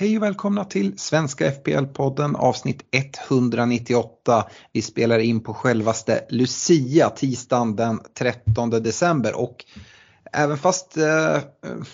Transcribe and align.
Hej 0.00 0.16
och 0.16 0.22
välkomna 0.22 0.64
till 0.64 0.98
Svenska 0.98 1.50
FPL-podden 1.50 2.36
avsnitt 2.36 2.82
198. 3.30 4.44
Vi 4.72 4.82
spelar 4.82 5.18
in 5.18 5.40
på 5.40 5.54
självaste 5.54 6.24
Lucia 6.30 7.10
tisdagen 7.10 7.76
den 7.76 8.00
13 8.18 8.70
december 8.70 9.36
och 9.36 9.64
även 10.32 10.58
fast 10.58 10.96
eh, 10.96 11.38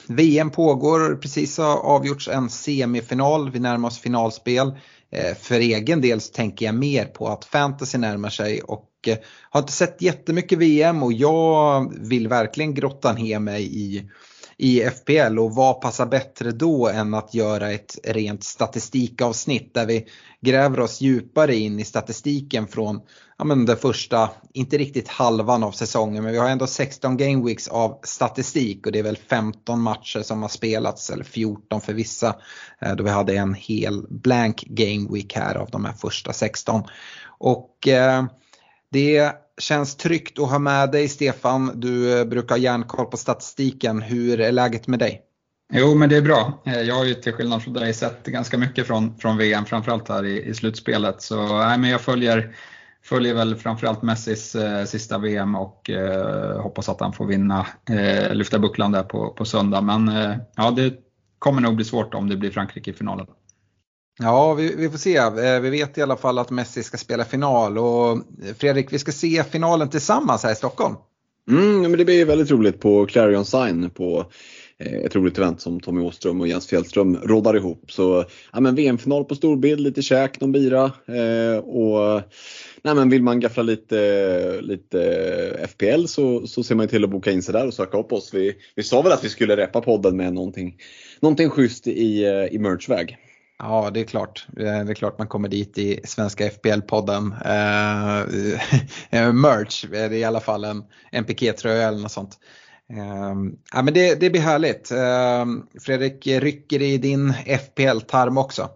VM 0.07 0.51
pågår 0.51 1.17
precis 1.17 1.59
har 1.59 1.77
avgjorts 1.77 2.29
en 2.29 2.51
semifinal, 2.51 3.51
vi 3.51 3.59
närmar 3.59 3.89
oss 3.89 3.99
finalspel. 3.99 4.75
Eh, 5.11 5.35
för 5.37 5.61
egen 5.61 6.01
del 6.01 6.21
så 6.21 6.33
tänker 6.33 6.67
jag 6.67 6.75
mer 6.75 7.05
på 7.05 7.29
att 7.29 7.45
fantasy 7.45 7.99
närmar 7.99 8.31
sig 8.31 8.61
och 8.61 8.91
eh, 9.07 9.17
har 9.51 9.61
inte 9.61 9.73
sett 9.73 10.03
jättemycket 10.03 10.59
VM 10.59 11.03
och 11.03 11.13
jag 11.13 11.93
vill 12.01 12.29
verkligen 12.29 12.75
grotta 12.75 13.13
ner 13.13 13.39
mig 13.39 13.79
i 13.79 14.11
i 14.57 14.81
FPL 14.81 15.39
och 15.39 15.55
vad 15.55 15.81
passar 15.81 16.07
bättre 16.07 16.53
då 16.53 16.89
än 16.89 17.15
att 17.15 17.35
göra 17.35 17.73
ett 17.73 17.99
rent 18.05 18.45
statistikavsnitt 18.45 19.75
där 19.75 19.87
vi 19.87 20.07
gräver 20.41 20.81
oss 20.81 21.01
djupare 21.01 21.57
in 21.57 21.81
i 21.81 21.85
statistiken 21.85 22.67
från 22.67 23.01
ja, 23.39 23.45
men 23.45 23.67
den 23.67 23.77
första, 23.77 24.31
inte 24.53 24.79
riktigt 24.79 25.09
halvan 25.09 25.63
av 25.63 25.73
säsongen 25.73 26.25
men 26.25 26.33
vi 26.33 26.39
har 26.39 26.49
ändå 26.49 26.67
16 26.67 27.17
Gameweeks 27.17 27.69
av 27.69 28.01
statistik 28.03 28.87
och 28.87 28.93
det 28.93 28.99
är 28.99 29.03
väl 29.03 29.17
15 29.17 29.81
matcher 29.81 30.23
som 30.23 30.43
har 30.43 30.49
spelats 30.49 31.11
eller 31.11 31.25
14 31.25 31.81
för 31.81 31.93
vissa 31.93 32.37
eh, 32.81 32.97
då 32.97 33.05
vi 33.05 33.11
hade 33.11 33.37
en 33.37 33.55
hel 33.55 34.07
blank 34.09 34.65
Gameweek 34.67 35.37
här 35.37 35.55
av 35.55 35.71
de 35.71 35.85
här 35.85 35.93
första 35.93 36.33
16. 36.33 36.83
Och 37.39 37.89
eh, 37.89 38.25
det 38.91 39.33
känns 39.61 39.97
tryggt 39.97 40.39
att 40.39 40.51
ha 40.51 40.59
med 40.59 40.91
dig 40.91 41.09
Stefan. 41.09 41.81
Du 41.81 42.19
eh, 42.19 42.25
brukar 42.25 42.55
ha 42.55 42.61
järnkoll 42.61 43.07
på 43.07 43.17
statistiken. 43.17 44.03
Hur 44.03 44.41
är 44.41 44.53
läget 44.53 44.87
med 44.87 44.99
dig? 44.99 45.23
Jo, 45.73 45.95
men 45.95 46.09
det 46.09 46.17
är 46.17 46.23
bra. 46.23 46.63
Eh, 46.67 46.81
jag 46.81 46.95
har 46.95 47.05
ju 47.05 47.15
till 47.15 47.33
skillnad 47.33 47.63
från 47.63 47.75
dig 47.75 47.95
sett 47.95 48.27
ganska 48.27 48.59
mycket 48.59 48.87
från, 48.87 49.19
från 49.19 49.37
VM, 49.37 49.65
framförallt 49.65 50.09
här 50.09 50.25
i, 50.25 50.43
i 50.43 50.55
slutspelet. 50.55 51.23
Så 51.23 51.59
nej, 51.59 51.79
men 51.79 51.91
jag 51.91 52.01
följer, 52.01 52.57
följer 53.03 53.35
väl 53.35 53.57
framförallt 53.57 54.03
Messis 54.03 54.55
eh, 54.55 54.85
sista 54.85 55.19
VM 55.19 55.55
och 55.55 55.91
eh, 55.91 56.61
hoppas 56.61 56.89
att 56.89 57.01
han 57.01 57.13
får 57.13 57.27
vinna, 57.27 57.67
eh, 57.91 58.35
lyfta 58.35 58.59
bucklan 58.59 58.93
där 58.93 59.03
på, 59.03 59.31
på 59.31 59.45
söndag. 59.45 59.81
Men 59.81 60.09
eh, 60.09 60.37
ja, 60.57 60.71
det 60.71 60.95
kommer 61.39 61.61
nog 61.61 61.77
bli 61.77 61.85
svårt 61.85 62.15
om 62.15 62.29
det 62.29 62.37
blir 62.37 62.51
Frankrike 62.51 62.91
i 62.91 62.95
finalen. 62.95 63.27
Ja, 64.19 64.55
vi, 64.55 64.75
vi, 64.77 64.91
får 64.91 64.99
se. 64.99 65.17
Eh, 65.17 65.61
vi 65.61 65.71
vet 65.71 65.99
i 65.99 66.03
alla 66.03 66.17
fall 66.17 66.39
att 66.39 66.51
Messi 66.51 66.83
ska 66.83 66.97
spela 66.97 67.25
final 67.25 67.79
och 67.79 68.11
eh, 68.13 68.55
Fredrik, 68.59 68.93
vi 68.93 68.99
ska 68.99 69.13
se 69.13 69.45
finalen 69.45 69.91
tillsammans 69.91 70.43
här 70.43 70.53
i 70.53 70.57
Stockholm. 70.57 70.95
Mm, 71.51 71.83
men 71.83 71.93
det 71.93 72.05
blir 72.05 72.25
väldigt 72.25 72.51
roligt 72.51 72.81
på 72.81 73.07
Clarion 73.07 73.45
Sign 73.45 73.91
på 73.91 74.27
eh, 74.79 74.93
ett 74.93 75.17
roligt 75.17 75.39
event 75.39 75.61
som 75.61 75.81
Tommy 75.81 76.01
Åström 76.01 76.41
och 76.41 76.49
Jens 76.49 76.67
Fjällström 76.67 77.17
roddar 77.17 77.57
ihop. 77.57 77.93
Så 77.93 78.25
ja, 78.53 78.61
men 78.61 78.75
VM-final 78.75 79.25
på 79.25 79.35
storbild, 79.35 79.81
lite 79.81 80.03
käk, 80.03 80.41
någon 80.41 80.53
bira 80.53 80.85
eh, 81.07 81.59
och 81.59 82.23
nej, 82.83 82.95
men 82.95 83.11
vill 83.11 83.23
man 83.23 83.41
gaffla 83.41 83.63
lite, 83.63 84.61
lite 84.61 85.67
FPL 85.71 86.05
så, 86.07 86.47
så 86.47 86.63
ser 86.63 86.75
man 86.75 86.89
till 86.89 87.05
att 87.05 87.11
boka 87.11 87.31
in 87.31 87.43
sig 87.43 87.53
där 87.53 87.67
och 87.67 87.75
söka 87.75 87.99
upp 87.99 88.13
oss. 88.13 88.35
Vi, 88.35 88.55
vi 88.75 88.83
sa 88.83 89.03
väl 89.03 89.13
att 89.13 89.25
vi 89.25 89.29
skulle 89.29 89.57
reppa 89.57 89.81
podden 89.81 90.17
med 90.17 90.35
någonting, 90.35 90.77
någonting 91.21 91.51
schysst 91.51 91.87
i, 91.87 92.25
i 92.51 92.59
merchväg. 92.59 93.19
Ja, 93.59 93.91
det 93.95 94.01
är 94.01 94.05
klart. 94.05 94.47
Eh, 94.57 94.85
det 94.85 94.93
är 94.93 94.95
klart 94.95 95.19
man 95.19 95.29
kommer 95.29 95.49
dit 95.49 95.79
i 95.79 96.01
Svenska 96.05 96.49
FPL-podden. 96.49 97.33
Eh, 97.45 98.21
eh, 99.21 99.33
merch, 99.33 99.85
det 99.91 99.99
är 99.99 100.13
i 100.13 100.25
alla 100.25 100.41
fall 100.41 100.65
en, 100.65 100.85
en 101.11 101.25
pikétröja 101.25 101.89
eller 101.89 101.99
något 101.99 102.13
sånt. 102.13 102.39
Eh, 102.91 103.35
ja, 103.73 103.83
men 103.83 103.95
det, 103.95 104.21
det 104.21 104.31
blir 104.31 104.41
härligt. 104.41 104.91
Eh, 104.91 105.47
Fredrik, 105.81 106.27
rycker 106.27 106.83
i 106.83 106.99
din 106.99 107.33
FPL-tarm 107.47 108.39
också? 108.39 108.71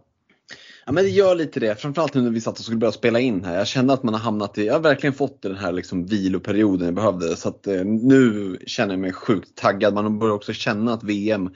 Ja 0.86 0.92
men 0.92 1.04
det 1.04 1.10
gör 1.10 1.34
lite 1.34 1.60
det, 1.60 1.80
framförallt 1.80 2.14
nu 2.14 2.22
när 2.22 2.30
vi 2.30 2.40
satt 2.40 2.58
och 2.58 2.64
skulle 2.64 2.78
börja 2.78 2.92
spela 2.92 3.20
in 3.20 3.44
här. 3.44 3.56
Jag 3.58 3.66
känner 3.66 3.94
att 3.94 4.02
man 4.02 4.14
har 4.14 4.20
hamnat 4.20 4.58
i, 4.58 4.66
jag 4.66 4.74
har 4.74 4.80
verkligen 4.80 5.14
fått 5.14 5.42
den 5.42 5.56
här 5.56 5.72
liksom 5.72 6.06
viloperioden 6.06 6.84
jag 6.84 6.94
behövde. 6.94 7.36
Så 7.36 7.48
att 7.48 7.66
eh, 7.66 7.84
nu 7.84 8.56
känner 8.66 8.94
jag 8.94 9.00
mig 9.00 9.12
sjukt 9.12 9.54
taggad. 9.54 9.94
Man 9.94 10.18
börjar 10.18 10.34
också 10.34 10.52
känna 10.52 10.92
att 10.92 11.02
VM 11.02 11.50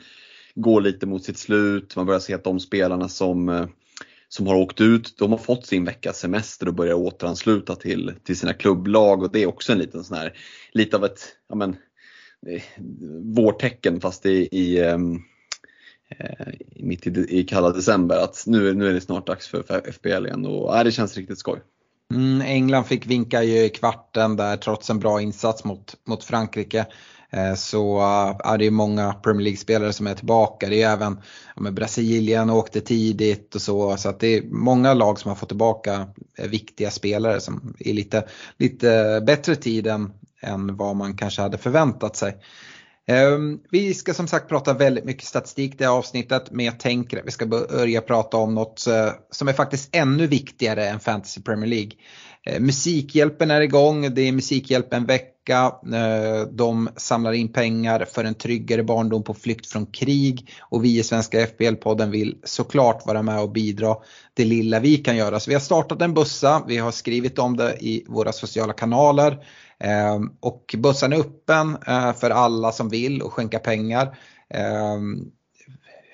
går 0.55 0.81
lite 0.81 1.07
mot 1.07 1.25
sitt 1.25 1.39
slut. 1.39 1.97
Man 1.97 2.07
börjar 2.07 2.21
se 2.21 2.35
att 2.35 2.45
de 2.45 2.61
spelarna 2.61 3.09
som, 3.09 3.49
eh, 3.49 3.67
som 4.29 4.47
har 4.47 4.55
åkt 4.55 4.81
ut, 4.81 5.19
de 5.19 5.31
har 5.31 5.39
fått 5.39 5.67
sin 5.67 5.85
veckas 5.85 6.19
semester 6.19 6.69
och 6.69 6.75
börjar 6.75 6.95
återansluta 6.95 7.77
till, 7.77 8.13
till 8.25 8.39
sina 8.39 8.53
klubblag. 8.53 9.23
Och 9.23 9.33
det 9.33 9.43
är 9.43 9.47
också 9.47 9.73
en 9.73 9.79
liten 9.79 10.05
sån 10.05 10.17
här, 10.17 10.33
lite 10.73 10.97
av 10.97 11.05
ett, 11.05 11.21
ja 11.49 11.55
men, 11.55 11.77
eh, 12.47 12.63
vårtecken 13.37 14.01
fast 14.01 14.27
i, 14.27 14.79
ehm, 14.81 15.19
eh, 16.19 16.49
i 16.71 16.85
mitt 16.85 17.07
i, 17.07 17.39
i 17.39 17.45
kalla 17.45 17.71
december 17.71 18.17
att 18.17 18.45
nu, 18.47 18.75
nu 18.75 18.89
är 18.89 18.93
det 18.93 19.01
snart 19.01 19.27
dags 19.27 19.49
för, 19.49 19.63
för 19.63 19.93
FBL 19.93 20.27
igen 20.27 20.47
och 20.47 20.77
äh, 20.77 20.85
det 20.85 20.93
känns 20.93 21.17
riktigt 21.17 21.39
skoj. 21.39 21.61
Mm, 22.15 22.41
England 22.41 22.85
fick 22.85 23.07
vinka 23.07 23.43
ju 23.43 23.65
i 23.65 23.69
kvarten 23.69 24.37
där 24.37 24.57
trots 24.57 24.91
en 24.91 24.99
bra 24.99 25.21
insats 25.21 25.65
mot, 25.65 25.97
mot 26.07 26.25
Frankrike. 26.25 26.87
Eh, 27.33 27.55
så 27.55 27.99
ja, 28.45 28.57
det 28.57 28.67
är 28.67 28.71
många 28.71 29.13
Premier 29.13 29.45
League-spelare 29.45 29.93
som 29.93 30.07
är 30.07 30.15
tillbaka. 30.15 30.69
Det 30.69 30.83
är 30.83 30.93
även 30.93 31.21
ja, 31.57 31.63
men 31.63 31.75
Brasilien 31.75 32.51
åkte 32.51 32.81
tidigt 32.81 33.55
och 33.55 33.63
så. 33.63 33.97
Så 33.97 34.09
att 34.09 34.21
det 34.21 34.27
är 34.27 34.43
många 34.43 34.95
lag 34.95 35.19
som 35.19 35.29
har 35.29 35.37
fått 35.37 35.49
tillbaka 35.49 36.07
eh, 36.39 36.49
viktiga 36.49 36.91
spelare 36.91 37.41
som 37.41 37.75
är 37.79 37.93
lite, 37.93 38.25
lite 38.57 39.23
bättre 39.27 39.57
tid 39.57 39.87
än, 39.87 40.13
än 40.41 40.77
vad 40.77 40.97
man 40.97 41.17
kanske 41.17 41.43
hade 41.43 41.59
förväntat 41.59 42.17
sig. 42.17 42.37
Ehm, 43.07 43.59
vi 43.71 43.95
ska 43.95 44.15
som 44.15 44.29
sagt 44.29 44.49
prata 44.49 44.75
väldigt 44.75 45.05
mycket 45.05 45.25
statistik 45.25 45.79
det 45.79 45.85
här 45.85 45.93
avsnittet 45.93 46.51
men 46.51 46.67
jag 46.67 46.81
tänker 46.81 47.19
att 47.19 47.27
vi 47.27 47.31
ska 47.31 47.47
börja 47.47 48.01
prata 48.01 48.37
om 48.37 48.55
något 48.55 48.87
eh, 48.87 49.11
som 49.31 49.49
är 49.49 49.53
faktiskt 49.53 49.97
ännu 49.97 50.27
viktigare 50.27 50.89
än 50.89 51.01
Fantasy 51.01 51.43
Premier 51.43 51.71
League. 51.71 51.93
Eh, 52.47 52.61
Musikhjälpen 52.61 53.51
är 53.51 53.61
igång, 53.61 54.15
det 54.15 54.23
är 54.23 54.33
Musikhjälpen 54.33 55.07
vecka. 55.07 55.73
Eh, 55.95 56.49
de 56.51 56.89
samlar 56.97 57.33
in 57.33 57.53
pengar 57.53 58.07
för 58.13 58.25
en 58.25 58.35
tryggare 58.35 58.83
barndom 58.83 59.23
på 59.23 59.35
flykt 59.35 59.67
från 59.67 59.87
krig 59.87 60.51
och 60.61 60.85
vi 60.85 60.99
i 60.99 61.03
Svenska 61.03 61.47
FPL-podden 61.47 62.11
vill 62.11 62.37
såklart 62.45 63.07
vara 63.07 63.23
med 63.23 63.41
och 63.41 63.53
bidra 63.53 63.97
det 64.35 64.45
lilla 64.45 64.81
vi 64.81 64.97
kan 64.97 65.17
göra. 65.17 65.41
Så 65.41 65.51
vi 65.51 65.55
har 65.55 65.61
startat 65.61 66.03
en 66.03 66.15
bussa, 66.15 66.65
vi 66.69 66.79
har 66.79 66.91
skrivit 66.91 67.39
om 67.39 67.57
det 67.57 67.77
i 67.81 68.05
våra 68.09 68.33
sociala 68.33 68.73
kanaler. 68.73 69.39
Ehm, 69.83 70.31
och 70.41 70.75
bussen 70.79 71.13
är 71.13 71.21
öppen 71.21 71.77
eh, 71.87 72.13
för 72.13 72.31
alla 72.31 72.73
som 72.73 72.89
vill 72.89 73.23
och 73.23 73.33
skänka 73.33 73.59
pengar. 73.59 74.19
Ehm, 74.51 75.31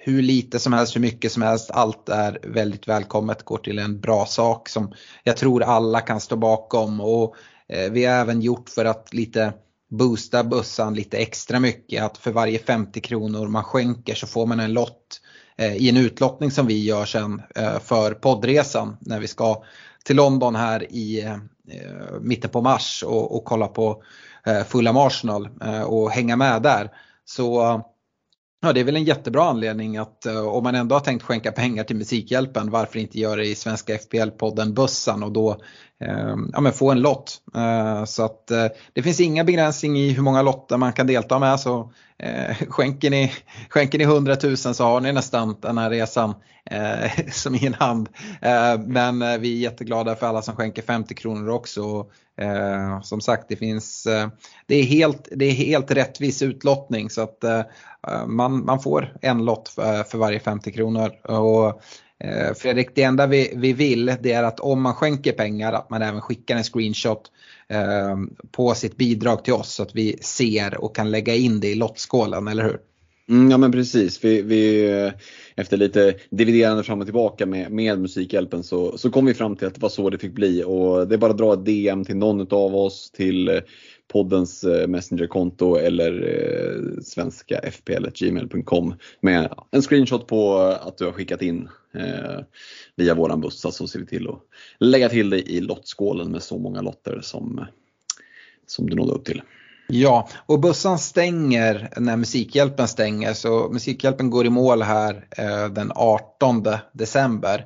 hur 0.04 0.22
lite 0.22 0.58
som 0.58 0.72
helst, 0.72 0.96
hur 0.96 1.00
mycket 1.00 1.32
som 1.32 1.42
helst, 1.42 1.70
allt 1.70 2.08
är 2.08 2.38
väldigt 2.42 2.88
välkommet, 2.88 3.44
går 3.44 3.58
till 3.58 3.78
en 3.78 4.00
bra 4.00 4.26
sak 4.26 4.68
som 4.68 4.92
jag 5.24 5.36
tror 5.36 5.62
alla 5.62 6.00
kan 6.00 6.20
stå 6.20 6.36
bakom. 6.36 7.00
Och 7.00 7.36
eh, 7.68 7.92
vi 7.92 8.04
har 8.04 8.14
även 8.14 8.40
gjort 8.40 8.68
för 8.68 8.84
att 8.84 9.14
lite 9.14 9.52
boosta 9.90 10.44
bössan 10.44 10.94
lite 10.94 11.16
extra 11.16 11.60
mycket, 11.60 12.02
att 12.02 12.18
för 12.18 12.30
varje 12.30 12.58
50 12.58 13.00
kronor 13.00 13.48
man 13.48 13.64
skänker 13.64 14.14
så 14.14 14.26
får 14.26 14.46
man 14.46 14.60
en 14.60 14.72
lott 14.72 15.20
eh, 15.56 15.76
i 15.76 15.88
en 15.88 15.96
utlottning 15.96 16.50
som 16.50 16.66
vi 16.66 16.84
gör 16.84 17.04
sen 17.04 17.42
eh, 17.54 17.78
för 17.78 18.14
poddresan 18.14 18.96
när 19.00 19.20
vi 19.20 19.28
ska 19.28 19.64
till 20.04 20.16
London 20.16 20.56
här 20.56 20.92
i 20.92 21.22
eh, 21.22 21.36
eh, 21.70 22.20
mitten 22.20 22.50
på 22.50 22.60
mars 22.60 23.04
och, 23.06 23.36
och 23.36 23.44
kolla 23.44 23.68
på 23.68 24.02
eh, 24.46 24.64
Fulham 24.64 24.96
Arsenal 24.96 25.48
eh, 25.64 25.82
och 25.82 26.10
hänga 26.10 26.36
med 26.36 26.62
där. 26.62 26.90
Så 27.24 27.62
eh, 27.62 27.80
ja, 28.60 28.72
det 28.72 28.80
är 28.80 28.84
väl 28.84 28.96
en 28.96 29.04
jättebra 29.04 29.44
anledning 29.44 29.96
att 29.96 30.26
eh, 30.26 30.48
om 30.48 30.64
man 30.64 30.74
ändå 30.74 30.94
har 30.94 31.00
tänkt 31.00 31.22
skänka 31.22 31.52
pengar 31.52 31.84
till 31.84 31.96
Musikhjälpen 31.96 32.70
varför 32.70 32.98
inte 32.98 33.18
göra 33.18 33.36
det 33.36 33.46
i 33.46 33.54
Svenska 33.54 33.96
FPL-podden 33.96 34.72
Bussan 34.72 35.22
och 35.22 35.32
då 35.32 35.50
eh, 35.50 35.56
Ehm, 36.00 36.50
ja, 36.52 36.60
men 36.60 36.72
få 36.72 36.90
en 36.90 37.00
lott. 37.00 37.40
Eh, 37.54 38.04
så 38.04 38.24
att 38.24 38.50
eh, 38.50 38.66
det 38.92 39.02
finns 39.02 39.20
inga 39.20 39.44
begränsning 39.44 39.98
i 39.98 40.10
hur 40.12 40.22
många 40.22 40.42
lotter 40.42 40.76
man 40.76 40.92
kan 40.92 41.06
delta 41.06 41.38
med 41.38 41.60
så 41.60 41.92
eh, 42.18 42.56
skänker, 42.68 43.10
ni, 43.10 43.32
skänker 43.68 43.98
ni 43.98 44.04
100 44.04 44.36
000 44.42 44.56
så 44.56 44.84
har 44.84 45.00
ni 45.00 45.12
nästan 45.12 45.56
den 45.60 45.78
här 45.78 45.90
resan 45.90 46.34
eh, 46.70 47.10
som 47.30 47.54
i 47.54 47.66
en 47.66 47.74
hand. 47.74 48.08
Eh, 48.42 48.78
men 48.86 49.22
eh, 49.22 49.38
vi 49.38 49.52
är 49.52 49.70
jätteglada 49.70 50.16
för 50.16 50.26
alla 50.26 50.42
som 50.42 50.56
skänker 50.56 50.82
50 50.82 51.14
kronor 51.14 51.48
också. 51.48 51.82
Och, 51.82 52.42
eh, 52.42 53.00
som 53.00 53.20
sagt 53.20 53.48
det 53.48 53.56
finns, 53.56 54.06
eh, 54.06 54.28
det 54.66 54.74
är 54.74 54.84
helt, 54.84 55.28
det 55.30 55.44
är 55.44 55.52
helt 55.52 55.90
rättvis 55.90 56.42
utlottning 56.42 57.10
så 57.10 57.22
att 57.22 57.44
eh, 57.44 57.62
man, 58.26 58.64
man 58.64 58.80
får 58.80 59.16
en 59.22 59.44
lott 59.44 59.68
för, 59.68 60.02
för 60.02 60.18
varje 60.18 60.40
50 60.40 60.72
kronor. 60.72 61.30
Och, 61.30 61.82
Eh, 62.24 62.54
Fredrik, 62.54 62.88
det 62.94 63.02
enda 63.02 63.26
vi, 63.26 63.52
vi 63.56 63.72
vill 63.72 64.16
det 64.22 64.32
är 64.32 64.42
att 64.42 64.60
om 64.60 64.82
man 64.82 64.94
skänker 64.94 65.32
pengar 65.32 65.72
att 65.72 65.90
man 65.90 66.02
även 66.02 66.20
skickar 66.20 66.56
en 66.56 66.64
screenshot 66.64 67.30
eh, 67.68 68.16
på 68.50 68.74
sitt 68.74 68.96
bidrag 68.96 69.44
till 69.44 69.52
oss 69.52 69.74
så 69.74 69.82
att 69.82 69.94
vi 69.94 70.18
ser 70.20 70.84
och 70.84 70.96
kan 70.96 71.10
lägga 71.10 71.34
in 71.34 71.60
det 71.60 71.68
i 71.68 71.74
lottskålen, 71.74 72.48
eller 72.48 72.64
hur? 72.64 72.78
Mm, 73.28 73.50
ja 73.50 73.58
men 73.58 73.72
precis. 73.72 74.24
Vi, 74.24 74.42
vi, 74.42 74.90
eh, 74.90 75.12
efter 75.56 75.76
lite 75.76 76.14
dividerande 76.30 76.82
fram 76.82 77.00
och 77.00 77.06
tillbaka 77.06 77.46
med, 77.46 77.72
med 77.72 77.98
Musikhjälpen 78.00 78.62
så, 78.62 78.98
så 78.98 79.10
kom 79.10 79.26
vi 79.26 79.34
fram 79.34 79.56
till 79.56 79.66
att 79.66 79.74
det 79.74 79.80
var 79.80 79.88
så 79.88 80.10
det 80.10 80.18
fick 80.18 80.32
bli. 80.32 80.64
Och 80.64 81.08
det 81.08 81.14
är 81.14 81.18
bara 81.18 81.30
att 81.30 81.38
dra 81.38 81.52
ett 81.52 81.64
DM 81.64 82.04
till 82.04 82.16
någon 82.16 82.40
av 82.40 82.76
oss, 82.76 83.10
till 83.10 83.48
eh, 83.48 83.60
poddens 84.08 84.64
eh, 84.64 84.88
Messengerkonto 84.88 85.76
eller 85.76 86.12
eh, 86.12 87.02
svenska 87.02 87.58
fpl.gmail.com 87.58 88.94
med 89.20 89.54
en 89.70 89.82
screenshot 89.82 90.26
på 90.26 90.58
eh, 90.58 90.86
att 90.86 90.98
du 90.98 91.04
har 91.04 91.12
skickat 91.12 91.42
in 91.42 91.68
eh, 91.94 92.44
via 92.96 93.14
våran 93.14 93.40
bussa 93.40 93.60
så 93.60 93.68
alltså 93.68 93.86
ser 93.86 93.98
vi 93.98 94.06
till 94.06 94.28
att 94.28 94.40
lägga 94.78 95.08
till 95.08 95.30
dig 95.30 95.42
i 95.46 95.60
lottskålen 95.60 96.32
med 96.32 96.42
så 96.42 96.58
många 96.58 96.80
lotter 96.80 97.20
som, 97.22 97.66
som 98.66 98.90
du 98.90 98.96
nådde 98.96 99.12
upp 99.12 99.24
till. 99.24 99.42
Ja, 99.88 100.28
och 100.46 100.60
bussen 100.60 100.98
stänger 100.98 101.88
när 101.96 102.16
Musikhjälpen 102.16 102.88
stänger 102.88 103.32
så 103.32 103.68
Musikhjälpen 103.68 104.30
går 104.30 104.46
i 104.46 104.50
mål 104.50 104.82
här 104.82 105.26
den 105.68 105.92
18 105.94 106.66
december. 106.92 107.64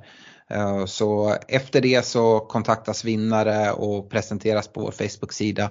Så 0.86 1.36
efter 1.48 1.80
det 1.80 2.06
så 2.06 2.40
kontaktas 2.40 3.04
vinnare 3.04 3.72
och 3.72 4.10
presenteras 4.10 4.68
på 4.68 4.80
vår 4.80 4.90
Facebook-sida 4.90 5.70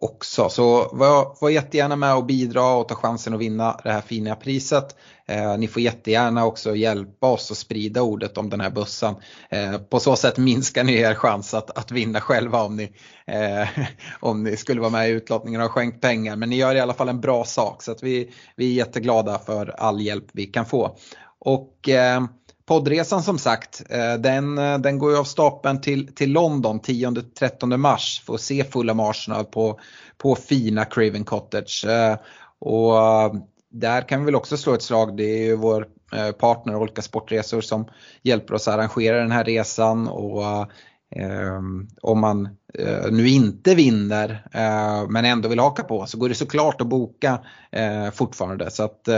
också. 0.00 0.48
Så 0.48 0.88
var, 0.92 1.36
var 1.40 1.50
jättegärna 1.50 1.96
med 1.96 2.14
och 2.14 2.26
bidra 2.26 2.74
och 2.74 2.88
ta 2.88 2.94
chansen 2.94 3.34
att 3.34 3.40
vinna 3.40 3.80
det 3.84 3.92
här 3.92 4.00
fina 4.00 4.36
priset. 4.36 4.96
Eh, 5.28 5.58
ni 5.58 5.68
får 5.68 5.82
jättegärna 5.82 6.46
också 6.46 6.76
hjälpa 6.76 7.26
oss 7.26 7.50
att 7.50 7.56
sprida 7.56 8.02
ordet 8.02 8.38
om 8.38 8.50
den 8.50 8.60
här 8.60 8.70
bussen. 8.70 9.14
Eh, 9.50 9.78
på 9.78 10.00
så 10.00 10.16
sätt 10.16 10.38
minskar 10.38 10.84
ni 10.84 10.94
er 10.94 11.14
chans 11.14 11.54
att, 11.54 11.78
att 11.78 11.90
vinna 11.90 12.20
själva 12.20 12.62
om 12.62 12.76
ni, 12.76 12.92
eh, 13.26 13.68
om 14.20 14.42
ni 14.42 14.56
skulle 14.56 14.80
vara 14.80 14.90
med 14.90 15.08
i 15.08 15.12
utlottningen 15.12 15.60
och 15.60 15.70
skänkt 15.70 16.00
pengar. 16.00 16.36
Men 16.36 16.50
ni 16.50 16.56
gör 16.56 16.74
i 16.74 16.80
alla 16.80 16.94
fall 16.94 17.08
en 17.08 17.20
bra 17.20 17.44
sak 17.44 17.82
så 17.82 17.92
att 17.92 18.02
vi, 18.02 18.32
vi 18.56 18.70
är 18.70 18.74
jätteglada 18.74 19.38
för 19.38 19.74
all 19.78 20.00
hjälp 20.00 20.26
vi 20.32 20.46
kan 20.46 20.66
få. 20.66 20.96
Och 21.38 21.88
eh, 21.88 22.20
Poddresan 22.66 23.22
som 23.22 23.38
sagt, 23.38 23.82
eh, 23.90 24.14
den, 24.14 24.58
eh, 24.58 24.78
den 24.78 24.98
går 24.98 25.10
ju 25.10 25.18
av 25.18 25.24
stapeln 25.24 25.80
till, 25.80 26.14
till 26.14 26.32
London 26.32 26.80
10-13 26.80 27.76
mars 27.76 28.22
för 28.26 28.34
att 28.34 28.40
se 28.40 28.64
Fulham 28.64 29.00
Arsenal 29.00 29.44
på, 29.44 29.80
på 30.18 30.34
fina 30.34 30.84
Craven 30.84 31.24
Cottage. 31.24 31.86
Eh, 31.86 32.16
och 32.58 32.94
där 33.70 34.08
kan 34.08 34.20
vi 34.20 34.24
väl 34.24 34.34
också 34.34 34.56
slå 34.56 34.74
ett 34.74 34.82
slag, 34.82 35.16
det 35.16 35.24
är 35.24 35.44
ju 35.44 35.56
vår 35.56 35.88
partner 36.32 36.76
Olka 36.76 37.02
Sportresor 37.02 37.60
som 37.60 37.88
hjälper 38.22 38.54
oss 38.54 38.68
att 38.68 38.74
arrangera 38.74 39.18
den 39.18 39.30
här 39.30 39.44
resan. 39.44 40.08
Och 40.08 40.42
eh, 41.16 41.60
om 42.02 42.20
man 42.20 42.48
eh, 42.78 43.10
nu 43.10 43.28
inte 43.28 43.74
vinner 43.74 44.46
eh, 44.52 45.08
men 45.08 45.24
ändå 45.24 45.48
vill 45.48 45.58
haka 45.58 45.82
på 45.82 46.06
så 46.06 46.18
går 46.18 46.28
det 46.28 46.34
såklart 46.34 46.80
att 46.80 46.86
boka 46.86 47.38
fortfarande. 48.12 48.70
Så 48.70 48.82
att 48.82 49.08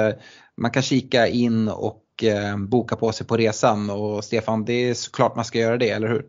man 0.57 0.71
kan 0.71 0.83
kika 0.83 1.27
in 1.29 1.69
och 1.69 2.03
eh, 2.25 2.57
boka 2.57 2.97
på 2.97 3.13
sig 3.13 3.27
på 3.27 3.37
resan. 3.37 3.91
Och 3.91 4.25
Stefan, 4.25 4.65
det 4.65 4.73
är 4.73 4.95
såklart 4.95 5.37
man 5.37 5.45
ska 5.45 5.59
göra 5.59 5.77
det, 5.77 5.91
eller 5.91 6.09
hur? 6.09 6.25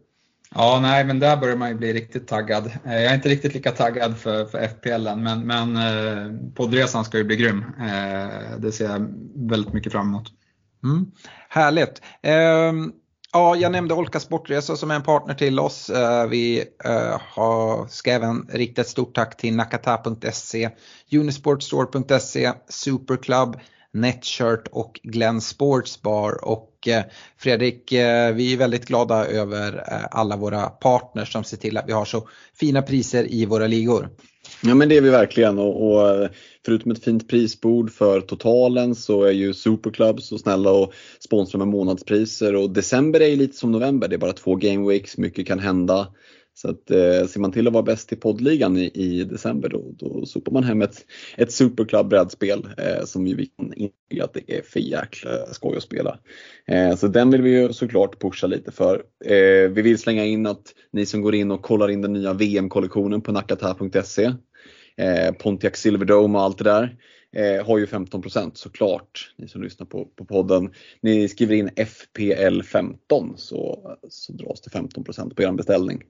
Ja, 0.55 0.79
nej, 0.81 1.03
men 1.05 1.19
där 1.19 1.37
börjar 1.37 1.55
man 1.55 1.69
ju 1.69 1.75
bli 1.75 1.93
riktigt 1.93 2.27
taggad. 2.27 2.65
Eh, 2.85 2.93
jag 2.93 3.05
är 3.05 3.15
inte 3.15 3.29
riktigt 3.29 3.53
lika 3.53 3.71
taggad 3.71 4.17
för, 4.17 4.45
för 4.45 4.67
FPL 4.67 5.15
men, 5.15 5.47
men 5.47 5.75
eh, 5.75 6.53
poddresan 6.55 7.05
ska 7.05 7.17
ju 7.17 7.23
bli 7.23 7.35
grym. 7.35 7.65
Eh, 7.79 8.59
det 8.59 8.71
ser 8.71 8.85
jag 8.85 9.13
väldigt 9.49 9.73
mycket 9.73 9.91
fram 9.91 10.07
emot. 10.07 10.27
Mm, 10.83 11.11
härligt. 11.49 12.01
Eh, 12.21 12.73
ja, 13.33 13.55
jag 13.55 13.71
nämnde 13.71 13.93
Olka 13.93 14.19
Sportresa 14.19 14.75
som 14.75 14.91
är 14.91 14.95
en 14.95 15.03
partner 15.03 15.33
till 15.33 15.59
oss. 15.59 15.91
Vi 16.29 16.63
har, 17.19 17.87
ska 17.87 18.11
även 18.11 18.47
rikta 18.49 18.81
ett 18.81 18.87
stort 18.87 19.15
tack 19.15 19.37
till 19.37 19.55
nakata.se, 19.55 20.69
unisportstore.se, 21.11 22.51
Superclub, 22.69 23.59
Netshirt 23.93 24.67
och 24.71 24.99
Glenn 25.03 25.41
Sportsbar. 25.41 26.45
Och 26.45 26.87
eh, 26.87 27.03
Fredrik, 27.37 27.91
eh, 27.91 28.33
vi 28.33 28.53
är 28.53 28.57
väldigt 28.57 28.85
glada 28.85 29.25
över 29.25 29.73
eh, 29.91 30.05
alla 30.11 30.37
våra 30.37 30.61
partners 30.61 31.31
som 31.31 31.43
ser 31.43 31.57
till 31.57 31.77
att 31.77 31.87
vi 31.87 31.91
har 31.91 32.05
så 32.05 32.27
fina 32.59 32.81
priser 32.81 33.33
i 33.33 33.45
våra 33.45 33.67
ligor. 33.67 34.09
Ja 34.63 34.75
men 34.75 34.89
det 34.89 34.97
är 34.97 35.01
vi 35.01 35.09
verkligen 35.09 35.59
och, 35.59 35.91
och, 35.91 36.29
förutom 36.65 36.91
ett 36.91 37.03
fint 37.03 37.29
prisbord 37.29 37.91
för 37.91 38.21
totalen 38.21 38.95
så 38.95 39.23
är 39.23 39.31
ju 39.31 39.53
Superclub 39.53 40.21
så 40.21 40.37
snälla 40.37 40.71
och 40.71 40.93
sponsrar 41.19 41.57
med 41.57 41.67
månadspriser 41.67 42.55
och 42.55 42.69
december 42.69 43.19
är 43.19 43.27
ju 43.27 43.35
lite 43.35 43.57
som 43.57 43.71
november, 43.71 44.07
det 44.07 44.15
är 44.15 44.17
bara 44.17 44.33
två 44.33 44.55
game 44.55 44.89
weeks, 44.89 45.17
mycket 45.17 45.47
kan 45.47 45.59
hända. 45.59 46.07
Så 46.61 46.69
att, 46.69 46.91
eh, 46.91 47.25
ser 47.27 47.39
man 47.39 47.51
till 47.51 47.67
att 47.67 47.73
vara 47.73 47.83
bäst 47.83 48.13
i 48.13 48.15
poddligan 48.15 48.77
i, 48.77 48.91
i 48.93 49.23
december 49.23 49.69
då, 49.69 49.91
då 49.97 50.25
sopar 50.25 50.51
man 50.51 50.63
hem 50.63 50.81
ett, 50.81 51.05
ett 51.37 51.51
Superclub 51.51 52.07
brädspel 52.07 52.67
eh, 52.77 53.05
som 53.05 53.23
vi 53.23 53.45
kan 53.45 53.73
intyga 53.73 54.23
att 54.23 54.33
det 54.33 54.57
är 54.57 54.61
för 54.61 54.79
jäkla 54.79 55.31
skoj 55.51 55.77
att 55.77 55.83
spela. 55.83 56.19
Eh, 56.67 56.95
så 56.95 57.07
den 57.07 57.31
vill 57.31 57.41
vi 57.41 57.49
ju 57.49 57.73
såklart 57.73 58.21
pusha 58.21 58.47
lite 58.47 58.71
för. 58.71 59.03
Eh, 59.25 59.69
vi 59.69 59.81
vill 59.81 59.97
slänga 59.97 60.25
in 60.25 60.47
att 60.47 60.63
ni 60.91 61.05
som 61.05 61.21
går 61.21 61.35
in 61.35 61.51
och 61.51 61.61
kollar 61.61 61.89
in 61.89 62.01
den 62.01 62.13
nya 62.13 62.33
VM-kollektionen 62.33 63.21
på 63.21 63.31
nakata.se 63.31 64.31
eh, 64.97 65.33
Pontiac 65.39 65.75
Silverdome 65.75 66.37
och 66.37 66.43
allt 66.43 66.57
det 66.57 66.63
där. 66.63 66.97
Eh, 67.35 67.65
har 67.65 67.77
ju 67.77 67.85
15% 67.85 68.51
såklart, 68.53 69.33
ni 69.37 69.47
som 69.47 69.61
lyssnar 69.61 69.85
på, 69.85 70.05
på 70.05 70.25
podden. 70.25 70.73
Ni 71.01 71.29
skriver 71.29 71.55
in 71.55 71.69
FPL15 71.69 73.35
så, 73.35 73.97
så 74.09 74.33
dras 74.33 74.61
det 74.61 74.69
15% 74.69 75.35
på 75.35 75.43
er 75.43 75.51
beställning. 75.51 76.03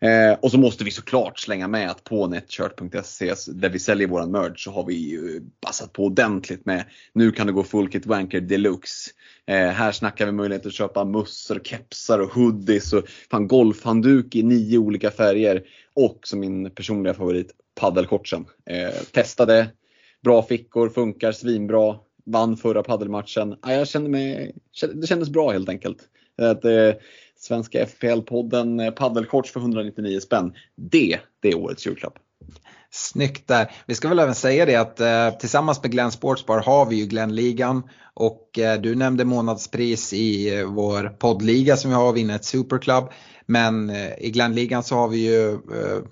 Eh, 0.00 0.38
och 0.40 0.50
så 0.50 0.58
måste 0.58 0.84
vi 0.84 0.90
såklart 0.90 1.38
slänga 1.38 1.68
med 1.68 1.90
att 1.90 2.04
på 2.04 2.26
netshirt.se 2.26 3.34
där 3.48 3.68
vi 3.68 3.78
säljer 3.78 4.08
våran 4.08 4.30
merch 4.30 4.64
så 4.64 4.70
har 4.70 4.86
vi 4.86 4.94
ju 4.94 5.42
passat 5.60 5.92
på 5.92 6.04
ordentligt 6.04 6.66
med 6.66 6.84
nu 7.12 7.30
kan 7.30 7.46
det 7.46 7.52
gå 7.52 7.62
full 7.62 7.88
kit 7.88 8.06
wanker 8.06 8.40
deluxe. 8.40 9.10
Eh, 9.46 9.68
här 9.68 9.92
snackar 9.92 10.26
vi 10.26 10.32
möjlighet 10.32 10.66
att 10.66 10.72
köpa 10.72 11.04
mössor, 11.04 11.60
kepsar 11.64 12.18
och 12.18 12.32
hoodies 12.32 12.92
och 12.92 13.08
fan 13.30 13.48
golfhandduk 13.48 14.34
i 14.34 14.42
nio 14.42 14.78
olika 14.78 15.10
färger. 15.10 15.62
Och 15.94 16.18
som 16.22 16.40
min 16.40 16.70
personliga 16.70 17.14
favorit, 17.14 17.52
paddelshortsen. 17.74 18.46
Eh, 18.66 19.02
testade, 19.12 19.68
bra 20.26 20.42
fickor, 20.42 20.88
funkar 20.88 21.32
svinbra. 21.32 21.96
Vann 22.24 22.56
förra 22.56 22.82
paddelmatchen. 22.82 23.56
Ja, 23.62 23.72
jag 23.72 23.88
kände 23.88 24.10
mig, 24.10 24.54
det 24.94 25.06
kändes 25.06 25.30
bra 25.30 25.50
helt 25.50 25.68
enkelt. 25.68 25.98
Att, 26.38 26.64
eh, 26.64 26.92
Svenska 27.36 27.84
FPL-podden 27.84 28.84
eh, 28.84 28.90
paddelshorts 28.90 29.52
för 29.52 29.60
199 29.60 30.20
spänn. 30.20 30.54
Det, 30.74 31.18
det 31.40 31.48
är 31.48 31.56
årets 31.56 31.86
julklapp. 31.86 32.18
Snyggt 32.96 33.48
där. 33.48 33.72
Vi 33.86 33.94
ska 33.94 34.08
väl 34.08 34.18
även 34.18 34.34
säga 34.34 34.66
det 34.66 34.76
att 34.76 35.00
eh, 35.00 35.30
tillsammans 35.30 35.82
med 35.82 35.92
Glenn 35.92 36.12
Sportsbar 36.12 36.58
har 36.58 36.86
vi 36.86 36.96
ju 36.96 37.06
Glennligan 37.06 37.82
och 38.14 38.58
eh, 38.58 38.80
du 38.80 38.94
nämnde 38.94 39.24
månadspris 39.24 40.12
i 40.12 40.58
eh, 40.58 40.66
vår 40.66 41.16
poddliga 41.18 41.76
som 41.76 41.90
vi 41.90 41.96
har, 41.96 42.12
vinna 42.12 42.34
ett 42.34 42.44
superclub. 42.44 43.04
Men 43.46 43.90
eh, 43.90 44.18
i 44.18 44.30
Glennligan 44.30 44.82
så 44.82 44.94
har 44.94 45.08
vi 45.08 45.18
ju 45.18 45.52
eh, 45.52 46.02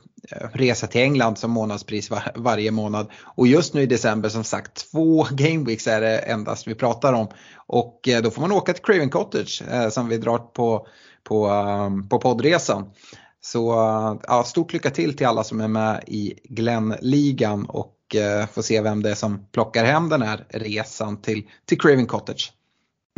resa 0.52 0.86
till 0.86 1.00
England 1.00 1.38
som 1.38 1.50
månadspris 1.50 2.10
var, 2.10 2.22
varje 2.34 2.70
månad. 2.70 3.10
Och 3.36 3.46
just 3.46 3.74
nu 3.74 3.82
i 3.82 3.86
december 3.86 4.28
som 4.28 4.44
sagt 4.44 4.90
två 4.92 5.26
gameweeks 5.30 5.86
är 5.86 6.00
det 6.00 6.18
endast 6.18 6.68
vi 6.68 6.74
pratar 6.74 7.12
om. 7.12 7.28
Och 7.66 8.08
eh, 8.08 8.22
då 8.22 8.30
får 8.30 8.40
man 8.40 8.52
åka 8.52 8.72
till 8.72 8.84
Craven 8.84 9.10
Cottage 9.10 9.62
eh, 9.70 9.88
som 9.88 10.08
vi 10.08 10.18
drar 10.18 10.38
på 10.38 10.86
på, 11.24 11.48
um, 11.48 12.08
på 12.08 12.18
poddresan. 12.18 12.90
Så 13.46 13.68
ja, 14.26 14.44
stort 14.46 14.72
lycka 14.72 14.90
till 14.90 15.16
till 15.16 15.26
alla 15.26 15.44
som 15.44 15.60
är 15.60 15.68
med 15.68 16.04
i 16.06 16.34
Glenn-ligan 16.44 17.64
och 17.64 17.96
eh, 18.14 18.46
får 18.46 18.62
se 18.62 18.80
vem 18.80 19.02
det 19.02 19.10
är 19.10 19.14
som 19.14 19.46
plockar 19.52 19.84
hem 19.84 20.08
den 20.08 20.22
här 20.22 20.44
resan 20.48 21.22
till, 21.22 21.42
till 21.66 21.80
Craven 21.80 22.06
Cottage. 22.06 22.52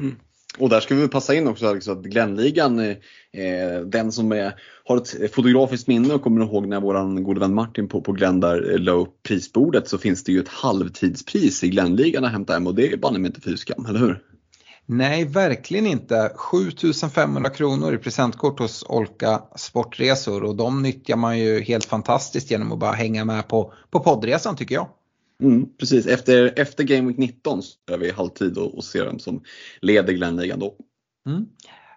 Mm. 0.02 0.16
Och 0.58 0.68
där 0.68 0.80
ska 0.80 0.94
vi 0.94 1.08
passa 1.08 1.34
in 1.34 1.48
också 1.48 1.66
Alex, 1.66 1.88
att 1.88 2.02
Glenligan, 2.02 2.78
eh, 2.78 2.96
eh, 3.32 3.80
den 3.80 4.12
som 4.12 4.32
är, 4.32 4.54
har 4.84 4.96
ett 4.96 5.34
fotografiskt 5.34 5.88
minne 5.88 6.14
och 6.14 6.22
kommer 6.22 6.44
ihåg 6.44 6.66
när 6.66 6.80
vår 6.80 7.22
gode 7.22 7.40
vän 7.40 7.54
Martin 7.54 7.88
på, 7.88 8.00
på 8.00 8.12
Glenn 8.12 8.40
där 8.40 8.72
eh, 8.72 8.78
la 8.78 8.92
upp 8.92 9.22
prisbordet 9.22 9.88
så 9.88 9.98
finns 9.98 10.24
det 10.24 10.32
ju 10.32 10.40
ett 10.40 10.48
halvtidspris 10.48 11.64
i 11.64 11.68
Glenligan 11.68 12.24
att 12.24 12.32
hämta 12.32 12.52
hem 12.52 12.66
och 12.66 12.74
det 12.74 12.92
är 12.92 12.96
banne 12.96 13.18
mig 13.18 13.28
inte 13.28 13.40
fy 13.40 13.56
skam, 13.56 13.86
eller 13.86 14.00
hur? 14.00 14.22
Nej, 14.86 15.24
verkligen 15.24 15.86
inte. 15.86 16.32
7500 16.34 17.50
kronor 17.50 17.94
i 17.94 17.98
presentkort 17.98 18.58
hos 18.58 18.84
Olka 18.88 19.42
Sportresor 19.56 20.44
och 20.44 20.56
de 20.56 20.82
nyttjar 20.82 21.16
man 21.16 21.38
ju 21.38 21.60
helt 21.60 21.84
fantastiskt 21.84 22.50
genom 22.50 22.72
att 22.72 22.78
bara 22.78 22.92
hänga 22.92 23.24
med 23.24 23.48
på, 23.48 23.72
på 23.90 24.00
poddresan 24.00 24.56
tycker 24.56 24.74
jag. 24.74 24.88
Mm, 25.42 25.66
precis, 25.78 26.06
efter, 26.06 26.52
efter 26.56 26.84
Game 26.84 27.08
Week 27.08 27.18
19 27.18 27.62
så 27.62 27.74
är 27.92 27.98
vi 27.98 28.10
halvtid 28.10 28.58
och, 28.58 28.74
och 28.74 28.84
ser 28.84 29.04
vem 29.04 29.18
som 29.18 29.42
leder 29.80 30.12
Glenligan 30.12 30.58
då. 30.58 30.74
Mm. 31.26 31.46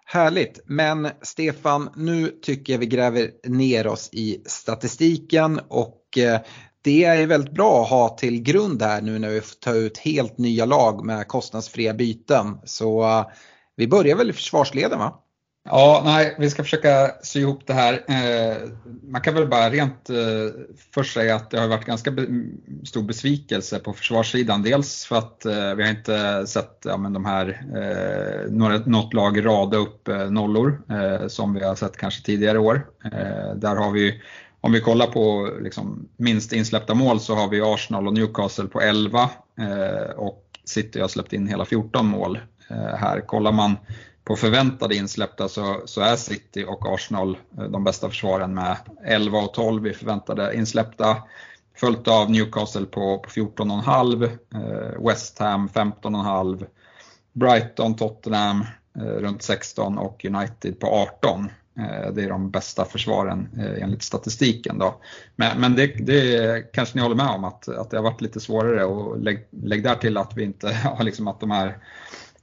Härligt, 0.04 0.60
men 0.66 1.08
Stefan, 1.22 1.90
nu 1.96 2.28
tycker 2.42 2.72
jag 2.72 2.80
vi 2.80 2.86
gräver 2.86 3.30
ner 3.44 3.86
oss 3.86 4.08
i 4.12 4.42
statistiken 4.46 5.60
och 5.68 6.18
eh, 6.18 6.40
det 6.82 7.04
är 7.04 7.26
väldigt 7.26 7.54
bra 7.54 7.82
att 7.82 7.90
ha 7.90 8.08
till 8.08 8.42
grund 8.42 8.82
här 8.82 9.02
nu 9.02 9.18
när 9.18 9.28
vi 9.28 9.40
får 9.40 9.54
ta 9.54 9.74
ut 9.74 9.98
helt 9.98 10.38
nya 10.38 10.64
lag 10.64 11.04
med 11.04 11.28
kostnadsfria 11.28 11.94
byten. 11.94 12.58
Så 12.64 13.02
eh, 13.02 13.26
Vi 13.76 13.88
börjar 13.88 14.16
väl 14.16 14.30
i 14.30 14.32
försvarsleden 14.32 14.98
va? 14.98 15.20
Ja, 15.64 16.02
nej, 16.04 16.36
vi 16.38 16.50
ska 16.50 16.62
försöka 16.62 17.10
sy 17.22 17.40
ihop 17.40 17.66
det 17.66 17.72
här. 17.72 17.92
Eh, 18.08 18.56
man 19.02 19.20
kan 19.20 19.34
väl 19.34 19.48
bara 19.48 19.70
rent 19.70 20.10
eh, 20.10 20.16
först 20.94 21.14
säga 21.14 21.36
att 21.36 21.50
det 21.50 21.60
har 21.60 21.68
varit 21.68 21.84
ganska 21.84 22.10
stor 22.84 23.02
besvikelse 23.02 23.78
på 23.78 23.92
försvarssidan. 23.92 24.62
Dels 24.62 25.04
för 25.04 25.16
att 25.16 25.44
eh, 25.44 25.74
vi 25.74 25.82
har 25.82 25.90
inte 25.90 26.46
sett 26.46 26.78
ja, 26.84 26.96
men 26.96 27.12
de 27.12 27.24
här, 27.24 27.62
eh, 27.76 28.50
något 28.86 29.14
lag 29.14 29.46
rada 29.46 29.76
upp 29.76 30.08
eh, 30.08 30.30
nollor 30.30 30.82
som 31.28 31.54
vi 31.54 31.64
har 31.64 31.74
sett 31.74 31.96
kanske 31.96 32.22
tidigare 32.22 32.58
år. 32.58 32.86
Där 33.54 33.76
har 33.76 33.90
vi 33.90 34.22
om 34.60 34.72
vi 34.72 34.80
kollar 34.80 35.06
på 35.06 35.50
liksom, 35.60 36.08
minst 36.16 36.52
insläppta 36.52 36.94
mål 36.94 37.20
så 37.20 37.34
har 37.34 37.48
vi 37.48 37.60
Arsenal 37.60 38.06
och 38.06 38.14
Newcastle 38.14 38.66
på 38.66 38.80
11 38.80 39.30
eh, 39.60 40.10
och 40.16 40.44
City 40.64 41.00
har 41.00 41.08
släppt 41.08 41.32
in 41.32 41.48
hela 41.48 41.64
14 41.64 42.06
mål. 42.06 42.38
Eh, 42.70 42.96
här 42.96 43.20
kollar 43.20 43.52
man 43.52 43.76
på 44.24 44.36
förväntade 44.36 44.96
insläppta 44.96 45.48
så, 45.48 45.82
så 45.84 46.00
är 46.00 46.16
City 46.16 46.64
och 46.68 46.94
Arsenal 46.94 47.38
eh, 47.58 47.64
de 47.64 47.84
bästa 47.84 48.08
försvaren 48.08 48.54
med 48.54 48.76
11 49.04 49.38
och 49.38 49.54
12 49.54 49.86
i 49.86 49.92
förväntade 49.92 50.54
insläppta. 50.54 51.16
Följt 51.76 52.08
av 52.08 52.30
Newcastle 52.30 52.86
på, 52.86 53.18
på 53.18 53.30
14,5, 53.30 55.08
West 55.08 55.38
Ham 55.38 55.68
15,5, 55.68 56.66
Brighton, 57.32 57.96
Tottenham 57.96 58.64
runt 58.94 59.42
16 59.42 59.98
och 59.98 60.24
United 60.24 60.80
på 60.80 60.86
18. 60.86 61.48
Eh, 61.80 62.12
det 62.12 62.22
är 62.22 62.28
de 62.28 62.50
bästa 62.50 62.84
försvaren 62.84 63.48
eh, 63.58 63.82
enligt 63.82 64.02
statistiken. 64.02 64.78
Då. 64.78 65.00
Men, 65.36 65.60
men 65.60 65.76
det, 65.76 65.86
det, 65.86 66.72
kanske 66.72 66.96
ni 66.96 67.02
håller 67.02 67.16
med 67.16 67.28
om 67.28 67.44
att, 67.44 67.68
att 67.68 67.90
det 67.90 67.96
har 67.96 68.04
varit 68.04 68.20
lite 68.20 68.40
svårare 68.40 68.84
och 68.84 69.20
lägg, 69.20 69.46
lägg 69.50 69.82
där 69.82 69.94
till 69.94 70.16
att 70.16 70.36
vi 70.36 70.44
inte 70.44 70.68
har 70.84 71.04
liksom 71.04 71.28
att 71.28 71.40
de 71.40 71.50
här 71.50 71.78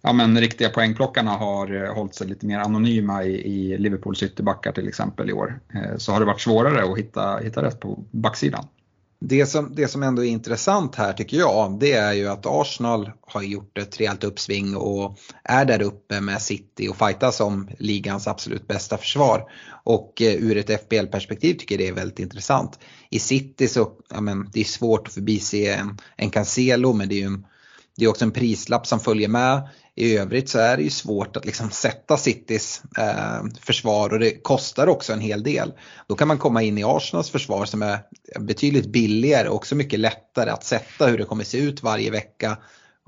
ja, 0.02 0.14
men 0.14 0.40
riktiga 0.40 0.70
poängplockarna 0.70 1.32
har 1.32 1.84
eh, 1.84 1.94
hållit 1.94 2.16
sig 2.16 2.28
lite 2.28 2.46
mer 2.46 2.60
anonyma 2.60 3.24
i, 3.24 3.34
i 3.34 3.78
Liverpools 3.78 4.24
ytterbackar 4.24 4.72
till 4.72 4.88
exempel 4.88 5.30
i 5.30 5.34
år. 5.34 5.60
Så 5.98 6.12
har 6.12 6.20
det 6.20 6.26
varit 6.26 6.42
svårare 6.42 6.92
att 6.92 6.98
hitta, 6.98 7.38
hitta 7.38 7.64
rätt 7.64 7.80
på 7.80 8.00
backsidan. 8.12 8.66
Det 9.20 9.46
som, 9.46 9.76
det 9.76 9.88
som 9.88 10.04
ändå 10.04 10.26
är 10.26 10.30
intressant 10.30 10.96
här 10.96 11.14
tycker 11.14 11.38
jag, 11.38 11.80
det 11.80 11.92
är 11.92 12.14
ju 12.14 12.28
att 12.28 12.46
Arsenal 12.46 13.12
har 13.22 13.42
gjort 13.42 13.78
ett 13.78 14.00
rejält 14.00 14.24
uppsving 14.24 14.76
och 14.76 15.18
är 15.44 15.66
där 15.66 15.82
uppe 15.82 16.22
med 16.22 16.42
City 16.42 16.88
och 16.88 16.98
fightas 16.98 17.40
om 17.40 17.70
ligans 17.80 18.28
absolut 18.28 18.68
bästa 18.68 18.98
försvar. 18.98 19.44
Och 19.84 20.22
eh, 20.22 20.34
ur 20.34 20.58
ett 20.58 20.82
FBL-perspektiv 20.82 21.54
tycker 21.54 21.76
jag 21.76 21.80
det 21.80 21.88
är 21.88 21.94
väldigt 21.94 22.20
intressant. 22.20 22.80
I 23.10 23.20
City 23.20 23.68
så, 23.68 23.92
ja 24.10 24.22
men 24.22 24.50
det 24.54 24.60
är 24.60 24.64
svårt 24.64 25.08
att 25.08 25.14
förbise 25.14 25.74
en, 25.74 25.98
en 26.16 26.30
Cancelo 26.30 26.94
men 26.94 27.10
det 27.10 27.16
är 27.16 27.20
ju 27.20 27.26
en, 27.26 27.46
det 27.98 28.06
är 28.06 28.10
också 28.10 28.26
en 28.26 28.32
prislapp 28.32 28.88
som 28.88 29.00
följer 29.00 29.28
med. 29.28 29.70
I 29.98 30.18
övrigt 30.18 30.50
så 30.50 30.60
är 30.60 30.78
det 30.78 30.84
ju 30.84 30.90
svårt 30.90 31.38
att 31.38 31.46
liksom 31.46 31.72
sätta 31.72 32.18
Citys 32.18 32.82
eh, 32.98 33.44
försvar 33.62 34.14
och 34.14 34.20
det 34.20 34.44
kostar 34.44 34.88
också 34.88 35.14
en 35.14 35.20
hel 35.20 35.44
del. 35.44 35.74
Då 36.08 36.16
kan 36.16 36.28
man 36.28 36.38
komma 36.38 36.62
in 36.62 36.78
i 36.78 36.84
Arsenals 36.84 37.30
försvar 37.30 37.66
som 37.66 37.82
är 37.82 38.00
betydligt 38.40 38.88
billigare 38.88 39.50
och 39.50 39.56
också 39.56 39.76
mycket 39.76 40.00
lättare 40.00 40.50
att 40.50 40.64
sätta 40.64 41.08
hur 41.08 41.18
det 41.18 41.24
kommer 41.24 41.44
se 41.44 41.58
ut 41.58 41.84
varje 41.84 42.12
vecka. 42.12 42.58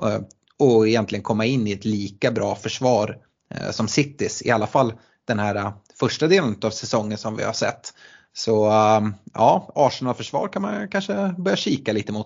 Eh, 0.03 0.19
och 0.60 0.88
egentligen 0.88 1.24
komma 1.24 1.46
in 1.46 1.67
i 1.67 1.72
ett 1.72 1.86
lika 1.86 2.31
bra 2.31 2.55
försvar 2.55 3.17
eh, 3.55 3.72
som 3.72 3.88
Citys. 3.88 4.41
I 4.41 4.51
alla 4.51 4.67
fall 4.67 4.93
den 5.25 5.39
här 5.39 5.55
eh, 5.55 5.74
första 6.00 6.27
delen 6.27 6.55
av 6.62 6.69
säsongen 6.69 7.17
som 7.17 7.36
vi 7.38 7.43
har 7.43 7.53
sett. 7.53 7.93
Så 8.34 8.67
eh, 8.67 9.01
ja, 9.34 9.72
Arsenal-försvar 9.75 10.48
kan 10.48 10.62
man 10.62 10.88
kanske 10.88 11.36
börja 11.38 11.58
kika 11.58 11.93
lite 11.93 12.12
mot. 12.12 12.25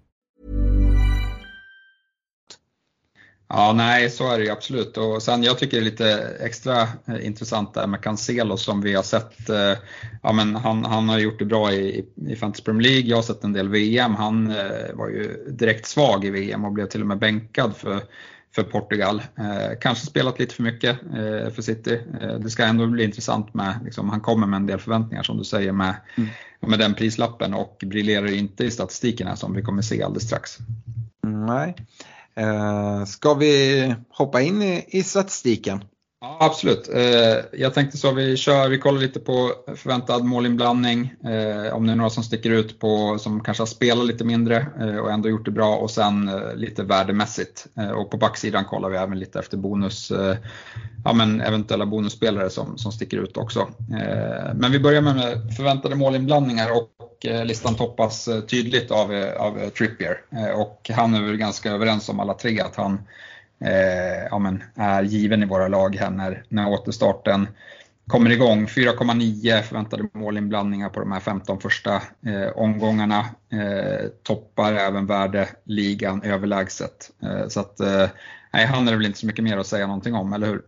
Ja, 3.53 3.73
nej, 3.73 4.09
så 4.09 4.31
är 4.31 4.37
det 4.37 4.43
ju 4.43 4.51
absolut. 4.51 4.97
Och 4.97 5.23
sen 5.23 5.43
jag 5.43 5.57
tycker 5.57 5.77
det 5.77 5.83
är 5.83 5.91
lite 5.91 6.37
extra 6.39 6.81
eh, 6.81 7.25
intressant 7.25 7.73
där 7.73 7.87
med 7.87 8.01
Cancelo 8.01 8.57
som 8.57 8.81
vi 8.81 8.93
har 8.93 9.03
sett. 9.03 9.49
Eh, 9.49 9.73
ja, 10.23 10.33
men 10.33 10.55
han, 10.55 10.85
han 10.85 11.09
har 11.09 11.19
gjort 11.19 11.39
det 11.39 11.45
bra 11.45 11.73
i, 11.73 12.05
i 12.27 12.35
Fantasy 12.35 12.63
Premier 12.63 12.89
League. 12.89 13.09
Jag 13.09 13.17
har 13.17 13.23
sett 13.23 13.43
en 13.43 13.53
del 13.53 13.69
VM. 13.69 14.15
Han 14.15 14.51
eh, 14.51 14.93
var 14.93 15.09
ju 15.09 15.47
direkt 15.49 15.85
svag 15.85 16.25
i 16.25 16.29
VM 16.29 16.65
och 16.65 16.71
blev 16.71 16.85
till 16.85 17.01
och 17.01 17.07
med 17.07 17.19
bänkad 17.19 17.75
för, 17.75 17.99
för 18.55 18.63
Portugal. 18.63 19.21
kanske 19.81 20.05
spelat 20.05 20.39
lite 20.39 20.55
för 20.55 20.63
mycket 20.63 20.99
för 21.55 21.61
City. 21.61 21.99
det 22.39 22.49
ska 22.49 22.63
ändå 22.63 22.87
bli 22.87 23.03
intressant 23.03 23.53
med, 23.53 23.79
liksom, 23.83 24.09
han 24.09 24.21
kommer 24.21 24.47
med 24.47 24.57
en 24.57 24.67
del 24.67 24.79
förväntningar 24.79 25.23
som 25.23 25.37
du 25.37 25.43
säger 25.43 25.71
med, 25.71 25.95
mm. 26.17 26.29
med 26.59 26.79
den 26.79 26.93
prislappen 26.93 27.53
och 27.53 27.83
briljerar 27.85 28.31
inte 28.31 28.65
i 28.65 28.71
statistiken 28.71 29.27
här 29.27 29.35
som 29.35 29.53
vi 29.53 29.61
kommer 29.61 29.81
se 29.81 30.03
alldeles 30.03 30.27
strax. 30.27 30.57
Nej. 31.23 31.75
Eh, 32.35 33.05
ska 33.05 33.33
vi 33.33 33.95
hoppa 34.09 34.41
in 34.41 34.61
i, 34.61 34.85
i 34.87 35.03
statistiken? 35.03 35.83
Ja, 36.23 36.37
absolut. 36.39 36.89
Eh, 36.93 37.59
jag 37.59 37.73
tänkte 37.73 37.97
så 37.97 38.11
vi 38.11 38.37
kör, 38.37 38.69
vi 38.69 38.77
kollar 38.77 38.99
lite 38.99 39.19
på 39.19 39.51
förväntad 39.75 40.23
målinblandning, 40.23 41.13
eh, 41.23 41.73
om 41.73 41.87
det 41.87 41.91
är 41.91 41.95
några 41.95 42.09
som 42.09 42.23
sticker 42.23 42.49
ut 42.49 42.79
på, 42.79 43.17
som 43.19 43.43
kanske 43.43 43.61
har 43.61 43.67
spelat 43.67 44.05
lite 44.05 44.23
mindre 44.23 44.67
eh, 44.79 44.97
och 44.97 45.11
ändå 45.11 45.29
gjort 45.29 45.45
det 45.45 45.51
bra 45.51 45.75
och 45.75 45.91
sen 45.91 46.31
lite 46.55 46.83
värdemässigt. 46.83 47.67
Och 47.95 48.11
på 48.11 48.17
backsidan 48.17 48.65
kollar 48.65 48.89
vi 48.89 48.97
även 48.97 49.19
lite 49.19 49.39
efter 49.39 49.57
bonus, 49.57 50.11
ja 51.05 51.13
men 51.13 51.41
eventuella 51.41 51.85
bonusspelare 51.85 52.49
som, 52.49 52.77
som 52.77 52.91
sticker 52.91 53.17
ut 53.17 53.37
också. 53.37 53.67
Men 54.53 54.71
vi 54.71 54.79
börjar 54.79 55.01
med 55.01 55.55
förväntade 55.57 55.95
målinblandningar 55.95 56.69
och 56.71 57.25
listan 57.45 57.75
toppas 57.75 58.29
tydligt 58.49 58.91
av, 58.91 59.11
av 59.39 59.69
Trippier. 59.69 60.21
Och 60.55 60.91
han 60.93 61.13
är 61.13 61.21
väl 61.21 61.37
ganska 61.37 61.71
överens 61.71 62.09
om 62.09 62.19
alla 62.19 62.33
tre 62.33 62.59
att 62.59 62.75
han 62.75 62.99
eh, 63.61 64.27
ja, 64.31 64.39
men, 64.39 64.63
är 64.75 65.03
given 65.03 65.43
i 65.43 65.45
våra 65.45 65.67
lag 65.67 65.95
här 65.95 66.09
när, 66.09 66.43
när 66.49 66.69
återstarten 66.69 67.47
kommer 68.07 68.29
igång. 68.29 68.65
4,9 68.65 69.61
förväntade 69.61 70.07
målinblandningar 70.13 70.89
på 70.89 70.99
de 70.99 71.11
här 71.11 71.19
15 71.19 71.59
första 71.59 71.95
eh, 72.25 72.49
omgångarna. 72.55 73.19
Eh, 73.49 74.07
toppar 74.23 74.73
även 74.73 75.05
värdeligan 75.05 76.23
överlägset. 76.23 77.11
Eh, 77.23 77.47
så 77.47 77.59
att, 77.59 77.79
eh, 77.79 78.09
nej, 78.53 78.65
han 78.65 78.87
är 78.87 78.91
det 78.91 78.97
väl 78.97 79.05
inte 79.05 79.19
så 79.19 79.25
mycket 79.25 79.43
mer 79.43 79.57
att 79.57 79.67
säga 79.67 79.87
någonting 79.87 80.15
om, 80.15 80.33
eller 80.33 80.47
hur? 80.47 80.61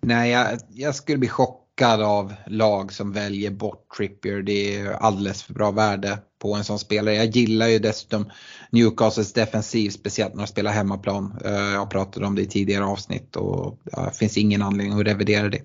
Nej, 0.00 0.30
jag, 0.30 0.58
jag 0.68 0.94
skulle 0.94 1.18
bli 1.18 1.28
chockad 1.28 1.65
chockad 1.76 2.02
av 2.02 2.34
lag 2.46 2.92
som 2.92 3.12
väljer 3.12 3.50
bort 3.50 3.96
Trippier. 3.96 4.42
Det 4.42 4.76
är 4.76 4.92
alldeles 4.92 5.42
för 5.42 5.54
bra 5.54 5.70
värde 5.70 6.18
på 6.38 6.54
en 6.54 6.64
sån 6.64 6.78
spelare. 6.78 7.14
Jag 7.14 7.26
gillar 7.26 7.66
ju 7.66 7.78
dessutom 7.78 8.30
Newcastles 8.70 9.32
defensiv, 9.32 9.90
speciellt 9.90 10.34
när 10.34 10.42
de 10.42 10.46
spelar 10.46 10.72
hemmaplan. 10.72 11.38
Eh, 11.44 11.52
jag 11.52 11.90
pratade 11.90 12.26
om 12.26 12.34
det 12.34 12.42
i 12.42 12.46
tidigare 12.46 12.84
avsnitt 12.84 13.36
och 13.36 13.78
det 13.84 14.18
finns 14.18 14.36
ingen 14.36 14.62
anledning 14.62 15.00
att 15.00 15.06
revidera 15.06 15.48
det. 15.48 15.62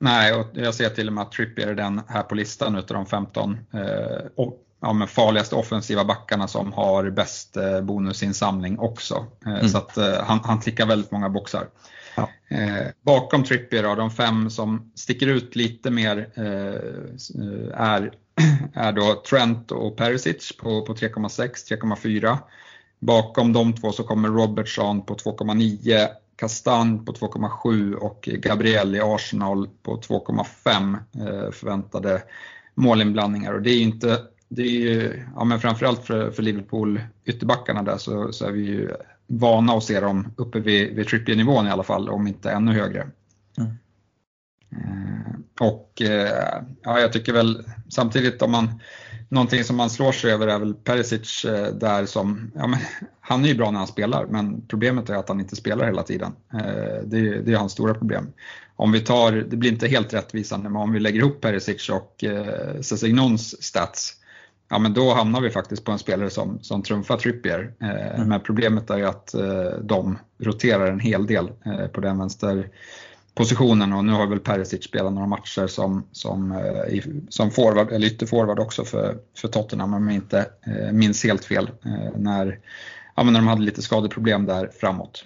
Nej, 0.00 0.34
och 0.34 0.46
jag 0.54 0.74
ser 0.74 0.88
till 0.88 1.06
och 1.06 1.12
med 1.12 1.22
att 1.22 1.32
Trippier 1.32 1.66
är 1.66 1.74
den 1.74 2.00
här 2.08 2.22
på 2.22 2.34
listan 2.34 2.76
utav 2.76 2.96
de 2.96 3.06
15 3.06 3.58
eh, 3.72 3.80
ja, 4.80 4.92
men 4.92 5.08
farligaste 5.08 5.54
offensiva 5.54 6.04
backarna 6.04 6.48
som 6.48 6.72
har 6.72 7.10
bäst 7.10 7.56
eh, 7.56 7.80
bonusinsamling 7.80 8.78
också. 8.78 9.26
Eh, 9.46 9.52
mm. 9.52 9.68
Så 9.68 9.78
att 9.78 9.96
eh, 9.96 10.22
han, 10.22 10.40
han 10.44 10.60
tickar 10.60 10.86
väldigt 10.86 11.10
många 11.10 11.28
boxar. 11.28 11.66
Ja. 12.16 12.28
Eh, 12.48 12.86
bakom 13.02 13.44
Trippier 13.44 13.82
då, 13.82 13.94
de 13.94 14.10
fem 14.10 14.50
som 14.50 14.92
sticker 14.94 15.26
ut 15.26 15.56
lite 15.56 15.90
mer 15.90 16.30
eh, 16.34 17.80
är, 17.80 18.12
är 18.74 18.92
då 18.92 19.22
Trent 19.30 19.72
och 19.72 19.96
Perisic 19.96 20.56
på, 20.56 20.82
på 20.82 20.94
3,6, 20.94 21.50
3,4. 21.80 22.38
Bakom 23.00 23.52
de 23.52 23.72
två 23.72 23.92
så 23.92 24.02
kommer 24.02 24.28
Robertson 24.28 25.06
på 25.06 25.14
2,9, 25.14 26.08
Castan 26.36 27.04
på 27.04 27.12
2,7 27.12 27.94
och 27.94 28.28
Gabriel 28.32 28.94
i 28.94 29.00
Arsenal 29.00 29.68
på 29.82 30.00
2,5 30.00 30.94
eh, 30.94 31.50
förväntade 31.50 32.22
målinblandningar. 32.74 33.52
Och 33.52 33.62
det 33.62 33.70
är 33.70 33.80
inte 33.80 34.18
det 34.48 34.62
är 34.62 34.80
ju, 34.80 35.24
ja 35.36 35.44
men 35.44 35.60
framförallt 35.60 36.04
för, 36.04 36.30
för 36.30 36.42
Liverpool 36.42 37.00
ytterbackarna 37.24 37.82
där 37.82 37.96
så, 37.96 38.32
så 38.32 38.46
är 38.46 38.50
vi 38.50 38.60
ju 38.60 38.90
vana 39.26 39.72
att 39.72 39.84
se 39.84 40.00
dem 40.00 40.34
uppe 40.36 40.60
vid, 40.60 40.94
vid 40.94 41.06
Trippier-nivån 41.06 41.66
i 41.66 41.70
alla 41.70 41.82
fall, 41.82 42.08
om 42.08 42.26
inte 42.26 42.50
ännu 42.50 42.72
högre. 42.72 43.08
Mm. 43.58 43.70
Eh, 44.72 45.66
och 45.66 46.02
eh, 46.02 46.62
ja, 46.82 47.00
jag 47.00 47.12
tycker 47.12 47.32
väl 47.32 47.64
samtidigt 47.88 48.42
om 48.42 48.50
man 48.50 48.80
någonting 49.28 49.64
som 49.64 49.76
man 49.76 49.90
slår 49.90 50.12
sig 50.12 50.32
över 50.32 50.46
är 50.46 50.58
väl 50.58 50.74
Perisic 50.74 51.44
eh, 51.44 51.74
där 51.74 52.06
som, 52.06 52.50
ja, 52.54 52.66
men, 52.66 52.80
han 53.20 53.44
är 53.44 53.48
ju 53.48 53.54
bra 53.54 53.70
när 53.70 53.78
han 53.78 53.88
spelar 53.88 54.26
men 54.26 54.66
problemet 54.66 55.10
är 55.10 55.14
att 55.14 55.28
han 55.28 55.40
inte 55.40 55.56
spelar 55.56 55.86
hela 55.86 56.02
tiden. 56.02 56.32
Det, 57.04 57.42
det 57.42 57.52
är 57.52 57.56
hans 57.56 57.72
stora 57.72 57.94
problem. 57.94 58.32
Om 58.76 58.92
vi 58.92 59.00
tar, 59.00 59.32
det 59.32 59.56
blir 59.56 59.72
inte 59.72 59.88
helt 59.88 60.14
rättvisande, 60.14 60.68
men 60.68 60.82
om 60.82 60.92
vi 60.92 61.00
lägger 61.00 61.20
ihop 61.20 61.40
Perisic 61.40 61.88
och 61.88 62.24
Sessignons 62.80 63.62
stats 63.62 64.17
ja 64.70 64.78
men 64.78 64.94
då 64.94 65.14
hamnar 65.14 65.40
vi 65.40 65.50
faktiskt 65.50 65.84
på 65.84 65.92
en 65.92 65.98
spelare 65.98 66.30
som, 66.30 66.58
som 66.62 66.82
trumfar 66.82 67.16
Trippier. 67.16 67.72
Eh, 67.80 68.14
mm. 68.14 68.28
Men 68.28 68.40
problemet 68.40 68.90
är 68.90 68.96
ju 68.96 69.04
att 69.04 69.34
eh, 69.34 69.70
de 69.82 70.18
roterar 70.38 70.86
en 70.86 71.00
hel 71.00 71.26
del 71.26 71.50
eh, 71.64 71.86
på 71.86 72.00
den 72.00 72.18
vänsterpositionen 72.18 73.92
och 73.92 74.04
nu 74.04 74.12
har 74.12 74.26
väl 74.26 74.40
Perisic 74.40 74.84
spelat 74.84 75.12
några 75.12 75.26
matcher 75.26 75.66
som, 75.66 76.06
som, 76.12 76.52
eh, 76.52 77.02
som 77.28 77.50
forward, 77.50 77.92
eller 77.92 78.06
ytterforward 78.06 78.58
också 78.58 78.84
för, 78.84 79.16
för 79.36 79.48
Tottenham 79.48 79.94
om 79.94 80.06
jag 80.08 80.14
inte 80.14 80.46
eh, 80.66 80.92
minns 80.92 81.24
helt 81.24 81.44
fel 81.44 81.70
eh, 81.84 82.18
när, 82.18 82.58
ja, 83.16 83.22
när 83.22 83.32
de 83.32 83.48
hade 83.48 83.62
lite 83.62 83.82
skadeproblem 83.82 84.46
där 84.46 84.70
framåt. 84.80 85.24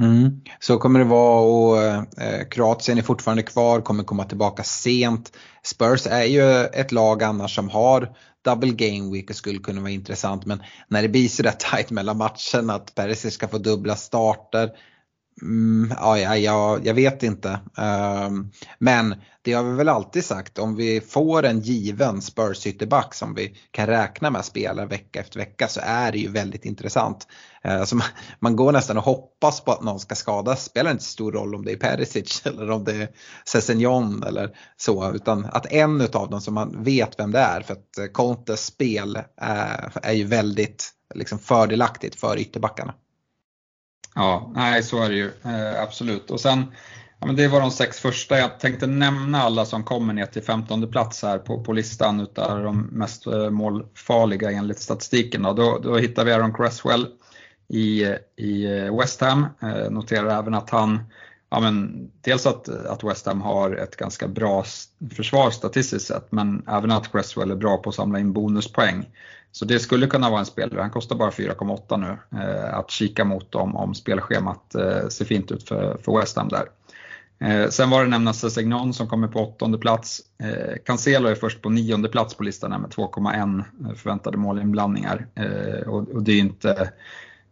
Mm. 0.00 0.40
Så 0.60 0.78
kommer 0.78 0.98
det 0.98 1.04
vara 1.04 1.40
och 1.40 1.82
eh, 2.22 2.44
Kroatien 2.50 2.98
är 2.98 3.02
fortfarande 3.02 3.42
kvar, 3.42 3.80
kommer 3.80 4.04
komma 4.04 4.24
tillbaka 4.24 4.62
sent. 4.62 5.32
Spurs 5.62 6.06
är 6.06 6.24
ju 6.24 6.64
ett 6.64 6.92
lag 6.92 7.22
annars 7.22 7.54
som 7.54 7.68
har 7.68 8.16
double 8.44 8.72
game 8.72 9.10
week 9.12 9.34
skulle 9.34 9.58
kunna 9.58 9.80
vara 9.80 9.90
intressant 9.90 10.46
men 10.46 10.62
när 10.88 11.02
det 11.02 11.08
blir 11.08 11.28
sådär 11.28 11.54
tight 11.58 11.90
mellan 11.90 12.16
matcherna 12.16 12.74
att 12.74 12.94
Perisic 12.94 13.34
ska 13.34 13.48
få 13.48 13.58
dubbla 13.58 13.96
starter 13.96 14.70
Mm, 15.42 15.94
ja, 16.00 16.18
ja, 16.18 16.36
ja, 16.36 16.78
jag 16.82 16.94
vet 16.94 17.22
inte. 17.22 17.60
Um, 18.28 18.50
men 18.78 19.14
det 19.42 19.52
har 19.52 19.64
vi 19.64 19.72
väl 19.72 19.88
alltid 19.88 20.24
sagt, 20.24 20.58
om 20.58 20.76
vi 20.76 21.00
får 21.00 21.42
en 21.44 21.60
given 21.60 22.22
Spurs 22.22 22.66
ytterback 22.66 23.14
som 23.14 23.34
vi 23.34 23.56
kan 23.70 23.86
räkna 23.86 24.30
med 24.30 24.44
spelar 24.44 24.86
vecka 24.86 25.20
efter 25.20 25.38
vecka 25.38 25.68
så 25.68 25.80
är 25.84 26.12
det 26.12 26.18
ju 26.18 26.28
väldigt 26.28 26.64
intressant. 26.64 27.26
Uh, 27.68 27.84
så 27.84 27.96
man, 27.96 28.06
man, 28.38 28.56
går 28.56 28.72
nästan 28.72 28.98
och 28.98 29.04
hoppas 29.04 29.60
på 29.60 29.72
att 29.72 29.82
någon 29.82 30.00
ska 30.00 30.14
skadas. 30.14 30.64
spelar 30.64 30.90
inte 30.90 31.04
så 31.04 31.10
stor 31.10 31.32
roll 31.32 31.54
om 31.54 31.64
det 31.64 31.72
är 31.72 31.76
Perisic 31.76 32.42
eller 32.46 32.70
om 32.70 32.84
det 32.84 32.92
är 32.92 33.08
Sessignon 33.44 34.22
eller 34.22 34.56
så. 34.76 35.12
Utan 35.12 35.44
att 35.44 35.72
en 35.72 36.00
av 36.00 36.30
dem 36.30 36.40
som 36.40 36.54
man 36.54 36.84
vet 36.84 37.18
vem 37.18 37.30
det 37.32 37.38
är. 37.38 37.60
För 37.60 37.72
att 37.72 37.98
eh, 37.98 38.06
Contes 38.12 38.66
spel 38.66 39.18
är, 39.36 39.92
är 40.02 40.12
ju 40.12 40.24
väldigt 40.24 40.90
liksom, 41.14 41.38
fördelaktigt 41.38 42.20
för 42.20 42.38
ytterbackarna. 42.38 42.94
Ja, 44.14 44.50
nej 44.54 44.82
så 44.82 45.02
är 45.02 45.08
det 45.08 45.16
ju 45.16 45.30
eh, 45.44 45.82
absolut. 45.82 46.30
Och 46.30 46.40
sen, 46.40 46.64
ja, 47.18 47.26
men 47.26 47.36
det 47.36 47.48
var 47.48 47.60
de 47.60 47.70
sex 47.70 48.00
första. 48.00 48.38
Jag 48.38 48.60
tänkte 48.60 48.86
nämna 48.86 49.42
alla 49.42 49.64
som 49.64 49.84
kommer 49.84 50.12
ner 50.12 50.26
till 50.26 50.42
15 50.42 50.90
plats 50.90 51.22
här 51.22 51.38
på, 51.38 51.64
på 51.64 51.72
listan 51.72 52.20
utav 52.20 52.62
de 52.62 52.80
mest 52.80 53.26
eh, 53.26 53.50
målfarliga 53.50 54.50
enligt 54.50 54.80
statistiken. 54.80 55.42
Då, 55.42 55.52
då, 55.52 55.78
då 55.78 55.96
hittar 55.96 56.24
vi 56.24 56.32
Aaron 56.32 56.54
Cresswell 56.54 57.06
i, 57.68 58.04
i 58.36 58.64
eh, 58.64 58.98
West 58.98 59.20
Ham. 59.20 59.46
Eh, 59.62 59.90
noterar 59.90 60.38
även 60.38 60.54
att 60.54 60.70
han 60.70 61.00
Ja, 61.50 61.60
men 61.60 62.10
dels 62.20 62.46
att, 62.46 62.68
att 62.68 63.04
West 63.04 63.26
Ham 63.26 63.40
har 63.40 63.76
ett 63.76 63.96
ganska 63.96 64.28
bra 64.28 64.64
försvar 65.16 65.50
statistiskt 65.50 66.06
sett 66.06 66.32
men 66.32 66.62
även 66.68 66.90
att 66.90 67.12
Cresswell 67.12 67.50
är 67.50 67.56
bra 67.56 67.76
på 67.76 67.88
att 67.88 67.94
samla 67.94 68.18
in 68.18 68.32
bonuspoäng. 68.32 69.08
Så 69.52 69.64
det 69.64 69.78
skulle 69.78 70.06
kunna 70.06 70.30
vara 70.30 70.40
en 70.40 70.46
spelare, 70.46 70.80
han 70.80 70.90
kostar 70.90 71.16
bara 71.16 71.30
4,8 71.30 71.96
nu, 71.96 72.40
eh, 72.40 72.74
att 72.74 72.90
kika 72.90 73.24
mot 73.24 73.54
om, 73.54 73.76
om 73.76 73.94
spelschemat 73.94 74.74
eh, 74.74 75.08
ser 75.08 75.24
fint 75.24 75.52
ut 75.52 75.68
för, 75.68 75.98
för 76.04 76.20
West 76.20 76.36
Ham 76.36 76.48
där. 76.48 76.68
Eh, 77.44 77.68
sen 77.68 77.90
var 77.90 78.04
det 78.04 78.10
nämnas 78.10 78.40
Sessignon 78.40 78.94
som 78.94 79.08
kommer 79.08 79.28
på 79.28 79.40
åttonde 79.40 79.78
plats. 79.78 80.20
Eh, 80.42 80.76
Cancelo 80.84 81.28
är 81.28 81.34
först 81.34 81.62
på 81.62 81.70
nionde 81.70 82.08
plats 82.08 82.34
på 82.34 82.42
listan 82.42 82.80
med 82.80 82.90
2,1 82.90 83.64
eh, 83.88 83.94
förväntade 83.94 84.36
målinblandningar. 84.36 85.26
Eh, 85.34 85.88
och, 85.88 86.08
och, 86.08 86.22
det 86.22 86.32
är 86.32 86.38
inte, 86.38 86.92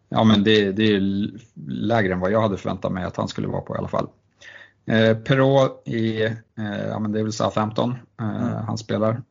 ja 0.09 0.25
men 0.25 0.45
det, 0.45 0.73
det, 0.73 0.83
är 0.83 1.31
lägre 1.67 2.13
än 2.13 2.21
vad 2.21 2.33
jag 2.33 2.43
hade 2.43 2.57
förväntat 2.57 2.93
mig 2.93 3.05
att 3.05 3.17
han 3.17 3.29
skulle 3.29 3.49
vara 3.49 3.61
på 3.61 3.75
i 3.75 3.79
alla 3.79 3.89
fall. 3.89 4.09
Eh, 4.87 5.17
Perrault 5.17 5.83
i, 5.89 6.23
eh, 6.25 6.87
ja 6.89 6.99
men 6.99 7.13
det 7.13 7.19
är 7.19 7.23
väl 7.23 7.33
Southampton, 7.33 7.95
eh, 8.21 8.47
mm. 8.47 8.65
han 8.67 8.79
spelar. 8.79 9.23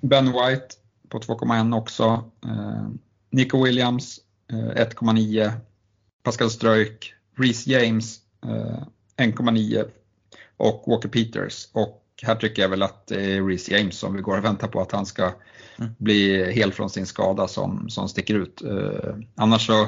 ben 0.00 0.24
White 0.24 0.66
på 1.08 1.18
2,1 1.18 1.76
också. 1.76 2.24
Eh, 2.44 2.88
Nico 3.30 3.64
Williams 3.64 4.20
1,9. 4.48 5.46
Eh, 5.46 5.52
Pascal 6.22 6.50
Ströjk, 6.50 7.14
Reece 7.36 7.66
James 7.66 8.20
1,9 9.16 9.78
eh, 9.78 9.84
och 10.56 10.84
Walker 10.86 11.08
Peters. 11.08 11.68
Och 11.72 12.05
här 12.22 12.34
tycker 12.34 12.62
jag 12.62 12.68
väl 12.68 12.82
att 12.82 13.06
det 13.06 13.36
är 13.36 13.42
Reece 13.42 13.68
James 13.68 13.98
som 13.98 14.14
vi 14.14 14.22
går 14.22 14.38
och 14.38 14.44
väntar 14.44 14.68
på 14.68 14.80
att 14.80 14.92
han 14.92 15.06
ska 15.06 15.22
mm. 15.78 15.90
bli 15.98 16.52
hel 16.52 16.72
från 16.72 16.90
sin 16.90 17.06
skada 17.06 17.48
som, 17.48 17.90
som 17.90 18.08
sticker 18.08 18.34
ut. 18.34 18.62
annars 19.36 19.66
så, 19.66 19.86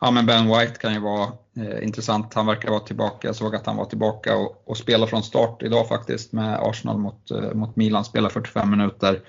ja 0.00 0.10
men 0.10 0.26
Ben 0.26 0.48
White 0.48 0.78
kan 0.80 0.94
ju 0.94 1.00
vara 1.00 1.32
eh, 1.56 1.84
intressant. 1.84 2.34
Han 2.34 2.46
verkar 2.46 2.70
vara 2.70 2.80
tillbaka. 2.80 3.28
Jag 3.28 3.36
såg 3.36 3.54
att 3.54 3.66
han 3.66 3.76
var 3.76 3.84
tillbaka 3.84 4.36
och, 4.36 4.62
och 4.66 4.76
spelar 4.76 5.06
från 5.06 5.22
start 5.22 5.62
idag 5.62 5.88
faktiskt 5.88 6.32
med 6.32 6.58
Arsenal 6.62 6.98
mot, 6.98 7.30
eh, 7.30 7.52
mot 7.54 7.76
Milan. 7.76 8.04
Spelar 8.04 8.28
45 8.28 8.70
minuter. 8.70 9.20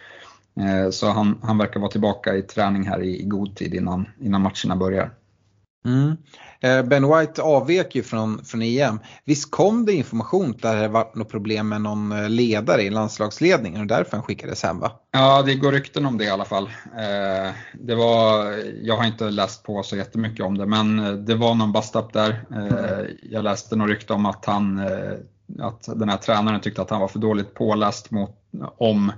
Eh, 0.60 0.90
så 0.90 1.10
han, 1.10 1.40
han 1.44 1.58
verkar 1.58 1.80
vara 1.80 1.92
tillbaka 1.92 2.36
i 2.36 2.42
träning 2.42 2.88
här 2.88 3.04
i, 3.04 3.24
god 3.24 3.56
tid 3.56 3.74
innan, 3.74 4.06
innan 4.22 4.42
matcherna 4.42 4.76
börjar. 4.76 5.12
Mm. 5.86 6.18
Eh, 6.60 6.84
ben 6.84 7.18
White 7.18 7.42
avvek 7.42 7.96
ju 7.96 8.04
från, 8.04 8.46
från 8.46 8.62
EM. 8.62 9.00
Visst 9.26 9.52
kom 9.52 9.86
det 9.86 9.94
information 9.94 10.50
att 10.50 10.62
det 10.62 10.88
var 10.88 11.12
något 11.14 11.30
problem 11.30 11.70
med 11.70 11.82
någon 11.82 12.12
eh, 12.12 12.30
ledare 12.30 12.82
i 12.82 12.90
landslagsledningen 12.90 13.82
och 13.82 13.88
därför 13.88 14.12
han 14.12 14.24
skickades 14.24 14.64
hem 14.64 14.80
va? 14.80 14.92
Ja, 15.12 15.42
det 15.42 15.56
går 15.56 15.72
rykten 15.72 16.06
om 16.06 16.18
det 16.18 16.26
i 16.26 16.30
alla 16.30 16.46
fall. 16.46 16.70
Det 17.74 17.96
var, 17.96 18.54
jag 18.82 18.98
har 18.98 19.06
inte 19.06 19.30
läst 19.30 19.64
på 19.64 19.84
så 19.84 19.96
jättemycket 19.96 20.46
om 20.46 20.58
det 20.58 20.66
men 20.66 21.26
det 21.26 21.36
var 21.36 21.56
någon 21.56 21.72
bust-up 21.72 22.14
där. 22.14 22.46
Jag 23.24 23.44
läste 23.44 23.76
något 23.76 23.90
rykte 23.90 24.14
om 24.14 24.26
att, 24.26 24.46
han, 24.46 24.80
att 25.60 25.90
den 25.96 26.10
här 26.10 26.18
tränaren 26.18 26.62
tyckte 26.62 26.82
att 26.82 26.90
han 26.90 27.02
var 27.02 27.08
för 27.08 27.20
dåligt 27.20 27.54
påläst 27.54 28.12
mot, 28.12 28.32
om 28.78 29.12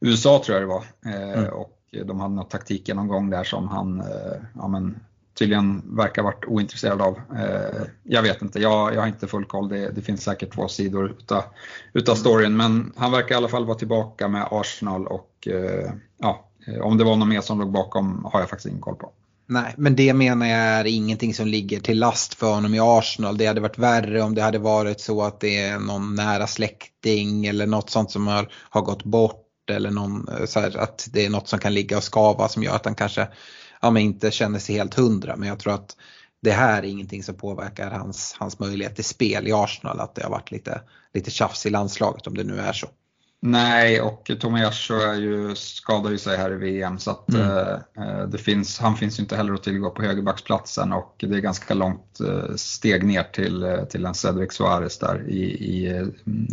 USA 0.00 0.42
tror 0.44 0.58
jag 0.58 0.62
det 0.62 0.74
var. 0.74 0.84
Eh, 1.06 1.38
mm. 1.38 1.52
Och 1.52 1.76
de 2.04 2.20
hade 2.20 2.34
någon 2.34 2.48
taktikgenomgång 2.48 3.30
där 3.30 3.44
som 3.44 3.68
han 3.68 4.00
eh, 4.00 4.36
ja, 4.54 4.68
men, 4.68 5.00
tydligen 5.40 5.96
verkar 5.96 6.22
varit 6.22 6.44
ointresserad 6.44 7.02
av. 7.02 7.20
Eh, 7.38 7.82
jag 8.02 8.22
vet 8.22 8.42
inte, 8.42 8.58
jag, 8.58 8.94
jag 8.94 9.00
har 9.00 9.08
inte 9.08 9.26
full 9.26 9.44
koll. 9.44 9.68
Det, 9.68 9.90
det 9.90 10.02
finns 10.02 10.22
säkert 10.22 10.54
två 10.54 10.68
sidor 10.68 11.10
utav, 11.10 11.42
utav 11.92 12.14
mm. 12.14 12.20
storyn. 12.20 12.56
Men 12.56 12.92
han 12.96 13.12
verkar 13.12 13.34
i 13.34 13.38
alla 13.38 13.48
fall 13.48 13.66
vara 13.66 13.78
tillbaka 13.78 14.28
med 14.28 14.48
Arsenal 14.50 15.06
och 15.06 15.48
ja, 16.18 16.50
om 16.82 16.98
det 16.98 17.04
var 17.04 17.16
någon 17.16 17.28
mer 17.28 17.40
som 17.40 17.60
låg 17.60 17.72
bakom 17.72 18.24
har 18.32 18.40
jag 18.40 18.48
faktiskt 18.48 18.68
ingen 18.68 18.80
koll 18.80 18.96
på. 18.96 19.12
Nej, 19.50 19.74
men 19.76 19.96
det 19.96 20.14
menar 20.14 20.46
jag 20.46 20.58
är 20.58 20.86
ingenting 20.86 21.34
som 21.34 21.46
ligger 21.46 21.80
till 21.80 21.98
last 21.98 22.34
för 22.34 22.54
honom 22.54 22.74
i 22.74 22.80
Arsenal. 22.80 23.36
Det 23.36 23.46
hade 23.46 23.60
varit 23.60 23.78
värre 23.78 24.22
om 24.22 24.34
det 24.34 24.42
hade 24.42 24.58
varit 24.58 25.00
så 25.00 25.22
att 25.22 25.40
det 25.40 25.60
är 25.60 25.78
någon 25.78 26.14
nära 26.14 26.46
släkting 26.46 27.46
eller 27.46 27.66
något 27.66 27.90
sånt 27.90 28.10
som 28.10 28.26
har, 28.26 28.52
har 28.52 28.82
gått 28.82 29.04
bort 29.04 29.46
eller 29.70 29.90
någon, 29.90 30.28
eh, 30.28 30.46
så 30.46 30.60
här, 30.60 30.78
att 30.78 31.08
det 31.12 31.26
är 31.26 31.30
något 31.30 31.48
som 31.48 31.58
kan 31.58 31.74
ligga 31.74 31.96
och 31.96 32.02
skava 32.02 32.48
som 32.48 32.62
gör 32.62 32.74
att 32.74 32.84
han 32.84 32.94
kanske 32.94 33.28
ja, 33.82 33.90
men 33.90 34.02
inte 34.02 34.30
känner 34.30 34.58
sig 34.58 34.74
helt 34.74 34.94
hundra. 34.94 35.36
Men 35.36 35.48
jag 35.48 35.58
tror 35.58 35.74
att 35.74 35.96
det 36.42 36.52
här 36.52 36.82
är 36.82 36.86
ingenting 36.86 37.22
som 37.22 37.34
påverkar 37.34 37.90
hans, 37.90 38.36
hans 38.38 38.58
möjlighet 38.58 38.94
till 38.94 39.04
spel 39.04 39.48
i 39.48 39.52
Arsenal. 39.52 40.00
Att 40.00 40.14
det 40.14 40.22
har 40.22 40.30
varit 40.30 40.50
lite, 40.50 40.80
lite 41.14 41.30
tjafs 41.30 41.66
i 41.66 41.70
landslaget 41.70 42.26
om 42.26 42.36
det 42.36 42.44
nu 42.44 42.60
är 42.60 42.72
så. 42.72 42.88
Nej, 43.42 44.00
och 44.00 44.30
Tomiyasu 44.40 44.94
är 44.94 45.14
ju, 45.14 45.54
skadar 45.54 46.10
ju 46.10 46.18
sig 46.18 46.36
här 46.36 46.52
i 46.52 46.56
VM 46.56 46.98
så 46.98 47.10
att 47.10 47.28
mm. 47.28 47.50
eh, 47.96 48.28
det 48.28 48.38
finns, 48.38 48.78
han 48.78 48.96
finns 48.96 49.18
ju 49.18 49.22
inte 49.22 49.36
heller 49.36 49.54
att 49.54 49.62
tillgå 49.62 49.90
på 49.90 50.02
högerbacksplatsen 50.02 50.92
och 50.92 51.14
det 51.18 51.36
är 51.36 51.40
ganska 51.40 51.74
långt 51.74 52.20
eh, 52.20 52.54
steg 52.56 53.04
ner 53.04 53.22
till, 53.22 53.86
till 53.90 54.06
en 54.06 54.14
Cedric 54.14 54.52
Suarez 54.52 54.98
där 54.98 55.28
i, 55.28 55.42
i 55.42 56.04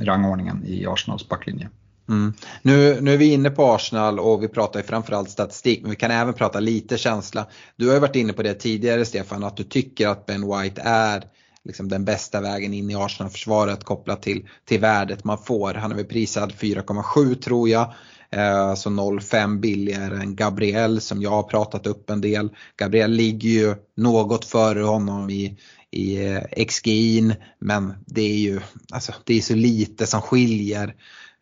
rangordningen 0.02 0.64
i 0.66 0.88
Arsenals 0.88 1.30
backlinje. 1.30 1.70
Mm. 2.10 2.34
Nu, 2.62 3.02
nu 3.02 3.14
är 3.14 3.18
vi 3.18 3.34
inne 3.34 3.50
på 3.50 3.66
Arsenal 3.66 4.20
och 4.20 4.44
vi 4.44 4.48
pratar 4.48 4.80
ju 4.80 4.86
framförallt 4.86 5.30
statistik 5.30 5.82
men 5.82 5.90
vi 5.90 5.96
kan 5.98 6.12
även 6.12 6.34
prata 6.34 6.60
lite 6.60 6.98
känsla. 6.98 7.48
Du 7.76 7.88
har 7.88 7.94
ju 7.94 8.00
varit 8.00 8.16
inne 8.16 8.34
på 8.34 8.44
det 8.44 8.54
tidigare 8.54 9.06
Stefan 9.06 9.44
att 9.44 9.58
du 9.58 9.64
tycker 9.64 10.08
att 10.08 10.26
Ben 10.26 10.62
White 10.62 10.82
är 10.86 11.24
liksom 11.64 11.90
den 11.90 12.06
bästa 12.06 12.42
vägen 12.42 12.74
in 12.74 12.92
i 12.92 12.96
Arsenal-försvaret 12.96 13.84
kopplat 13.84 14.22
till, 14.22 14.48
till 14.66 14.80
värdet 14.80 15.24
man 15.24 15.38
får. 15.38 15.74
Han 15.74 15.92
är 15.92 15.96
väl 15.96 16.06
prisad 16.06 16.52
4,7 16.52 17.36
tror 17.36 17.70
jag. 17.70 17.94
Eh, 18.32 18.76
så 18.76 18.90
0,5 18.90 19.60
billigare 19.60 20.16
än 20.16 20.36
Gabriel 20.36 21.02
som 21.02 21.22
jag 21.22 21.30
har 21.30 21.44
pratat 21.44 21.88
upp 21.88 22.10
en 22.10 22.22
del. 22.22 22.50
Gabriel 22.78 23.12
ligger 23.12 23.50
ju 23.50 23.76
något 23.98 24.46
före 24.46 24.82
honom 24.84 25.30
i, 25.30 25.58
i 25.92 26.26
eh, 26.26 26.42
XGI'n 26.56 27.36
men 27.60 27.94
det 28.06 28.22
är 28.22 28.38
ju 28.38 28.60
alltså, 28.92 29.14
det 29.24 29.38
är 29.38 29.42
så 29.42 29.56
lite 29.56 30.08
som 30.08 30.22
skiljer. 30.22 30.96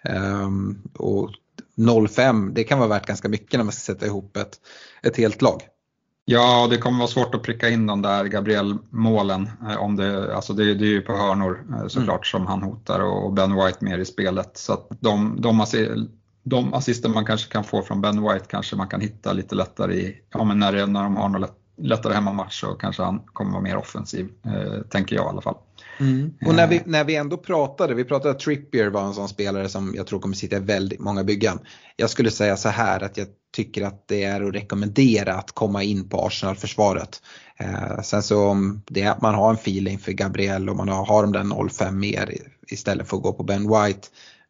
Um, 0.10 0.82
och 0.98 1.30
0,5 1.78 2.54
det 2.54 2.64
kan 2.64 2.80
vara 2.80 2.90
värt 2.90 3.06
ganska 3.06 3.30
mycket 3.30 3.54
när 3.54 3.64
man 3.64 3.74
ska 3.74 3.94
sätta 3.94 4.06
ihop 4.06 4.38
ett, 4.38 4.60
ett 5.04 5.18
helt 5.18 5.42
lag. 5.42 5.62
Ja, 6.28 6.68
det 6.70 6.78
kommer 6.78 6.98
vara 6.98 7.08
svårt 7.08 7.36
att 7.36 7.44
pricka 7.44 7.70
in 7.70 7.88
de 7.88 8.02
där 8.02 8.26
Gabriel-målen. 8.26 9.50
Eh, 9.70 9.78
om 9.78 9.96
det, 9.96 10.36
alltså 10.36 10.54
det, 10.54 10.74
det 10.74 10.86
är 10.86 10.90
ju 10.90 11.02
på 11.02 11.14
hörnor 11.14 11.66
eh, 11.70 11.88
såklart 11.88 12.34
mm. 12.34 12.46
som 12.46 12.48
han 12.48 12.62
hotar 12.62 13.00
och 13.00 13.34
Ben 13.34 13.56
White 13.56 13.78
mer 13.86 13.98
i 13.98 14.06
spelet. 14.06 14.58
Så 14.58 14.74
att 14.74 14.88
de, 15.00 15.42
de, 15.42 15.66
de 16.44 16.74
assisten 16.74 17.12
man 17.12 17.26
kanske 17.26 17.52
kan 17.52 17.64
få 17.64 17.82
från 17.82 18.02
Ben 18.02 18.22
White 18.22 18.46
kanske 18.50 18.76
man 18.76 18.88
kan 18.88 19.02
hitta 19.02 19.34
lite 19.34 19.56
lättare 19.56 19.96
i, 19.96 20.16
ja 20.34 20.44
men 20.44 20.60
när, 20.60 20.88
när 20.88 21.04
de 21.04 21.16
har 21.16 21.30
något 21.30 21.60
lättare 21.78 22.14
hemmamatch 22.14 22.60
så 22.60 22.68
kanske 22.68 23.04
han 23.04 23.20
kommer 23.20 23.52
vara 23.52 23.62
mer 23.62 23.78
offensiv, 23.78 24.30
eh, 24.46 24.82
tänker 24.90 25.16
jag 25.16 25.26
i 25.26 25.30
alla 25.30 25.42
fall. 25.42 25.58
Mm. 26.00 26.34
Och 26.46 26.56
när 26.56 26.68
vi, 26.68 26.82
när 26.86 27.04
vi 27.04 27.16
ändå 27.16 27.38
pratade, 27.38 27.94
vi 27.94 28.04
pratade 28.04 28.32
att 28.32 28.40
Trippier 28.40 28.90
var 28.90 29.06
en 29.06 29.14
sån 29.14 29.30
spelare 29.30 29.70
som 29.70 29.94
jag 29.96 30.08
tror 30.08 30.20
kommer 30.20 30.36
sitta 30.36 30.56
i 30.56 30.60
väldigt 30.60 31.00
många 31.00 31.24
byggen. 31.24 31.60
Jag 31.96 32.10
skulle 32.10 32.32
säga 32.32 32.58
så 32.58 32.70
här 32.70 33.04
att 33.04 33.18
jag 33.18 33.28
tycker 33.56 33.86
att 33.86 34.08
det 34.08 34.24
är 34.24 34.42
att 34.42 34.56
rekommendera 34.56 35.34
att 35.34 35.52
komma 35.52 35.84
in 35.84 36.10
på 36.10 36.26
Arsenal-försvaret. 36.26 37.22
Eh, 37.60 38.02
sen 38.02 38.24
så 38.24 38.48
om 38.48 38.84
det 38.88 39.02
är 39.02 39.12
att 39.12 39.22
man 39.22 39.36
har 39.36 39.50
en 39.50 39.56
feeling 39.56 40.00
för 40.00 40.12
Gabriel 40.12 40.70
och 40.70 40.76
man 40.76 40.90
har, 40.90 41.06
har 41.06 41.22
de 41.24 41.32
där 41.32 41.44
0-5 41.44 41.92
mer 41.92 42.38
istället 42.68 43.10
för 43.10 43.18
att 43.18 43.24
gå 43.24 43.34
på 43.34 43.44
Ben 43.44 43.70
White. 43.70 44.08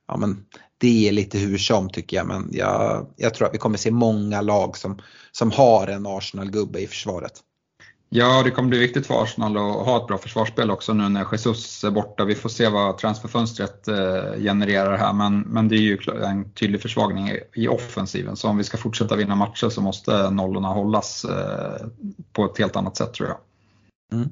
Ja, 0.08 0.18
men 0.18 0.46
det 0.78 1.08
är 1.08 1.12
lite 1.12 1.38
hur 1.38 1.58
som 1.58 1.90
tycker 1.90 2.18
jag 2.18 2.28
men 2.28 2.50
jag, 2.52 3.08
jag 3.18 3.34
tror 3.34 3.48
att 3.48 3.54
vi 3.54 3.58
kommer 3.58 3.78
se 3.78 3.92
många 3.92 4.42
lag 4.42 4.78
som, 4.78 5.02
som 5.32 5.52
har 5.52 5.88
en 5.88 6.06
Arsenal-gubbe 6.06 6.80
i 6.80 6.88
försvaret. 6.88 7.34
Ja, 8.10 8.44
det 8.44 8.52
kommer 8.52 8.70
bli 8.70 8.80
viktigt 8.80 9.08
för 9.08 9.24
Arsenal 9.24 9.58
att 9.58 9.86
ha 9.86 9.98
ett 10.02 10.08
bra 10.08 10.18
försvarsspel 10.18 10.72
också 10.72 10.94
nu 10.94 11.10
när 11.10 11.28
Jesus 11.32 11.84
är 11.84 11.92
borta. 11.92 12.26
Vi 12.26 12.36
får 12.36 12.50
se 12.50 12.70
vad 12.70 12.98
transferfönstret 12.98 13.88
eh, 13.88 14.42
genererar 14.42 14.98
här, 14.98 15.14
men, 15.14 15.40
men 15.40 15.68
det 15.68 15.76
är 15.76 15.80
ju 15.80 15.98
en 16.24 16.52
tydlig 16.52 16.82
försvagning 16.82 17.32
i 17.56 17.68
offensiven. 17.68 18.36
Så 18.36 18.50
om 18.50 18.58
vi 18.58 18.64
ska 18.64 18.78
fortsätta 18.78 19.16
vinna 19.16 19.36
matcher 19.36 19.70
så 19.70 19.82
måste 19.82 20.30
nollorna 20.30 20.68
hållas 20.68 21.26
eh, 21.26 21.88
på 22.34 22.46
ett 22.46 22.58
helt 22.58 22.76
annat 22.76 22.98
sätt 22.98 23.14
tror 23.14 23.30
jag. 23.30 23.38
Mm. 24.20 24.30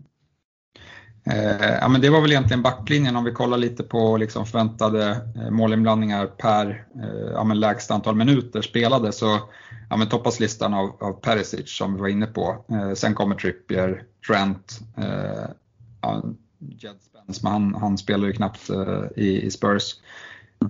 Eh, 1.25 1.73
ja, 1.81 1.88
men 1.88 2.01
det 2.01 2.09
var 2.09 2.21
väl 2.21 2.31
egentligen 2.31 2.62
backlinjen 2.62 3.15
om 3.15 3.23
vi 3.23 3.31
kollar 3.31 3.57
lite 3.57 3.83
på 3.83 4.17
liksom 4.17 4.45
förväntade 4.45 5.21
eh, 5.36 5.49
målinblandningar 5.49 6.25
per 6.25 6.86
eh, 6.95 7.31
ja, 7.33 7.43
men 7.43 7.59
lägsta 7.59 7.93
antal 7.93 8.15
minuter 8.15 8.62
spelade 8.62 9.12
så 9.12 9.39
ja, 9.89 9.97
men 9.97 10.09
toppas 10.09 10.39
listan 10.39 10.73
av, 10.73 10.95
av 10.99 11.13
Perisic 11.13 11.69
som 11.77 11.93
vi 11.93 12.01
var 12.01 12.07
inne 12.07 12.25
på. 12.25 12.65
Eh, 12.71 12.93
sen 12.93 13.15
kommer 13.15 13.36
Trippier, 13.36 14.03
Trent, 14.27 14.79
eh, 14.97 15.49
ja, 16.01 16.23
Jed 16.59 16.95
Spence, 17.01 17.39
men 17.43 17.51
han, 17.51 17.75
han 17.75 17.97
spelar 17.97 18.27
ju 18.27 18.33
knappt 18.33 18.69
eh, 18.69 19.03
i, 19.15 19.41
i, 19.41 19.51
Spurs. 19.51 19.95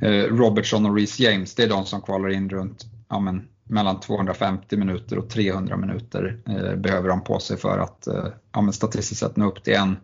Eh, 0.01 0.23
Robertson 0.23 0.85
och 0.85 0.95
Reece 0.95 1.19
James, 1.19 1.55
det 1.55 1.63
är 1.63 1.69
de 1.69 1.85
som 1.85 2.01
kvalar 2.01 2.29
in 2.29 2.49
runt 2.49 2.85
ja, 3.09 3.19
men, 3.19 3.47
mellan 3.63 3.99
250 3.99 4.77
minuter 4.77 5.17
och 5.17 5.29
300 5.29 5.77
minuter 5.77 6.37
eh, 6.47 6.75
behöver 6.75 7.09
de 7.09 7.23
på 7.23 7.39
sig 7.39 7.57
för 7.57 7.79
att 7.79 8.07
eh, 8.07 8.27
ja, 8.51 8.61
men 8.61 8.73
statistiskt 8.73 9.19
sett 9.19 9.35
nå 9.35 9.47
upp 9.47 9.63
till 9.63 9.73
en, 9.73 9.97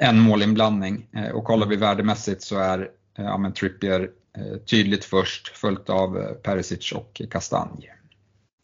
en 0.00 0.20
målinblandning. 0.20 1.06
Eh, 1.12 1.28
och 1.28 1.44
kollar 1.44 1.66
vi 1.66 1.76
värdemässigt 1.76 2.42
så 2.42 2.58
är 2.58 2.78
eh, 3.18 3.24
ja, 3.24 3.38
men 3.38 3.52
Trippier 3.52 4.10
eh, 4.36 4.58
tydligt 4.70 5.04
först 5.04 5.48
följt 5.48 5.90
av 5.90 6.34
Perisic 6.42 6.92
och 6.92 7.22
Kastanj. 7.30 7.90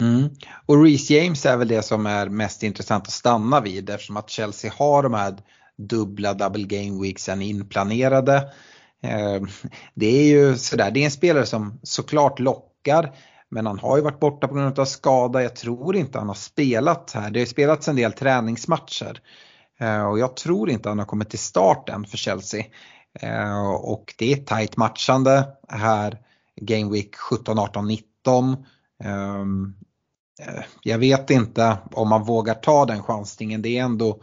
Mm. 0.01 0.29
Och 0.66 0.85
Reece 0.85 1.11
James 1.11 1.46
är 1.46 1.57
väl 1.57 1.68
det 1.68 1.83
som 1.83 2.07
är 2.07 2.29
mest 2.29 2.62
intressant 2.62 3.07
att 3.07 3.12
stanna 3.12 3.61
vid 3.61 3.90
eftersom 3.90 4.16
att 4.16 4.31
Chelsea 4.31 4.72
har 4.77 5.03
de 5.03 5.14
här 5.14 5.35
dubbla 5.77 6.35
double 6.35 6.64
game 6.64 7.03
weeksen 7.03 7.42
inplanerade. 7.42 8.51
Det 9.94 10.07
är 10.07 10.25
ju 10.25 10.57
sådär, 10.57 10.90
det 10.90 11.01
är 11.01 11.05
en 11.05 11.11
spelare 11.11 11.46
som 11.46 11.81
såklart 11.83 12.38
lockar 12.38 13.12
men 13.49 13.66
han 13.66 13.79
har 13.79 13.96
ju 13.96 14.03
varit 14.03 14.20
borta 14.20 14.49
på 14.49 14.55
grund 14.55 14.79
av 14.79 14.85
skada. 14.85 15.42
Jag 15.42 15.57
tror 15.57 15.96
inte 15.96 16.18
han 16.18 16.29
har 16.29 16.35
spelat 16.35 17.12
här. 17.14 17.31
Det 17.31 17.38
har 17.38 17.42
ju 17.42 17.46
spelats 17.46 17.88
en 17.88 17.96
del 17.96 18.12
träningsmatcher 18.12 19.20
Eh, 19.78 20.06
och 20.06 20.18
jag 20.18 20.36
tror 20.36 20.70
inte 20.70 20.88
han 20.88 20.98
har 20.98 21.06
kommit 21.06 21.30
till 21.30 21.38
start 21.38 21.88
än 21.88 22.04
för 22.04 22.16
Chelsea. 22.16 22.64
Eh, 23.20 23.70
och 23.70 24.14
det 24.18 24.32
är 24.32 24.36
tajt 24.36 24.76
matchande 24.76 25.48
här 25.68 26.18
Game 26.60 26.92
Week 26.92 27.16
17, 27.16 27.58
18, 27.58 27.86
19. 27.86 28.56
Jag 30.82 30.98
vet 30.98 31.30
inte 31.30 31.78
om 31.92 32.08
man 32.08 32.24
vågar 32.24 32.54
ta 32.54 32.84
den 32.84 33.02
chansningen. 33.02 33.62
Det 33.62 33.78
är 33.78 33.82
ändå, 33.82 34.20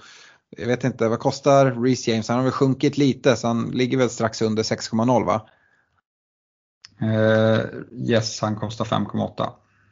jag 0.49 0.67
vet 0.67 0.83
inte, 0.83 1.07
vad 1.07 1.19
kostar 1.19 1.71
Reece 1.71 2.07
James? 2.07 2.27
Han 2.27 2.37
har 2.37 2.43
väl 2.43 2.51
sjunkit 2.51 2.97
lite 2.97 3.35
så 3.35 3.47
han 3.47 3.71
ligger 3.71 3.97
väl 3.97 4.09
strax 4.09 4.41
under 4.41 4.63
6,0 4.63 5.25
va? 5.25 5.47
Uh, 7.01 7.65
yes, 7.91 8.41
han 8.41 8.55
kostar 8.55 8.85
5,8. 8.85 9.49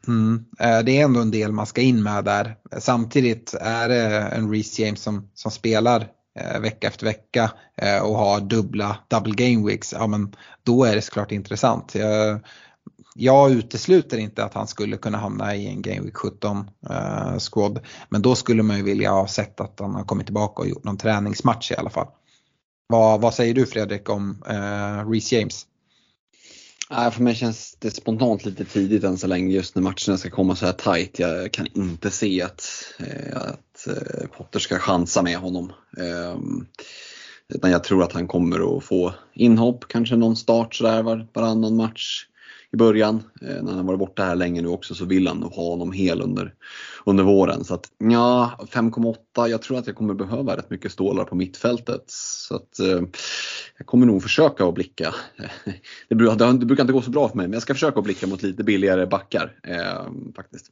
Mm. 0.07 0.45
Eh, 0.59 0.79
det 0.79 0.97
är 0.97 1.03
ändå 1.03 1.21
en 1.21 1.31
del 1.31 1.51
man 1.51 1.65
ska 1.65 1.81
in 1.81 2.03
med 2.03 2.25
där. 2.25 2.55
Samtidigt 2.79 3.53
är 3.53 3.89
det 3.89 4.07
en 4.19 4.51
Reece 4.51 4.79
James 4.79 5.01
som, 5.01 5.29
som 5.33 5.51
spelar 5.51 6.07
eh, 6.39 6.59
vecka 6.59 6.87
efter 6.87 7.05
vecka 7.05 7.51
eh, 7.77 7.99
och 7.99 8.15
har 8.15 8.39
dubbla 8.39 8.97
double 9.07 9.33
game 9.33 9.67
weeks. 9.67 9.93
Ja, 9.93 10.07
men 10.07 10.35
då 10.63 10.83
är 10.83 10.95
det 10.95 11.01
såklart 11.01 11.31
intressant. 11.31 11.95
Jag, 11.95 12.39
jag 13.15 13.51
utesluter 13.51 14.17
inte 14.17 14.43
att 14.43 14.53
han 14.53 14.67
skulle 14.67 14.97
kunna 14.97 15.17
hamna 15.17 15.55
i 15.55 15.67
en 15.67 15.81
Game 15.81 16.01
Week 16.01 16.15
17 16.15 16.69
eh, 16.89 17.37
squad. 17.37 17.79
Men 18.09 18.21
då 18.21 18.35
skulle 18.35 18.63
man 18.63 18.77
ju 18.77 18.83
vilja 18.83 19.11
ha 19.11 19.27
sett 19.27 19.61
att 19.61 19.79
han 19.79 19.95
har 19.95 20.03
kommit 20.03 20.27
tillbaka 20.27 20.61
och 20.61 20.69
gjort 20.69 20.83
någon 20.83 20.97
träningsmatch 20.97 21.71
i 21.71 21.75
alla 21.75 21.89
fall. 21.89 22.07
Vad, 22.87 23.21
vad 23.21 23.33
säger 23.33 23.53
du 23.53 23.65
Fredrik 23.65 24.09
om 24.09 24.43
eh, 24.47 25.09
Reece 25.09 25.31
James? 25.31 25.65
Nej, 26.91 27.11
för 27.11 27.23
mig 27.23 27.35
känns 27.35 27.75
det 27.79 27.91
spontant 27.91 28.45
lite 28.45 28.65
tidigt 28.65 29.03
än 29.03 29.17
så 29.17 29.27
länge 29.27 29.55
just 29.55 29.75
när 29.75 29.81
matcherna 29.81 30.17
ska 30.17 30.29
komma 30.29 30.55
så 30.55 30.65
här 30.65 30.73
tight. 30.73 31.19
Jag 31.19 31.51
kan 31.51 31.67
inte 31.75 32.11
se 32.11 32.41
att, 32.41 32.63
eh, 32.99 33.37
att 33.37 33.87
eh, 33.87 34.27
Potter 34.37 34.59
ska 34.59 34.79
chansa 34.79 35.21
med 35.21 35.37
honom. 35.37 35.71
Ehm, 35.97 36.65
utan 37.53 37.71
jag 37.71 37.83
tror 37.83 38.03
att 38.03 38.13
han 38.13 38.27
kommer 38.27 38.77
att 38.77 38.83
få 38.83 39.13
inhopp, 39.33 39.85
kanske 39.87 40.15
någon 40.15 40.35
start 40.35 40.75
sådär 40.75 41.03
var, 41.03 41.27
varannan 41.33 41.75
match 41.75 42.25
i 42.73 42.77
början. 42.77 43.23
Eh, 43.41 43.63
när 43.63 43.73
han 43.73 43.85
varit 43.85 43.99
borta 43.99 44.23
här 44.23 44.35
länge 44.35 44.61
nu 44.61 44.67
också 44.67 44.95
så 44.95 45.05
vill 45.05 45.27
han 45.27 45.37
nog 45.37 45.51
ha 45.51 45.69
honom 45.69 45.91
hel 45.91 46.21
under, 46.21 46.53
under 47.05 47.23
våren. 47.23 47.63
Så 47.63 47.73
att 47.73 47.91
ja, 47.97 48.51
5,8. 48.71 49.47
Jag 49.47 49.61
tror 49.61 49.77
att 49.77 49.87
jag 49.87 49.95
kommer 49.95 50.13
behöva 50.13 50.57
rätt 50.57 50.69
mycket 50.69 50.91
stålar 50.91 51.23
på 51.23 51.35
mittfältet. 51.35 52.03
Så 52.07 52.55
att 52.55 52.79
eh, 52.79 53.01
jag 53.77 53.87
kommer 53.87 54.05
nog 54.05 54.23
försöka 54.23 54.65
att 54.65 54.73
blicka. 54.73 55.15
Det, 56.09 56.15
brukar, 56.15 56.53
det 56.53 56.65
brukar 56.65 56.83
inte 56.83 56.93
gå 56.93 57.01
så 57.01 57.11
bra 57.11 57.29
för 57.29 57.37
mig 57.37 57.47
men 57.47 57.53
jag 57.53 57.61
ska 57.61 57.73
försöka 57.73 57.99
att 57.99 58.05
blicka 58.05 58.27
mot 58.27 58.43
lite 58.43 58.63
billigare 58.63 59.05
backar 59.05 59.55
eh, 59.63 60.11
faktiskt. 60.35 60.65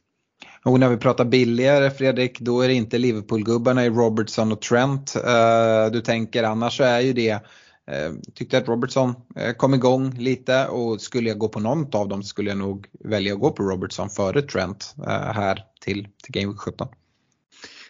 Och 0.64 0.80
när 0.80 0.88
vi 0.88 0.96
pratar 0.96 1.24
billigare 1.24 1.90
Fredrik, 1.90 2.40
då 2.40 2.60
är 2.60 2.68
det 2.68 2.74
inte 2.74 2.98
Liverpool-gubbarna 2.98 3.84
i 3.84 3.90
Robertson 3.90 4.52
och 4.52 4.60
Trent 4.60 5.16
eh, 5.16 5.92
du 5.92 6.00
tänker. 6.00 6.44
Annars 6.44 6.76
så 6.76 6.82
är 6.82 7.00
ju 7.00 7.12
det 7.12 7.40
Eh, 7.92 8.12
tyckte 8.34 8.58
att 8.58 8.68
Robertson 8.68 9.14
eh, 9.36 9.52
kom 9.52 9.74
igång 9.74 10.14
lite 10.18 10.66
och 10.66 11.00
skulle 11.00 11.28
jag 11.28 11.38
gå 11.38 11.48
på 11.48 11.60
något 11.60 11.94
av 11.94 12.08
dem 12.08 12.22
skulle 12.22 12.50
jag 12.50 12.58
nog 12.58 12.86
välja 13.04 13.34
att 13.34 13.40
gå 13.40 13.50
på 13.50 13.62
Robertson 13.62 14.10
före 14.10 14.42
Trent 14.42 14.94
eh, 14.98 15.32
här 15.32 15.64
till, 15.80 16.08
till 16.22 16.32
Game 16.32 16.46
Week 16.46 16.60
17. 16.60 16.88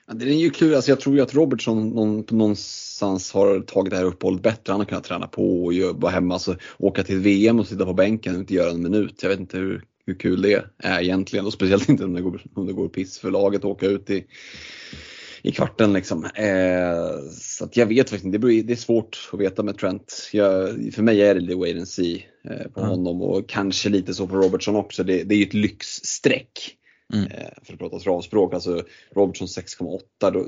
Ja, 0.06 0.14
det 0.14 0.24
är 0.24 0.34
ju 0.34 0.50
kul, 0.50 0.74
alltså 0.74 0.90
jag 0.90 1.00
tror 1.00 1.16
ju 1.16 1.22
att 1.22 1.34
Robertson 1.34 1.88
någon, 1.88 2.24
någonstans 2.30 3.32
har 3.32 3.60
tagit 3.60 3.90
det 3.90 3.96
här 3.96 4.04
uppehållet 4.04 4.42
bättre. 4.42 4.72
Han 4.72 4.80
har 4.80 4.86
kunnat 4.86 5.04
träna 5.04 5.26
på 5.26 5.64
och 5.64 5.72
jobba 5.72 6.08
hemma, 6.08 6.34
alltså, 6.34 6.56
åka 6.78 7.02
till 7.02 7.18
VM 7.18 7.58
och 7.60 7.66
sitta 7.66 7.84
på 7.84 7.94
bänken 7.94 8.34
och 8.34 8.40
inte 8.40 8.54
göra 8.54 8.70
en 8.70 8.82
minut. 8.82 9.22
Jag 9.22 9.30
vet 9.30 9.40
inte 9.40 9.58
hur, 9.58 9.84
hur 10.06 10.14
kul 10.14 10.42
det 10.42 10.64
är 10.78 11.00
egentligen 11.02 11.46
och 11.46 11.52
speciellt 11.52 11.88
inte 11.88 12.04
om 12.04 12.12
det 12.12 12.22
går, 12.22 12.42
om 12.54 12.66
det 12.66 12.72
går 12.72 12.88
piss 12.88 13.18
för 13.18 13.30
laget 13.30 13.58
att 13.58 13.64
åka 13.64 13.86
ut 13.86 14.10
i 14.10 14.26
i 15.42 15.53
kvarten. 15.53 15.92
Liksom. 15.92 16.24
Eh, 16.24 17.31
så 17.33 17.64
att 17.64 17.76
jag 17.76 17.87
vet 17.87 18.11
faktiskt 18.11 18.24
inte, 18.24 18.38
det, 18.38 18.62
det 18.62 18.72
är 18.72 18.76
svårt 18.76 19.31
att 19.33 19.40
veta 19.40 19.62
med 19.62 19.79
Trent. 19.79 20.31
Jag, 20.33 20.68
för 20.94 21.03
mig 21.03 21.22
är 21.22 21.35
det 21.35 21.40
lite 21.40 21.55
wait 21.55 21.76
and 21.76 21.88
see 21.88 22.26
eh, 22.44 22.70
på 22.70 22.81
mm. 22.81 22.90
honom 22.90 23.22
och 23.22 23.48
kanske 23.48 23.88
lite 23.88 24.14
så 24.14 24.26
på 24.26 24.37
Robertson 24.37 24.76
också. 24.76 25.05
Det, 25.05 25.22
det 25.22 25.35
är 25.35 25.38
ju 25.38 25.46
ett 25.46 25.55
lyxstreck. 25.55 26.76
Mm. 27.12 27.24
Eh, 27.26 27.48
för 27.62 27.72
att 27.72 27.79
prata 27.79 27.98
travspråk, 27.98 28.55
alltså 28.55 28.83
Robertson 29.14 29.46
6,8 29.46 30.00
då, 30.33 30.46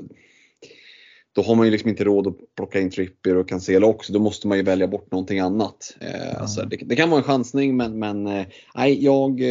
då 1.35 1.41
har 1.41 1.55
man 1.55 1.65
ju 1.65 1.71
liksom 1.71 1.89
inte 1.89 2.03
råd 2.03 2.27
att 2.27 2.55
plocka 2.55 2.79
in 2.79 2.89
Trippier 2.89 3.37
och 3.37 3.49
Cancelo 3.49 3.87
också. 3.87 4.13
Då 4.13 4.19
måste 4.19 4.47
man 4.47 4.57
ju 4.57 4.63
välja 4.63 4.87
bort 4.87 5.11
någonting 5.11 5.39
annat. 5.39 5.95
Eh, 5.99 6.29
mm. 6.29 6.41
alltså 6.41 6.65
det, 6.65 6.77
det, 6.85 6.95
kan 6.95 7.09
vara 7.09 7.17
en 7.19 7.27
chansning 7.27 7.77
men, 7.77 7.99
men 7.99 8.27
eh, 8.27 8.45
nej, 8.75 9.03
jag, 9.03 9.41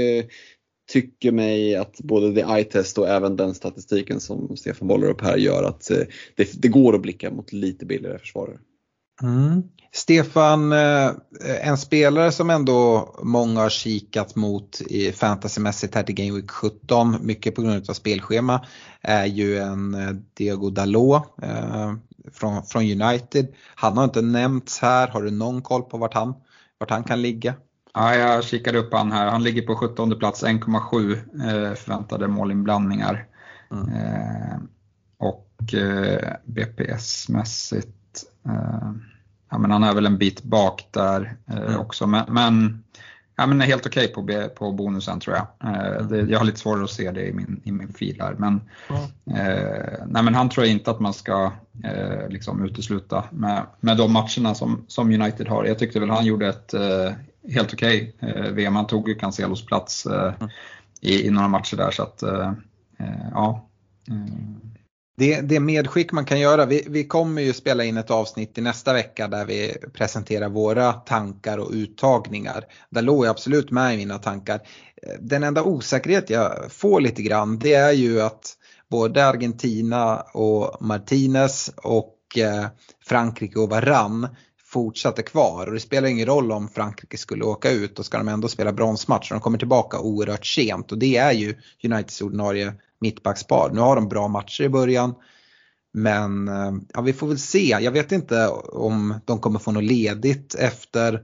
tycker 0.92 1.33
mig 1.33 1.76
att 1.76 1.98
både 1.98 2.35
the 2.35 2.40
eye-test 2.40 2.98
och 2.98 3.09
även 3.09 3.37
den 3.37 3.55
statistiken 3.55 4.20
som 4.20 4.57
Stefan 4.57 4.88
bollar 4.88 5.09
upp 5.09 5.20
här 5.20 5.37
gör 5.37 5.62
att 5.62 5.90
eh, 5.90 5.98
det, 6.37 6.62
det 6.62 6.68
går 6.68 6.94
att 6.94 7.02
blicka 7.02 7.31
mot 7.31 7.52
lite 7.52 7.87
billigare 7.87 8.18
försvarare. 8.18 8.59
Mm. 9.22 9.62
Stefan, 9.92 10.72
eh, 10.72 11.11
en 11.62 11.78
spelare 11.78 12.33
som 12.33 12.50
ändå 12.50 13.09
många 13.22 13.61
har 13.61 13.70
kikat 13.70 14.37
mot 14.37 14.81
i 14.81 15.12
fantasymässigt 15.12 15.94
här 15.94 16.02
till 16.02 16.14
Game 16.14 16.37
Week 16.37 16.50
17, 16.50 17.16
mycket 17.26 17.55
på 17.55 17.62
grund 17.62 17.90
av 17.90 17.94
spelschema, 17.94 18.66
är 19.00 19.26
ju 19.26 19.59
en 19.59 19.94
eh, 19.94 20.11
Diego 20.35 20.70
Dalot 20.70 21.22
från, 22.33 22.62
från 22.66 23.02
United. 23.02 23.46
Han 23.74 23.96
har 23.96 24.05
inte 24.05 24.22
nämnts 24.22 24.78
här, 24.78 25.09
har 25.09 25.22
du 25.22 25.31
någon 25.31 25.62
koll 25.62 25.83
på 25.83 25.98
vart 25.98 26.14
han, 26.14 26.35
vart 26.78 26.90
han 26.90 27.05
kan 27.05 27.22
ligga? 27.22 27.55
Ja, 27.94 28.14
jag 28.14 28.44
kikade 28.44 28.78
upp 28.78 28.92
han 28.94 29.12
här. 29.12 29.26
Han 29.26 29.42
ligger 29.42 29.62
på 29.62 29.76
17 29.76 30.18
plats, 30.18 30.44
1,7 30.44 31.12
eh, 31.12 31.74
förväntade 31.74 32.28
målinblandningar. 32.28 33.26
Mm. 33.70 33.88
Eh, 33.94 34.59
och 35.18 35.74
eh, 35.74 36.35
BPS-mässigt, 36.44 38.24
ja 39.50 39.59
men 39.59 39.70
han 39.70 39.85
är 39.85 39.94
väl 39.94 40.07
en 40.07 40.18
bit 40.18 40.42
bak 40.42 40.88
där 40.90 41.37
mm. 41.46 41.81
också. 41.81 42.07
Men, 42.07 42.24
men 42.28 42.85
ja, 43.37 43.46
men 43.46 43.61
är 43.61 43.66
helt 43.66 43.87
okej 43.87 44.12
okay 44.16 44.48
på, 44.48 44.55
på 44.55 44.72
bonusen 44.72 45.20
tror 45.20 45.37
jag. 45.37 45.46
Det, 46.09 46.20
jag 46.20 46.38
har 46.38 46.44
lite 46.46 46.59
svårare 46.59 46.85
att 46.85 46.90
se 46.90 47.11
det 47.11 47.26
i 47.26 47.33
min, 47.33 47.61
i 47.64 47.72
min 47.72 47.92
fil 47.92 48.16
här. 48.20 48.35
Men, 48.38 48.61
eh, 49.37 50.07
nej, 50.07 50.22
men 50.22 50.35
han 50.35 50.48
tror 50.48 50.66
jag 50.66 50.72
inte 50.72 50.90
att 50.90 51.00
man 51.00 51.14
ska 51.14 51.52
liksom 52.28 52.64
utesluta 52.64 53.24
med, 53.31 53.62
med 53.81 53.96
de 53.96 54.12
matcherna 54.12 54.55
som, 54.55 54.85
som 54.88 55.12
United 55.12 55.48
har. 55.48 55.64
Jag 55.64 55.78
tyckte 55.78 56.00
väl 56.00 56.11
han 56.11 56.24
gjorde 56.24 56.48
ett 56.48 56.74
helt 57.48 57.74
okej 57.74 58.14
okay, 58.18 58.31
eh, 58.31 58.52
VM. 58.52 58.76
Han 58.76 58.87
tog 58.87 59.09
ju 59.09 59.14
Cancelos 59.14 59.66
plats 59.66 60.07
eh, 60.07 60.33
i, 61.00 61.26
i 61.26 61.31
några 61.31 61.48
matcher 61.48 61.76
där. 61.76 61.90
Så 61.90 62.02
att, 62.02 62.22
ja. 63.33 63.68
Det, 65.16 65.40
det 65.40 65.61
medskick 65.61 66.12
man 66.12 66.24
kan 66.24 66.40
göra, 66.40 66.66
vi, 66.66 66.85
vi 66.88 67.05
kommer 67.05 67.42
ju 67.42 67.52
spela 67.52 67.85
in 67.85 67.96
ett 67.96 68.11
avsnitt 68.11 68.59
i 68.59 68.61
nästa 68.61 68.92
vecka 68.92 69.28
där 69.28 69.44
vi 69.44 69.74
presenterar 69.92 70.48
våra 70.48 70.92
tankar 70.92 71.59
och 71.59 71.70
uttagningar. 71.72 72.64
Där 72.90 73.02
låg 73.02 73.24
jag 73.24 73.31
absolut 73.31 73.70
med 73.70 73.94
i 73.94 73.96
mina 73.96 74.18
tankar. 74.18 74.61
Den 75.20 75.42
enda 75.42 75.62
osäkerhet 75.62 76.31
jag 76.31 76.72
får 76.72 77.00
lite 77.00 77.22
grann 77.22 77.59
det 77.59 77.74
är 77.74 77.92
ju 77.92 78.20
att 78.22 78.57
både 78.90 79.26
Argentina 79.26 80.20
och 80.20 80.83
Martinez 80.83 81.72
och 81.76 82.18
eh, 82.38 82.66
Frankrike 83.07 83.59
och 83.59 83.70
Varann 83.70 84.28
fortsatte 84.72 85.22
kvar 85.22 85.66
och 85.66 85.72
det 85.72 85.80
spelar 85.80 86.08
ingen 86.08 86.26
roll 86.26 86.52
om 86.52 86.68
Frankrike 86.68 87.18
skulle 87.18 87.44
åka 87.44 87.70
ut 87.70 87.98
och 87.98 88.06
ska 88.06 88.18
de 88.18 88.28
ändå 88.28 88.48
spela 88.48 88.72
bronsmatch 88.72 89.30
och 89.30 89.35
de 89.35 89.40
kommer 89.40 89.58
tillbaka 89.58 89.98
oerhört 89.98 90.46
sent 90.46 90.92
och 90.92 90.98
det 90.98 91.16
är 91.16 91.32
ju 91.32 91.54
Uniteds 91.85 92.22
ordinarie 92.22 92.74
mittbackspar. 93.00 93.70
Nu 93.74 93.80
har 93.80 93.96
de 93.96 94.08
bra 94.08 94.28
matcher 94.28 94.64
i 94.64 94.68
början. 94.68 95.14
Men 95.92 96.48
eh, 96.48 96.72
ja, 96.94 97.00
vi 97.00 97.12
får 97.12 97.26
väl 97.26 97.38
se. 97.38 97.76
Jag 97.80 97.90
vet 97.90 98.12
inte 98.12 98.48
om 98.72 99.20
de 99.24 99.38
kommer 99.38 99.58
få 99.58 99.72
något 99.72 99.85
ledigt 99.85 100.54
efter, 100.54 101.14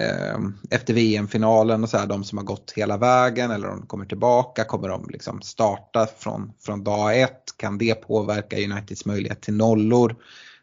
eh, 0.00 0.38
efter 0.70 0.94
VM-finalen 0.94 1.82
och 1.82 1.90
så 1.90 1.98
här, 1.98 2.06
de 2.06 2.24
som 2.24 2.38
har 2.38 2.44
gått 2.44 2.72
hela 2.76 2.96
vägen 2.96 3.50
eller 3.50 3.68
om 3.68 3.78
de 3.78 3.86
kommer 3.86 4.06
tillbaka. 4.06 4.64
Kommer 4.64 4.88
de 4.88 5.06
liksom 5.08 5.42
starta 5.42 6.06
från, 6.18 6.52
från 6.60 6.84
dag 6.84 7.20
ett? 7.20 7.54
Kan 7.56 7.78
det 7.78 7.94
påverka 7.94 8.56
Uniteds 8.56 9.06
möjlighet 9.06 9.40
till 9.40 9.54
nollor? 9.54 10.16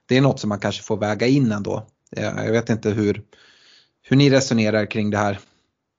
Det 0.05 0.17
är 0.17 0.21
något 0.21 0.39
som 0.39 0.49
man 0.49 0.59
kanske 0.59 0.83
får 0.83 0.97
väga 0.97 1.27
in 1.27 1.51
ändå. 1.51 1.87
Jag 2.15 2.51
vet 2.51 2.69
inte 2.69 2.89
hur, 2.89 3.21
hur 4.01 4.15
ni 4.15 4.29
resonerar 4.29 4.85
kring 4.85 5.09
det 5.09 5.17
här. 5.17 5.39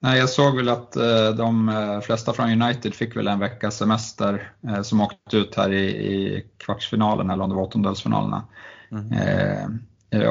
Nej, 0.01 0.18
jag 0.18 0.29
såg 0.29 0.57
väl 0.57 0.68
att 0.68 0.97
eh, 0.97 1.31
de 1.37 1.68
eh, 1.68 2.01
flesta 2.01 2.33
från 2.33 2.62
United 2.62 2.94
fick 2.94 3.16
väl 3.16 3.29
en 3.29 3.38
veckas 3.38 3.77
semester 3.77 4.53
eh, 4.68 4.83
som 4.83 5.01
åkte 5.01 5.37
ut 5.37 5.55
här 5.55 5.73
i, 5.73 5.87
i 5.87 6.44
kvartsfinalen 6.57 7.31
eller 7.31 7.44
om 7.44 7.51
det 7.51 7.57
var 7.57 7.62
åttondelsfinalerna. 7.62 8.44
Mm. 8.90 9.12
Eh, 9.12 9.68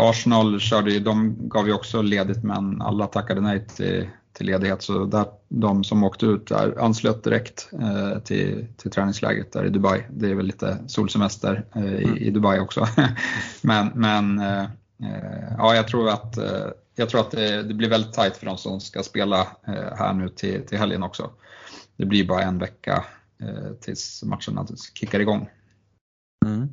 Arsenal 0.10 0.60
körde 0.60 0.92
ju, 0.92 1.00
de 1.00 1.36
gav 1.50 1.68
ju 1.68 1.74
också 1.74 2.02
ledigt 2.02 2.44
men 2.44 2.82
alla 2.82 3.08
tackade 3.08 3.42
nej 3.42 3.68
till, 3.68 4.10
till 4.34 4.46
ledighet 4.46 4.82
så 4.82 5.06
där, 5.06 5.26
de 5.50 5.84
som 5.84 6.04
åkte 6.04 6.26
ut 6.26 6.48
där 6.48 6.80
anslöt 6.80 7.24
direkt 7.24 7.70
eh, 7.82 8.20
till, 8.20 8.68
till 8.78 8.92
träningsläget 8.92 9.52
där 9.54 9.66
i 9.66 9.70
Dubai. 9.70 10.04
Det 10.10 10.30
är 10.30 10.36
väl 10.36 10.46
lite 10.46 10.78
solsemester 10.88 11.66
eh, 11.76 11.94
i, 11.94 12.04
mm. 12.04 12.18
i, 12.18 12.30
Dubai 12.30 12.60
också. 12.60 12.88
men 13.62 13.92
men 13.96 14.42
ja, 15.58 15.76
jag 15.76 15.88
tror 15.88 16.10
att 16.10 16.38
jag 17.00 17.10
tror 17.10 17.22
att 17.22 17.32
det, 17.32 17.64
det, 17.64 17.74
blir 17.74 17.90
väldigt 17.90 18.14
tajt 18.14 18.38
för 18.38 18.46
de 18.46 18.58
som 18.58 18.80
ska 18.80 19.04
spela 19.04 19.42
eh, 19.68 19.98
här 19.98 20.14
nu 20.14 20.30
till, 20.30 20.66
till 20.68 20.78
helgen 20.78 21.04
också. 21.04 21.32
Det 21.98 22.06
blir 22.06 22.28
bara 22.28 22.42
en 22.42 22.58
vecka 22.58 23.06
eh, 23.42 23.74
tills 23.82 24.24
matchen 24.24 24.68
kickar 24.94 25.20
igång. 25.20 25.50
Mm. 26.46 26.70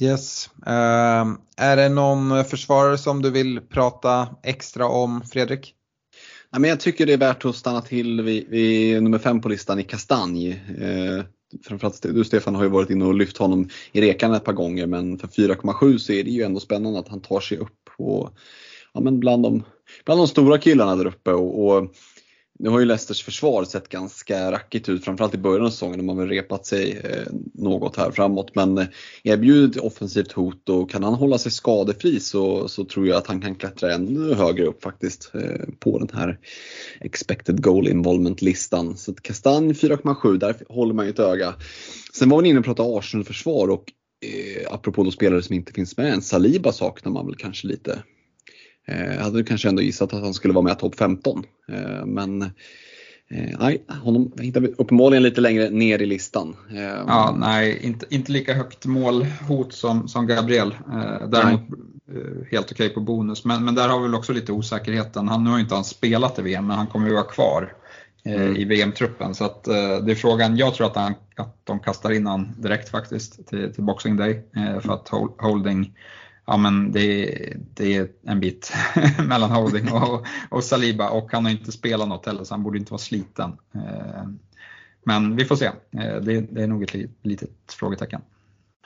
Yes. 0.00 0.50
Uh, 0.66 1.36
är 1.56 1.76
det 1.76 1.88
någon 1.88 2.44
försvarare 2.44 2.98
som 2.98 3.22
du 3.22 3.30
vill 3.30 3.60
prata 3.60 4.28
extra 4.42 4.86
om 4.86 5.22
Fredrik? 5.22 5.74
Ja, 6.50 6.58
men 6.58 6.70
jag 6.70 6.80
tycker 6.80 7.06
det 7.06 7.12
är 7.12 7.18
värt 7.18 7.44
att 7.44 7.56
stanna 7.56 7.80
till 7.80 8.22
vid, 8.22 8.48
vid 8.48 9.02
nummer 9.02 9.18
fem 9.18 9.40
på 9.40 9.48
listan 9.48 9.78
i 9.78 9.82
Kastanj. 9.82 10.50
Eh, 10.78 11.24
framförallt 11.62 12.02
du 12.02 12.24
Stefan 12.24 12.54
har 12.54 12.62
ju 12.62 12.68
varit 12.68 12.90
inne 12.90 13.04
och 13.04 13.14
lyft 13.14 13.36
honom 13.36 13.68
i 13.92 14.00
rekan 14.00 14.34
ett 14.34 14.44
par 14.44 14.52
gånger 14.52 14.86
men 14.86 15.18
för 15.18 15.28
4,7 15.28 15.98
så 15.98 16.12
är 16.12 16.24
det 16.24 16.30
ju 16.30 16.42
ändå 16.42 16.60
spännande 16.60 16.98
att 16.98 17.08
han 17.08 17.20
tar 17.20 17.40
sig 17.40 17.58
upp 17.58 17.84
på 17.96 18.30
ja, 18.94 19.00
men 19.00 19.20
bland, 19.20 19.42
de, 19.42 19.62
bland 20.04 20.20
de 20.20 20.28
stora 20.28 20.58
killarna 20.58 20.96
där 20.96 21.06
uppe. 21.06 21.32
Och, 21.32 21.66
och 21.66 21.94
nu 22.58 22.70
har 22.70 22.80
ju 22.80 22.84
Leicesters 22.84 23.22
försvar 23.22 23.64
sett 23.64 23.88
ganska 23.88 24.52
rackigt 24.52 24.88
ut, 24.88 25.04
framförallt 25.04 25.34
i 25.34 25.38
början 25.38 25.66
av 25.66 25.70
säsongen 25.70 25.98
när 25.98 26.04
man 26.04 26.16
väl 26.16 26.28
repat 26.28 26.66
sig 26.66 27.00
eh, 27.04 27.32
något 27.54 27.96
här 27.96 28.10
framåt. 28.10 28.54
Men 28.54 28.78
eh, 28.78 28.86
erbjuder 29.22 29.78
ett 29.78 29.84
offensivt 29.84 30.32
hot 30.32 30.68
och 30.68 30.90
kan 30.90 31.04
han 31.04 31.14
hålla 31.14 31.38
sig 31.38 31.52
skadefri 31.52 32.20
så, 32.20 32.68
så 32.68 32.84
tror 32.84 33.06
jag 33.06 33.16
att 33.16 33.26
han 33.26 33.40
kan 33.40 33.54
klättra 33.54 33.94
ännu 33.94 34.34
högre 34.34 34.66
upp 34.66 34.82
faktiskt 34.82 35.30
eh, 35.34 35.68
på 35.78 35.98
den 35.98 36.18
här 36.18 36.38
expected 37.00 37.62
goal 37.62 37.88
involvement-listan. 37.88 38.96
Så 38.96 39.14
Kastanj 39.14 39.72
4,7, 39.72 40.38
där 40.38 40.56
håller 40.68 40.94
man 40.94 41.04
ju 41.04 41.10
ett 41.10 41.18
öga. 41.18 41.54
Sen 42.14 42.28
var 42.28 42.42
vi 42.42 42.48
inne 42.48 42.58
och 42.58 42.64
pratade 42.64 42.98
Arsenal-försvar 42.98 43.68
och 43.68 43.84
eh, 44.24 44.74
apropå 44.74 45.04
då 45.04 45.10
spelare 45.10 45.42
som 45.42 45.54
inte 45.54 45.72
finns 45.72 45.96
med 45.96 46.12
än, 46.12 46.22
Saliba 46.22 46.72
saknar 46.72 47.12
man 47.12 47.26
väl 47.26 47.36
kanske 47.36 47.66
lite. 47.66 48.02
Jag 48.86 49.14
eh, 49.14 49.22
hade 49.22 49.44
kanske 49.44 49.68
ändå 49.68 49.82
gissat 49.82 50.12
att 50.12 50.22
han 50.22 50.34
skulle 50.34 50.54
vara 50.54 50.64
med 50.64 50.78
topp 50.78 50.94
15. 50.94 51.44
Eh, 51.68 52.06
men 52.06 52.42
eh, 52.42 53.58
nej, 53.58 53.84
honom 54.02 54.32
hittar 54.40 54.60
vi 54.60 54.74
uppenbarligen 54.78 55.22
lite 55.22 55.40
längre 55.40 55.70
ner 55.70 56.02
i 56.02 56.06
listan. 56.06 56.56
Ja, 57.06 57.36
nej, 57.38 57.78
inte, 57.82 58.06
inte 58.10 58.32
lika 58.32 58.54
högt 58.54 58.86
målhot 58.86 59.72
som, 59.72 60.08
som 60.08 60.26
Gabriel. 60.26 60.74
Däremot 61.28 61.60
nej. 61.68 62.48
helt 62.50 62.72
okej 62.72 62.86
okay 62.86 62.88
på 62.88 63.00
bonus. 63.00 63.44
Men, 63.44 63.64
men 63.64 63.74
där 63.74 63.88
har 63.88 63.98
vi 63.98 64.06
väl 64.06 64.14
också 64.14 64.32
lite 64.32 64.52
osäkerheten. 64.52 65.28
Han, 65.28 65.44
nu 65.44 65.50
har 65.50 65.58
inte 65.58 65.74
han 65.74 65.84
spelat 65.84 66.38
i 66.38 66.42
VM, 66.42 66.66
men 66.66 66.76
han 66.76 66.86
kommer 66.86 67.08
ju 67.08 67.14
vara 67.14 67.24
kvar 67.24 67.72
mm. 68.24 68.56
i 68.56 68.64
VM-truppen. 68.64 69.34
Så 69.34 69.44
att, 69.44 69.64
det 69.64 70.10
är 70.10 70.14
frågan, 70.14 70.56
jag 70.56 70.74
tror 70.74 70.86
att, 70.86 70.96
han, 70.96 71.14
att 71.36 71.66
de 71.66 71.80
kastar 71.80 72.10
in 72.10 72.26
han 72.26 72.54
direkt 72.58 72.88
faktiskt 72.88 73.46
till, 73.46 73.74
till 73.74 73.84
Boxing 73.84 74.16
Day. 74.16 74.42
För 74.82 74.92
att 74.92 75.08
Holding 75.38 75.92
ja, 76.46 76.56
men 76.56 76.92
det, 76.92 77.56
det 77.74 77.94
är 77.94 78.08
en 78.22 78.40
bit 78.40 78.72
mellan 79.28 79.50
Holding 79.50 79.92
och, 79.92 80.26
och, 80.48 80.64
Saliba 80.64 81.10
och 81.10 81.32
han 81.32 81.44
har 81.44 81.52
inte 81.52 81.72
spelat 81.72 82.08
något 82.08 82.26
heller 82.26 82.44
så 82.44 82.54
han 82.54 82.62
borde 82.62 82.78
inte 82.78 82.92
vara 82.92 82.98
sliten. 82.98 83.52
Eh, 83.74 84.24
men 85.04 85.36
vi 85.36 85.44
får 85.44 85.56
se. 85.56 85.66
Eh, 85.66 86.16
det, 86.22 86.40
det 86.40 86.62
är 86.62 86.66
nog 86.66 86.82
ett 86.82 86.94
litet 87.22 87.50
frågetecken. 87.68 88.20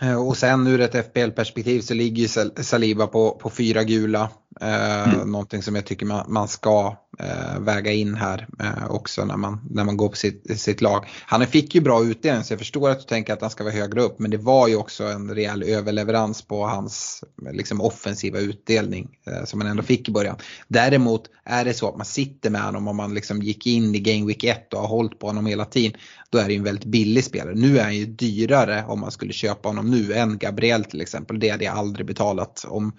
Eh, 0.01 0.27
och 0.27 0.37
sen 0.37 0.67
ur 0.67 0.81
ett 0.81 1.07
FPL-perspektiv 1.07 1.81
så 1.81 1.95
ligger 1.95 2.63
Saliba 2.63 3.07
på, 3.07 3.31
på 3.31 3.51
fyra 3.51 3.85
gula. 3.85 4.31
Eh, 4.61 5.15
mm. 5.15 5.33
Någonting 5.33 5.63
som 5.63 5.75
jag 5.75 5.87
tycker 5.87 6.07
man, 6.07 6.25
man 6.29 6.49
ska 6.49 6.97
eh, 7.19 7.61
väga 7.61 7.93
in 7.93 8.15
här 8.15 8.47
eh, 8.61 8.91
också 8.91 9.25
när 9.25 9.37
man, 9.37 9.61
när 9.71 9.85
man 9.85 9.97
går 9.97 10.09
på 10.09 10.17
sitt, 10.17 10.61
sitt 10.61 10.81
lag. 10.81 11.07
Han 11.27 11.47
fick 11.47 11.75
ju 11.75 11.81
bra 11.81 12.05
utdelning 12.05 12.45
så 12.45 12.53
jag 12.53 12.59
förstår 12.59 12.91
att 12.91 12.99
du 12.99 13.05
tänker 13.05 13.33
att 13.33 13.41
han 13.41 13.51
ska 13.51 13.65
vara 13.65 13.75
högre 13.75 14.03
upp 14.03 14.19
men 14.19 14.31
det 14.31 14.37
var 14.37 14.69
ju 14.69 14.77
också 14.77 15.05
en 15.05 15.35
rejäl 15.35 15.63
överleverans 15.63 16.43
på 16.43 16.67
hans 16.67 17.25
liksom, 17.53 17.81
offensiva 17.81 18.39
utdelning 18.39 19.09
eh, 19.27 19.45
som 19.45 19.61
han 19.61 19.71
ändå 19.71 19.83
fick 19.83 20.09
i 20.09 20.13
början. 20.13 20.37
Däremot 20.69 21.23
är 21.45 21.65
det 21.65 21.75
så 21.75 21.89
att 21.89 21.97
man 21.97 22.07
sitter 22.07 22.51
med 22.51 22.63
honom 22.63 22.89
om 22.89 22.97
man 22.97 23.15
liksom 23.15 23.43
gick 23.43 23.67
in 23.67 23.95
i 23.95 24.01
Game 24.01 24.27
Week 24.27 24.45
1 24.45 24.75
och 24.75 24.81
har 24.81 24.89
hållit 24.89 25.19
på 25.19 25.27
honom 25.27 25.47
hela 25.47 25.65
tiden. 25.65 26.01
Då 26.31 26.39
är 26.39 26.45
det 26.45 26.53
ju 26.53 26.59
en 26.59 26.65
väldigt 26.65 26.85
billig 26.85 27.25
spelare. 27.25 27.55
Nu 27.55 27.79
är 27.79 27.83
han 27.83 27.97
ju 27.97 28.07
dyrare 28.07 28.85
om 28.89 29.01
man 29.01 29.11
skulle 29.11 29.33
köpa 29.33 29.69
honom 29.69 29.88
nu 29.91 30.13
än 30.13 30.39
Gabriel 30.39 30.85
till 30.85 31.01
exempel. 31.01 31.41
Det 31.41 31.49
hade 31.49 31.65
jag 31.65 31.77
aldrig 31.77 32.07
betalat 32.07 32.65
om 32.69 32.93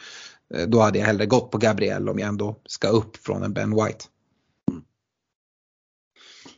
Eh, 0.53 0.67
då 0.67 0.79
hade 0.79 0.99
jag 0.99 1.05
hellre 1.05 1.25
gått 1.25 1.51
på 1.51 1.57
Gabriel 1.57 2.09
om 2.09 2.19
jag 2.19 2.27
ändå 2.27 2.55
ska 2.65 2.87
upp 2.87 3.17
från 3.17 3.43
en 3.43 3.53
Ben 3.53 3.75
White. 3.75 4.05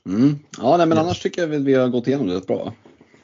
Mm. 0.10 0.40
Ja, 0.58 0.78
nej, 0.78 0.86
men 0.86 0.98
annars 0.98 1.22
tycker 1.22 1.42
jag 1.42 1.56
att 1.56 1.62
vi 1.62 1.74
har 1.74 1.88
gått 1.88 2.08
igenom 2.08 2.28
det 2.28 2.36
rätt 2.36 2.48
bra. 2.48 2.74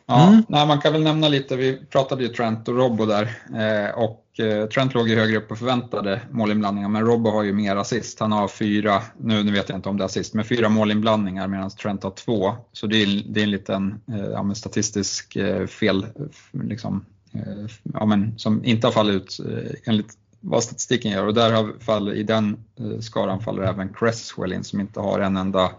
Ja, 0.09 0.27
mm. 0.27 0.43
nej, 0.47 0.67
man 0.67 0.81
kan 0.81 0.93
väl 0.93 1.03
nämna 1.03 1.27
lite, 1.27 1.55
vi 1.55 1.77
pratade 1.89 2.23
ju 2.23 2.29
Trent 2.29 2.67
och 2.67 2.75
Robbo 2.75 3.05
där 3.05 3.23
eh, 3.55 3.97
och 3.97 4.39
eh, 4.39 4.67
Trent 4.67 4.93
låg 4.93 5.09
ju 5.09 5.15
högre 5.15 5.37
upp 5.37 5.47
på 5.47 5.55
förväntade 5.55 6.21
målinblandningar 6.31 6.89
men 6.89 7.05
Robbo 7.05 7.29
har 7.29 7.43
ju 7.43 7.53
mer 7.53 7.75
assist. 7.75 8.19
Han 8.19 8.31
har 8.31 8.47
fyra, 8.47 9.01
nu, 9.17 9.43
nu 9.43 9.51
vet 9.51 9.69
jag 9.69 9.77
inte 9.77 9.89
om 9.89 9.97
det 9.97 10.03
är 10.03 10.05
assist, 10.05 10.33
men 10.33 10.45
fyra 10.45 10.69
målinblandningar 10.69 11.47
medan 11.47 11.69
Trent 11.69 12.03
har 12.03 12.11
två. 12.11 12.55
Så 12.73 12.87
det 12.87 13.03
är, 13.03 13.23
det 13.33 13.39
är 13.39 13.43
en 13.43 13.51
liten 13.51 14.01
eh, 14.07 14.53
statistisk 14.53 15.35
eh, 15.35 15.67
fel 15.67 16.05
liksom, 16.51 17.05
eh, 17.33 17.71
ja, 17.93 18.05
men, 18.05 18.39
som 18.39 18.65
inte 18.65 18.87
har 18.87 18.91
fallit 18.91 19.15
ut 19.15 19.39
enligt 19.85 20.13
vad 20.39 20.63
statistiken 20.63 21.11
gör 21.11 21.27
och 21.27 21.33
där 21.33 21.51
har 21.51 21.79
fall, 21.79 22.13
i 22.13 22.23
den 22.23 22.57
eh, 22.79 22.99
skaran 22.99 23.41
faller 23.41 23.63
även 23.63 23.93
Cresswell 23.93 24.53
in 24.53 24.63
som 24.63 24.79
inte 24.79 24.99
har 24.99 25.19
en 25.19 25.37
enda 25.37 25.63
eh, 25.63 25.69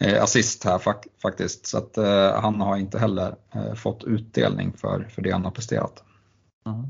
Eh, 0.00 0.22
assist 0.22 0.64
här 0.64 0.80
faktiskt. 1.22 1.66
Så 1.66 1.78
att 1.78 1.96
eh, 1.96 2.40
han 2.40 2.60
har 2.60 2.76
inte 2.76 2.98
heller 2.98 3.34
eh, 3.54 3.74
fått 3.74 4.04
utdelning 4.04 4.72
för, 4.72 5.08
för 5.14 5.22
det 5.22 5.30
han 5.30 5.44
har 5.44 5.50
presterat. 5.50 6.02
Mm. 6.66 6.84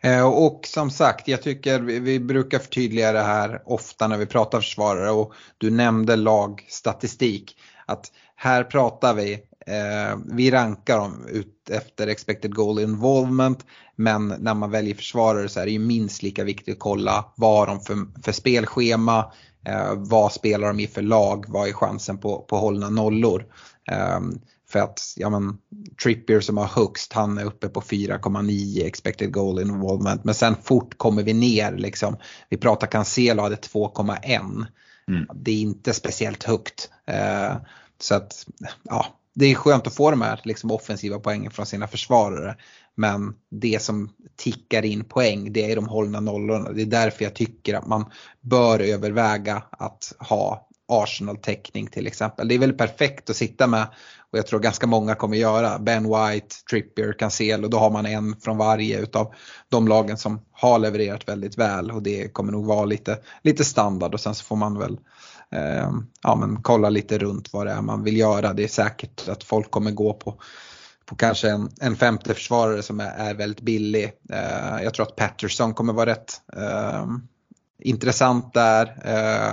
Eh, 0.00 0.26
och 0.26 0.66
som 0.66 0.90
sagt, 0.90 1.28
jag 1.28 1.42
tycker 1.42 1.80
vi, 1.80 1.98
vi, 1.98 2.20
brukar 2.20 2.58
förtydliga 2.58 3.12
det 3.12 3.22
här 3.22 3.62
ofta 3.64 4.08
när 4.08 4.18
vi 4.18 4.26
pratar 4.26 4.60
försvarare 4.60 5.10
och 5.10 5.32
du 5.58 5.70
nämnde 5.70 6.16
lagstatistik. 6.16 7.56
Att 7.86 8.12
här 8.36 8.64
pratar 8.64 9.14
vi 9.14 9.42
Eh, 9.66 10.18
vi 10.24 10.50
rankar 10.50 10.98
dem 10.98 11.26
ut 11.28 11.70
efter 11.70 12.06
expected 12.06 12.54
goal 12.54 12.80
involvement 12.80 13.66
men 13.96 14.28
när 14.28 14.54
man 14.54 14.70
väljer 14.70 14.94
försvarare 14.94 15.48
så 15.48 15.60
är 15.60 15.64
det 15.64 15.72
ju 15.72 15.78
minst 15.78 16.22
lika 16.22 16.44
viktigt 16.44 16.74
att 16.74 16.80
kolla 16.80 17.24
vad 17.36 17.68
de 17.68 17.80
för, 17.80 18.22
för 18.22 18.32
spelschema, 18.32 19.32
eh, 19.66 19.94
vad 19.96 20.32
spelar 20.32 20.68
de 20.68 20.80
i 20.80 20.86
för 20.86 21.02
lag, 21.02 21.44
vad 21.48 21.68
är 21.68 21.72
chansen 21.72 22.18
på, 22.18 22.38
på 22.42 22.56
hållna 22.56 22.90
nollor. 22.90 23.46
Eh, 23.90 24.20
för 24.72 24.78
att 24.78 25.00
ja, 25.16 25.30
men, 25.30 25.58
Trippier 26.02 26.40
som 26.40 26.56
har 26.56 26.66
högst, 26.66 27.12
han 27.12 27.38
är 27.38 27.44
uppe 27.44 27.68
på 27.68 27.80
4,9 27.80 28.86
expected 28.86 29.32
goal 29.32 29.60
involvement. 29.60 30.24
Men 30.24 30.34
sen 30.34 30.54
fort 30.62 30.98
kommer 30.98 31.22
vi 31.22 31.32
ner 31.32 31.72
liksom. 31.72 32.16
Vi 32.48 32.56
pratar 32.56 32.86
Cancelo 32.86 33.42
hade 33.42 33.56
2,1. 33.56 34.66
Mm. 35.08 35.26
Det 35.34 35.50
är 35.50 35.60
inte 35.60 35.92
speciellt 35.92 36.44
högt. 36.44 36.90
Eh, 37.06 37.56
så 38.00 38.14
att 38.14 38.46
ja, 38.82 39.06
det 39.34 39.46
är 39.46 39.54
skönt 39.54 39.86
att 39.86 39.94
få 39.94 40.10
de 40.10 40.22
här 40.22 40.40
liksom, 40.44 40.70
offensiva 40.70 41.18
poängen 41.18 41.50
från 41.50 41.66
sina 41.66 41.88
försvarare. 41.88 42.56
Men 42.96 43.34
det 43.50 43.82
som 43.82 44.10
tickar 44.36 44.84
in 44.84 45.04
poäng 45.04 45.52
det 45.52 45.72
är 45.72 45.76
de 45.76 45.88
hållna 45.88 46.20
nollorna. 46.20 46.70
Det 46.72 46.82
är 46.82 46.86
därför 46.86 47.24
jag 47.24 47.34
tycker 47.34 47.74
att 47.74 47.86
man 47.86 48.04
bör 48.40 48.80
överväga 48.80 49.62
att 49.70 50.12
ha 50.18 50.68
Arsenal-täckning 50.88 51.86
till 51.86 52.06
exempel. 52.06 52.48
Det 52.48 52.54
är 52.54 52.58
väl 52.58 52.72
perfekt 52.72 53.30
att 53.30 53.36
sitta 53.36 53.66
med 53.66 53.86
och 54.32 54.38
jag 54.38 54.46
tror 54.46 54.60
ganska 54.60 54.86
många 54.86 55.14
kommer 55.14 55.36
göra. 55.36 55.78
Ben 55.78 56.04
White, 56.04 56.56
Trippier, 56.70 57.12
Cancel 57.12 57.64
och 57.64 57.70
Då 57.70 57.78
har 57.78 57.90
man 57.90 58.06
en 58.06 58.36
från 58.40 58.58
varje 58.58 59.00
utav 59.00 59.34
de 59.68 59.88
lagen 59.88 60.16
som 60.16 60.40
har 60.52 60.78
levererat 60.78 61.28
väldigt 61.28 61.58
väl 61.58 61.90
och 61.90 62.02
det 62.02 62.28
kommer 62.28 62.52
nog 62.52 62.66
vara 62.66 62.84
lite, 62.84 63.18
lite 63.42 63.64
standard 63.64 64.14
och 64.14 64.20
sen 64.20 64.34
så 64.34 64.44
får 64.44 64.56
man 64.56 64.78
väl 64.78 64.98
eh, 65.50 65.90
ja, 66.22 66.36
men 66.36 66.62
kolla 66.62 66.90
lite 66.90 67.18
runt 67.18 67.52
vad 67.52 67.66
det 67.66 67.72
är 67.72 67.82
man 67.82 68.04
vill 68.04 68.16
göra. 68.16 68.52
Det 68.52 68.64
är 68.64 68.68
säkert 68.68 69.28
att 69.28 69.44
folk 69.44 69.70
kommer 69.70 69.90
gå 69.90 70.12
på 70.12 70.40
på 71.12 71.16
kanske 71.16 71.50
en, 71.50 71.70
en 71.80 71.96
femte 71.96 72.34
försvarare 72.34 72.82
som 72.82 73.00
är, 73.00 73.10
är 73.10 73.34
väldigt 73.34 73.60
billig. 73.60 74.12
Eh, 74.30 74.82
jag 74.82 74.94
tror 74.94 75.06
att 75.06 75.16
Patterson 75.16 75.74
kommer 75.74 75.92
vara 75.92 76.10
rätt 76.10 76.40
eh, 76.56 77.06
intressant 77.78 78.54
där. 78.54 78.86
Eh, 79.04 79.52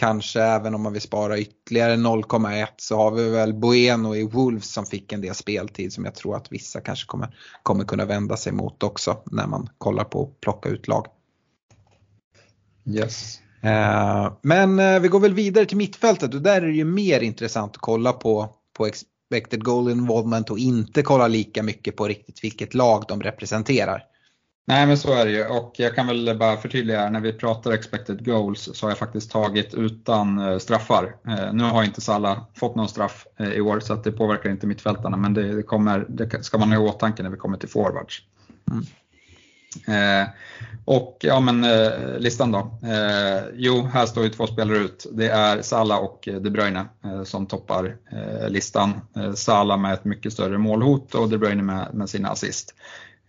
Kanske 0.00 0.42
även 0.42 0.74
om 0.74 0.82
man 0.82 0.92
vill 0.92 1.02
spara 1.02 1.38
ytterligare 1.38 1.96
0,1 1.96 2.66
så 2.76 2.96
har 2.96 3.10
vi 3.10 3.30
väl 3.30 3.54
Bueno 3.54 4.16
i 4.16 4.26
Wolves 4.26 4.72
som 4.72 4.86
fick 4.86 5.12
en 5.12 5.20
del 5.20 5.34
speltid 5.34 5.92
som 5.92 6.04
jag 6.04 6.14
tror 6.14 6.36
att 6.36 6.52
vissa 6.52 6.80
kanske 6.80 7.06
kommer, 7.06 7.36
kommer 7.62 7.84
kunna 7.84 8.04
vända 8.04 8.36
sig 8.36 8.52
mot 8.52 8.82
också 8.82 9.22
när 9.26 9.46
man 9.46 9.68
kollar 9.78 10.04
på 10.04 10.22
att 10.22 10.40
plocka 10.40 10.68
ut 10.68 10.88
lag. 10.88 11.06
Yes. 12.86 13.38
Eh, 13.62 14.32
men 14.42 14.78
eh, 14.78 15.00
vi 15.00 15.08
går 15.08 15.20
väl 15.20 15.34
vidare 15.34 15.66
till 15.66 15.76
mittfältet 15.76 16.34
och 16.34 16.42
där 16.42 16.62
är 16.62 16.66
det 16.66 16.72
ju 16.72 16.84
mer 16.84 17.20
intressant 17.20 17.72
att 17.72 17.80
kolla 17.80 18.12
på, 18.12 18.54
på 18.76 18.86
expected 19.30 19.64
goal 19.64 19.90
involvement 19.90 20.50
och 20.50 20.58
inte 20.58 21.02
kolla 21.02 21.28
lika 21.28 21.62
mycket 21.62 21.96
på 21.96 22.08
riktigt 22.08 22.44
vilket 22.44 22.74
lag 22.74 23.04
de 23.08 23.22
representerar. 23.22 24.02
Nej 24.66 24.86
men 24.86 24.98
så 24.98 25.12
är 25.12 25.26
det 25.26 25.30
ju 25.30 25.44
och 25.44 25.74
jag 25.76 25.94
kan 25.94 26.06
väl 26.06 26.38
bara 26.38 26.56
förtydliga 26.56 27.10
när 27.10 27.20
vi 27.20 27.32
pratar 27.32 27.72
expected 27.72 28.24
goals 28.24 28.68
så 28.72 28.86
har 28.86 28.90
jag 28.90 28.98
faktiskt 28.98 29.30
tagit 29.30 29.74
utan 29.74 30.38
eh, 30.38 30.58
straffar. 30.58 31.16
Eh, 31.28 31.52
nu 31.52 31.64
har 31.64 31.84
inte 31.84 32.00
Salah 32.00 32.38
fått 32.54 32.74
någon 32.74 32.88
straff 32.88 33.26
eh, 33.36 33.52
i 33.52 33.60
år 33.60 33.80
så 33.80 33.94
det 33.94 34.12
påverkar 34.12 34.50
inte 34.50 34.66
mittfältarna 34.66 35.16
men 35.16 35.34
det, 35.34 35.62
kommer, 35.62 36.06
det 36.08 36.44
ska 36.44 36.58
man 36.58 36.72
ha 36.72 36.84
i 36.84 36.88
åtanke 36.88 37.22
när 37.22 37.30
vi 37.30 37.36
kommer 37.36 37.58
till 37.58 37.68
forwards. 37.68 38.22
Mm. 38.70 38.84
Eh, 39.86 40.28
och 40.84 41.18
ja 41.20 41.40
men 41.40 41.64
eh, 41.64 42.18
listan 42.18 42.52
då. 42.52 42.58
Eh, 42.82 43.42
jo, 43.54 43.82
här 43.92 44.06
står 44.06 44.24
ju 44.24 44.30
två 44.30 44.46
spelare 44.46 44.78
ut. 44.78 45.06
Det 45.12 45.28
är 45.28 45.62
Salah 45.62 45.98
och 45.98 46.28
eh, 46.28 46.34
De 46.34 46.50
Bruyne 46.50 46.86
eh, 47.04 47.22
som 47.22 47.46
toppar 47.46 47.96
eh, 48.12 48.48
listan. 48.48 49.00
Salah 49.34 49.78
med 49.78 49.92
ett 49.92 50.04
mycket 50.04 50.32
större 50.32 50.58
målhot 50.58 51.14
och 51.14 51.28
De 51.28 51.38
Bruyne 51.38 51.62
med, 51.62 51.88
med 51.92 52.08
sina 52.08 52.28
assist. 52.28 52.74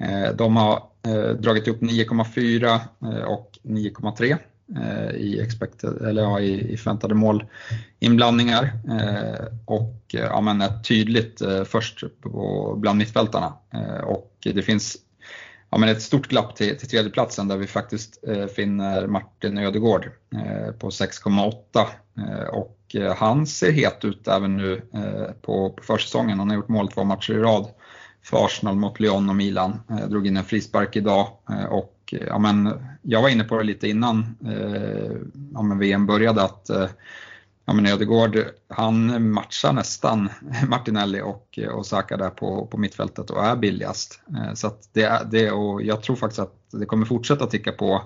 Eh, 0.02 0.36
de 0.36 0.56
har 0.56 0.84
eh, 1.08 1.30
dragit 1.30 1.68
upp 1.68 1.82
9,4 1.82 2.80
eh, 3.02 3.24
och 3.24 3.60
9,3 3.64 4.38
i, 5.16 5.40
expected, 5.42 6.02
eller 6.02 6.22
ja, 6.22 6.40
i, 6.40 6.74
i 6.74 6.78
förväntade 6.78 7.16
målinblandningar. 7.16 8.72
Och 9.66 9.96
ja, 10.08 10.42
men 10.42 10.62
är 10.62 10.82
tydligt 10.84 11.42
först 11.66 12.04
på, 12.22 12.76
bland 12.78 12.98
mittfältarna. 12.98 13.54
Och 14.04 14.32
det 14.40 14.62
finns 14.62 14.98
ja, 15.72 15.78
men 15.78 15.90
ett 15.90 16.02
stort 16.02 16.28
glapp 16.28 16.56
till, 16.56 16.78
till 16.78 16.90
tredjeplatsen 16.90 17.48
där 17.48 17.58
vi 17.58 17.68
faktiskt 17.68 18.24
eh, 18.28 18.46
finner 18.46 19.08
Martin 19.08 19.58
Ödegård 19.58 20.12
eh, 20.34 20.72
på 20.72 20.90
6,8. 20.90 21.86
Eh, 22.18 22.48
och 22.48 22.78
han 23.18 23.48
ser 23.48 23.72
het 23.72 24.06
ut 24.06 24.28
även 24.28 24.58
nu 24.58 24.82
på, 25.42 25.70
på 25.70 25.84
försäsongen. 25.84 26.40
Han 26.40 26.50
har 26.50 26.56
gjort 26.56 26.68
mål 26.68 26.92
två 26.92 27.04
matcher 27.04 27.34
i 27.34 27.38
rad 27.38 27.68
för 28.24 28.46
Arsenal 28.46 28.76
mot 28.76 29.00
Lyon 29.00 29.30
och 29.30 29.36
Milan. 29.36 29.80
Eh, 29.90 30.08
drog 30.10 30.28
in 30.28 30.38
en 30.38 30.44
frispark 30.44 30.96
idag 30.96 31.28
eh, 31.50 31.66
och 31.66 32.14
ja, 32.28 32.40
men, 32.40 32.74
jag 33.02 33.22
var 33.22 33.30
inne 33.30 33.44
på 33.44 33.58
det 33.58 33.64
lite 33.64 33.88
innan 33.88 34.38
ja, 35.54 35.62
men 35.62 35.80
VM 35.80 36.06
började 36.06 36.44
att 36.44 36.70
ja, 37.66 37.74
men 37.74 37.86
Ödegård 37.86 38.38
han 38.68 39.32
matchar 39.32 39.74
nästan 39.74 40.30
Martinelli 40.68 41.22
och, 41.22 41.60
Osaka 41.74 41.84
Saka 41.84 42.18
där 42.18 42.30
på, 42.30 42.66
på 42.66 42.78
mittfältet 42.78 43.30
och 43.30 43.46
är 43.46 43.56
billigast. 43.56 44.22
Eh, 44.30 44.54
så 44.54 44.72
det, 44.94 45.28
det, 45.32 45.52
och 45.52 45.82
jag 45.82 46.04
tror 46.04 46.16
faktiskt 46.16 46.40
att 46.40 46.56
det 46.72 46.86
kommer 46.86 47.06
fortsätta 47.06 47.48
ticka 47.48 47.72
på 47.72 48.04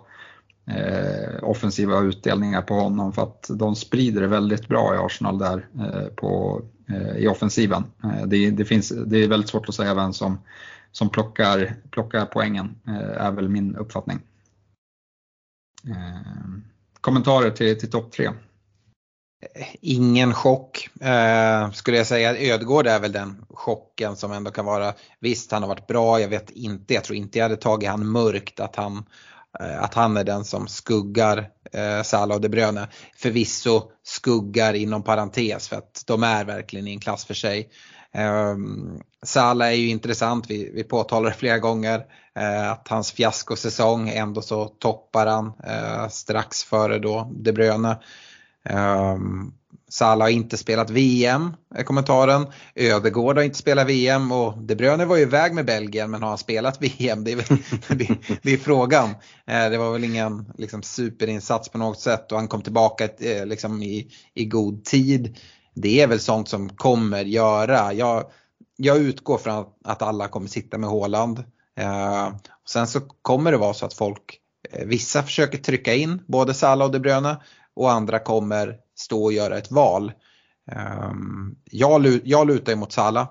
eh, 0.67 1.43
offensiva 1.43 1.99
utdelningar 1.99 2.61
på 2.61 2.73
honom 2.73 3.13
för 3.13 3.23
att 3.23 3.49
de 3.49 3.75
sprider 3.75 4.21
det 4.21 4.27
väldigt 4.27 4.67
bra 4.67 4.95
i 4.95 4.97
Arsenal 4.97 5.37
där 5.37 5.67
eh, 5.79 6.07
på, 6.07 6.61
eh, 6.89 7.17
i 7.17 7.27
offensiven. 7.27 7.83
Eh, 8.03 8.25
det, 8.25 8.51
det, 8.51 8.65
finns, 8.65 8.89
det 8.89 9.23
är 9.23 9.27
väldigt 9.27 9.49
svårt 9.49 9.69
att 9.69 9.75
säga 9.75 9.93
vem 9.93 10.13
som, 10.13 10.39
som 10.91 11.09
plockar, 11.09 11.75
plockar 11.91 12.25
poängen, 12.25 12.75
eh, 12.87 13.25
är 13.25 13.31
väl 13.31 13.49
min 13.49 13.75
uppfattning. 13.75 14.19
Eh, 15.87 16.21
kommentarer 17.01 17.51
till, 17.51 17.79
till 17.79 17.89
topp 17.89 18.11
tre? 18.11 18.29
Ingen 19.81 20.33
chock 20.33 20.89
eh, 21.01 21.71
skulle 21.71 21.97
jag 21.97 22.07
säga. 22.07 22.37
Ödegård 22.37 22.87
är 22.87 22.99
väl 22.99 23.11
den 23.11 23.45
chocken 23.49 24.15
som 24.15 24.31
ändå 24.31 24.51
kan 24.51 24.65
vara. 24.65 24.93
Visst 25.19 25.51
han 25.51 25.61
har 25.61 25.69
varit 25.69 25.87
bra, 25.87 26.19
jag 26.21 26.27
vet 26.27 26.49
inte, 26.49 26.93
jag 26.93 27.03
tror 27.03 27.17
inte 27.17 27.37
jag 27.37 27.45
hade 27.45 27.57
tagit 27.57 27.89
han 27.89 28.11
mörkt 28.11 28.59
att 28.59 28.75
han 28.75 29.03
Eh, 29.59 29.83
att 29.83 29.93
han 29.93 30.17
är 30.17 30.23
den 30.23 30.45
som 30.45 30.67
skuggar 30.67 31.49
eh, 31.71 32.03
Salah 32.03 32.35
och 32.35 32.41
De 32.41 32.49
Bruyne. 32.49 32.87
Förvisso 33.17 33.91
skuggar 34.03 34.73
inom 34.73 35.03
parentes 35.03 35.67
för 35.67 35.75
att 35.75 36.03
de 36.07 36.23
är 36.23 36.45
verkligen 36.45 36.87
i 36.87 36.91
en 36.91 36.99
klass 36.99 37.25
för 37.25 37.33
sig. 37.33 37.69
Eh, 38.13 38.55
Salah 39.23 39.67
är 39.67 39.71
ju 39.71 39.89
intressant, 39.89 40.45
vi, 40.49 40.71
vi 40.73 40.83
påtalar 40.83 41.29
det 41.29 41.35
flera 41.35 41.59
gånger 41.59 42.05
eh, 42.39 42.71
att 42.71 42.87
hans 42.87 43.11
fiaskosäsong 43.11 44.09
ändå 44.09 44.41
så 44.41 44.65
toppar 44.65 45.27
han 45.27 45.53
eh, 45.67 46.07
strax 46.09 46.63
före 46.63 46.99
då 46.99 47.31
De 47.35 47.51
Bruyne. 47.51 47.97
Um, 48.69 49.53
Salah 49.89 50.25
har 50.25 50.29
inte 50.29 50.57
spelat 50.57 50.89
VM, 50.89 51.53
är 51.75 51.83
kommentaren. 51.83 52.47
Ödegård 52.75 53.37
har 53.37 53.43
inte 53.43 53.57
spelat 53.57 53.87
VM 53.87 54.31
och 54.31 54.57
De 54.57 54.75
Bruyne 54.75 55.05
var 55.05 55.15
ju 55.15 55.21
iväg 55.21 55.53
med 55.53 55.65
Belgien 55.65 56.11
men 56.11 56.21
har 56.21 56.29
han 56.29 56.37
spelat 56.37 56.81
VM? 56.99 57.23
Det 57.23 57.31
är, 57.31 57.35
väl, 57.35 57.57
det, 57.97 58.39
det 58.41 58.53
är 58.53 58.57
frågan. 58.57 59.09
Eh, 59.47 59.69
det 59.69 59.77
var 59.77 59.91
väl 59.91 60.03
ingen 60.03 60.53
liksom, 60.57 60.81
superinsats 60.83 61.69
på 61.69 61.77
något 61.77 61.99
sätt 61.99 62.31
och 62.31 62.37
han 62.37 62.47
kom 62.47 62.61
tillbaka 62.61 63.09
eh, 63.19 63.45
liksom, 63.45 63.83
i, 63.83 64.11
i 64.33 64.45
god 64.45 64.85
tid. 64.85 65.37
Det 65.73 66.01
är 66.01 66.07
väl 66.07 66.19
sånt 66.19 66.49
som 66.49 66.69
kommer 66.69 67.25
göra. 67.25 67.93
Jag, 67.93 68.23
jag 68.77 68.97
utgår 68.97 69.37
från 69.37 69.65
att 69.83 70.01
alla 70.01 70.27
kommer 70.27 70.47
sitta 70.47 70.77
med 70.77 70.89
Håland. 70.89 71.43
Eh, 71.79 72.35
sen 72.67 72.87
så 72.87 72.99
kommer 72.99 73.51
det 73.51 73.57
vara 73.57 73.73
så 73.73 73.85
att 73.85 73.93
folk, 73.93 74.39
eh, 74.71 74.85
vissa 74.85 75.23
försöker 75.23 75.57
trycka 75.57 75.93
in 75.93 76.21
både 76.27 76.53
Salah 76.53 76.85
och 76.85 76.91
De 76.91 76.99
Bruyne 76.99 77.37
och 77.75 77.91
andra 77.91 78.19
kommer 78.19 78.75
stå 78.95 79.23
och 79.23 79.33
göra 79.33 79.57
ett 79.57 79.71
val. 79.71 80.11
Ehm, 80.71 81.55
jag, 81.71 82.19
jag 82.23 82.47
lutar 82.47 82.71
ju 82.71 82.77
Salah 82.77 82.91
Sala 82.91 83.27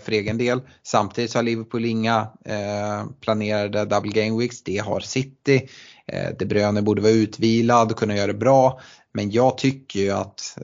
för 0.00 0.12
egen 0.12 0.38
del. 0.38 0.60
Samtidigt 0.82 1.30
så 1.30 1.38
har 1.38 1.42
Liverpool 1.42 1.84
inga 1.84 2.28
eh, 2.44 3.04
planerade 3.20 3.84
double 3.84 4.12
game 4.12 4.38
weeks. 4.38 4.62
Det 4.62 4.78
har 4.78 5.00
City. 5.00 5.68
Eh, 6.06 6.30
De 6.38 6.44
Bruyne 6.44 6.82
borde 6.82 7.02
vara 7.02 7.12
utvilad 7.12 7.90
och 7.90 7.98
kunna 7.98 8.16
göra 8.16 8.26
det 8.26 8.38
bra. 8.38 8.80
Men 9.12 9.30
jag 9.30 9.58
tycker 9.58 10.00
ju 10.00 10.10
att 10.10 10.58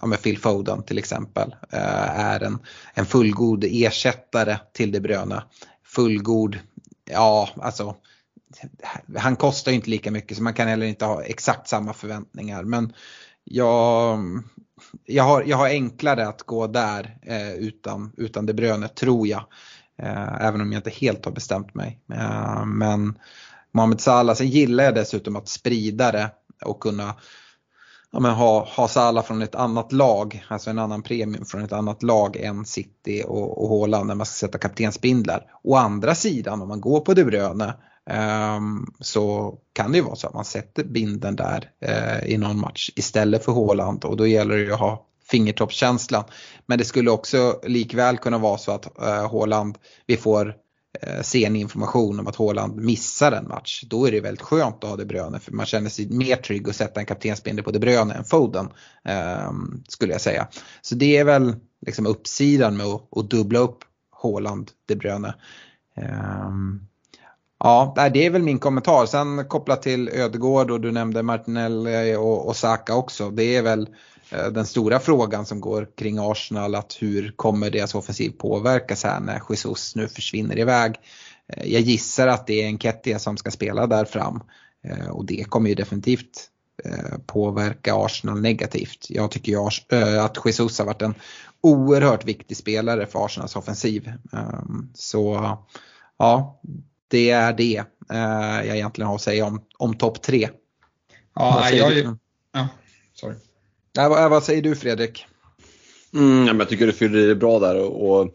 ja, 0.00 0.06
med 0.06 0.22
Phil 0.22 0.38
Foden 0.38 0.82
till 0.82 0.98
exempel 0.98 1.54
är 1.70 2.42
en, 2.42 2.58
en 2.94 3.06
fullgod 3.06 3.64
ersättare 3.68 4.58
till 4.72 4.92
De 4.92 5.00
Bruyne. 5.00 5.42
Fullgod, 5.84 6.58
ja 7.10 7.48
alltså 7.56 7.96
han 9.16 9.36
kostar 9.36 9.72
ju 9.72 9.76
inte 9.76 9.90
lika 9.90 10.10
mycket 10.10 10.36
så 10.36 10.42
man 10.42 10.54
kan 10.54 10.68
heller 10.68 10.86
inte 10.86 11.04
ha 11.04 11.22
exakt 11.22 11.68
samma 11.68 11.92
förväntningar. 11.92 12.64
Men 12.64 12.92
jag, 13.44 14.18
jag, 15.04 15.24
har, 15.24 15.42
jag 15.46 15.56
har 15.56 15.66
enklare 15.66 16.28
att 16.28 16.42
gå 16.42 16.66
där 16.66 17.18
eh, 17.22 17.52
utan, 17.52 18.12
utan 18.16 18.46
det 18.46 18.54
brönet 18.54 18.94
tror 18.94 19.28
jag. 19.28 19.44
Eh, 19.98 20.44
även 20.44 20.60
om 20.60 20.72
jag 20.72 20.78
inte 20.78 20.90
helt 20.90 21.24
har 21.24 21.32
bestämt 21.32 21.74
mig. 21.74 22.00
Eh, 22.12 22.64
men 22.64 23.18
Mohamed 23.72 24.00
Salah, 24.00 24.36
sen 24.36 24.48
gillar 24.48 24.84
jag 24.84 24.94
dessutom 24.94 25.36
att 25.36 25.48
sprida 25.48 26.12
det 26.12 26.30
och 26.64 26.80
kunna 26.80 27.14
ja, 28.10 28.20
men 28.20 28.30
ha, 28.30 28.68
ha 28.76 28.88
Salah 28.88 29.24
från 29.24 29.42
ett 29.42 29.54
annat 29.54 29.92
lag, 29.92 30.44
alltså 30.48 30.70
en 30.70 30.78
annan 30.78 31.02
premium 31.02 31.44
från 31.44 31.62
ett 31.62 31.72
annat 31.72 32.02
lag 32.02 32.36
än 32.36 32.64
City 32.64 33.24
och, 33.26 33.62
och 33.62 33.68
Haaland 33.68 34.06
när 34.06 34.14
man 34.14 34.26
ska 34.26 34.46
sätta 34.46 34.58
kaptensbindlar. 34.58 35.46
Å 35.62 35.76
andra 35.76 36.14
sidan 36.14 36.62
om 36.62 36.68
man 36.68 36.80
går 36.80 37.00
på 37.00 37.14
De 37.14 37.24
Bruyne 37.24 37.74
Ehm, 38.10 38.86
så 39.00 39.54
kan 39.72 39.92
det 39.92 39.98
ju 39.98 40.04
vara 40.04 40.16
så 40.16 40.26
att 40.26 40.34
man 40.34 40.44
sätter 40.44 40.84
binden 40.84 41.36
där 41.36 41.70
eh, 41.80 42.32
i 42.32 42.38
någon 42.38 42.60
match 42.60 42.90
istället 42.96 43.44
för 43.44 43.52
Haaland 43.52 44.04
och 44.04 44.16
då 44.16 44.26
gäller 44.26 44.56
det 44.56 44.62
ju 44.62 44.72
att 44.72 44.80
ha 44.80 45.06
fingertoppskänslan. 45.30 46.24
Men 46.66 46.78
det 46.78 46.84
skulle 46.84 47.10
också 47.10 47.60
likväl 47.66 48.16
kunna 48.16 48.38
vara 48.38 48.58
så 48.58 48.72
att 48.72 48.84
Håland, 48.96 49.30
Haaland, 49.32 49.78
vi 50.06 50.16
får 50.16 50.54
eh, 51.02 51.22
sen 51.22 51.56
information 51.56 52.20
om 52.20 52.26
att 52.26 52.36
Haaland 52.36 52.76
missar 52.76 53.32
en 53.32 53.48
match. 53.48 53.84
Då 53.86 54.06
är 54.06 54.12
det 54.12 54.20
väldigt 54.20 54.42
skönt 54.42 54.84
att 54.84 54.90
ha 54.90 54.96
De 54.96 55.04
Bruyne 55.04 55.38
för 55.38 55.52
man 55.52 55.66
känner 55.66 55.90
sig 55.90 56.08
mer 56.10 56.36
trygg 56.36 56.68
att 56.68 56.76
sätta 56.76 57.00
en 57.00 57.06
kaptensbindel 57.06 57.64
på 57.64 57.70
De 57.70 57.78
Bruyne 57.78 58.14
än 58.14 58.24
Foden. 58.24 58.68
Ehm, 59.04 59.82
skulle 59.88 60.12
jag 60.12 60.20
säga. 60.20 60.48
Så 60.80 60.94
det 60.94 61.16
är 61.16 61.24
väl 61.24 61.56
liksom 61.86 62.06
uppsidan 62.06 62.76
med 62.76 62.86
att, 62.86 63.18
att 63.18 63.30
dubbla 63.30 63.58
upp 63.58 63.78
Haaland, 64.22 64.70
De 64.86 64.94
Bruyne. 64.94 65.34
Ehm, 65.96 66.80
Ja, 67.58 68.10
det 68.12 68.26
är 68.26 68.30
väl 68.30 68.42
min 68.42 68.58
kommentar. 68.58 69.06
Sen 69.06 69.48
kopplat 69.48 69.82
till 69.82 70.08
Ödegård 70.08 70.70
och 70.70 70.80
du 70.80 70.92
nämnde 70.92 71.22
Martinelli 71.22 72.16
och, 72.16 72.48
och 72.48 72.56
Saka 72.56 72.94
också. 72.94 73.30
Det 73.30 73.56
är 73.56 73.62
väl 73.62 73.88
eh, 74.30 74.46
den 74.46 74.66
stora 74.66 75.00
frågan 75.00 75.46
som 75.46 75.60
går 75.60 75.88
kring 75.96 76.18
Arsenal 76.18 76.74
att 76.74 76.96
hur 77.00 77.32
kommer 77.36 77.70
deras 77.70 77.94
offensiv 77.94 78.30
påverkas 78.30 79.04
här 79.04 79.20
när 79.20 79.42
Jesus 79.50 79.96
nu 79.96 80.08
försvinner 80.08 80.58
iväg. 80.58 80.96
Eh, 81.52 81.72
jag 81.72 81.82
gissar 81.82 82.26
att 82.26 82.46
det 82.46 82.62
är 82.62 82.66
Enketia 82.66 83.18
som 83.18 83.36
ska 83.36 83.50
spela 83.50 83.86
där 83.86 84.04
fram 84.04 84.40
eh, 84.84 85.08
och 85.08 85.26
det 85.26 85.44
kommer 85.44 85.68
ju 85.68 85.74
definitivt 85.74 86.50
påverka 87.26 87.94
Arsenal 87.94 88.40
negativt. 88.40 89.06
Jag 89.08 89.30
tycker 89.30 89.52
ju 89.52 89.58
att 90.20 90.36
Jesus 90.44 90.78
har 90.78 90.86
varit 90.86 91.02
en 91.02 91.14
oerhört 91.60 92.24
viktig 92.24 92.56
spelare 92.56 93.06
för 93.06 93.24
Arsenals 93.24 93.56
offensiv. 93.56 94.12
Ehm, 94.32 94.90
så 94.94 95.56
ja, 96.18 96.60
det 97.08 97.30
är 97.30 97.52
det 97.52 97.84
jag 98.08 98.76
egentligen 98.76 99.08
har 99.08 99.14
att 99.14 99.22
säga 99.22 99.46
om, 99.46 99.62
om 99.78 99.94
topp 99.94 100.22
tre. 100.22 100.48
Ja, 101.34 101.70
jag, 101.70 102.16
ja, 102.52 102.68
sorry. 103.14 103.34
Ja, 103.92 104.28
vad 104.28 104.44
säger 104.44 104.62
du 104.62 104.76
Fredrik? 104.76 105.26
Mm, 106.14 106.58
jag 106.60 106.68
tycker 106.68 106.86
du 106.86 106.92
fyller 106.92 107.26
det 107.26 107.34
bra 107.34 107.58
där 107.58 107.80
och, 107.82 108.20
och 108.20 108.34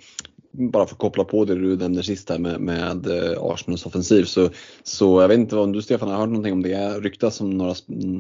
bara 0.52 0.86
för 0.86 0.96
att 0.96 1.00
koppla 1.00 1.24
på 1.24 1.46
det 1.46 1.56
du 1.56 1.78
nämnde 1.78 2.04
sist 2.04 2.30
här 2.30 2.40
med, 2.40 2.62
med 2.62 3.08
eh, 3.08 3.42
Arsenals 3.42 3.86
offensiv 3.86 4.24
så, 4.24 4.50
så 4.84 5.22
jag 5.22 5.28
vet 5.28 5.38
inte 5.38 5.56
om 5.56 5.72
du 5.72 5.82
Stefan 5.82 6.10
har 6.10 6.18
hört 6.18 6.30
någonting 6.30 6.54
om 6.54 6.64
det 6.64 7.00
ryktas 7.00 7.42
om 7.42 7.50
några, 7.50 7.76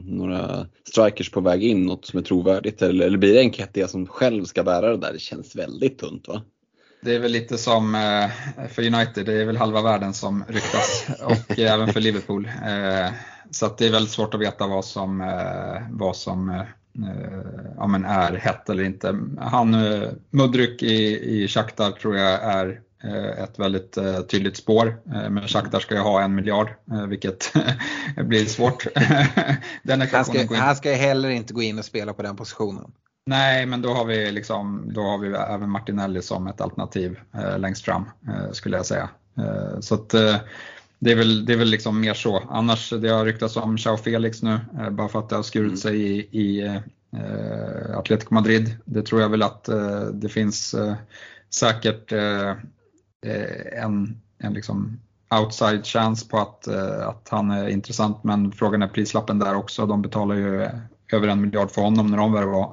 några 0.05 0.67
strikers 0.87 1.31
på 1.31 1.41
väg 1.41 1.63
in, 1.63 1.85
något 1.85 2.05
som 2.05 2.19
är 2.19 2.23
trovärdigt 2.23 2.81
eller, 2.81 3.05
eller 3.05 3.17
blir 3.17 3.33
det 3.33 3.41
en 3.41 3.53
Kettia 3.53 3.87
som 3.87 4.07
själv 4.07 4.45
ska 4.45 4.63
bära 4.63 4.89
det 4.89 4.97
där? 4.97 5.13
Det 5.13 5.19
känns 5.19 5.55
väldigt 5.55 5.99
tunt 5.99 6.27
va? 6.27 6.41
Det 7.01 7.15
är 7.15 7.19
väl 7.19 7.31
lite 7.31 7.57
som 7.57 7.95
eh, 7.95 8.67
för 8.67 8.81
United, 8.95 9.25
det 9.25 9.33
är 9.33 9.45
väl 9.45 9.57
halva 9.57 9.81
världen 9.81 10.13
som 10.13 10.43
ryktas 10.47 11.05
och 11.23 11.59
även 11.59 11.93
för 11.93 11.99
Liverpool. 11.99 12.45
Eh, 12.45 13.13
så 13.51 13.75
det 13.77 13.87
är 13.87 13.91
väldigt 13.91 14.13
svårt 14.13 14.33
att 14.33 14.41
veta 14.41 14.67
vad 14.67 14.85
som, 14.85 15.41
vad 15.89 16.15
som 16.15 16.63
Eh, 16.99 17.71
ja, 17.77 17.87
men 17.87 18.05
är 18.05 18.33
hett 18.33 18.69
eller 18.69 18.83
inte. 18.83 19.19
Han, 19.39 19.73
eh, 19.73 20.09
Mudryk 20.29 20.83
i, 20.83 21.19
i 21.43 21.47
Shakhtar 21.47 21.91
tror 21.91 22.17
jag 22.17 22.43
är 22.43 22.81
eh, 23.03 23.43
ett 23.43 23.59
väldigt 23.59 23.97
tydligt 24.27 24.57
spår. 24.57 25.01
Men 25.29 25.47
Shakhtar 25.47 25.79
ska 25.79 25.95
ju 25.95 26.01
ha 26.01 26.21
en 26.21 26.35
miljard, 26.35 26.69
vilket 27.07 27.53
blir 28.25 28.45
svårt. 28.45 28.87
han, 30.11 30.25
ska, 30.25 30.55
han 30.55 30.75
ska 30.75 30.93
heller 30.93 31.29
inte 31.29 31.53
gå 31.53 31.61
in 31.61 31.79
och 31.79 31.85
spela 31.85 32.13
på 32.13 32.21
den 32.21 32.35
positionen. 32.35 32.91
Nej, 33.25 33.65
men 33.65 33.81
då 33.81 33.89
har 33.93 34.05
vi, 34.05 34.31
liksom, 34.31 34.93
då 34.93 35.01
har 35.01 35.17
vi 35.17 35.27
även 35.27 35.69
Martinelli 35.69 36.21
som 36.21 36.47
ett 36.47 36.61
alternativ 36.61 37.19
längst 37.57 37.85
fram, 37.85 38.09
skulle 38.51 38.77
jag 38.77 38.85
säga. 38.85 39.09
Så 39.79 39.95
att, 39.95 40.13
det 41.01 41.11
är 41.11 41.15
väl, 41.15 41.45
det 41.45 41.53
är 41.53 41.57
väl 41.57 41.69
liksom 41.69 42.01
mer 42.01 42.13
så. 42.13 42.43
Annars, 42.49 42.89
det 42.89 43.09
har 43.09 43.25
ryktats 43.25 43.57
om 43.57 43.77
Chao 43.77 43.97
Felix 43.97 44.43
nu, 44.43 44.59
eh, 44.79 44.89
bara 44.89 45.07
för 45.07 45.19
att 45.19 45.29
det 45.29 45.35
har 45.35 45.43
skurit 45.43 45.67
mm. 45.67 45.77
sig 45.77 46.01
i, 46.01 46.41
i 46.41 46.61
eh, 47.11 47.97
Atletico 47.97 48.33
Madrid. 48.33 48.77
Det 48.85 49.01
tror 49.01 49.21
jag 49.21 49.29
väl 49.29 49.41
att 49.41 49.69
eh, 49.69 50.01
det 50.01 50.29
finns 50.29 50.73
eh, 50.73 50.93
säkert 51.49 52.11
eh, 52.11 52.49
eh, 53.25 53.83
en, 53.83 54.21
en 54.37 54.53
liksom 54.53 54.99
outside 55.41 55.85
chance 55.85 56.29
på 56.29 56.37
att, 56.37 56.67
att 57.07 57.27
han 57.29 57.51
är 57.51 57.67
intressant, 57.67 58.23
men 58.23 58.51
frågan 58.51 58.81
är 58.81 58.87
prislappen 58.87 59.39
där 59.39 59.55
också. 59.55 59.85
De 59.85 60.01
betalar 60.01 60.35
ju 60.35 60.69
över 61.11 61.27
en 61.27 61.41
miljard 61.41 61.71
för 61.71 61.81
honom 61.81 62.07
när 62.07 62.17
de 62.17 62.33
värvar 62.33 62.71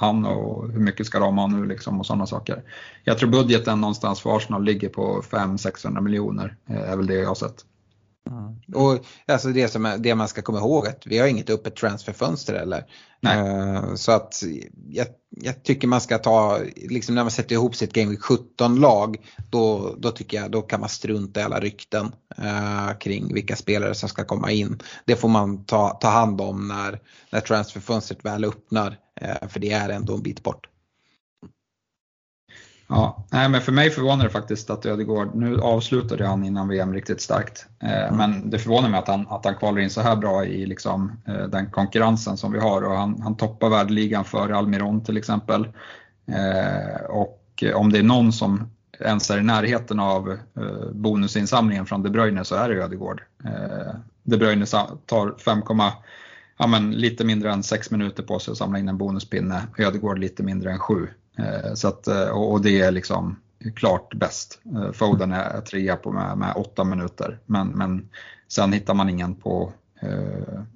han 0.00 0.24
och 0.26 0.72
hur 0.72 0.80
mycket 0.80 1.06
ska 1.06 1.18
de 1.18 1.38
ha 1.38 1.46
nu 1.46 1.66
liksom 1.66 2.00
och 2.00 2.06
sådana 2.06 2.26
saker. 2.26 2.62
Jag 3.04 3.18
tror 3.18 3.30
budgeten 3.30 3.80
någonstans 3.80 4.20
för 4.20 4.36
Arsenal 4.36 4.64
ligger 4.64 4.88
på 4.88 5.22
500-600 5.30 6.00
miljoner, 6.00 6.56
eh, 6.66 6.90
är 6.90 6.96
väl 6.96 7.06
det 7.06 7.14
jag 7.14 7.28
har 7.28 7.34
sett. 7.34 7.64
Mm. 8.26 8.60
Och 8.74 9.04
alltså 9.26 9.48
det, 9.48 9.68
som 9.68 9.86
är, 9.86 9.98
det 9.98 10.14
man 10.14 10.28
ska 10.28 10.42
komma 10.42 10.58
ihåg 10.58 10.86
att 10.86 11.06
vi 11.06 11.18
har 11.18 11.26
inget 11.26 11.50
öppet 11.50 11.76
transferfönster 11.76 12.54
eller. 12.54 12.84
Uh, 13.26 13.94
så 13.94 14.12
att 14.12 14.42
jag, 14.88 15.06
jag, 15.30 15.62
tycker 15.62 15.88
man 15.88 16.00
ska 16.00 16.18
ta, 16.18 16.58
liksom 16.76 17.14
när 17.14 17.24
man 17.24 17.30
sätter 17.30 17.54
ihop 17.54 17.76
sitt 17.76 17.92
Game 17.92 18.10
Week 18.10 18.20
17-lag, 18.20 19.16
då, 19.50 19.94
då 19.98 20.10
tycker 20.10 20.36
jag 20.36 20.50
då 20.50 20.62
kan 20.62 20.80
man 20.80 20.88
strunta 20.88 21.40
i 21.40 21.42
alla 21.42 21.60
rykten 21.60 22.12
uh, 22.38 22.98
kring 22.98 23.34
vilka 23.34 23.56
spelare 23.56 23.94
som 23.94 24.08
ska 24.08 24.24
komma 24.24 24.50
in. 24.50 24.78
Det 25.04 25.16
får 25.16 25.28
man 25.28 25.64
ta, 25.64 25.90
ta 25.90 26.08
hand 26.08 26.40
om 26.40 26.68
när, 26.68 27.00
när 27.30 27.40
transferfönstret 27.40 28.24
väl 28.24 28.44
öppnar, 28.44 28.98
uh, 29.22 29.48
för 29.48 29.60
det 29.60 29.72
är 29.72 29.88
ändå 29.88 30.14
en 30.14 30.22
bit 30.22 30.42
bort. 30.42 30.66
Ja, 32.92 33.24
nej, 33.30 33.48
men 33.48 33.60
för 33.60 33.72
mig 33.72 33.90
förvånar 33.90 34.24
det 34.24 34.30
faktiskt 34.30 34.70
att 34.70 34.86
Ödegård, 34.86 35.34
nu 35.34 35.60
avslutade 35.60 36.26
han 36.26 36.44
innan 36.44 36.68
VM 36.68 36.94
riktigt 36.94 37.20
starkt, 37.20 37.66
eh, 37.82 38.06
mm. 38.06 38.16
men 38.16 38.50
det 38.50 38.58
förvånar 38.58 38.88
mig 38.88 38.98
att 38.98 39.08
han, 39.08 39.26
att 39.28 39.44
han 39.44 39.54
kvalar 39.54 39.80
in 39.80 39.90
så 39.90 40.00
här 40.00 40.16
bra 40.16 40.44
i 40.44 40.66
liksom, 40.66 41.12
eh, 41.26 41.46
den 41.46 41.70
konkurrensen 41.70 42.36
som 42.36 42.52
vi 42.52 42.58
har 42.58 42.82
och 42.82 42.96
han, 42.96 43.22
han 43.22 43.36
toppar 43.36 43.68
världligan 43.68 44.24
före 44.24 44.56
Almiron 44.56 45.04
till 45.04 45.16
exempel. 45.16 45.68
Eh, 46.26 47.04
och 47.08 47.64
om 47.74 47.92
det 47.92 47.98
är 47.98 48.02
någon 48.02 48.32
som 48.32 48.70
ens 49.00 49.30
är 49.30 49.38
i 49.38 49.42
närheten 49.42 50.00
av 50.00 50.30
eh, 50.30 50.90
bonusinsamlingen 50.92 51.86
från 51.86 52.02
De 52.02 52.10
Bruyne 52.10 52.44
så 52.44 52.54
är 52.54 52.68
det 52.68 52.84
Ödegård. 52.84 53.22
Eh, 53.44 53.94
De 54.22 54.36
Bruyne 54.36 54.66
tar 55.06 55.38
5, 55.38 55.62
ja, 56.58 56.66
men 56.66 56.90
lite 56.90 57.24
mindre 57.24 57.52
än 57.52 57.62
6 57.62 57.90
minuter 57.90 58.22
på 58.22 58.38
sig 58.38 58.52
att 58.52 58.58
samla 58.58 58.78
in 58.78 58.88
en 58.88 58.98
bonuspinne, 58.98 59.62
Ödegård 59.78 60.18
lite 60.18 60.42
mindre 60.42 60.72
än 60.72 60.78
7. 60.78 61.08
Eh, 61.40 61.74
så 61.74 61.88
att, 61.88 62.06
eh, 62.06 62.28
och 62.28 62.60
det 62.60 62.80
är 62.80 62.90
liksom 62.90 63.36
klart 63.74 64.14
bäst. 64.14 64.60
Eh, 64.76 64.92
Foden 64.92 65.32
är 65.32 65.60
trea 65.60 65.96
på 65.96 66.12
med, 66.12 66.38
med 66.38 66.52
åtta 66.56 66.84
minuter, 66.84 67.38
men, 67.46 67.68
men 67.68 68.08
sen 68.48 68.72
hittar 68.72 68.94
man 68.94 69.08
ingen 69.08 69.34
på 69.34 69.72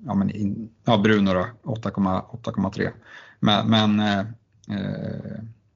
ja, 0.06 0.14
men 0.14 0.30
in, 0.30 0.70
ja, 0.84 0.98
Bruno 0.98 1.30
8,3. 1.62 2.90
Men, 3.40 3.70
men 3.70 4.02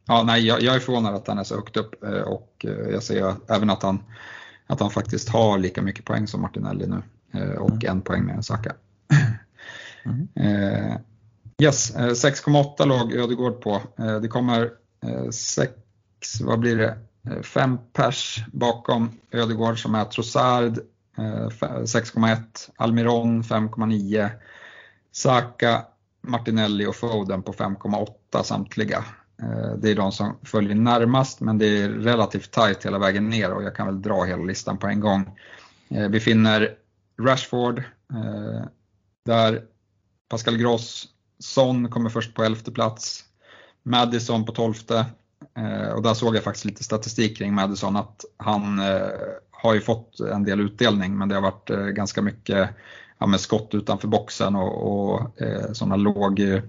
ja, 0.06 0.22
nej, 0.22 0.46
jag, 0.46 0.62
jag, 0.62 0.74
är 0.74 0.80
förvånad 0.80 1.14
att 1.14 1.28
han 1.28 1.38
är 1.38 1.44
så 1.44 1.56
högt 1.56 1.76
upp 1.76 1.94
och 2.26 2.66
jag 2.92 3.02
ser 3.02 3.34
även 3.48 3.70
att 3.70 3.82
han, 3.82 4.02
att 4.66 4.80
han 4.80 4.90
faktiskt 4.90 5.28
har 5.28 5.58
lika 5.58 5.82
mycket 5.82 6.04
poäng 6.04 6.26
som 6.26 6.40
Martinelli 6.40 6.86
nu 6.86 7.02
och 7.58 7.70
mm. 7.70 7.96
en 7.96 8.00
poäng 8.00 8.24
med 8.24 8.36
en 8.36 8.42
Saka. 8.42 8.72
Mm. 10.04 10.28
Yes, 11.62 11.96
eh, 11.96 12.10
6,8 12.10 12.86
låg 12.86 13.12
Ödegård 13.12 13.60
på. 13.60 13.82
Eh, 13.98 14.20
det 14.20 14.28
kommer 14.28 14.70
eh, 15.02 15.30
6, 15.30 15.72
vad 16.40 16.58
blir 16.58 16.76
det, 16.76 16.98
5 17.42 17.78
pers 17.92 18.44
bakom 18.52 19.18
Ödegård 19.30 19.82
som 19.82 19.94
är 19.94 20.04
Trossard 20.04 20.78
6,1, 21.16 22.36
Almiron 22.76 23.42
5,9, 23.42 24.30
Saka, 25.12 25.84
Martinelli 26.20 26.86
och 26.86 26.96
Foden 26.96 27.42
på 27.42 27.52
5,8 27.52 28.42
samtliga. 28.42 29.04
Det 29.78 29.90
är 29.90 29.94
de 29.94 30.12
som 30.12 30.38
följer 30.42 30.74
närmast 30.74 31.40
men 31.40 31.58
det 31.58 31.66
är 31.66 31.88
relativt 31.88 32.50
tajt 32.50 32.86
hela 32.86 32.98
vägen 32.98 33.30
ner 33.30 33.52
och 33.52 33.62
jag 33.62 33.76
kan 33.76 33.86
väl 33.86 34.02
dra 34.02 34.24
hela 34.24 34.42
listan 34.42 34.78
på 34.78 34.86
en 34.86 35.00
gång. 35.00 35.38
Vi 35.88 36.20
finner 36.20 36.74
Rashford, 37.20 37.82
där 39.24 39.62
Pascal 40.28 40.56
Gross 40.56 41.08
Son 41.38 41.90
kommer 41.90 42.10
först 42.10 42.34
på 42.34 42.44
elfte 42.44 42.72
plats. 42.72 43.24
Madison 43.82 44.44
på 44.44 44.52
tolfte. 44.52 45.06
Eh, 45.56 45.88
och 45.88 46.02
där 46.02 46.14
såg 46.14 46.36
jag 46.36 46.44
faktiskt 46.44 46.64
lite 46.64 46.84
statistik 46.84 47.38
kring 47.38 47.54
Madison 47.54 47.96
att 47.96 48.24
han 48.36 48.78
eh, 48.78 49.08
har 49.50 49.74
ju 49.74 49.80
fått 49.80 50.20
en 50.20 50.44
del 50.44 50.60
utdelning 50.60 51.18
men 51.18 51.28
det 51.28 51.34
har 51.34 51.42
varit 51.42 51.70
eh, 51.70 51.86
ganska 51.86 52.22
mycket 52.22 52.70
ja, 53.18 53.26
med 53.26 53.40
skott 53.40 53.74
utanför 53.74 54.08
boxen 54.08 54.56
och, 54.56 55.10
och 55.10 55.40
eh, 55.42 55.72
sådana 55.72 55.96
låg, 55.96 56.40
eh, 56.40 56.62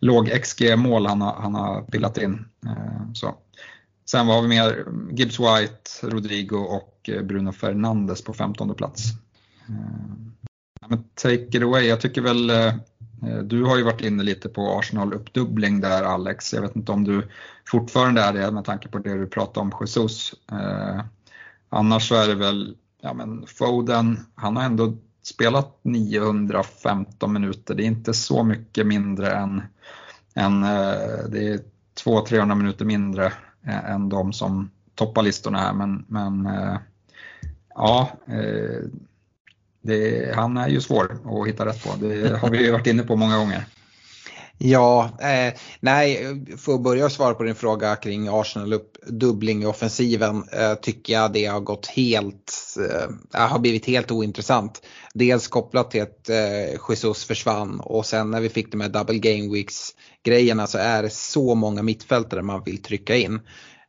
låg 0.00 0.42
XG-mål 0.42 1.06
han 1.06 1.20
har, 1.20 1.34
han 1.34 1.54
har 1.54 1.82
pillat 1.82 2.18
in. 2.18 2.44
Eh, 2.66 3.12
så. 3.14 3.34
Sen 4.10 4.26
har 4.26 4.42
vi 4.42 4.48
mer 4.48 4.84
Gibbs 5.10 5.40
White, 5.40 5.90
Rodrigo 6.02 6.56
och 6.56 7.10
eh, 7.12 7.22
Bruno 7.22 7.52
Fernandes 7.52 8.24
på 8.24 8.32
15 8.32 8.74
plats. 8.74 9.02
Men 10.88 11.04
take 11.14 11.34
it 11.34 11.62
away, 11.62 11.86
jag 11.86 12.00
tycker 12.00 12.22
väl 12.22 12.50
Eh, 13.26 13.38
du 13.38 13.64
har 13.64 13.76
ju 13.76 13.82
varit 13.82 14.00
inne 14.00 14.22
lite 14.22 14.48
på 14.48 14.80
Arsenal-uppdubbling 14.80 15.80
där 15.80 16.02
Alex. 16.02 16.52
Jag 16.52 16.62
vet 16.62 16.76
inte 16.76 16.92
om 16.92 17.04
du 17.04 17.28
fortfarande 17.68 18.20
är 18.20 18.32
det 18.32 18.50
med 18.50 18.64
tanke 18.64 18.88
på 18.88 18.98
det 18.98 19.14
du 19.14 19.26
pratade 19.26 19.60
om 19.60 19.72
Jesus. 19.80 20.34
Eh, 20.52 21.00
annars 21.68 22.08
så 22.08 22.14
är 22.14 22.28
det 22.28 22.34
väl, 22.34 22.76
ja 23.02 23.14
men 23.14 23.46
Foden, 23.46 24.18
han 24.34 24.56
har 24.56 24.64
ändå 24.64 24.96
spelat 25.22 25.78
915 25.82 27.32
minuter. 27.32 27.74
Det 27.74 27.82
är 27.82 27.86
inte 27.86 28.14
så 28.14 28.44
mycket 28.44 28.86
mindre 28.86 29.32
än, 29.32 29.62
än 30.34 30.62
eh, 30.62 31.28
det 31.28 31.48
är 31.48 31.60
200-300 32.04 32.54
minuter 32.54 32.84
mindre 32.84 33.32
än 33.64 34.08
de 34.08 34.32
som 34.32 34.70
toppar 34.94 35.22
listorna 35.22 35.58
här. 35.58 35.72
Men, 35.72 36.04
men 36.08 36.48
ja, 37.74 38.10
det, 39.82 40.32
han 40.34 40.56
är 40.56 40.68
ju 40.68 40.80
svår 40.80 41.18
att 41.24 41.48
hitta 41.48 41.66
rätt 41.66 41.84
på. 41.84 42.06
Det 42.06 42.36
har 42.36 42.50
vi 42.50 42.64
ju 42.64 42.72
varit 42.72 42.86
inne 42.86 43.02
på 43.02 43.16
många 43.16 43.36
gånger. 43.36 43.64
Ja, 44.64 45.10
eh, 45.20 45.54
nej, 45.80 46.36
för 46.58 46.74
att 46.74 46.82
börja 46.82 47.10
svara 47.10 47.34
på 47.34 47.42
din 47.42 47.54
fråga 47.54 47.96
kring 47.96 48.28
Arsenal 48.30 48.80
dubbling 49.06 49.62
i 49.62 49.66
offensiven 49.66 50.44
eh, 50.52 50.74
tycker 50.74 51.12
jag 51.12 51.32
det 51.32 51.44
har 51.44 51.60
gått 51.60 51.86
helt, 51.86 52.52
eh, 52.90 53.48
har 53.48 53.58
blivit 53.58 53.86
helt 53.86 54.10
ointressant. 54.10 54.82
Dels 55.14 55.48
kopplat 55.48 55.90
till 55.90 56.02
att 56.02 56.28
eh, 56.28 56.80
Jesus 56.88 57.24
försvann 57.24 57.80
och 57.80 58.06
sen 58.06 58.30
när 58.30 58.40
vi 58.40 58.48
fick 58.48 58.72
de 58.72 58.80
här 58.80 58.88
double 58.88 59.18
game 59.18 59.52
weeks 59.52 59.90
grejerna 60.24 60.66
så 60.66 60.78
är 60.78 61.02
det 61.02 61.10
så 61.12 61.54
många 61.54 61.82
mittfältare 61.82 62.42
man 62.42 62.62
vill 62.64 62.82
trycka 62.82 63.16
in. 63.16 63.40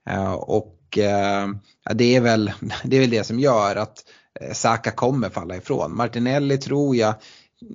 Eh, 0.09 0.33
och 0.33 0.97
eh, 0.97 1.47
det, 1.93 2.15
är 2.15 2.21
väl, 2.21 2.51
det 2.83 2.95
är 2.95 3.01
väl 3.01 3.09
det 3.09 3.23
som 3.23 3.39
gör 3.39 3.75
att 3.75 4.03
Eh, 4.05 4.22
Eh, 4.41 4.53
Saka 4.53 4.91
kommer 4.91 5.29
falla 5.29 5.55
ifrån. 5.55 5.95
Martinelli 5.95 6.57
tror 6.57 6.95
jag, 6.95 7.15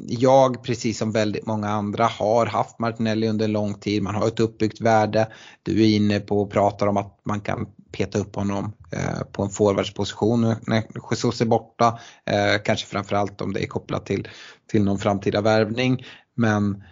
jag 0.07 0.63
precis 0.63 0.99
som 0.99 1.13
väldigt 1.13 1.47
många 1.47 1.69
andra 1.69 2.05
har 2.07 2.47
haft 2.47 2.79
Martinelli 2.79 3.29
under 3.29 3.45
en 3.45 3.53
lång 3.53 3.75
tid. 3.75 4.03
Man 4.03 4.15
har 4.15 4.29
ett 4.29 4.41
uppbyggt 4.41 4.81
värde. 4.81 5.29
Du 5.63 5.83
är 5.83 5.97
inne 5.97 6.21
på 6.21 6.41
och 6.41 6.51
pratar 6.51 6.87
om 6.87 6.97
att 6.97 7.21
man 7.25 7.41
kan 7.41 7.67
peta 7.93 8.19
upp 8.19 8.37
honom 8.37 8.73
eh, 8.93 9.25
på 9.33 9.43
en 9.43 9.51
forwardsposition 9.51 10.55
när 10.67 10.83
Jesus 11.11 11.41
är 11.41 11.47
borta. 11.47 11.99
Eh, 12.27 12.63
kanske 12.65 12.87
framförallt 12.87 13.41
om 13.41 13.53
det 13.53 13.63
är 13.63 13.67
kopplat 13.67 14.07
till, 14.07 14.29
till 14.71 14.85
någon 14.85 14.99
framtida 14.99 15.41
värvning. 15.41 16.05
Men 16.35 16.83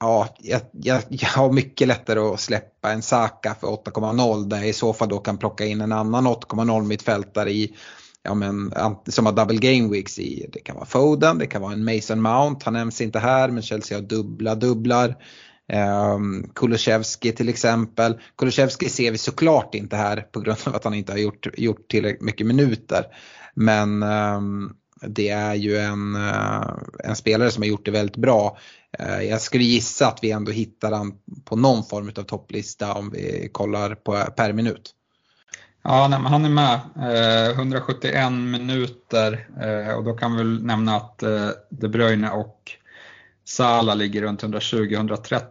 ja, 0.00 0.28
jag, 0.38 0.60
jag, 0.72 1.02
jag, 1.08 1.28
har 1.28 1.52
mycket 1.52 1.88
lättare 1.88 2.20
att 2.20 2.40
släppa 2.40 2.92
en 2.92 3.02
Saka 3.02 3.54
för 3.60 3.66
8,0 3.66 4.48
där 4.48 4.56
jag 4.56 4.68
i 4.68 4.72
så 4.72 4.92
fall 4.92 5.08
då 5.08 5.18
kan 5.18 5.38
plocka 5.38 5.64
in 5.64 5.80
en 5.80 5.92
annan 5.92 6.26
8,0 6.26 6.84
mittfältare 6.84 7.50
i 7.50 7.76
ja, 8.22 8.34
men, 8.34 8.72
som 9.08 9.26
har 9.26 9.32
double 9.32 9.58
game 9.58 9.88
weeks 9.88 10.18
i. 10.18 10.46
Det 10.52 10.60
kan 10.60 10.76
vara 10.76 10.86
Foden, 10.86 11.38
det 11.38 11.46
kan 11.46 11.62
vara 11.62 11.72
en 11.72 11.84
Mason 11.84 12.22
Mount, 12.22 12.64
han 12.64 12.74
nämns 12.74 13.00
inte 13.00 13.18
här 13.18 13.48
men 13.48 13.62
Chelsea 13.62 13.98
har 13.98 14.02
dubbla 14.02 14.54
dubblar. 14.54 15.16
Um, 15.72 16.50
Kulusevski 16.54 17.32
till 17.32 17.48
exempel. 17.48 18.20
Kulusevski 18.38 18.88
ser 18.88 19.10
vi 19.12 19.18
såklart 19.18 19.74
inte 19.74 19.96
här 19.96 20.20
på 20.20 20.40
grund 20.40 20.58
av 20.64 20.74
att 20.74 20.84
han 20.84 20.94
inte 20.94 21.12
har 21.12 21.18
gjort, 21.18 21.46
gjort 21.58 21.90
tillräckligt 21.90 22.22
mycket 22.22 22.46
minuter. 22.46 23.04
Men 23.54 24.02
um, 24.02 24.76
det 25.06 25.28
är 25.28 25.54
ju 25.54 25.76
en, 25.76 26.16
uh, 26.16 26.78
en 27.04 27.16
spelare 27.16 27.50
som 27.50 27.62
har 27.62 27.68
gjort 27.68 27.84
det 27.84 27.90
väldigt 27.90 28.16
bra. 28.16 28.58
Uh, 29.00 29.22
jag 29.22 29.40
skulle 29.40 29.64
gissa 29.64 30.06
att 30.06 30.18
vi 30.22 30.30
ändå 30.30 30.52
hittar 30.52 30.92
han 30.92 31.12
på 31.44 31.56
någon 31.56 31.84
form 31.84 32.12
av 32.16 32.22
topplista 32.22 32.94
om 32.94 33.10
vi 33.10 33.48
kollar 33.52 33.94
på, 33.94 34.24
per 34.36 34.52
minut. 34.52 34.94
Ja, 35.90 36.08
nej, 36.08 36.18
han 36.24 36.44
är 36.44 36.48
med. 36.48 36.80
Eh, 36.96 37.50
171 37.50 38.32
minuter 38.32 39.48
eh, 39.60 39.94
och 39.94 40.04
då 40.04 40.12
kan 40.12 40.32
vi 40.32 40.38
väl 40.38 40.64
nämna 40.64 40.96
att 40.96 41.22
eh, 41.22 41.48
De 41.68 41.88
Bruyne 41.88 42.30
och 42.30 42.72
Sala 43.44 43.94
ligger 43.94 44.22
runt 44.22 44.42
120-130 44.42 45.42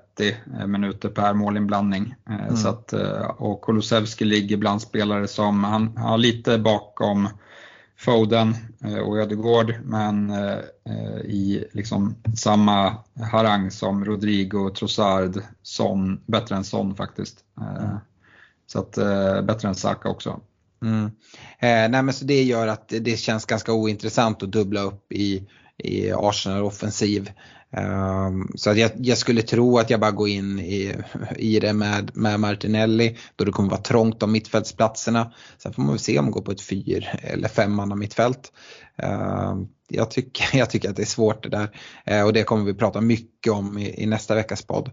eh, 0.59 0.67
minuter 0.67 1.09
per 1.09 1.33
målinblandning. 1.33 2.15
Eh, 2.29 2.43
mm. 2.43 2.55
Så 2.55 2.69
att, 2.69 2.93
eh, 2.93 3.21
och 3.21 3.61
Kulusevski 3.61 4.25
ligger 4.25 4.57
bland 4.57 4.81
spelare 4.81 5.27
som, 5.27 5.63
han 5.63 5.97
har 5.97 6.17
lite 6.17 6.57
bakom 6.57 7.29
Foden 7.99 8.55
och 9.05 9.17
Ödegård 9.17 9.73
men 9.83 10.33
i 11.25 11.65
liksom 11.71 12.15
samma 12.37 12.95
harang 13.31 13.71
som 13.71 14.05
Rodrigo, 14.05 14.69
Trossard, 14.69 15.41
Son, 15.63 16.21
bättre 16.25 16.55
än 16.55 16.63
Son 16.63 16.95
faktiskt. 16.95 17.37
Mm. 17.61 17.97
Så 18.67 18.79
att 18.79 18.97
eh, 18.97 19.41
bättre 19.41 19.67
än 19.67 19.75
Saka 19.75 20.09
också. 20.09 20.39
Mm. 20.83 21.05
Eh, 21.59 21.89
nej 21.89 22.03
men 22.03 22.13
så 22.13 22.25
det 22.25 22.43
gör 22.43 22.67
att 22.67 22.87
det 23.01 23.19
känns 23.19 23.45
ganska 23.45 23.73
ointressant 23.73 24.43
att 24.43 24.51
dubbla 24.51 24.81
upp 24.81 25.11
i, 25.11 25.47
i 25.77 26.11
Arsenal 26.11 26.63
offensiv. 26.63 27.31
Um, 27.71 27.83
ehm, 27.83 28.47
så 28.55 28.69
att 28.69 28.77
jag, 28.77 28.91
jag, 28.97 29.17
skulle 29.17 29.41
tro 29.41 29.77
att 29.77 29.89
jag 29.89 29.99
bara 29.99 30.11
går 30.11 30.29
in 30.29 30.59
i, 30.59 30.95
i 31.37 31.59
det 31.59 31.73
med, 31.73 32.11
med 32.13 32.39
Martinelli 32.39 33.17
då 33.35 33.45
det 33.45 33.51
kommer 33.51 33.69
vara 33.69 33.81
trångt 33.81 34.23
om 34.23 34.31
mittfältsplatserna. 34.31 35.33
Sen 35.57 35.73
får 35.73 35.81
man 35.81 35.91
väl 35.91 35.99
se 35.99 36.19
om 36.19 36.25
man 36.25 36.31
går 36.31 36.41
på 36.41 36.51
ett 36.51 36.61
fyr 36.61 37.19
eller 37.21 37.47
femmanna 37.47 37.95
mittfält. 37.95 38.51
Uh, 39.03 39.55
jag, 39.87 40.11
tycker, 40.11 40.47
jag 40.57 40.69
tycker 40.69 40.89
att 40.89 40.95
det 40.95 41.01
är 41.01 41.05
svårt 41.05 41.43
det 41.43 41.49
där 41.49 41.69
uh, 42.11 42.25
och 42.25 42.33
det 42.33 42.43
kommer 42.43 42.65
vi 42.65 42.73
prata 42.73 43.01
mycket 43.01 43.53
om 43.53 43.77
i, 43.77 44.03
i 44.03 44.05
nästa 44.05 44.35
veckas 44.35 44.61
podd. 44.61 44.91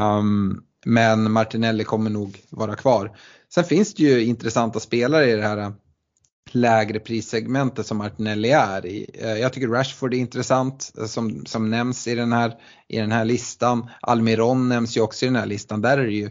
Um, 0.00 0.62
men 0.84 1.32
Martinelli 1.32 1.84
kommer 1.84 2.10
nog 2.10 2.40
vara 2.50 2.74
kvar. 2.74 3.16
Sen 3.54 3.64
finns 3.64 3.94
det 3.94 4.02
ju 4.02 4.24
intressanta 4.24 4.80
spelare 4.80 5.30
i 5.30 5.34
det 5.34 5.42
här 5.42 5.58
eh, 5.58 5.70
lägre 6.50 7.00
prissegmentet 7.00 7.86
som 7.86 7.98
Martinelli 7.98 8.50
är 8.50 8.86
i. 8.86 9.10
Eh, 9.14 9.34
jag 9.34 9.52
tycker 9.52 9.68
Rashford 9.68 10.14
är 10.14 10.18
intressant 10.18 10.92
eh, 10.98 11.06
som, 11.06 11.46
som 11.46 11.70
nämns 11.70 12.08
i 12.08 12.14
den, 12.14 12.32
här, 12.32 12.54
i 12.88 12.98
den 12.98 13.12
här 13.12 13.24
listan. 13.24 13.90
Almiron 14.00 14.68
nämns 14.68 14.96
ju 14.96 15.00
också 15.00 15.24
i 15.24 15.28
den 15.28 15.36
här 15.36 15.46
listan. 15.46 15.82
Där 15.82 15.98
är 15.98 16.04
det 16.04 16.12
ju 16.12 16.30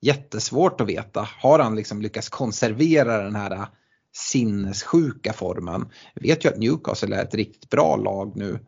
jättesvårt 0.00 0.80
att 0.80 0.88
veta. 0.88 1.28
Har 1.40 1.58
han 1.58 1.76
liksom 1.76 2.02
lyckats 2.02 2.28
konservera 2.28 3.22
den 3.22 3.36
här 3.36 3.66
sinnessjuka 4.14 5.32
formen? 5.32 5.88
Jag 6.14 6.22
vet 6.22 6.44
ju 6.44 6.48
att 6.48 6.58
Newcastle 6.58 7.16
är 7.16 7.22
ett 7.22 7.34
riktigt 7.34 7.70
bra 7.70 7.96
lag 7.96 8.36
nu. 8.36 8.58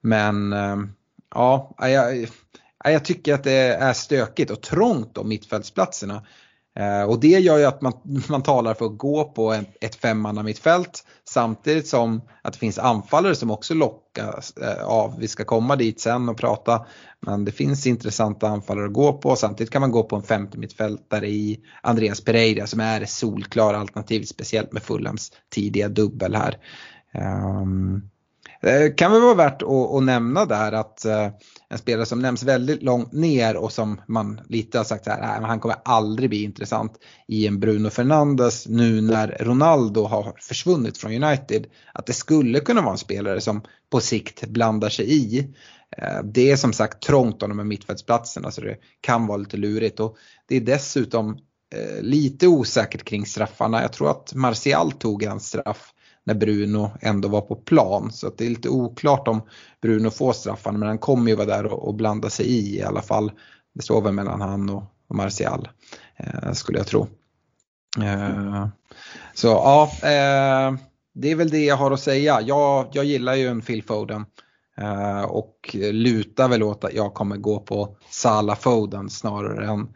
Men 0.00 0.54
ja, 1.34 1.74
jag, 1.78 2.28
jag 2.84 3.04
tycker 3.04 3.34
att 3.34 3.44
det 3.44 3.52
är 3.52 3.92
stökigt 3.92 4.50
och 4.50 4.62
trångt 4.62 5.18
om 5.18 5.28
mittfältsplatserna. 5.28 6.22
Eh, 6.78 7.02
och 7.02 7.20
det 7.20 7.28
gör 7.28 7.58
ju 7.58 7.64
att 7.64 7.82
man, 7.82 7.92
man 8.28 8.42
talar 8.42 8.74
för 8.74 8.86
att 8.86 8.98
gå 8.98 9.24
på 9.24 9.52
ett 9.80 9.94
femmanna 9.94 10.42
mittfält 10.42 11.04
samtidigt 11.28 11.88
som 11.88 12.20
att 12.42 12.52
det 12.52 12.58
finns 12.58 12.78
anfallare 12.78 13.34
som 13.34 13.50
också 13.50 13.74
lockas 13.74 14.56
eh, 14.56 14.84
av. 14.84 15.18
Vi 15.18 15.28
ska 15.28 15.44
komma 15.44 15.76
dit 15.76 16.00
sen 16.00 16.28
och 16.28 16.36
prata. 16.36 16.86
Men 17.26 17.44
det 17.44 17.52
finns 17.52 17.86
intressanta 17.86 18.48
anfallare 18.48 18.86
att 18.86 18.92
gå 18.92 19.12
på. 19.12 19.36
Samtidigt 19.36 19.72
kan 19.72 19.80
man 19.80 19.92
gå 19.92 20.02
på 20.02 20.16
en 20.16 20.22
femte 20.22 20.58
mittfältare 20.58 21.28
i 21.28 21.60
Andreas 21.82 22.20
Pereira 22.20 22.66
som 22.66 22.80
är 22.80 23.04
solklar 23.04 23.74
alternativ 23.74 24.24
speciellt 24.24 24.72
med 24.72 24.82
Fulhams 24.82 25.32
tidiga 25.48 25.88
dubbel 25.88 26.34
här. 26.34 26.58
Um, 27.62 28.10
Eh, 28.62 28.94
kan 28.94 29.12
väl 29.12 29.20
vara 29.20 29.34
värt 29.34 29.62
att, 29.62 29.68
att 29.68 30.02
nämna 30.02 30.44
där 30.44 30.72
att 30.72 31.04
eh, 31.04 31.28
en 31.68 31.78
spelare 31.78 32.06
som 32.06 32.18
nämns 32.18 32.42
väldigt 32.42 32.82
långt 32.82 33.12
ner 33.12 33.56
och 33.56 33.72
som 33.72 34.00
man 34.08 34.40
lite 34.48 34.78
har 34.78 34.84
sagt 34.84 35.04
så 35.04 35.10
här, 35.10 35.22
äh, 35.22 35.40
nej, 35.40 35.48
han 35.48 35.60
kommer 35.60 35.76
aldrig 35.84 36.30
bli 36.30 36.42
intressant 36.42 36.92
i 37.28 37.46
en 37.46 37.60
Bruno 37.60 37.90
Fernandes 37.90 38.68
nu 38.68 39.00
när 39.00 39.36
Ronaldo 39.40 40.04
har 40.04 40.34
försvunnit 40.40 40.98
från 40.98 41.24
United. 41.24 41.66
Att 41.94 42.06
det 42.06 42.12
skulle 42.12 42.60
kunna 42.60 42.80
vara 42.80 42.92
en 42.92 42.98
spelare 42.98 43.40
som 43.40 43.62
på 43.90 44.00
sikt 44.00 44.46
blandar 44.46 44.88
sig 44.88 45.12
i. 45.12 45.38
Eh, 45.96 46.22
det 46.24 46.50
är 46.50 46.56
som 46.56 46.72
sagt 46.72 47.02
trångt 47.02 47.42
om 47.42 47.48
de 47.48 47.58
här 47.58 47.66
mittfältsplatserna 47.66 48.50
så 48.50 48.60
det 48.60 48.76
kan 49.00 49.26
vara 49.26 49.38
lite 49.38 49.56
lurigt 49.56 50.00
och 50.00 50.16
det 50.48 50.56
är 50.56 50.60
dessutom 50.60 51.38
lite 52.00 52.46
osäkert 52.46 53.04
kring 53.04 53.26
straffarna. 53.26 53.82
Jag 53.82 53.92
tror 53.92 54.10
att 54.10 54.34
Martial 54.34 54.92
tog 54.92 55.22
en 55.22 55.40
straff 55.40 55.92
när 56.24 56.34
Bruno 56.34 56.90
ändå 57.00 57.28
var 57.28 57.40
på 57.40 57.56
plan. 57.56 58.12
Så 58.12 58.30
det 58.36 58.46
är 58.46 58.48
lite 58.48 58.68
oklart 58.68 59.28
om 59.28 59.42
Bruno 59.82 60.10
får 60.10 60.32
straffarna 60.32 60.78
men 60.78 60.88
han 60.88 60.98
kommer 60.98 61.30
ju 61.30 61.36
vara 61.36 61.46
där 61.46 61.66
och, 61.66 61.88
och 61.88 61.94
blanda 61.94 62.30
sig 62.30 62.46
i 62.46 62.78
i 62.78 62.82
alla 62.82 63.02
fall. 63.02 63.32
Det 63.74 63.82
står 63.82 64.02
väl 64.02 64.12
mellan 64.12 64.40
han 64.40 64.70
och, 64.70 64.82
och 65.08 65.16
Martial 65.16 65.68
eh, 66.16 66.52
skulle 66.52 66.78
jag 66.78 66.86
tro. 66.86 67.06
Eh, 68.02 68.68
så 69.34 69.46
ja, 69.46 69.90
eh, 70.02 70.74
det 71.12 71.30
är 71.30 71.34
väl 71.34 71.50
det 71.50 71.64
jag 71.64 71.76
har 71.76 71.90
att 71.90 72.00
säga. 72.00 72.40
Jag, 72.40 72.88
jag 72.92 73.04
gillar 73.04 73.34
ju 73.34 73.48
en 73.48 73.60
Phil 73.60 73.82
Foden 73.82 74.26
eh, 74.76 75.22
och 75.22 75.76
lutar 75.92 76.48
väl 76.48 76.62
åt 76.62 76.84
att 76.84 76.94
jag 76.94 77.14
kommer 77.14 77.36
gå 77.36 77.60
på 77.60 77.96
Sala 78.10 78.56
Foden 78.56 79.10
snarare 79.10 79.66
än, 79.66 79.88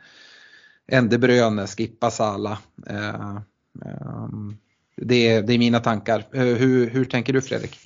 än 0.89 1.09
De 1.09 1.18
Bruyne, 1.18 1.66
skippa 1.66 2.11
Sala. 2.11 2.59
Eh, 2.87 3.37
ehm, 3.85 4.57
det 4.97 5.28
är, 5.28 5.42
det 5.42 5.55
är 5.55 5.59
mina 5.59 5.80
tankar. 5.80 6.24
Hur, 6.32 6.90
hur 6.90 7.05
tänker 7.05 7.32
du 7.32 7.40
Fredrik? 7.40 7.78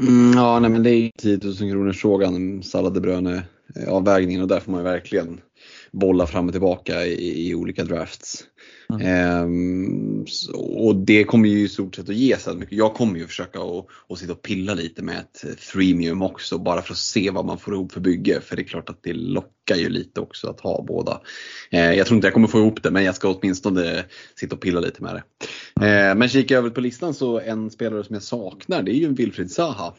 Mm, 0.00 0.32
ja, 0.32 0.60
nej, 0.60 0.70
men 0.70 0.82
det 0.82 0.90
är 0.90 1.10
10 1.18 1.38
000 1.42 1.56
kronors 1.56 2.00
frågan, 2.00 2.62
sallad 2.62 2.94
och 2.94 3.32
eh, 3.76 3.88
avvägningen 3.88 4.42
och 4.42 4.48
där 4.48 4.60
får 4.60 4.72
man 4.72 4.84
verkligen 4.84 5.40
bolla 5.92 6.26
fram 6.26 6.46
och 6.46 6.52
tillbaka 6.52 7.06
i, 7.06 7.48
i 7.48 7.54
olika 7.54 7.84
drafts. 7.84 8.44
Mm. 8.90 9.06
Ehm, 9.06 10.24
och 10.54 10.96
det 10.96 11.24
kommer 11.24 11.48
ju 11.48 11.64
i 11.64 11.68
stort 11.68 11.94
sett 11.94 12.08
att 12.08 12.14
ge 12.14 12.36
så 12.36 12.54
mycket. 12.54 12.78
Jag 12.78 12.94
kommer 12.94 13.18
ju 13.18 13.26
försöka 13.26 13.58
att, 14.08 14.18
sitta 14.18 14.32
och 14.32 14.42
pilla 14.42 14.74
lite 14.74 15.02
med 15.02 15.18
ett 15.18 15.60
freemium 15.60 16.22
också 16.22 16.58
bara 16.58 16.82
för 16.82 16.92
att 16.92 16.98
se 16.98 17.30
vad 17.30 17.44
man 17.44 17.58
får 17.58 17.74
ihop 17.74 17.92
för 17.92 18.00
bygge. 18.00 18.40
För 18.40 18.56
det 18.56 18.62
är 18.62 18.64
klart 18.64 18.90
att 18.90 19.02
det 19.02 19.12
lockar 19.12 19.76
ju 19.76 19.88
lite 19.88 20.20
också 20.20 20.48
att 20.50 20.60
ha 20.60 20.84
båda. 20.88 21.20
Ehm, 21.70 21.96
jag 21.96 22.06
tror 22.06 22.16
inte 22.16 22.26
jag 22.26 22.34
kommer 22.34 22.48
få 22.48 22.58
ihop 22.58 22.82
det 22.82 22.90
men 22.90 23.04
jag 23.04 23.14
ska 23.14 23.28
åtminstone 23.28 24.04
sitta 24.34 24.54
och 24.54 24.62
pilla 24.62 24.80
lite 24.80 25.02
med 25.02 25.14
det. 25.14 25.22
Ehm, 25.86 26.18
men 26.18 26.28
kikar 26.28 26.54
jag 26.54 26.62
över 26.62 26.70
på 26.70 26.80
listan 26.80 27.14
så 27.14 27.40
en 27.40 27.70
spelare 27.70 28.04
som 28.04 28.14
jag 28.14 28.22
saknar 28.22 28.82
det 28.82 28.90
är 28.90 28.98
ju 28.98 29.14
Wilfried 29.14 29.50
Zaha. 29.50 29.94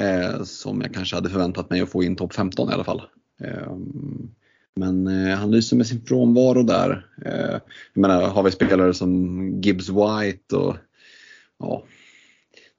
Ehm, 0.00 0.44
som 0.44 0.80
jag 0.80 0.94
kanske 0.94 1.16
hade 1.16 1.30
förväntat 1.30 1.70
mig 1.70 1.80
att 1.80 1.90
få 1.90 2.02
in 2.02 2.16
topp 2.16 2.34
15 2.34 2.70
i 2.70 2.72
alla 2.72 2.84
fall. 2.84 3.02
Ehm, 3.44 4.30
men 4.76 5.06
eh, 5.06 5.36
han 5.36 5.50
lyser 5.50 5.76
med 5.76 5.86
sin 5.86 6.06
frånvaro 6.06 6.62
där. 6.62 7.06
Eh, 7.24 7.60
jag 7.94 8.00
menar, 8.00 8.22
har 8.22 8.42
vi 8.42 8.50
spelare 8.50 8.94
som 8.94 9.60
Gibbs 9.60 9.88
White 9.88 10.56
och 10.56 10.76
ja, 11.58 11.84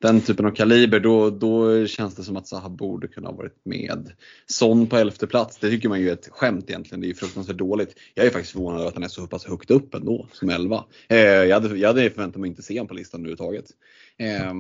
den 0.02 0.22
typen 0.22 0.46
av 0.46 0.52
kaliber, 0.52 1.00
då, 1.00 1.30
då 1.30 1.86
känns 1.88 2.16
det 2.16 2.24
som 2.24 2.38
att 2.38 2.48
Zaha 2.48 2.70
borde 2.70 3.08
kunna 3.08 3.28
ha 3.28 3.36
varit 3.36 3.66
med. 3.66 4.12
Son 4.46 4.88
på 4.88 4.98
elfte 4.98 5.28
plats, 5.28 5.58
det 5.58 5.70
tycker 5.70 5.90
man 5.90 6.00
ju 6.00 6.10
är 6.10 6.14
ett 6.14 6.30
skämt 6.32 6.70
egentligen. 6.70 7.02
Det 7.02 7.08
är 7.08 7.10
ju 7.10 7.16
fruktansvärt 7.16 7.58
dåligt. 7.58 7.96
Jag 8.14 8.26
är 8.26 8.30
faktiskt 8.30 8.54
förvånad 8.54 8.80
över 8.80 8.88
att 8.88 8.94
han 8.94 9.04
är 9.04 9.08
så 9.08 9.28
pass 9.28 9.46
högt 9.46 9.72
upp 9.72 9.94
ändå, 9.94 10.28
som 10.32 10.50
elva. 10.50 10.86
Eh, 11.10 11.18
jag, 11.20 11.62
hade, 11.62 11.78
jag 11.78 11.88
hade 11.88 12.10
förväntat 12.10 12.42
mig 12.42 12.50
inte 12.50 12.62
se 12.62 12.74
honom 12.74 12.88
på 12.88 12.94
listan 12.94 13.20
överhuvudtaget. 13.20 13.66
Eh, 14.18 14.54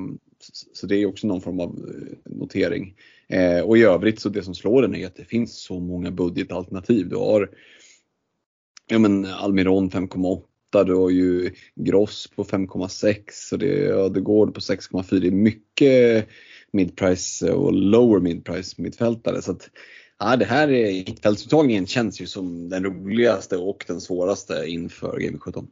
så 0.74 0.88
det 0.88 0.96
är 0.96 1.06
också 1.06 1.28
någon 1.28 1.42
form 1.42 1.60
av 1.60 1.70
eh, 1.70 2.32
notering. 2.38 2.96
Eh, 3.30 3.59
och 3.59 3.78
i 3.78 3.84
övrigt 3.84 4.19
så 4.19 4.30
det 4.30 4.43
som 4.43 4.55
slår 4.55 4.82
den 4.82 4.95
är 4.95 5.07
att 5.07 5.15
det 5.15 5.25
finns 5.25 5.61
så 5.61 5.80
många 5.80 6.11
budgetalternativ. 6.11 7.09
Du 7.09 7.15
har 7.15 7.49
ja, 8.88 8.99
men 8.99 9.25
Almiron 9.25 9.89
5,8, 9.89 10.84
du 10.86 10.95
har 10.95 11.09
ju 11.09 11.51
Gross 11.75 12.28
på 12.36 12.43
5,6 12.43 13.53
och 13.53 13.59
det, 13.59 13.86
är 13.86 13.91
Ödegård 13.91 14.53
på 14.53 14.59
6,4. 14.59 15.19
Det 15.19 15.28
är 15.28 15.32
mycket 15.32 16.28
midprice 16.71 17.51
och 17.51 17.73
lower 17.73 18.19
midprice 18.19 18.82
mittfältare. 18.82 19.41
Så 19.41 19.51
att, 19.51 19.69
ja, 20.19 20.36
det 20.36 20.45
här 20.45 20.67
mittfältsuttagningen 21.07 21.88
känns 21.88 22.21
ju 22.21 22.25
som 22.25 22.69
den 22.69 22.84
roligaste 22.84 23.57
och 23.57 23.86
den 23.88 24.01
svåraste 24.01 24.63
inför 24.67 25.19
Game 25.19 25.38
17. 25.38 25.67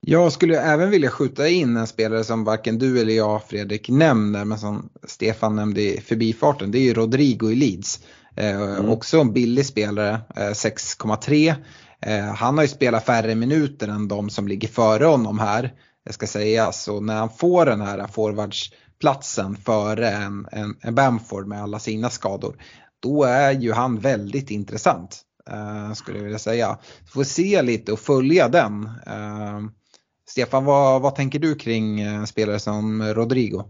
Jag 0.00 0.32
skulle 0.32 0.60
även 0.60 0.90
vilja 0.90 1.10
skjuta 1.10 1.48
in 1.48 1.76
en 1.76 1.86
spelare 1.86 2.24
som 2.24 2.44
varken 2.44 2.78
du 2.78 3.00
eller 3.00 3.14
jag 3.14 3.42
Fredrik 3.42 3.88
nämner 3.88 4.44
men 4.44 4.58
som 4.58 4.90
Stefan 5.04 5.56
nämnde 5.56 5.80
i 5.80 6.00
förbifarten. 6.00 6.70
Det 6.70 6.78
är 6.78 6.82
ju 6.82 6.94
Rodrigo 6.94 7.50
i 7.50 7.54
Leeds. 7.54 8.00
Eh, 8.36 8.62
mm. 8.62 8.88
Också 8.88 9.20
en 9.20 9.32
billig 9.32 9.66
spelare, 9.66 10.20
eh, 10.36 10.52
6,3. 10.52 11.54
Eh, 12.00 12.24
han 12.24 12.56
har 12.56 12.64
ju 12.64 12.68
spelat 12.68 13.04
färre 13.04 13.34
minuter 13.34 13.88
än 13.88 14.08
de 14.08 14.30
som 14.30 14.48
ligger 14.48 14.68
före 14.68 15.04
honom 15.04 15.38
här. 15.38 15.72
Jag 16.04 16.14
ska 16.14 16.26
säga 16.26 16.72
så 16.72 17.00
när 17.00 17.16
han 17.16 17.30
får 17.30 17.66
den 17.66 17.80
här 17.80 18.06
forwardsplatsen 18.06 19.56
före 19.56 20.10
en, 20.10 20.46
en, 20.52 20.76
en 20.80 20.94
Bamford 20.94 21.46
med 21.46 21.62
alla 21.62 21.78
sina 21.78 22.10
skador. 22.10 22.56
Då 23.00 23.24
är 23.24 23.52
ju 23.52 23.72
han 23.72 23.98
väldigt 23.98 24.50
intressant. 24.50 25.20
Eh, 25.50 25.92
skulle 25.92 26.18
jag 26.18 26.24
vilja 26.24 26.38
säga. 26.38 26.78
Får 27.12 27.24
se 27.24 27.62
lite 27.62 27.92
och 27.92 28.00
följa 28.00 28.48
den. 28.48 28.88
Stefan, 30.28 30.64
vad, 30.64 31.02
vad 31.02 31.14
tänker 31.14 31.38
du 31.38 31.54
kring 31.54 32.00
eh, 32.00 32.24
spelare 32.24 32.58
som 32.58 33.02
Rodrigo? 33.02 33.64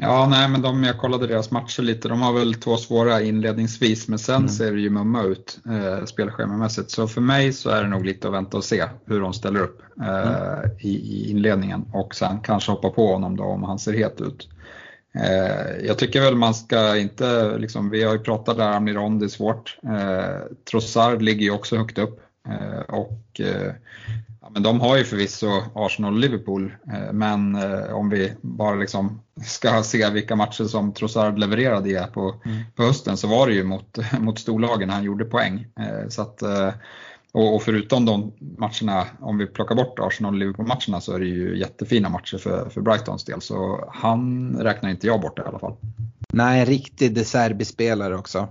Ja, 0.00 0.26
nej, 0.30 0.48
men 0.48 0.62
de, 0.62 0.84
jag 0.84 0.98
kollade 0.98 1.26
deras 1.26 1.50
matcher 1.50 1.82
lite. 1.82 2.08
De 2.08 2.22
har 2.22 2.32
väl 2.32 2.54
två 2.54 2.76
svåra 2.76 3.22
inledningsvis, 3.22 4.08
men 4.08 4.18
sen 4.18 4.36
mm. 4.36 4.48
ser 4.48 4.72
det 4.72 4.80
ju 4.80 4.90
mumma 4.90 5.22
ut 5.22 5.58
eh, 5.68 6.04
spelschemamässigt. 6.04 6.90
Så 6.90 7.08
för 7.08 7.20
mig 7.20 7.52
så 7.52 7.70
är 7.70 7.82
det 7.82 7.88
nog 7.88 8.04
lite 8.04 8.28
att 8.28 8.34
vänta 8.34 8.56
och 8.56 8.64
se 8.64 8.84
hur 9.06 9.20
de 9.20 9.32
ställer 9.32 9.60
upp 9.60 9.82
eh, 10.00 10.58
mm. 10.58 10.70
i, 10.80 10.90
i, 10.90 11.30
inledningen 11.30 11.84
och 11.92 12.14
sen 12.14 12.40
kanske 12.40 12.72
hoppa 12.72 12.90
på 12.90 13.12
honom 13.12 13.36
då 13.36 13.44
om 13.44 13.62
han 13.62 13.78
ser 13.78 13.92
het 13.92 14.20
ut. 14.20 14.48
Eh, 15.14 15.86
jag 15.86 15.98
tycker 15.98 16.20
väl 16.20 16.36
man 16.36 16.54
ska 16.54 16.96
inte, 16.96 17.58
liksom, 17.58 17.90
vi 17.90 18.04
har 18.04 18.12
ju 18.12 18.18
pratat 18.18 18.56
där 18.56 18.76
om 18.76 18.88
Iron, 18.88 19.18
det 19.18 19.26
är 19.26 19.28
svårt. 19.28 19.78
Eh, 19.82 20.56
Trossard 20.70 21.22
ligger 21.22 21.42
ju 21.42 21.50
också 21.50 21.76
högt 21.76 21.98
upp 21.98 22.20
eh, 22.48 22.80
och 22.80 23.40
eh, 23.40 23.72
Ja, 24.46 24.50
men 24.52 24.62
de 24.62 24.80
har 24.80 24.96
ju 24.96 25.04
förvisso 25.04 25.62
Arsenal 25.74 26.14
och 26.14 26.20
Liverpool, 26.20 26.74
eh, 26.92 27.12
men 27.12 27.54
eh, 27.54 27.94
om 27.94 28.10
vi 28.10 28.32
bara 28.40 28.74
liksom 28.74 29.20
ska 29.46 29.82
se 29.82 30.10
vilka 30.10 30.36
matcher 30.36 30.64
som 30.64 30.92
Trossard 30.92 31.38
levererade 31.38 31.90
i 31.90 32.06
på, 32.14 32.40
mm. 32.44 32.62
på 32.74 32.82
hösten 32.82 33.16
så 33.16 33.28
var 33.28 33.46
det 33.46 33.54
ju 33.54 33.64
mot, 33.64 33.98
mot 34.20 34.38
storlagen 34.38 34.90
han 34.90 35.04
gjorde 35.04 35.24
poäng. 35.24 35.66
Eh, 35.80 36.08
så 36.08 36.22
att, 36.22 36.42
och, 37.32 37.62
förutom 37.62 38.04
de 38.04 38.32
matcherna, 38.58 39.06
om 39.20 39.38
vi 39.38 39.46
plockar 39.46 39.74
bort 39.74 39.98
Arsenal 39.98 40.34
och 40.34 40.38
Liverpool-matcherna 40.38 41.00
så 41.00 41.12
är 41.12 41.18
det 41.18 41.26
ju 41.26 41.58
jättefina 41.58 42.08
matcher 42.08 42.38
för, 42.38 42.70
för 42.70 42.80
Brightons 42.80 43.24
del. 43.24 43.40
Så 43.40 43.88
han 43.92 44.52
räknar 44.60 44.90
inte 44.90 45.06
jag 45.06 45.20
bort 45.20 45.38
i 45.38 45.42
alla 45.42 45.58
fall. 45.58 45.76
Nej, 46.32 46.60
en 46.60 46.66
riktig 46.66 47.14
De 47.14 47.24
Serbi-spelare 47.24 48.16
också. 48.16 48.48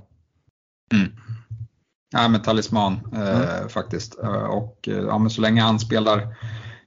Mm. 0.94 1.12
Ja, 2.16 2.28
men 2.28 2.42
talisman 2.42 3.00
eh, 3.14 3.58
mm. 3.58 3.70
faktiskt. 3.70 4.20
Eh, 4.24 4.44
och 4.44 4.88
eh, 4.88 4.98
ja, 4.98 5.18
men 5.18 5.30
så 5.30 5.42
länge 5.42 5.62
han 5.62 5.80
spelar, 5.80 6.36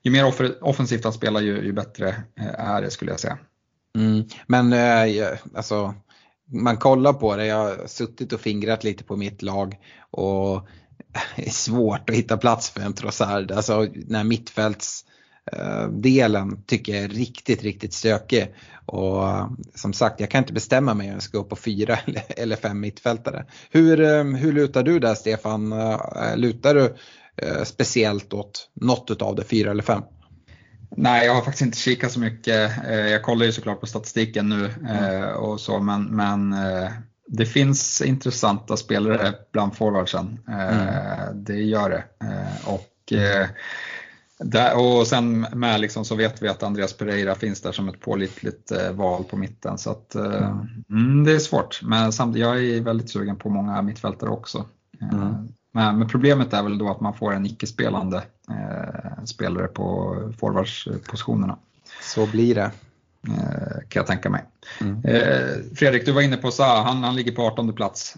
ju 0.03 0.11
mer 0.11 0.33
offensivt 0.65 1.05
han 1.05 1.13
spelar 1.13 1.41
ju, 1.41 1.65
ju 1.65 1.73
bättre 1.73 2.09
eh, 2.41 2.61
är 2.61 2.83
det 2.83 2.91
skulle 2.91 3.11
jag 3.11 3.21
säga. 3.21 3.39
Mm. 3.97 4.25
Men 4.47 4.73
eh, 4.73 5.29
alltså, 5.55 5.95
man 6.53 6.77
kollar 6.77 7.13
på 7.13 7.37
det, 7.37 7.47
jag 7.47 7.57
har 7.57 7.87
suttit 7.87 8.33
och 8.33 8.41
fingrat 8.41 8.85
lite 8.85 9.05
på 9.05 9.17
mitt 9.17 9.43
lag 9.43 9.77
och 10.11 10.69
det 11.37 11.47
är 11.47 11.51
svårt 11.51 12.11
att 12.11 12.17
hitta 12.17 12.37
plats 12.37 12.71
för 12.71 12.81
en 12.81 12.95
Trossard. 12.95 13.51
Alltså 13.51 13.87
när 13.95 14.25
mittfälts 14.25 15.05
delen 15.91 16.63
tycker 16.67 16.95
jag 16.95 17.05
är 17.05 17.09
riktigt, 17.09 17.63
riktigt 17.63 17.93
stökig. 17.93 18.55
Och 18.87 19.25
som 19.75 19.93
sagt, 19.93 20.21
jag 20.21 20.31
kan 20.31 20.39
inte 20.39 20.53
bestämma 20.53 20.95
mig 20.95 21.07
om 21.09 21.13
jag 21.13 21.23
ska 21.23 21.39
gå 21.39 21.45
på 21.45 21.57
fyra 21.57 21.99
eller 22.29 22.57
fem 22.57 22.81
mittfältare. 22.81 23.45
Hur, 23.71 24.01
eh, 24.01 24.25
hur 24.25 24.53
lutar 24.53 24.83
du 24.83 24.99
där 24.99 25.15
Stefan? 25.15 25.73
Eh, 25.73 26.37
lutar 26.37 26.75
du 26.75 26.95
speciellt 27.65 28.33
åt 28.33 28.71
något 28.75 29.23
av 29.23 29.37
det, 29.37 29.45
fyra 29.45 29.71
eller 29.71 29.83
fem? 29.83 30.03
Nej, 30.97 31.27
jag 31.27 31.35
har 31.35 31.43
faktiskt 31.43 31.63
inte 31.63 31.79
kikat 31.79 32.13
så 32.13 32.21
mycket. 32.21 32.73
Jag 32.87 33.23
kollar 33.23 33.47
ju 33.47 33.53
såklart 33.53 33.81
på 33.81 33.87
statistiken 33.87 34.49
nu 34.49 34.71
mm. 34.89 35.37
och 35.37 35.61
så, 35.61 35.79
men, 35.79 36.05
men 36.05 36.55
det 37.27 37.47
finns 37.47 38.03
intressanta 38.03 38.77
spelare 38.77 39.35
bland 39.53 39.77
forwardsen. 39.77 40.39
Mm. 40.49 41.45
Det 41.45 41.63
gör 41.63 41.91
det. 41.91 42.05
Och 42.65 43.13
där, 44.39 44.79
och 44.79 45.07
sen 45.07 45.41
med 45.41 45.81
liksom 45.81 46.05
så 46.05 46.15
vet 46.15 46.43
vi 46.43 46.49
att 46.49 46.63
Andreas 46.63 46.93
Pereira 46.93 47.35
finns 47.35 47.61
där 47.61 47.73
som 47.73 47.89
ett 47.89 48.01
pålitligt 48.01 48.71
eh, 48.71 48.93
val 48.93 49.25
på 49.25 49.37
mitten. 49.37 49.79
Så 49.79 49.91
att, 49.91 50.15
eh, 50.15 50.57
mm, 50.91 51.25
det 51.25 51.33
är 51.33 51.39
svårt, 51.39 51.81
men 51.83 52.13
samtidigt 52.13 52.47
jag 52.47 52.65
är 52.65 52.81
väldigt 52.81 53.11
sugen 53.11 53.37
på 53.37 53.51
många 53.51 53.83
mittfältare 53.83 54.31
också. 54.31 54.65
Eh, 55.01 55.09
mm. 55.09 55.49
Men, 55.73 55.99
men, 55.99 56.09
problemet 56.09 56.53
är 56.53 56.63
väl 56.63 56.79
då 56.79 56.91
att 56.91 57.01
man 57.01 57.15
får 57.15 57.35
en 57.35 57.47
icke-spelande 57.47 58.23
eh, 58.51 59.25
spelare 59.25 59.67
på 59.67 60.17
forwardspositionerna. 60.39 61.59
Så 62.03 62.27
blir 62.27 62.55
det. 62.55 62.71
Eh, 63.29 63.79
kan 63.89 64.01
jag 64.01 64.07
tänka 64.07 64.31
mig. 64.31 64.45
Mm. 64.81 65.05
Eh, 65.05 65.77
Fredrik, 65.77 66.07
du 66.07 66.13
var 66.13 66.23
inne 66.23 66.37
på 66.37 66.51
Zaha, 66.51 66.83
han, 66.83 67.05
han 67.05 67.17
ligger 67.17 67.33
på 67.33 67.43
18 67.43 67.73
plats. 67.73 68.17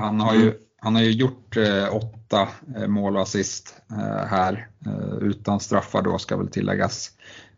han 0.00 0.20
har 0.20 0.34
ju 0.34 0.42
mm. 0.42 0.54
Han 0.84 0.94
har 0.94 1.02
ju 1.02 1.10
gjort 1.10 1.56
eh, 1.56 1.94
åtta 1.94 2.48
eh, 2.76 2.86
mål 2.86 3.16
och 3.16 3.22
assist 3.22 3.74
eh, 3.90 4.26
här, 4.26 4.68
eh, 4.86 5.18
utan 5.20 5.60
straffar 5.60 6.02
då 6.02 6.18
ska 6.18 6.36
väl 6.36 6.48
tilläggas. 6.48 7.10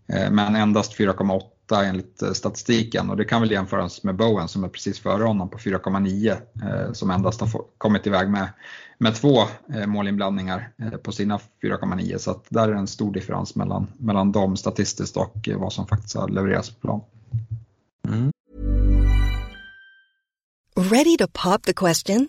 Eh, 0.09 0.31
men 0.31 0.57
endast 0.57 0.99
4,8 0.99 1.85
enligt 1.85 2.23
eh, 2.23 2.33
statistiken 2.33 3.11
och 3.11 3.17
det 3.17 3.25
kan 3.25 3.41
väl 3.41 3.51
jämföras 3.51 4.03
med 4.03 4.17
Bowen 4.17 4.49
som 4.49 4.65
är 4.65 4.69
precis 4.69 5.01
före 5.01 5.25
honom 5.25 5.51
på 5.51 5.59
4,9 5.59 6.93
som 6.93 7.11
endast 7.11 7.41
har 7.41 7.51
kommit 7.79 8.07
iväg 8.07 8.31
med, 8.31 8.49
med 8.99 9.15
två 9.15 9.43
målinblandningar 9.87 10.71
på 11.03 11.13
sina 11.13 11.39
4,9 11.63 12.19
så 12.19 12.31
att 12.31 12.47
där 12.49 12.69
är 12.69 12.73
en 12.73 12.87
stor 12.87 13.13
differens 13.13 13.55
mellan, 13.55 13.87
mellan 13.99 14.33
dem 14.33 14.57
statistiskt 14.57 15.17
och 15.17 15.49
vad 15.57 15.73
som 15.73 15.87
faktiskt 15.87 16.17
har 16.17 16.29
levererats 16.29 16.71
på 16.71 16.81
plan. 16.81 17.01
Mm. 18.09 18.33
Ready 20.77 21.17
to 21.17 21.27
pop 21.33 21.63
the 21.63 21.73
question? 21.73 22.29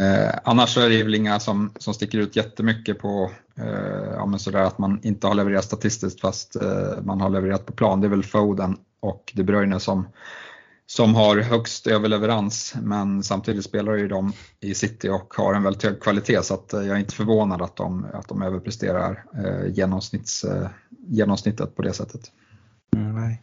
Eh, 0.00 0.34
annars 0.44 0.74
så 0.74 0.80
är 0.80 0.88
det 0.88 1.02
väl 1.02 1.14
inga 1.14 1.40
som, 1.40 1.72
som 1.78 1.94
sticker 1.94 2.18
ut 2.18 2.36
jättemycket 2.36 2.98
på 2.98 3.30
eh, 3.56 4.12
ja, 4.14 4.26
men 4.26 4.38
sådär 4.38 4.62
att 4.62 4.78
man 4.78 5.00
inte 5.02 5.26
har 5.26 5.34
levererat 5.34 5.64
statistiskt 5.64 6.20
fast 6.20 6.56
eh, 6.56 7.02
man 7.02 7.20
har 7.20 7.30
levererat 7.30 7.66
på 7.66 7.72
plan. 7.72 8.00
Det 8.00 8.06
är 8.06 8.08
väl 8.10 8.24
Foden 8.24 8.76
och 9.00 9.32
De 9.34 9.42
Bruyne 9.42 9.80
som, 9.80 10.08
som 10.86 11.14
har 11.14 11.36
högst 11.36 11.86
överleverans 11.86 12.74
men 12.82 13.22
samtidigt 13.22 13.64
spelar 13.64 13.94
ju 13.94 14.08
de 14.08 14.32
i 14.60 14.74
City 14.74 15.08
och 15.08 15.34
har 15.34 15.54
en 15.54 15.62
väldigt 15.62 15.82
hög 15.82 16.00
kvalitet 16.00 16.42
så 16.42 16.54
att 16.54 16.72
eh, 16.72 16.80
jag 16.80 16.96
är 16.96 17.00
inte 17.00 17.14
förvånad 17.14 17.62
att 17.62 17.76
de, 17.76 18.06
att 18.12 18.28
de 18.28 18.42
överpresterar 18.42 19.24
eh, 19.44 19.72
genomsnitts, 19.72 20.44
eh, 20.44 20.68
genomsnittet 21.08 21.76
på 21.76 21.82
det 21.82 21.92
sättet. 21.92 22.20
Mm, 22.96 23.14
nej. 23.14 23.42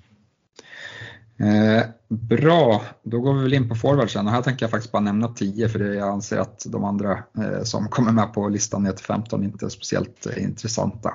Eh, 1.38 1.84
bra, 2.08 2.82
då 3.04 3.20
går 3.20 3.34
vi 3.34 3.44
väl 3.44 3.54
in 3.54 3.70
på 3.70 3.76
forwardsen 3.76 4.28
och 4.28 4.32
här 4.32 4.42
tänker 4.42 4.64
jag 4.64 4.72
faktiskt 4.72 4.92
bara 4.92 5.02
nämna 5.02 5.28
10 5.28 5.70
för 5.70 5.80
jag 5.80 6.10
anser 6.10 6.38
att 6.38 6.66
de 6.70 6.84
andra 6.84 7.12
eh, 7.12 7.64
som 7.64 7.88
kommer 7.88 8.12
med 8.12 8.34
på 8.34 8.50
listan 8.50 8.84
ner 8.84 8.92
till 8.92 9.06
15 9.06 9.44
inte 9.44 9.66
är 9.66 9.70
speciellt 9.70 10.26
eh, 10.26 10.44
intressanta. 10.44 11.14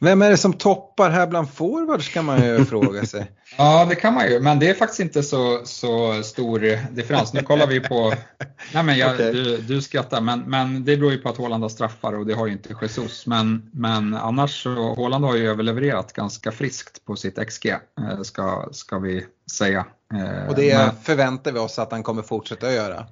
Vem 0.00 0.22
är 0.22 0.30
det 0.30 0.36
som 0.36 0.52
toppar 0.52 1.10
här 1.10 1.26
bland 1.26 1.50
forwards 1.50 2.08
kan 2.08 2.24
man 2.24 2.44
ju 2.44 2.64
fråga 2.64 3.06
sig. 3.06 3.30
Ja, 3.58 3.86
det 3.88 3.94
kan 3.94 4.14
man 4.14 4.30
ju, 4.30 4.40
men 4.40 4.58
det 4.58 4.70
är 4.70 4.74
faktiskt 4.74 5.00
inte 5.00 5.22
så, 5.22 5.60
så 5.64 6.22
stor 6.22 6.78
differens. 6.94 7.32
Nu 7.32 7.42
kollar 7.42 7.66
vi 7.66 7.80
på, 7.80 8.14
nej 8.74 8.82
men 8.84 8.98
jag, 8.98 9.14
Okej. 9.14 9.32
du, 9.32 9.56
du 9.56 9.82
skrattar, 9.82 10.20
men, 10.20 10.40
men 10.40 10.84
det 10.84 10.96
beror 10.96 11.12
ju 11.12 11.18
på 11.18 11.28
att 11.28 11.36
Håland 11.36 11.62
har 11.64 11.68
straffar 11.68 12.12
och 12.12 12.26
det 12.26 12.34
har 12.34 12.46
ju 12.46 12.52
inte 12.52 12.74
Jesus. 12.82 13.26
Men, 13.26 13.70
men 13.72 14.14
annars 14.14 14.62
så, 14.62 14.94
Håland 14.94 15.24
har 15.24 15.36
ju 15.36 15.48
överlevererat 15.50 16.12
ganska 16.12 16.52
friskt 16.52 17.04
på 17.04 17.16
sitt 17.16 17.48
XG, 17.48 17.66
eh, 17.70 18.22
ska, 18.22 18.68
ska 18.72 18.98
vi 18.98 19.26
säga. 19.52 19.86
Eh, 20.14 20.48
Och 20.48 20.54
det 20.56 20.76
men- 20.76 20.96
förväntar 21.02 21.52
vi 21.52 21.58
oss 21.58 21.78
att 21.78 21.92
han 21.92 22.02
kommer 22.02 22.22
fortsätta 22.22 22.72
göra. 22.72 23.06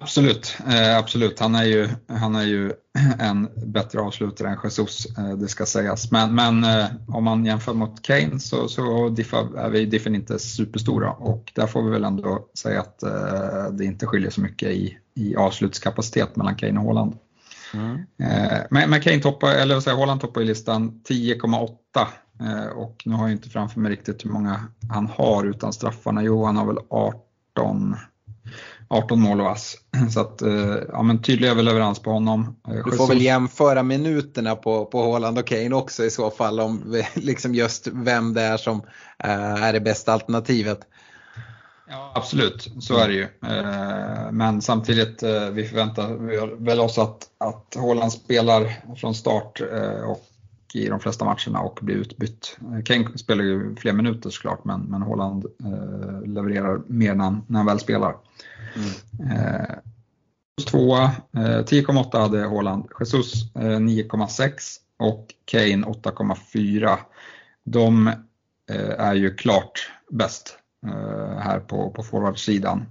Absolut, 0.00 0.56
eh, 0.66 0.98
absolut. 0.98 1.40
Han 1.40 1.54
är, 1.54 1.64
ju, 1.64 1.88
han 2.08 2.34
är 2.34 2.44
ju 2.44 2.72
en 3.18 3.48
bättre 3.72 4.00
avslutare 4.00 4.48
än 4.48 4.58
Jesus, 4.64 5.18
eh, 5.18 5.36
det 5.36 5.48
ska 5.48 5.66
sägas. 5.66 6.10
Men, 6.10 6.34
men 6.34 6.64
eh, 6.64 6.86
om 7.08 7.24
man 7.24 7.44
jämför 7.44 7.74
mot 7.74 8.02
Kane 8.02 8.40
så, 8.40 8.68
så 8.68 9.08
diffar, 9.08 9.58
är 9.58 9.70
vi 9.70 9.86
diffen 9.86 10.14
inte 10.14 10.38
superstora 10.38 11.10
och 11.10 11.52
där 11.54 11.66
får 11.66 11.82
vi 11.82 11.90
väl 11.90 12.04
ändå 12.04 12.48
säga 12.58 12.80
att 12.80 13.02
det 13.72 13.84
inte 13.84 14.06
skiljer 14.06 14.30
så 14.30 14.40
mycket 14.40 14.68
i, 14.68 14.98
i 15.14 15.36
avslutskapacitet 15.36 16.36
mellan 16.36 16.56
Kane 16.56 16.80
och 16.80 16.86
Haaland. 16.86 17.14
Eh, 17.74 18.58
men, 18.70 18.90
men 18.90 19.00
Kane 19.00 19.20
toppar, 19.20 19.50
eller 19.50 19.74
vad 19.74 19.82
säger 19.82 19.96
Haaland 19.96 20.20
toppar 20.20 20.40
i 20.40 20.44
listan 20.44 21.00
10,8 21.08 22.06
eh, 22.40 22.66
och 22.66 23.02
nu 23.04 23.14
har 23.14 23.22
jag 23.22 23.32
inte 23.32 23.48
framför 23.48 23.80
mig 23.80 23.92
riktigt 23.92 24.24
hur 24.24 24.30
många 24.30 24.60
han 24.90 25.06
har 25.06 25.44
utan 25.44 25.72
straffarna. 25.72 26.22
Jo, 26.22 26.44
han 26.44 26.56
har 26.56 26.66
väl 26.66 26.78
18 26.90 27.96
18 28.88 29.20
mål 29.20 29.40
och 29.40 29.50
ass. 29.50 29.76
Så 30.10 30.20
att, 30.20 30.42
eh, 30.42 30.76
ja 30.88 31.02
men 31.02 31.22
tydlig 31.22 31.48
överleverans 31.48 31.98
på 31.98 32.10
honom. 32.10 32.56
Eh, 32.68 32.84
Du 32.84 32.96
får 32.96 33.06
väl 33.06 33.22
jämföra 33.22 33.82
minuterna 33.82 34.56
på, 34.56 34.84
på 34.84 35.12
Haaland 35.12 35.38
och 35.38 35.46
Kane 35.46 35.74
också 35.74 36.04
i 36.04 36.10
så 36.10 36.30
fall 36.30 36.60
om 36.60 37.02
liksom 37.14 37.54
just 37.54 37.86
vem 37.86 38.34
det 38.34 38.42
är 38.42 38.56
som 38.56 38.82
eh, 39.24 39.64
är 39.64 39.72
det 39.72 39.80
bästa 39.80 40.12
alternativet. 40.12 40.80
Ja, 41.90 42.12
absolut, 42.14 42.68
så 42.80 42.96
är 42.96 43.08
det 43.08 43.14
ju. 43.14 43.28
Men 44.30 44.62
samtidigt, 44.62 45.22
vi 45.52 45.64
förväntar 45.64 46.08
väl 46.64 46.80
oss 46.80 46.98
att, 46.98 47.28
att 47.38 47.76
Haaland 47.76 48.12
spelar 48.12 48.94
från 48.96 49.14
start 49.14 49.60
och 50.06 50.27
i 50.74 50.88
de 50.88 51.00
flesta 51.00 51.24
matcherna 51.24 51.60
och 51.60 51.78
blir 51.82 51.96
utbytt. 51.96 52.58
Kane 52.84 53.18
spelar 53.18 53.44
ju 53.44 53.76
fler 53.76 53.92
minuter 53.92 54.30
såklart, 54.30 54.64
men, 54.64 54.80
men 54.80 55.02
Haaland 55.02 55.46
eh, 55.64 56.22
levererar 56.28 56.82
mer 56.86 57.14
när 57.14 57.24
han, 57.24 57.44
när 57.46 57.58
han 57.58 57.66
väl 57.66 57.80
spelar. 57.80 58.16
Eh, 59.20 59.74
Tvåa, 60.66 61.04
eh, 61.36 61.64
10,8 61.64 62.18
hade 62.20 62.48
Haaland, 62.48 62.88
Jesus 63.00 63.54
eh, 63.54 63.60
9,6 63.60 64.52
och 64.98 65.34
Kane 65.44 65.86
8,4. 65.86 66.96
De 67.64 68.06
eh, 68.70 69.00
är 69.00 69.14
ju 69.14 69.34
klart 69.34 69.90
bäst 70.10 70.58
eh, 70.86 71.38
här 71.38 71.60
på, 71.60 71.90
på 71.90 72.02
forwardsidan. 72.02 72.86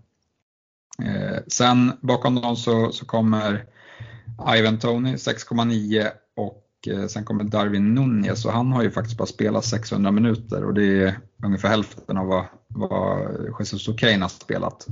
Eh, 1.03 1.39
sen 1.47 1.91
bakom 2.01 2.35
dem 2.35 2.55
så, 2.55 2.91
så 2.91 3.05
kommer 3.05 3.65
Ivan 4.55 4.79
Tony 4.79 5.15
6,9 5.15 6.07
och 6.35 6.66
Eh, 6.89 7.07
sen 7.07 7.25
kommer 7.25 7.43
Darwin 7.43 7.93
Nunez 7.93 8.45
och 8.45 8.51
han 8.51 8.71
har 8.71 8.83
ju 8.83 8.91
faktiskt 8.91 9.17
bara 9.17 9.25
spelat 9.25 9.65
600 9.65 10.11
minuter 10.11 10.63
och 10.63 10.73
det 10.73 11.03
är 11.03 11.19
ungefär 11.43 11.69
hälften 11.69 12.17
av 12.17 12.27
vad, 12.27 12.45
vad 12.67 13.27
Jesus 13.59 13.87
och 13.87 14.01
har 14.01 14.29
spelat. 14.29 14.87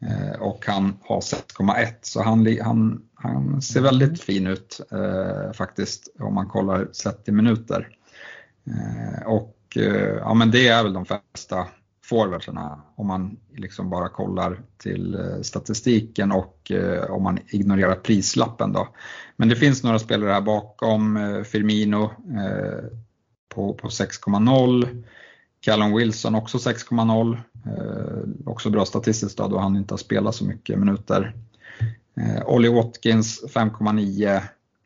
Eh, 0.00 0.40
och 0.40 0.64
han 0.66 0.96
har 1.02 1.20
6,1 1.20 1.94
så 2.02 2.22
han, 2.22 2.58
han, 2.62 3.02
han 3.14 3.62
ser 3.62 3.80
väldigt 3.80 4.22
fin 4.22 4.46
ut 4.46 4.80
eh, 4.92 5.52
faktiskt 5.52 6.08
om 6.18 6.34
man 6.34 6.48
kollar 6.48 6.88
sett 6.92 7.28
i 7.28 7.32
minuter. 7.32 7.88
Eh, 8.66 9.26
och 9.26 9.56
eh, 9.76 10.16
ja, 10.16 10.34
men 10.34 10.50
det 10.50 10.68
är 10.68 10.82
väl 10.82 10.92
de 10.92 11.04
flesta 11.04 11.66
forwardsarna 12.08 12.80
om 12.94 13.06
man 13.06 13.36
liksom 13.56 13.90
bara 13.90 14.08
kollar 14.08 14.60
till 14.76 15.14
eh, 15.14 15.40
statistiken 15.42 16.32
och 16.32 16.70
eh, 16.70 17.10
om 17.10 17.22
man 17.22 17.38
ignorerar 17.48 17.94
prislappen 17.94 18.72
då. 18.72 18.88
Men 19.36 19.48
det 19.48 19.56
finns 19.56 19.82
några 19.82 19.98
spelare 19.98 20.32
här 20.32 20.40
bakom, 20.40 21.16
eh, 21.16 21.42
Firmino 21.42 22.10
på, 23.48 23.74
på 23.74 23.88
6,0, 23.88 25.04
Callum 25.60 25.96
Wilson 25.96 26.34
också 26.34 26.58
6,0, 26.58 27.38
eh, 27.66 28.48
också 28.50 28.70
bra 28.70 28.84
statistiskt 28.84 29.38
då, 29.38 29.48
då 29.48 29.58
han 29.58 29.76
inte 29.76 29.94
har 29.94 29.98
spelat 29.98 30.34
så 30.34 30.44
mycket 30.44 30.78
minuter. 30.78 31.34
Eh, 32.16 32.42
Ollie 32.46 32.74
Watkins 32.74 33.44
5,9, 33.54 34.42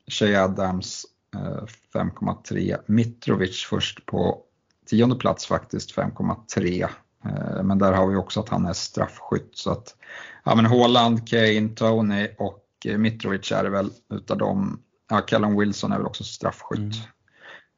Shea 0.06 0.44
Adams 0.44 1.06
eh, 1.34 1.64
5,3, 1.94 2.78
Mitrovic 2.86 3.66
först 3.70 4.06
på 4.06 4.42
tionde 4.86 5.16
plats 5.16 5.46
faktiskt 5.46 5.96
5,3. 5.96 6.88
Eh, 7.24 7.62
Men 7.62 7.78
där 7.78 7.92
har 7.92 8.06
vi 8.06 8.16
också 8.16 8.40
att 8.40 8.48
han 8.48 8.66
är 8.66 8.72
straffskytt. 8.72 9.50
Så 9.52 9.70
att, 9.70 9.96
ja 10.44 10.54
men 10.54 10.66
Haaland, 10.66 11.28
Kane, 11.28 11.68
Tony 11.68 12.28
och 12.38 12.64
eh, 12.84 12.98
Mitrovic 12.98 13.52
är 13.52 13.64
det 13.64 13.70
väl 13.70 13.90
utav 14.14 14.38
dem. 14.38 14.82
Ja, 15.10 15.20
Callum 15.20 15.58
Wilson 15.58 15.92
är 15.92 15.96
väl 15.98 16.06
också 16.06 16.24
straffskytt. 16.24 16.94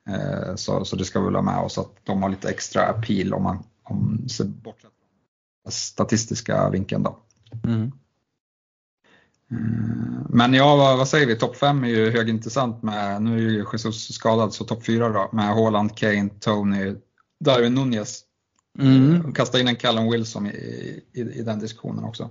Eh, 0.08 0.54
Så, 0.54 0.84
så 0.84 0.96
det 0.96 1.04
ska 1.04 1.20
vi 1.20 1.24
väl 1.24 1.34
ha 1.34 1.42
med 1.42 1.58
oss 1.58 1.78
att 1.78 1.92
de 2.04 2.22
har 2.22 2.28
lite 2.28 2.48
extra 2.50 2.86
appeal 2.86 3.34
om 3.34 3.42
man 3.42 3.64
om 3.82 4.28
ser 4.28 4.44
bort 4.44 4.84
statistiska 5.68 6.70
vinkeln 6.70 7.02
då. 7.02 7.18
Mm. 7.64 7.92
Men 10.28 10.54
ja, 10.54 10.76
vad, 10.76 10.98
vad 10.98 11.08
säger 11.08 11.26
vi? 11.26 11.36
Topp 11.36 11.56
5 11.56 11.84
är 11.84 11.88
ju 11.88 12.10
högintressant 12.10 12.82
med, 12.82 13.22
nu 13.22 13.36
är 13.36 13.50
ju 13.50 13.64
Jesus 13.72 14.14
skadad, 14.14 14.52
så 14.52 14.64
topp 14.64 14.86
4 14.86 15.08
då 15.08 15.28
med 15.32 15.54
Haaland, 15.54 15.96
Kane, 15.96 16.28
Tony, 16.40 16.94
Darwin 17.40 17.74
Nunez. 17.74 18.22
Mm. 18.78 19.20
Och 19.26 19.36
Kasta 19.36 19.60
in 19.60 19.68
en 19.68 19.76
Callum 19.76 20.10
Wilson 20.10 20.46
i, 20.46 21.02
i, 21.12 21.20
i 21.20 21.42
den 21.42 21.58
diskussionen 21.58 22.04
också. 22.04 22.30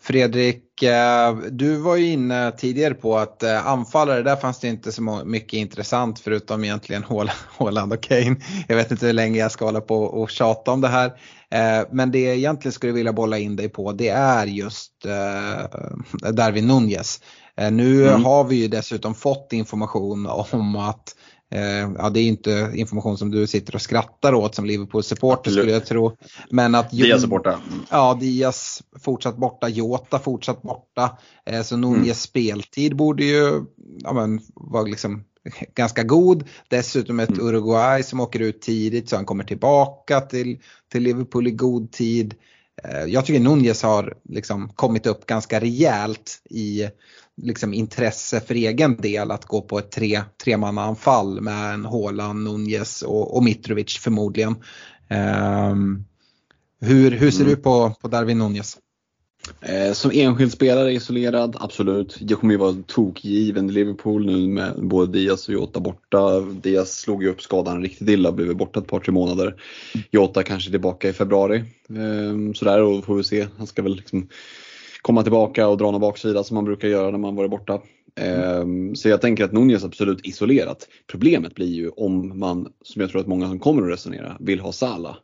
Fredrik, 0.00 0.82
eh, 0.82 1.36
du 1.36 1.76
var 1.76 1.96
ju 1.96 2.06
inne 2.12 2.52
tidigare 2.52 2.94
på 2.94 3.18
att 3.18 3.42
eh, 3.42 3.66
anfallare, 3.66 4.22
där 4.22 4.36
fanns 4.36 4.58
det 4.58 4.68
inte 4.68 4.92
så 4.92 5.02
mycket 5.24 5.52
intressant 5.52 6.18
förutom 6.20 6.64
egentligen 6.64 7.04
Haaland- 7.04 7.92
och 7.94 8.02
Kane. 8.02 8.36
Jag 8.68 8.76
vet 8.76 8.90
inte 8.90 9.06
hur 9.06 9.12
länge 9.12 9.38
jag 9.38 9.52
ska 9.52 9.64
hålla 9.64 9.80
på 9.80 9.96
och 10.02 10.30
tjata 10.30 10.70
om 10.70 10.80
det 10.80 10.88
här. 10.88 11.06
Eh, 11.50 11.86
Men 11.92 12.10
det 12.10 12.20
jag 12.20 12.36
egentligen 12.36 12.72
skulle 12.72 12.92
vilja 12.92 13.12
bolla 13.12 13.38
in 13.38 13.56
dig 13.56 13.68
på 13.68 13.92
det 13.92 14.08
är 14.08 14.46
just 14.46 15.06
eh, 15.06 16.30
Darwin 16.32 16.66
Nunez. 16.66 17.20
Eh, 17.56 17.70
Nu 17.70 18.08
Mm. 18.08 18.24
har 18.24 18.44
vi 18.44 18.56
ju 18.56 18.68
dessutom 18.68 19.14
fått 19.14 19.52
information 19.52 20.26
om 20.26 20.76
att 20.76 21.14
Eh, 21.14 21.21
ja, 21.98 22.10
det 22.10 22.20
är 22.20 22.24
inte 22.24 22.72
information 22.74 23.18
som 23.18 23.30
du 23.30 23.46
sitter 23.46 23.74
och 23.74 23.80
skrattar 23.82 24.34
åt 24.34 24.54
som 24.54 24.64
Liverpool-supporter 24.64 25.50
skulle 25.50 25.72
jag 25.72 25.86
tro. 25.86 26.16
Men 26.50 26.74
att 26.74 26.90
Diaz 26.90 27.24
är 27.24 27.28
borta. 27.28 27.58
Ja, 27.90 28.18
Diaz 28.20 28.82
fortsatt 29.00 29.36
borta, 29.36 29.68
Jota 29.68 30.18
fortsatt 30.18 30.62
borta. 30.62 31.18
Eh, 31.46 31.62
så 31.62 31.76
Nunez 31.76 32.04
Mm. 32.04 32.14
speltid 32.14 32.96
borde 32.96 33.24
ju 33.24 33.64
ja, 34.02 34.12
men, 34.12 34.40
vara 34.54 34.82
liksom 34.82 35.24
ganska 35.74 36.02
god. 36.02 36.44
Dessutom 36.68 37.20
ett 37.20 37.28
Mm. 37.30 37.46
Uruguay 37.46 38.02
som 38.02 38.20
åker 38.20 38.40
ut 38.40 38.62
tidigt 38.62 39.08
så 39.08 39.16
han 39.16 39.24
kommer 39.24 39.44
tillbaka 39.44 40.20
till, 40.20 40.58
till 40.92 41.02
Liverpool 41.02 41.46
i 41.46 41.50
god 41.50 41.92
tid. 41.92 42.34
Eh, 42.84 43.04
Jag 43.04 43.26
tycker 43.26 43.40
Nunez 43.40 43.82
har 43.82 44.14
liksom 44.28 44.68
kommit 44.68 45.06
upp 45.06 45.26
ganska 45.26 45.60
rejält 45.60 46.42
i 46.50 46.88
liksom 47.36 47.74
intresse 47.74 48.40
för 48.40 48.54
egen 48.54 48.96
del 48.96 49.30
att 49.30 49.44
gå 49.44 49.62
på 49.62 49.78
ett 49.78 49.90
tre, 49.90 50.22
tremannaanfall 50.44 51.40
med 51.40 51.74
en 51.74 51.84
Haaland, 51.84 52.44
Nunez 52.44 53.02
och, 53.02 53.36
och 53.36 53.42
Mitrovic 53.44 53.98
förmodligen. 53.98 54.54
Ehm, 55.08 56.04
hur, 56.80 57.10
hur 57.10 57.30
ser 57.30 57.40
Mm. 57.40 57.54
du 57.54 57.62
på, 57.62 57.94
på 58.00 58.08
Darwin 58.08 58.38
Nunez? 58.38 58.78
Eh, 59.60 59.92
som 59.92 60.10
enskild 60.14 60.52
spelare 60.52 60.92
isolerad, 60.92 61.56
absolut. 61.60 62.16
Jag 62.20 62.40
kommer 62.40 62.54
ju 62.54 62.58
vara 62.58 62.76
tokgiven 62.86 63.70
i 63.70 63.72
Liverpool 63.72 64.26
nu 64.26 64.48
med 64.48 64.72
både 64.76 65.12
Diaz 65.12 65.48
och 65.48 65.54
Jota 65.54 65.80
borta. 65.80 66.40
Diaz 66.40 67.00
slog 67.00 67.22
ju 67.22 67.28
upp 67.28 67.42
skadan 67.42 67.82
riktigt 67.82 68.08
illa, 68.08 68.32
blev 68.32 68.56
borta 68.56 68.80
ett 68.80 68.86
par 68.86 69.00
tre 69.00 69.12
månader. 69.12 69.54
Jota 70.10 70.42
kanske 70.42 70.70
tillbaka 70.70 71.08
i 71.08 71.12
februari. 71.12 71.56
Eh, 71.88 72.52
sådär 72.54 72.82
och 72.82 73.04
får 73.04 73.16
vi 73.16 73.24
se. 73.24 73.46
Han 73.58 73.66
ska 73.66 73.82
väl 73.82 73.96
liksom 73.96 74.28
komma 75.02 75.22
tillbaka 75.22 75.68
och 75.68 75.78
dra 75.78 75.90
någon 75.90 76.00
baksida 76.00 76.44
som 76.44 76.54
man 76.54 76.64
brukar 76.64 76.88
göra 76.88 77.10
när 77.10 77.18
man 77.18 77.34
varit 77.34 77.50
borta. 77.50 77.80
Mm. 78.14 78.96
så 78.96 79.08
jag 79.08 79.20
tänker 79.20 79.44
att 79.44 79.52
Nunez 79.52 79.84
absolut 79.84 80.26
isolerat. 80.26 80.88
Problemet 81.06 81.54
blir 81.54 81.66
ju 81.66 81.88
om 81.88 82.38
man, 82.38 82.68
som 82.82 83.00
jag 83.00 83.10
tror 83.10 83.20
att 83.20 83.26
många 83.26 83.48
som 83.48 83.58
kommer 83.58 83.82
att 83.82 83.92
resonera, 83.92 84.36
vill 84.40 84.60
ha 84.60 84.72
Salah 84.72 85.16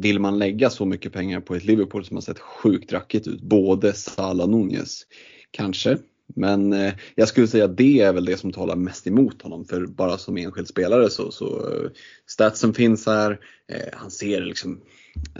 vill 0.00 0.18
man 0.18 0.38
lägga 0.38 0.70
så 0.70 0.84
mycket 0.84 1.12
pengar 1.12 1.40
på 1.40 1.54
ett 1.54 1.64
Liverpool 1.64 2.04
som 2.04 2.16
har 2.16 2.22
sett 2.22 2.38
sjukt 2.38 2.92
rackigt 2.92 3.26
ut, 3.26 3.42
både 3.42 3.92
Salah 3.92 4.44
och 4.44 4.50
Nunez? 4.50 5.06
Kanske, 5.50 5.98
men 6.34 6.72
eh, 6.72 6.92
jag 7.14 7.28
skulle 7.28 7.46
säga 7.46 7.64
att 7.64 7.76
det 7.76 8.00
är 8.00 8.12
väl 8.12 8.24
det 8.24 8.36
som 8.36 8.52
talar 8.52 8.76
mest 8.76 9.06
emot 9.06 9.42
honom. 9.42 9.64
För 9.64 9.86
bara 9.86 10.18
som 10.18 10.36
enskild 10.36 10.68
spelare 10.68 11.10
så, 11.10 11.30
så 11.30 11.46
eh, 11.46 11.90
statsen 12.26 12.74
finns 12.74 13.06
här. 13.06 13.40
Eh, 13.72 13.92
han 13.92 14.10
ser 14.10 14.40
liksom 14.40 14.80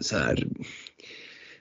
så 0.01 0.17
här 0.17 0.47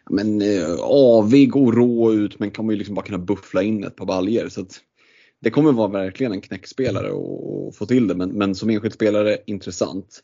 ja, 0.06 0.12
men, 0.12 0.42
eh, 0.42 0.76
avig 0.82 1.56
och 1.56 1.74
rå 1.74 2.14
ut 2.14 2.40
men 2.40 2.52
kommer 2.52 2.74
ju 2.74 2.78
liksom 2.80 2.96
bara 2.96 3.06
kunna 3.06 3.18
buffla 3.18 3.64
in 3.64 3.84
ett 3.84 3.96
par 3.96 4.06
baljer. 4.06 4.50
Så 4.50 4.62
att, 4.62 4.80
det 5.42 5.50
kommer 5.50 5.72
vara 5.72 5.88
verkligen 5.88 6.32
en 6.32 6.42
knäckspelare 6.42 7.08
att 7.08 7.76
få 7.76 7.86
till 7.86 8.08
det 8.08 8.16
men, 8.16 8.30
men 8.30 8.56
som 8.56 8.70
enskild 8.70 8.94
spelare 8.94 9.38
intressant. 9.46 10.24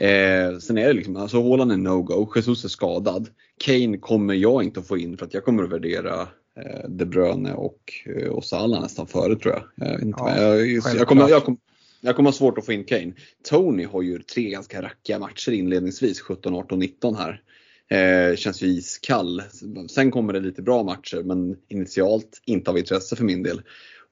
Eh, 0.00 0.58
sen 0.58 0.78
är 0.78 0.86
det 0.86 0.92
liksom, 0.92 1.16
alltså 1.16 1.42
Haaland 1.42 1.72
är 1.72 1.76
no-go, 1.76 2.32
Jesus 2.36 2.64
är 2.64 2.68
skadad. 2.68 3.28
Kane 3.64 3.98
kommer 3.98 4.34
jag 4.34 4.62
inte 4.64 4.80
att 4.80 4.88
få 4.88 4.98
in 4.98 5.18
för 5.18 5.26
att 5.26 5.34
jag 5.34 5.44
kommer 5.44 5.62
att 5.62 5.72
värdera 5.72 6.20
eh, 6.56 6.88
De 6.88 7.04
Bruyne 7.04 7.54
och, 7.54 7.92
eh, 8.06 8.28
och 8.28 8.44
Salah 8.44 8.82
nästan 8.82 9.06
före 9.06 9.36
tror 9.36 9.54
jag. 9.54 9.88
Jag, 9.88 10.02
inte, 10.02 10.18
Ja, 10.20 10.56
jag, 10.56 10.66
jag, 10.96 11.06
kommer, 11.08 11.28
jag, 11.28 11.44
kommer, 11.44 11.58
jag 12.00 12.16
kommer 12.16 12.28
ha 12.28 12.34
svårt 12.34 12.58
att 12.58 12.66
få 12.66 12.72
in 12.72 12.84
Kane. 12.84 13.12
Tony 13.48 13.84
har 13.84 14.02
ju 14.02 14.18
tre 14.18 14.50
ganska 14.50 14.82
rackiga 14.82 15.18
matcher 15.18 15.52
inledningsvis, 15.52 16.20
17, 16.20 16.54
18, 16.54 16.78
19 16.78 17.16
här. 17.16 17.42
Eh, 17.90 18.36
känns 18.36 18.62
ju 18.62 18.66
iskall. 18.66 19.42
Sen 19.90 20.10
kommer 20.10 20.32
det 20.32 20.40
lite 20.40 20.62
bra 20.62 20.82
matcher 20.82 21.22
men 21.24 21.56
initialt 21.68 22.42
inte 22.44 22.70
av 22.70 22.78
intresse 22.78 23.16
för 23.16 23.24
min 23.24 23.42
del. 23.42 23.62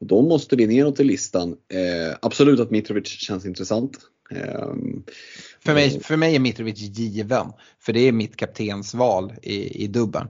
Och 0.00 0.06
då 0.06 0.22
måste 0.22 0.56
vi 0.56 0.66
neråt 0.66 1.00
i 1.00 1.04
listan. 1.04 1.48
Eh, 1.48 2.16
absolut 2.22 2.60
att 2.60 2.70
Mitrovic 2.70 3.06
känns 3.06 3.46
intressant. 3.46 3.98
Ehm, 4.30 5.02
För 5.64 5.74
mig, 5.74 6.00
för 6.00 6.16
mig 6.16 6.34
är 6.34 6.40
Mitrovic 6.40 6.78
given. 6.98 7.46
För 7.80 7.92
det 7.92 8.00
är 8.00 8.12
mitt 8.12 8.36
kaptensval 8.36 9.32
i, 9.42 9.84
i 9.84 9.86
dubben. 9.86 10.26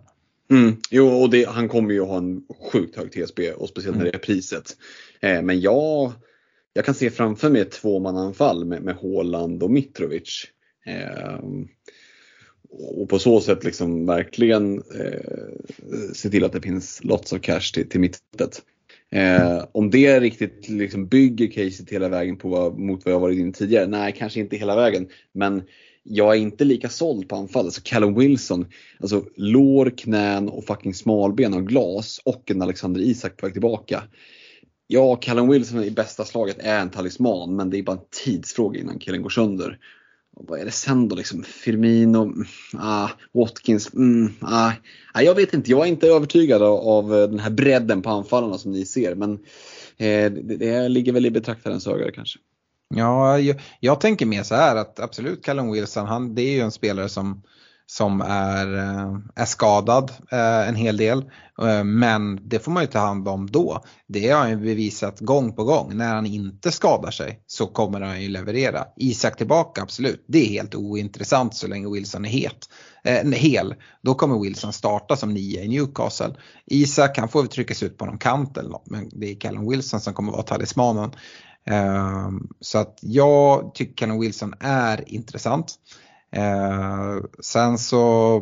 Mm, 0.51 0.77
jo, 0.91 1.09
och 1.09 1.31
det, 1.31 1.49
han 1.49 1.69
kommer 1.69 1.95
ju 1.95 2.01
ha 2.01 2.19
en 2.19 2.43
sjukt 2.73 2.97
hög 2.97 3.13
TSB 3.13 3.53
och 3.53 3.69
speciellt 3.69 3.97
när 3.97 4.05
det 4.05 4.15
är 4.15 4.19
priset. 4.19 4.77
Eh, 5.21 5.43
men 5.43 5.61
jag, 5.61 6.13
jag 6.73 6.85
kan 6.85 6.95
se 6.95 7.11
framför 7.11 7.51
mig 7.51 7.63
ett 7.63 7.71
tvåmananfall 7.71 8.65
med, 8.65 8.83
med 8.83 8.97
Haaland 8.97 9.63
och 9.63 9.71
Mitrovic. 9.71 10.45
Eh, 10.87 11.39
och 12.71 13.09
på 13.09 13.19
så 13.19 13.41
sätt 13.41 13.65
liksom 13.65 14.07
verkligen 14.07 14.79
eh, 14.79 16.13
se 16.13 16.31
till 16.31 16.45
att 16.45 16.53
det 16.53 16.61
finns 16.61 17.05
lots 17.05 17.33
of 17.33 17.41
cash 17.41 17.73
till, 17.75 17.89
till 17.89 18.01
mittet. 18.01 18.63
Eh, 19.13 19.65
om 19.73 19.91
det 19.91 20.21
riktigt 20.21 20.69
liksom 20.69 21.07
bygger 21.07 21.47
caset 21.47 21.91
hela 21.91 22.09
vägen 22.09 22.37
på 22.37 22.49
vad, 22.49 22.79
mot 22.79 23.05
vad 23.05 23.15
jag 23.15 23.21
varit 23.21 23.39
inne 23.39 23.53
tidigare? 23.53 23.87
Nej, 23.87 24.15
kanske 24.19 24.41
inte 24.41 24.57
hela 24.57 24.77
vägen. 24.77 25.09
Men 25.33 25.63
jag 26.03 26.35
är 26.37 26.39
inte 26.39 26.65
lika 26.65 26.89
såld 26.89 27.29
på 27.29 27.37
anfall. 27.37 27.65
Alltså 27.65 27.81
Callum 27.85 28.15
Wilson, 28.15 28.67
alltså 29.01 29.25
lår, 29.37 29.91
knän 29.99 30.49
och 30.49 30.65
fucking 30.65 30.95
smalben 30.95 31.55
av 31.55 31.63
glas 31.63 32.21
och 32.25 32.51
en 32.51 32.63
Alexander 32.63 33.01
Isak 33.01 33.37
på 33.37 33.47
väg 33.47 33.53
tillbaka. 33.53 34.03
Ja, 34.87 35.17
Callum 35.17 35.49
Wilson 35.49 35.85
i 35.85 35.91
bästa 35.91 36.25
slaget 36.25 36.57
är 36.59 36.81
en 36.81 36.91
talisman 36.91 37.57
men 37.57 37.71
det 37.71 37.79
är 37.79 37.83
bara 37.83 37.97
en 37.97 38.05
tidsfråga 38.25 38.81
innan 38.81 38.99
killen 38.99 39.23
går 39.23 39.31
sönder. 39.31 39.79
Och 40.41 40.47
vad 40.49 40.61
är 40.61 40.65
det 40.65 40.71
sen 40.71 41.09
då 41.09 41.17
liksom? 41.17 41.43
Firmino, 41.43 42.35
ah, 42.79 43.09
Watkins, 43.33 43.95
mm, 43.95 44.33
ah. 44.41 44.73
Ah, 45.13 45.21
jag 45.21 45.35
vet 45.35 45.55
inte, 45.55 45.71
jag 45.71 45.81
är 45.81 45.87
inte 45.87 46.07
övertygad 46.07 46.63
av, 46.63 46.79
av 46.79 47.15
eh, 47.15 47.29
den 47.29 47.39
här 47.39 47.51
bredden 47.51 48.03
på 48.03 48.11
anfallarna 48.11 48.59
som 48.59 48.73
ni 48.73 48.87
ser 48.87 49.15
men 49.15 49.33
eh, 49.97 50.33
det, 50.33 50.57
det 50.57 50.89
ligger 50.89 51.13
väl 51.13 51.27
i 51.27 51.31
betraktarens 51.31 51.87
öga 51.87 52.11
kanske. 52.13 52.39
Ja, 52.95 53.39
jag, 53.39 53.61
jag 53.81 54.01
tänker 54.01 54.27
mer 54.27 54.43
så 54.43 54.55
här 54.55 54.77
att 54.77 55.01
absolut 55.01 55.45
Callum 55.45 55.73
Wilson, 55.73 56.07
han, 56.07 56.35
det 56.35 56.43
är 56.43 56.53
ju 56.53 56.61
en 56.61 56.73
spelare 56.73 57.09
som, 57.09 57.43
som 57.91 58.21
är, 58.21 58.79
eh, 58.79 59.19
är 59.35 59.45
skadad 59.45 60.13
eh, 60.33 60.69
en 60.69 60.75
hel 60.75 60.97
del. 60.97 61.19
Eh, 61.63 61.85
men 61.85 62.49
det 62.49 62.59
får 62.59 62.73
man 62.73 62.83
ju 62.83 62.87
ta 62.87 62.99
hand 62.99 63.29
om 63.29 63.51
då. 63.51 63.85
Det 64.07 64.31
har 64.31 64.41
han 64.41 64.51
ju 64.51 64.57
bevisat 64.57 65.21
gång 65.21 65.53
på 65.53 65.65
gång. 65.65 65.97
När 65.97 66.15
han 66.15 66.27
inte 66.27 66.71
skadar 66.71 67.11
sig 67.11 67.43
så 67.47 67.67
kommer 67.67 68.01
han 68.01 68.23
ju 68.23 68.29
leverera. 68.29 68.85
Isak 68.97 69.37
tillbaka, 69.37 69.83
absolut. 69.83 70.25
Det 70.29 70.39
är 70.39 70.49
helt 70.49 70.75
ointressant 70.75 71.55
så 71.55 71.67
länge 71.67 71.91
Wilson 71.91 72.25
är 72.25 72.29
het. 72.29 72.69
Eh, 73.05 73.31
hel. 73.31 73.75
Då 74.03 74.15
kommer 74.15 74.39
Wilson 74.39 74.73
starta 74.73 75.17
som 75.17 75.35
nia 75.35 75.63
i 75.63 75.69
Newcastle. 75.69 76.35
Isak 76.67 77.19
han 77.19 77.29
får 77.29 77.43
väl 77.43 77.49
tryckas 77.49 77.83
ut 77.83 77.99
på 77.99 78.07
någon 78.07 78.19
kant 78.19 78.57
eller 78.57 78.71
något. 78.71 78.91
Men 78.91 79.11
det 79.13 79.31
är 79.31 79.41
Callum 79.41 79.69
Wilson 79.69 80.01
som 80.01 80.15
kommer 80.15 80.33
vara 80.33 80.43
talismanen. 80.43 81.11
Så 82.61 82.79
att 82.79 82.99
jag 83.03 83.75
tycker 83.75 83.95
Callum 83.95 84.21
Wilson 84.21 84.55
är 84.61 85.13
intressant. 85.15 85.77
Eh, 86.33 87.17
sen 87.41 87.79
så 87.79 88.35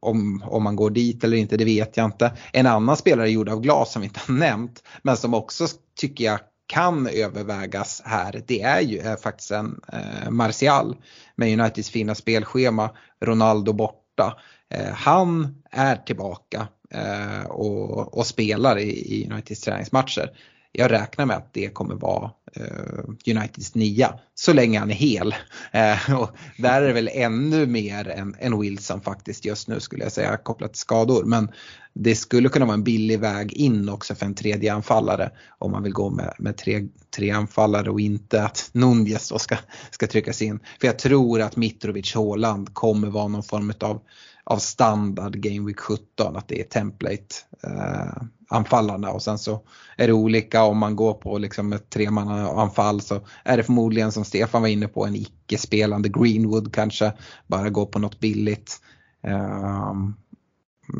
om, 0.00 0.44
om 0.46 0.62
man 0.62 0.76
går 0.76 0.90
dit 0.90 1.24
eller 1.24 1.36
inte, 1.36 1.56
det 1.56 1.64
vet 1.64 1.96
jag 1.96 2.04
inte. 2.06 2.32
En 2.52 2.66
annan 2.66 2.96
spelare 2.96 3.30
gjord 3.30 3.48
av 3.48 3.60
glas 3.60 3.92
som 3.92 4.02
vi 4.02 4.08
inte 4.08 4.20
har 4.26 4.34
nämnt, 4.34 4.82
men 5.02 5.16
som 5.16 5.34
också 5.34 5.66
tycker 5.96 6.24
jag 6.24 6.40
kan 6.66 7.06
övervägas 7.06 8.02
här, 8.04 8.42
det 8.46 8.62
är 8.62 8.80
ju 8.80 8.98
är 8.98 9.16
faktiskt 9.16 9.50
en 9.50 9.80
eh, 9.92 10.30
Martial 10.30 10.96
med 11.36 11.60
Uniteds 11.60 11.90
fina 11.90 12.14
spelschema, 12.14 12.90
Ronaldo 13.20 13.72
borta. 13.72 14.38
Eh, 14.70 14.92
han 14.94 15.62
är 15.70 15.96
tillbaka 15.96 16.68
eh, 16.90 17.46
och, 17.46 18.18
och 18.18 18.26
spelar 18.26 18.78
i, 18.78 18.90
i 18.90 19.30
Uniteds 19.32 19.60
träningsmatcher. 19.60 20.30
Jag 20.76 20.90
räknar 20.90 21.26
med 21.26 21.36
att 21.36 21.52
det 21.52 21.68
kommer 21.68 21.94
vara 21.94 22.30
eh, 22.56 23.04
Uniteds 23.26 23.74
nia 23.74 24.18
så 24.34 24.52
länge 24.52 24.78
han 24.78 24.90
är 24.90 24.94
hel. 24.94 25.34
Eh, 25.72 26.20
och 26.20 26.30
där 26.58 26.82
är 26.82 26.86
det 26.86 26.92
väl 26.92 27.10
ännu 27.12 27.66
mer 27.66 28.08
än, 28.08 28.36
än 28.38 28.60
Wilson 28.60 29.00
faktiskt 29.00 29.44
just 29.44 29.68
nu 29.68 29.80
skulle 29.80 30.02
jag 30.02 30.12
säga 30.12 30.36
kopplat 30.36 30.72
till 30.72 30.80
skador. 30.80 31.24
Men 31.24 31.48
det 31.94 32.14
skulle 32.14 32.48
kunna 32.48 32.64
vara 32.64 32.74
en 32.74 32.84
billig 32.84 33.20
väg 33.20 33.52
in 33.52 33.88
också 33.88 34.14
för 34.14 34.26
en 34.26 34.34
tredje 34.34 34.74
anfallare 34.74 35.30
om 35.58 35.70
man 35.70 35.82
vill 35.82 35.92
gå 35.92 36.10
med, 36.10 36.34
med 36.38 36.56
tre, 36.56 36.88
tre 37.16 37.30
anfallare 37.30 37.90
och 37.90 38.00
inte 38.00 38.44
att 38.44 38.70
Nunez 38.72 39.28
då 39.28 39.38
ska, 39.38 39.56
ska 39.90 40.06
tryckas 40.06 40.42
in. 40.42 40.60
För 40.80 40.86
jag 40.86 40.98
tror 40.98 41.40
att 41.40 41.56
Mitrovic 41.56 42.14
Haaland 42.14 42.74
kommer 42.74 43.08
vara 43.08 43.28
någon 43.28 43.42
form 43.42 43.72
av 43.80 44.00
av 44.44 44.58
standard 44.58 45.36
Game 45.36 45.66
Week 45.66 45.80
17 45.80 46.36
att 46.36 46.48
det 46.48 46.60
är 46.60 46.64
template 46.64 47.34
eh, 47.62 48.22
anfallarna 48.48 49.10
och 49.10 49.22
sen 49.22 49.38
så 49.38 49.60
är 49.96 50.06
det 50.06 50.12
olika 50.12 50.62
om 50.62 50.78
man 50.78 50.96
går 50.96 51.14
på 51.14 51.38
liksom 51.38 51.72
ett 51.72 51.90
tremannaanfall 51.90 53.00
så 53.00 53.20
är 53.44 53.56
det 53.56 53.62
förmodligen 53.62 54.12
som 54.12 54.24
Stefan 54.24 54.62
var 54.62 54.68
inne 54.68 54.88
på 54.88 55.06
en 55.06 55.16
icke-spelande 55.16 56.08
Greenwood 56.08 56.74
kanske 56.74 57.12
bara 57.46 57.70
gå 57.70 57.86
på 57.86 57.98
något 57.98 58.20
billigt 58.20 58.80
um, 59.22 60.16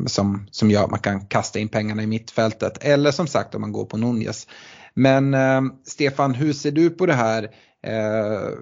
som, 0.07 0.47
som 0.51 0.71
gör 0.71 0.83
att 0.83 0.91
man 0.91 0.99
kan 0.99 1.25
kasta 1.25 1.59
in 1.59 1.69
pengarna 1.69 2.03
i 2.03 2.07
mittfältet 2.07 2.77
eller 2.81 3.11
som 3.11 3.27
sagt 3.27 3.55
om 3.55 3.61
man 3.61 3.71
går 3.71 3.85
på 3.85 3.97
Nunez. 3.97 4.47
Men 4.93 5.33
um, 5.33 5.73
Stefan 5.83 6.33
hur 6.33 6.53
ser 6.53 6.71
du 6.71 6.89
på 6.89 7.05
det 7.05 7.13
här? 7.13 7.43
Uh, 7.87 8.57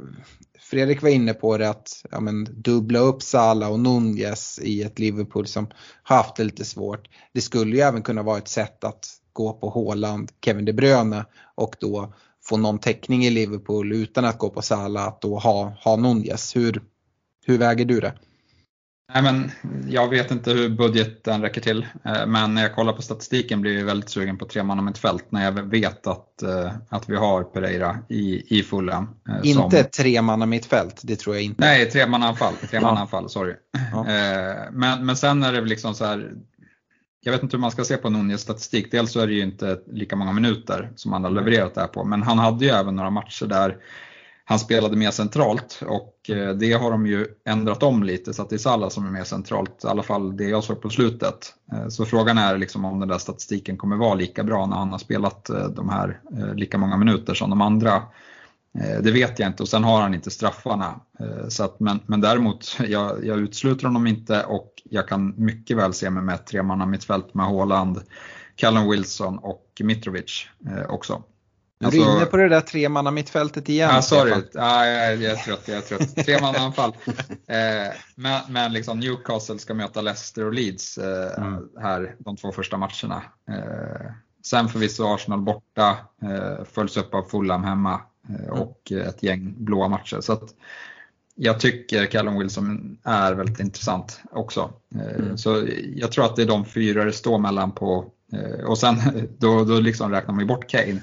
Fredrik 0.74 1.02
var 1.02 1.10
inne 1.10 1.34
på 1.34 1.58
det 1.58 1.70
att 1.70 2.06
ja, 2.12 2.20
men, 2.20 2.44
dubbla 2.44 3.00
upp 3.00 3.22
Sala 3.22 3.70
och 3.70 3.80
Nunez 3.80 4.60
i 4.64 4.84
ett 4.84 5.00
Liverpool 5.00 5.48
som 5.48 5.68
har 6.04 6.18
haft 6.18 6.36
det 6.36 6.44
lite 6.44 6.66
svårt. 6.66 7.10
Det 7.34 7.42
skulle 7.42 7.76
ju 7.76 7.82
även 7.82 8.02
kunna 8.02 8.24
vara 8.24 8.38
ett 8.38 8.48
sätt 8.48 8.84
att 8.84 9.08
gå 9.34 9.54
på 9.54 9.70
Haaland, 9.70 10.32
Kevin 10.46 10.66
De 10.66 10.74
Bruyne 10.74 11.26
och 11.56 11.76
då 11.80 12.14
få 12.44 12.58
någon 12.58 12.80
täckning 12.80 13.26
i 13.26 13.30
Liverpool 13.30 13.94
utan 13.94 14.26
att 14.26 14.38
gå 14.38 14.50
på 14.50 14.62
Sala 14.62 15.02
att 15.02 15.22
då 15.22 15.40
ha, 15.40 15.74
ha 15.84 15.96
Nunez. 15.96 16.56
Hur, 16.56 16.82
hur 17.46 17.58
väger 17.58 17.86
du 17.86 18.00
det? 18.00 18.14
Nej, 19.14 19.24
men 19.24 19.52
jag 19.90 20.10
vet 20.10 20.32
inte 20.32 20.52
hur 20.52 20.70
budgeten 20.70 21.42
räcker 21.42 21.62
till, 21.62 21.88
eh, 22.06 22.26
men 22.28 22.54
när 22.54 22.62
jag 22.62 22.76
kollar 22.76 22.94
på 22.94 23.02
statistiken 23.02 23.62
blir 23.62 23.78
jag 23.78 23.86
väldigt 23.86 24.10
sugen 24.10 24.38
på 24.38 24.46
tre 24.46 24.64
man 24.64 24.94
fält 24.94 25.26
när 25.30 25.44
jag 25.44 25.52
vet 25.52 26.08
att, 26.08 26.42
eh, 26.42 26.72
att 26.90 27.10
vi 27.10 27.16
har 27.16 27.44
Pereira 27.44 27.98
i, 28.10 28.58
i 28.60 28.64
Fulham. 28.64 29.10
Eh, 29.30 29.50
inte 29.50 29.84
som... 29.84 29.90
tre 29.98 30.22
man 30.22 30.50
mittfält, 30.50 31.02
det 31.04 31.16
tror 31.16 31.36
jag 31.36 31.44
inte. 31.44 31.62
Nej, 31.62 31.90
tre 31.90 32.08
man 32.08 32.24
anfall, 32.24 32.54
tre 32.70 32.82
man 32.82 32.98
anfall 32.98 33.30
sorry. 33.30 33.56
Ja. 33.92 34.04
Men, 34.72 35.06
men 35.06 35.16
sen 35.16 35.44
är 35.44 35.54
det 35.54 35.62
liksom 35.62 35.96
så 35.96 36.06
här, 36.06 36.34
jag 37.24 37.32
vet 37.32 37.44
inte 37.44 37.58
hur 37.58 37.62
man 37.62 37.72
ska 37.72 37.84
se 37.84 37.98
på 37.98 38.10
Nunez 38.10 38.42
statistik. 38.42 38.92
Dels 38.92 39.12
så 39.12 39.20
är 39.20 39.28
det 39.28 39.34
ju 39.34 39.44
inte 39.44 39.80
lika 39.92 40.16
många 40.16 40.32
minuter 40.32 40.92
som 40.96 41.14
han 41.14 41.24
har 41.24 41.32
levererat 41.32 41.76
där 41.76 41.88
på, 41.88 42.04
men 42.04 42.24
han 42.24 42.40
hade 42.40 42.66
ju 42.66 42.72
även 42.72 42.96
några 42.96 43.10
matcher 43.10 43.46
där 43.46 43.78
han 44.54 44.60
spelade 44.60 44.98
mer 44.98 45.12
centralt 45.12 45.80
och 45.88 46.30
eh, 46.30 46.50
det 46.50 46.74
har 46.74 46.92
de 46.92 47.06
ju 47.08 47.28
ändrat 47.46 47.84
om 47.84 48.04
lite 48.04 48.34
så 48.34 48.42
att 48.42 48.50
det 48.50 48.56
är 48.56 48.58
Salah 48.58 48.90
som 48.90 49.06
är 49.06 49.12
mer 49.12 49.24
centralt, 49.24 49.84
i 49.84 49.88
alla 49.88 50.04
fall 50.04 50.38
det 50.38 50.44
jag 50.44 50.64
såg 50.64 50.82
på 50.82 50.90
slutet. 50.90 51.54
Eh, 51.72 51.88
så 51.88 52.06
frågan 52.06 52.38
är 52.38 52.58
liksom 52.58 52.86
om 52.86 53.00
den 53.00 53.10
där 53.10 53.18
statistiken 53.18 53.78
kommer 53.78 53.96
vara 53.96 54.14
lika 54.14 54.44
bra 54.44 54.66
när 54.66 54.76
han 54.76 54.92
har 54.92 54.98
spelat 54.98 55.50
eh, 55.50 55.68
de 55.68 55.90
här 55.90 56.20
lika 56.56 56.78
många 56.78 56.98
minuter 56.98 57.34
som 57.34 57.50
de 57.50 57.62
andra. 57.62 58.04
Det 59.02 59.12
vet 59.12 59.40
jag 59.40 59.50
inte 59.50 59.64
och 59.64 59.70
sen 59.70 59.84
har 59.84 60.02
han 60.02 60.14
inte 60.14 60.32
straffarna. 60.32 61.00
Så 61.50 61.64
att, 61.64 61.80
men, 61.80 62.00
men 62.06 62.22
däremot, 62.22 62.78
jag, 62.88 63.26
jag 63.26 63.40
utesluter 63.40 63.86
honom 63.86 64.08
inte 64.08 64.44
och 64.44 64.74
jag 64.84 65.08
kan 65.08 65.34
mycket 65.38 65.78
väl 65.78 65.94
se 65.94 66.10
mig 66.10 66.24
med 66.24 66.36
ett 66.36 66.48
tremanna 66.48 66.86
mittfält 66.86 67.34
med 67.34 67.46
Haaland, 67.46 68.02
Callum 68.56 68.90
Wilson 68.90 69.38
och 69.38 69.82
Mitrovic 69.84 70.48
också. 70.90 71.24
Du 71.84 71.88
alltså, 71.88 72.12
är 72.12 72.18
inne 72.18 72.26
på 72.26 72.38
det 72.38 72.50
där 72.50 72.62
tremanna 72.62 73.12
mittfältet 73.12 73.70
igen. 73.70 73.90
Ja, 73.94 74.02
sorry. 74.02 74.34
Ja, 74.54 74.86
jag, 74.86 75.22
jag 75.22 75.32
är 75.32 75.36
trött. 75.36 75.68
Jag 75.68 75.78
är 75.78 75.82
trött. 75.82 76.16
Tremanna 76.16 76.60
anfall. 76.60 76.96
Eh, 77.48 77.94
men 78.16 78.42
men 78.50 78.74
liksom 78.74 79.00
Newcastle 79.00 79.60
ska 79.60 79.74
möta 79.74 80.02
Leicester 80.02 80.46
och 80.46 80.54
Leeds 80.54 80.98
eh, 80.98 81.44
mm. 81.44 81.70
här 81.82 82.16
de 82.20 82.38
två 82.38 82.52
första 82.52 82.78
matcherna. 82.78 83.24
Eh, 83.50 84.12
sen 84.46 84.70
förvisso 84.70 85.14
Arsenal 85.14 85.42
borta, 85.42 85.98
eh, 86.22 86.66
följs 86.74 86.98
upp 86.98 87.14
av 87.14 87.24
Fulham 87.24 87.64
hemma 87.64 88.02
eh, 88.30 88.36
mm. 88.36 88.62
och 88.62 88.92
ett 88.92 89.24
gäng 89.24 89.54
blåa 89.58 89.88
matcher. 89.88 90.22
Så 90.22 90.34
att, 90.34 90.54
jag 91.36 91.60
tycker 91.60 92.06
Callum 92.06 92.40
Wilson 92.40 92.98
är 93.04 93.34
väldigt 93.34 93.60
intressant 93.60 94.22
också. 94.32 94.74
Eh, 94.96 95.16
mm. 95.16 95.38
Så 95.38 95.68
jag 95.96 96.12
tror 96.12 96.26
att 96.26 96.36
det 96.36 96.42
är 96.42 96.48
de 96.48 96.66
fyra 96.66 97.06
det 97.06 97.14
står 97.14 97.40
mellan 97.40 97.72
på 97.72 98.06
eh, 98.34 98.66
och 98.66 98.78
sen 98.78 98.96
då, 99.38 99.64
då 99.64 99.80
liksom 99.80 100.12
räknar 100.12 100.34
man 100.34 100.42
ju 100.42 100.48
bort 100.48 100.70
Kane. 100.70 101.02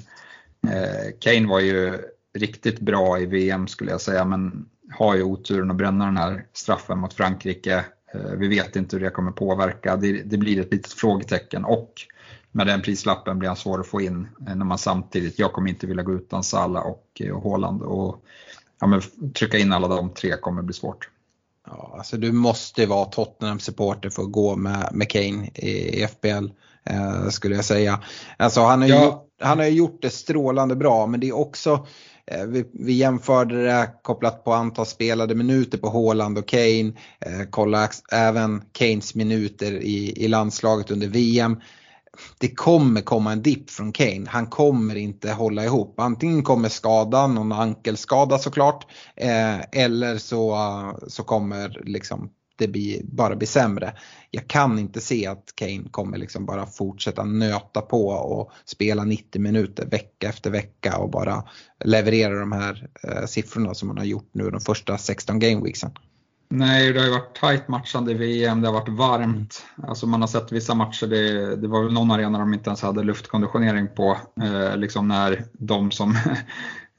Eh, 0.69 1.11
Kane 1.21 1.49
var 1.49 1.61
ju 1.61 1.99
riktigt 2.35 2.81
bra 2.81 3.21
i 3.21 3.27
VM 3.27 3.67
skulle 3.67 3.91
jag 3.91 4.01
säga 4.01 4.25
men 4.25 4.69
har 4.91 5.17
ju 5.17 5.23
oturen 5.23 5.71
att 5.71 5.77
bränna 5.77 6.05
den 6.05 6.17
här 6.17 6.47
straffen 6.53 6.99
mot 6.99 7.15
Frankrike. 7.15 7.85
Eh, 8.15 8.31
vi 8.37 8.49
vet 8.49 8.77
inte 8.77 8.97
hur 8.97 9.05
det 9.05 9.11
kommer 9.11 9.33
påverka. 9.33 9.97
Det, 9.97 10.23
det 10.23 10.39
blir 10.39 10.61
ett 10.61 10.73
litet 10.73 10.93
frågetecken 10.93 11.65
och 11.65 11.93
med 12.53 12.67
den 12.67 12.83
prislappen 12.83 13.39
blir 13.39 13.49
han 13.49 13.57
svår 13.57 13.81
att 13.81 13.87
få 13.87 14.01
in 14.01 14.29
eh, 14.49 14.55
när 14.55 14.65
man 14.65 14.79
samtidigt, 14.79 15.39
jag 15.39 15.53
kommer 15.53 15.71
inte 15.71 15.87
vilja 15.87 16.03
gå 16.03 16.13
utan 16.13 16.43
Salah 16.43 16.83
och, 16.83 17.23
och 17.33 17.43
Haaland 17.43 17.83
och 17.83 18.25
ja, 18.81 19.01
trycka 19.35 19.59
in 19.59 19.73
alla 19.73 19.89
de 19.89 20.11
tre 20.11 20.37
kommer 20.37 20.63
bli 20.63 20.75
svårt. 20.75 21.09
Ja, 21.67 21.95
alltså 21.99 22.17
du 22.17 22.33
måste 22.33 22.87
vara 22.87 23.05
Tottenham-supporter 23.05 24.11
för 24.11 24.23
att 24.23 24.33
gå 24.33 24.57
med, 24.57 24.89
med 24.93 25.11
Kane 25.11 25.51
i, 25.55 26.03
i 26.03 26.07
FBL 26.07 26.49
eh, 26.85 27.29
skulle 27.29 27.55
jag 27.55 27.65
säga. 27.65 28.01
Alltså 28.37 28.61
han 28.61 28.83
har 28.83 28.89
ja 28.89 29.27
han 29.41 29.59
har 29.59 29.67
ju 29.67 29.73
gjort 29.73 30.03
det 30.03 30.11
strålande 30.11 30.77
bra 30.77 31.07
men 31.07 31.21
det 31.21 31.29
är 31.29 31.37
också 31.37 31.87
eh, 32.27 32.45
vi, 32.45 32.65
vi 32.73 32.93
jämförde 32.93 33.65
det 33.65 33.91
kopplat 34.03 34.45
på 34.45 34.53
antal 34.53 34.87
spelade 34.87 35.35
minuter 35.35 35.79
på 35.79 35.91
Haaland 35.91 36.39
och 36.39 36.49
Kane. 36.49 36.93
Eh, 37.21 37.43
kolla 37.51 37.89
även 38.13 38.63
Kanes 38.73 39.15
minuter 39.15 39.73
i, 39.73 40.25
i 40.25 40.29
landslaget 40.29 40.91
under 40.91 41.09
VM. 41.09 41.61
Det 42.39 42.55
kommer 42.55 43.01
komma 43.01 43.33
en 43.33 43.43
dipp 43.43 43.71
från 43.71 43.93
Kane. 43.93 44.27
Han 44.29 44.47
kommer 44.47 44.95
inte 44.95 45.33
hålla 45.33 45.65
ihop. 45.65 46.01
Antingen 46.01 46.43
kommer 46.43 46.69
skadan, 46.69 47.35
någon 47.35 47.53
ankelskada 47.53 48.39
såklart. 48.39 48.87
Eh, 49.17 49.61
eller 49.73 50.19
så, 50.19 50.59
så 51.09 51.23
kommer 51.23 51.83
liksom 51.85 52.31
det 52.61 52.69
blir, 52.69 53.01
bara 53.05 53.37
blir 53.37 53.49
sämre. 53.49 53.93
Jag 54.31 54.49
kan 54.49 54.79
inte 54.79 55.01
se 55.01 55.27
att 55.27 55.53
Kane 55.55 55.89
kommer 55.91 56.19
liksom 56.19 56.47
bara 56.47 56.67
fortsätta 56.67 57.25
nöta 57.25 57.81
på 57.81 58.09
och 58.09 58.53
spela 58.65 59.05
90 59.05 59.41
minuter 59.41 59.87
vecka 59.87 60.29
efter 60.29 60.51
vecka 60.51 60.99
och 60.99 61.11
bara 61.11 61.45
leverera 61.85 62.41
de 62.41 62.53
här 62.53 62.89
eh, 63.03 63.27
siffrorna 63.27 63.75
som 63.75 63.89
han 63.89 63.99
har 63.99 64.05
gjort 64.05 64.31
nu 64.33 64.51
de 64.51 64.61
första 64.61 64.99
16 64.99 65.39
gameweeksen. 65.39 65.91
Nej, 66.53 66.93
det 66.93 66.99
har 66.99 67.07
ju 67.07 67.13
varit 67.13 67.41
tajt 67.41 67.69
matchande 67.69 68.11
i 68.11 68.15
VM, 68.15 68.61
det 68.61 68.69
har 68.69 68.75
varit 68.75 68.89
varmt. 68.89 69.65
Alltså 69.83 70.07
man 70.07 70.21
har 70.21 70.29
sett 70.29 70.53
vissa 70.53 70.75
matcher, 70.75 71.07
det, 71.07 71.57
det 71.57 71.69
var 71.69 71.83
väl 71.83 71.93
någon 71.93 72.11
arena 72.11 72.39
de 72.39 72.55
inte 72.55 72.71
ens 72.71 72.83
hade 72.83 73.03
luftkonditionering 73.03 73.89
på. 73.97 74.17
Eh, 74.43 74.77
liksom 74.77 75.09
när 75.09 75.45
de 75.53 75.91
som 75.91 76.17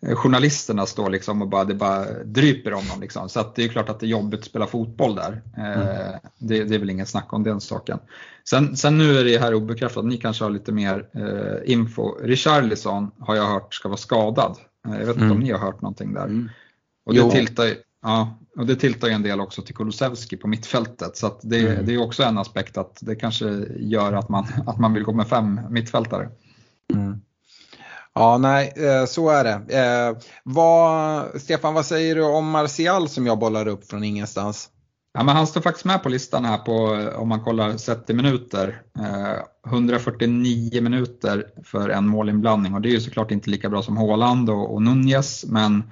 journalisterna 0.02 0.86
står 0.86 1.10
liksom 1.10 1.42
och 1.42 1.48
bara, 1.48 1.64
det 1.64 1.74
bara 1.74 2.06
dryper 2.24 2.74
om 2.74 2.88
dem. 2.90 3.02
Liksom. 3.02 3.30
Så 3.30 3.40
att 3.40 3.56
det 3.56 3.64
är 3.64 3.68
klart 3.68 3.90
att 3.90 4.00
det 4.00 4.06
är 4.06 4.10
jobbigt 4.10 4.40
att 4.40 4.46
spela 4.46 4.68
fotboll 4.68 5.16
där. 5.16 5.42
Mm. 5.58 5.72
Eh, 5.72 6.16
det, 6.38 6.64
det, 6.64 6.76
är 6.76 6.80
väl 6.80 6.90
inget 6.90 7.10
snack 7.10 7.34
om 7.34 7.44
den 7.44 7.62
saken. 7.62 8.00
Sen, 8.50 8.78
sen 8.78 8.98
nu 8.98 9.18
är 9.18 9.24
det 9.24 9.38
här 9.38 9.54
obekräftat, 9.54 10.06
ni 10.06 10.18
kanske 10.18 10.44
har 10.44 10.52
lite 10.52 10.72
mer 10.72 11.08
eh, 11.14 11.72
info. 11.72 12.18
Richarlison 12.22 13.12
har 13.20 13.36
jag 13.36 13.48
hört 13.48 13.74
ska 13.74 13.90
vara 13.90 13.98
skadad. 13.98 14.58
Eh, 14.88 15.00
jag 15.00 15.06
vet 15.06 15.16
inte 15.16 15.26
mm. 15.26 15.32
om 15.32 15.40
ni 15.40 15.52
har 15.52 15.60
hört 15.60 15.82
någonting 15.82 16.14
där. 16.14 16.26
Mm. 16.26 16.50
Och, 17.06 17.14
det 17.14 17.32
tiltar, 17.32 17.68
ja, 18.02 18.38
och 18.58 18.66
det 18.66 18.76
tiltar 18.76 19.08
ju 19.08 19.14
en 19.14 19.24
del 19.24 19.40
också 19.40 19.62
till 19.62 19.76
Kulusevski 19.76 20.38
på 20.38 20.48
mittfältet. 20.48 21.18
Så 21.18 21.40
det, 21.42 21.60
mm. 21.60 21.86
det 21.86 21.94
är 21.94 22.02
också 22.02 22.24
en 22.24 22.38
aspekt 22.38 22.78
att 22.78 22.98
det 23.02 23.16
kanske 23.16 23.66
gör 23.78 24.14
att 24.14 24.30
man, 24.30 24.48
att 24.66 24.80
man 24.80 24.94
vill 24.94 25.04
gå 25.04 25.14
med 25.14 25.28
fem 25.28 25.60
mittfältare. 25.70 26.30
Ja, 28.14 28.38
nej, 28.38 28.74
eh, 28.76 29.06
så 29.06 29.30
är 29.30 29.44
det. 29.44 29.78
Eh, 29.80 30.18
vad, 30.44 31.42
Stefan, 31.42 31.74
vad 31.74 31.86
säger 31.86 32.16
du 32.16 32.24
om 32.24 32.50
Martial 32.50 33.10
som 33.10 33.28
jag 33.28 33.40
bollar 33.40 33.68
upp 33.68 33.86
från 33.90 34.04
ingenstans? 34.04 34.70
Ja, 35.14 35.24
men 35.24 35.36
han 35.36 35.48
står 35.48 35.62
faktiskt 35.62 35.86
med 35.86 36.04
på 36.04 36.10
listan 36.10 36.46
här 36.46 36.58
på, 36.58 36.74
om 37.18 37.30
man 37.30 37.44
kollar 37.44 37.78
sett 37.78 38.10
i 38.10 38.14
minuter. 38.14 38.82
Eh, 39.00 39.72
149 39.72 40.82
minuter 40.82 41.46
för 41.64 41.90
en 41.90 42.08
målinblandning 42.08 42.74
och 42.74 42.82
det 42.82 42.90
är 42.90 42.94
ju 42.94 43.02
såklart 43.02 43.32
inte 43.32 43.50
lika 43.50 43.70
bra 43.70 43.82
som 43.82 43.98
Haaland 43.98 44.50
och, 44.50 44.74
och 44.74 44.82
Nunez 44.82 45.46
men 45.48 45.84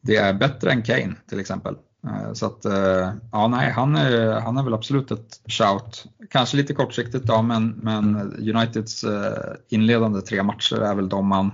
det 0.00 0.16
är 0.16 0.34
bättre 0.34 0.70
än 0.70 0.82
Kane 0.82 1.14
till 1.28 1.40
exempel. 1.40 1.74
Eh, 2.06 2.32
så 2.32 2.46
att, 2.46 2.64
eh, 2.64 3.12
ja 3.32 3.48
nej, 3.48 3.72
han 3.72 3.96
är, 3.96 4.40
han 4.40 4.56
är 4.56 4.62
väl 4.62 4.74
absolut 4.74 5.10
ett 5.10 5.40
shout. 5.46 6.04
Kanske 6.30 6.56
lite 6.56 6.74
kortsiktigt 6.74 7.24
då, 7.24 7.42
men, 7.42 7.68
men 7.68 8.16
Uniteds 8.56 9.04
eh, 9.04 9.54
inledande 9.68 10.20
tre 10.20 10.42
matcher 10.42 10.76
är 10.76 10.94
väl 10.94 11.08
de 11.08 11.26
man 11.26 11.52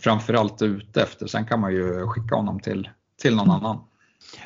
framförallt 0.00 0.62
är 0.62 0.66
ute 0.66 1.02
efter. 1.02 1.26
Sen 1.26 1.46
kan 1.46 1.60
man 1.60 1.72
ju 1.72 2.06
skicka 2.06 2.34
honom 2.34 2.60
till, 2.60 2.88
till 3.22 3.36
någon 3.36 3.50
annan. 3.50 3.78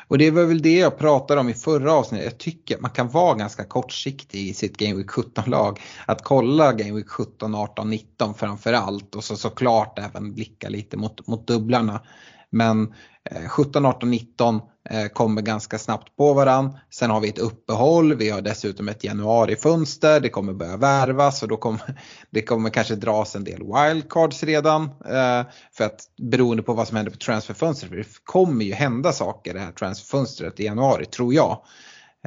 Och 0.07 0.17
det 0.17 0.31
var 0.31 0.43
väl 0.43 0.61
det 0.61 0.77
jag 0.77 0.97
pratade 0.97 1.41
om 1.41 1.49
i 1.49 1.53
förra 1.53 1.93
avsnittet. 1.93 2.25
Jag 2.31 2.37
tycker 2.37 2.75
att 2.75 2.81
man 2.81 2.91
kan 2.91 3.09
vara 3.09 3.35
ganska 3.35 3.63
kortsiktig 3.63 4.39
i 4.49 4.53
sitt 4.53 4.77
Game 4.77 4.95
Week 4.95 5.09
17-lag. 5.09 5.79
Att 6.05 6.23
kolla 6.23 6.73
Game 6.73 6.95
Week 6.95 7.09
17, 7.09 7.55
18, 7.55 7.89
19 7.89 8.33
framförallt 8.33 9.15
och 9.15 9.23
så 9.23 9.35
såklart 9.35 9.99
även 9.99 10.33
blicka 10.33 10.69
lite 10.69 10.97
mot, 10.97 11.27
mot 11.27 11.47
dubblarna. 11.47 12.01
Men 12.51 12.93
17, 13.47 13.85
18, 13.85 14.11
19 14.11 14.61
kommer 15.13 15.41
ganska 15.41 15.77
snabbt 15.77 16.15
på 16.15 16.33
varann. 16.33 16.77
Sen 16.89 17.09
har 17.09 17.19
vi 17.19 17.29
ett 17.29 17.37
uppehåll, 17.37 18.15
vi 18.15 18.29
har 18.29 18.41
dessutom 18.41 18.89
ett 18.89 19.03
januarifönster, 19.03 20.19
det 20.19 20.29
kommer 20.29 20.53
börja 20.53 20.77
värvas 20.77 21.43
och 21.43 21.49
då 21.49 21.57
kommer 21.57 21.99
det 22.29 22.41
kommer 22.41 22.69
kanske 22.69 22.95
dras 22.95 23.35
en 23.35 23.43
del 23.43 23.59
wildcards 23.63 24.43
redan. 24.43 24.83
Eh, 24.83 25.43
för 25.73 25.83
att 25.83 26.01
beroende 26.31 26.63
på 26.63 26.73
vad 26.73 26.87
som 26.87 26.97
händer 26.97 27.11
på 27.11 27.17
transferfönstret, 27.17 27.89
för 27.89 27.97
det 27.97 28.07
kommer 28.23 28.65
ju 28.65 28.73
hända 28.73 29.11
saker 29.11 29.53
det 29.53 29.59
här 29.59 29.71
transferfönstret 29.71 30.59
i 30.59 30.65
januari 30.65 31.05
tror 31.05 31.33
jag. 31.33 31.63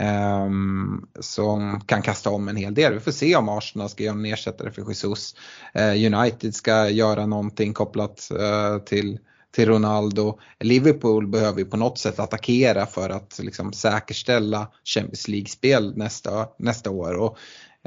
Um, 0.00 1.08
som 1.20 1.80
kan 1.80 2.02
kasta 2.02 2.30
om 2.30 2.48
en 2.48 2.56
hel 2.56 2.74
del. 2.74 2.94
Vi 2.94 3.00
får 3.00 3.12
se 3.12 3.36
om 3.36 3.48
Arsenal 3.48 3.88
ska 3.88 4.04
göra 4.04 4.14
en 4.14 4.24
ersättare 4.24 4.70
för 4.70 4.88
Jesus. 4.88 5.34
Uh, 5.78 6.14
United 6.14 6.54
ska 6.54 6.88
göra 6.88 7.26
någonting 7.26 7.72
kopplat 7.72 8.28
uh, 8.32 8.78
till 8.78 9.18
till 9.52 9.68
Ronaldo. 9.68 10.38
Liverpool 10.60 11.26
behöver 11.26 11.58
ju 11.58 11.64
på 11.64 11.76
något 11.76 11.98
sätt 11.98 12.18
attackera 12.18 12.86
för 12.86 13.10
att 13.10 13.38
liksom 13.42 13.72
säkerställa 13.72 14.68
Champions 14.84 15.28
League-spel 15.28 15.96
nästa, 15.96 16.48
nästa 16.58 16.90
år. 16.90 17.14
Och, 17.14 17.38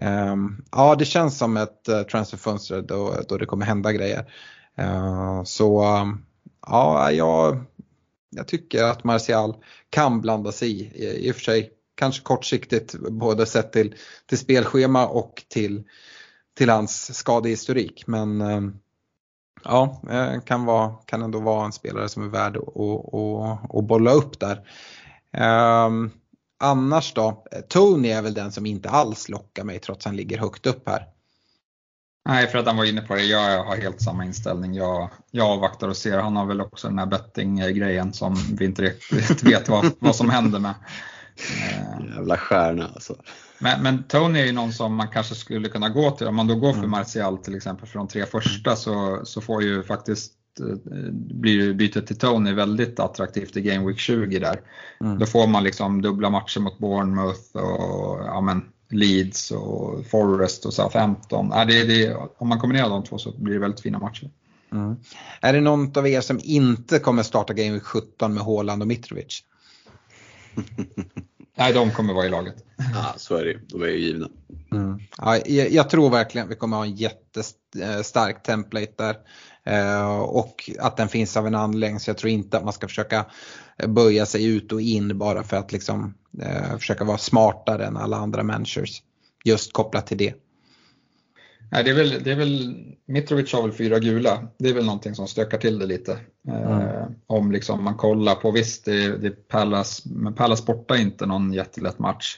um, 0.02 0.64
ja, 0.72 0.96
det 0.96 1.06
känns 1.06 1.38
som 1.38 1.58
ett 1.58 1.90
uh, 1.90 2.02
transferfönster 2.02 2.82
då, 2.82 3.16
då 3.28 3.38
det 3.38 3.46
kommer 3.46 3.66
hända 3.66 3.92
grejer. 3.94 4.34
Uh, 4.80 5.44
så 5.44 5.98
um, 6.02 6.26
ja, 6.68 7.12
jag, 7.12 7.64
jag 8.30 8.48
tycker 8.48 8.84
att 8.84 9.04
Martial 9.04 9.56
kan 9.90 10.22
blanda 10.22 10.52
sig 10.52 10.72
i, 10.72 11.04
i, 11.04 11.28
i 11.28 11.32
och 11.32 11.36
för 11.36 11.42
sig 11.42 11.72
kanske 11.96 12.24
kortsiktigt 12.24 12.96
både 13.00 13.46
sett 13.46 13.72
till, 13.74 13.96
till 14.26 14.38
spelschema 14.38 15.08
och 15.08 15.44
till, 15.48 15.84
till 16.58 16.70
hans 16.70 17.18
skadehistorik. 17.18 18.04
Men 18.08 18.42
ehm, 18.42 18.74
ja, 19.66 20.02
eh, 20.12 20.42
kan, 20.42 20.66
vara, 20.66 20.94
kan 21.06 21.22
ändå 21.22 21.40
vara 21.40 21.66
en 21.66 21.72
spelare 21.72 22.10
som 22.10 22.24
är 22.24 22.28
värd 22.28 22.58
att, 22.58 22.68
att, 22.68 23.14
att, 23.14 23.76
att 23.76 23.84
bolla 23.84 24.12
upp 24.12 24.40
där. 24.40 24.62
Um, 25.86 26.12
annars 26.60 27.14
då? 27.14 27.46
Tony 27.70 28.10
är 28.10 28.22
väl 28.22 28.34
den 28.34 28.52
som 28.52 28.66
inte 28.66 28.90
alls 28.90 29.30
lockar 29.30 29.64
mig 29.64 29.80
trots 29.80 30.06
att 30.06 30.10
han 30.10 30.16
ligger 30.16 30.38
högt 30.38 30.66
upp 30.66 30.90
här. 30.90 31.08
Nej, 32.30 32.48
för 32.48 32.58
att 32.58 32.66
han 32.66 32.78
var 32.78 32.86
inne 32.86 33.02
på 33.02 33.16
det. 33.16 33.24
Jag 33.24 33.64
har 33.64 33.76
helt 33.76 34.02
samma 34.02 34.26
inställning. 34.26 34.74
Jag, 34.74 35.10
jag 35.32 35.48
avvaktar 35.48 35.88
och 35.88 35.98
ser. 35.98 36.18
Han 36.18 36.36
har 36.36 36.46
väl 36.46 36.62
också 36.62 36.88
den 36.88 37.00
här 37.00 37.06
betting-grejen 37.06 38.14
som 38.14 38.36
vi 38.60 38.66
inte 38.66 38.82
riktigt 38.82 39.44
vet 39.44 39.70
vad, 39.70 39.92
vad 40.00 40.16
som 40.16 40.30
händer 40.30 40.60
med. 40.60 40.74
Jävla 42.16 42.38
stjärna 42.38 42.88
alltså. 42.88 43.16
Men, 43.60 43.84
men, 43.84 44.04
Tony 44.04 44.40
är 44.40 44.46
ju 44.46 44.52
någon 44.52 44.74
som 44.74 44.96
man 44.96 45.08
kanske 45.08 45.36
skulle 45.36 45.70
kunna 45.70 45.90
gå 45.90 46.12
till. 46.12 46.28
Om 46.28 46.36
man 46.36 46.48
då 46.48 46.56
går 46.56 46.72
för 46.72 46.80
mm. 46.80 46.92
Martial 46.92 47.38
till 47.38 47.56
exempel 47.56 47.88
för 47.88 48.00
de 48.00 48.08
tre 48.08 48.26
första 48.26 48.76
så, 48.76 49.22
så 49.24 49.42
får 49.42 49.64
ju 49.64 49.84
faktiskt 49.84 50.34
eh, 50.60 51.12
blir 51.12 51.74
bytet 51.74 52.08
till 52.08 52.18
Tony 52.18 52.54
väldigt 52.54 53.00
attraktivt 53.00 53.58
i 53.58 53.62
Game 53.62 53.88
Week 53.88 54.00
20 54.00 54.40
där. 54.40 54.62
Mm. 55.02 55.20
Då 55.20 55.26
får 55.26 55.48
man 55.48 55.64
liksom 55.64 56.02
dubbla 56.02 56.30
matcher 56.30 56.60
mot 56.60 56.78
Bournemouth 56.78 57.56
och 57.56 58.26
ja, 58.26 58.42
men, 58.42 58.62
Leeds 58.90 59.52
och 59.52 60.06
Forest 60.06 60.66
och 60.66 60.74
Southampton. 60.74 61.50
Ja, 61.54 61.66
det, 61.66 61.84
det, 61.84 62.16
om 62.38 62.50
man 62.50 62.60
kombinerar 62.60 62.90
de 62.90 63.04
två 63.04 63.18
så 63.18 63.32
blir 63.38 63.54
det 63.54 63.60
väldigt 63.60 63.82
fina 63.82 64.00
matcher. 64.00 64.30
Mm. 64.72 64.96
Är 65.42 65.54
det 65.54 65.62
någon 65.62 65.98
av 65.98 66.08
er 66.08 66.22
som 66.22 66.40
inte 66.44 67.00
kommer 67.00 67.24
starta 67.24 67.54
Game 67.54 67.72
Week 67.72 67.84
17 67.84 68.34
med 68.34 68.44
Haaland 68.44 68.82
och 68.82 68.88
Mitrovic? 68.88 69.44
Nej, 71.58 71.74
de 71.74 71.92
kommer 71.92 72.14
vara 72.14 72.26
i 72.26 72.30
laget. 72.30 72.56
Ja, 72.94 73.14
så 73.18 73.36
är 73.36 73.46
det 73.46 73.60
De 73.68 73.82
är 73.82 73.88
ju 73.88 74.00
givna. 74.00 74.30
Mm. 74.72 75.00
Ja, 75.18 75.38
jag, 75.46 75.72
jag, 75.72 75.90
tror 75.90 76.10
verkligen 76.10 76.50
vi 76.50 76.56
kommer 76.56 76.78
ha 76.78 76.86
en 76.86 76.96
jättestark 76.96 78.44
template 78.44 78.94
där. 78.98 79.16
Eh, 79.64 80.20
och 80.20 80.70
att 80.80 80.98
den 80.98 81.08
finns 81.08 81.38
av 81.38 81.48
en 81.48 81.56
anledning 81.56 82.00
så 82.00 82.10
jag 82.10 82.18
tror 82.18 82.32
inte 82.32 82.58
att 82.58 82.64
man 82.64 82.74
ska 82.74 82.88
försöka 82.88 83.26
böja 83.88 84.26
sig 84.26 84.46
ut 84.46 84.72
och 84.72 84.82
in 84.82 85.18
bara 85.18 85.44
för 85.44 85.58
att 85.58 85.72
liksom 85.72 86.14
eh, 86.42 86.78
försöka 86.78 87.04
vara 87.04 87.18
smartare 87.18 87.86
än 87.86 87.98
alla 87.98 88.18
andra 88.18 88.44
människor. 88.44 88.86
Just 89.44 89.74
kopplat 89.74 90.08
till 90.08 90.18
det. 90.18 90.34
Nej, 91.72 91.84
det 91.84 91.90
är 91.90 91.96
väl, 91.96 92.24
det 92.24 92.32
är 92.32 92.36
väl, 92.36 92.76
Mitrovic 93.06 93.54
har 93.54 93.62
väl 93.62 93.72
fyra 93.72 94.00
gula. 94.00 94.48
Det 94.58 94.70
är 94.70 94.74
väl 94.74 94.86
någonting 94.86 95.16
som 95.16 95.28
stökar 95.28 95.58
till 95.58 95.80
det 95.80 95.86
lite. 95.86 96.12
Eh, 96.48 96.72
mm. 96.72 97.14
om 97.28 97.52
liksom 97.52 97.84
man 97.84 97.96
kollar 97.96 98.36
på, 98.36 98.52
visst 98.52 98.86
det, 98.86 99.18
det 99.18 99.48
Pallas, 99.48 100.06
men 100.06 100.34
Pallas 100.34 100.66
borta 100.66 100.96
är 100.96 101.02
inte 101.02 101.26
någon 101.26 101.54
jättelätt 101.54 102.00
match. 102.00 102.38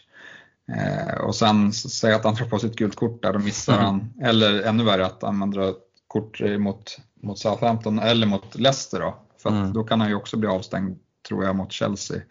Eh, 0.71 1.21
och 1.21 1.35
sen 1.35 1.73
säga 1.73 2.15
att 2.15 2.23
han 2.23 2.35
drar 2.35 2.45
på 2.45 2.59
sig 2.59 2.69
ett 2.69 2.75
gult 2.75 2.95
kort 2.95 3.21
där, 3.21 3.33
då 3.33 3.39
missar 3.39 3.73
mm. 3.73 3.85
han. 3.85 4.13
Eller 4.21 4.61
ännu 4.61 4.83
värre 4.83 5.05
att 5.05 5.21
han 5.21 5.51
drar 5.51 5.73
kort 6.07 6.41
mot, 6.59 6.97
mot 7.23 7.39
Southampton 7.39 7.99
eller 7.99 8.27
mot 8.27 8.55
Leicester 8.55 8.99
då. 8.99 9.15
För 9.37 9.49
mm. 9.49 9.73
då 9.73 9.83
kan 9.83 10.01
han 10.01 10.09
ju 10.09 10.15
också 10.15 10.37
bli 10.37 10.49
avstängd 10.49 10.97
tror 11.27 11.45
jag 11.45 11.55
mot 11.55 11.71
Chelsea. 11.71 12.21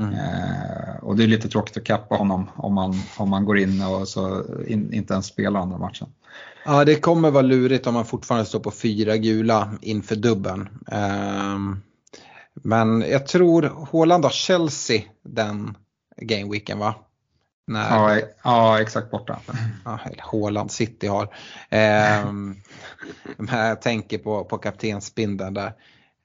Mm. 0.00 0.14
Eh, 0.14 0.96
och 1.02 1.16
det 1.16 1.22
är 1.22 1.26
lite 1.26 1.48
tråkigt 1.48 1.76
att 1.76 1.84
kappa 1.84 2.14
honom 2.14 2.50
om 2.56 2.74
man, 2.74 2.94
om 3.16 3.30
man 3.30 3.44
går 3.44 3.58
in 3.58 3.82
och 3.82 4.08
så 4.08 4.44
in, 4.66 4.92
inte 4.92 5.12
ens 5.12 5.26
spelar 5.26 5.60
andra 5.60 5.78
matchen. 5.78 6.08
Ja, 6.64 6.84
det 6.84 6.96
kommer 6.96 7.30
vara 7.30 7.42
lurigt 7.42 7.86
om 7.86 7.94
man 7.94 8.04
fortfarande 8.04 8.46
står 8.46 8.60
på 8.60 8.70
fyra 8.70 9.16
gula 9.16 9.72
inför 9.80 10.16
dubben. 10.16 10.68
Um, 10.86 11.82
men 12.54 13.00
jag 13.00 13.26
tror 13.26 13.62
Håland 13.62 14.24
har 14.24 14.30
Chelsea 14.30 15.02
den 15.22 15.76
gameweeken 16.16 16.78
va? 16.78 16.94
När, 17.66 17.96
ja, 17.96 18.20
ja, 18.44 18.80
exakt 18.80 19.10
borta. 19.10 19.40
Ja, 19.84 19.98
Håland 20.22 20.72
City 20.72 21.06
har. 21.06 21.34
Um, 22.28 22.56
jag 23.50 23.82
tänker 23.82 24.18
på, 24.18 24.44
på 24.44 24.58
kaptensbindeln 24.58 25.54
där. 25.54 25.72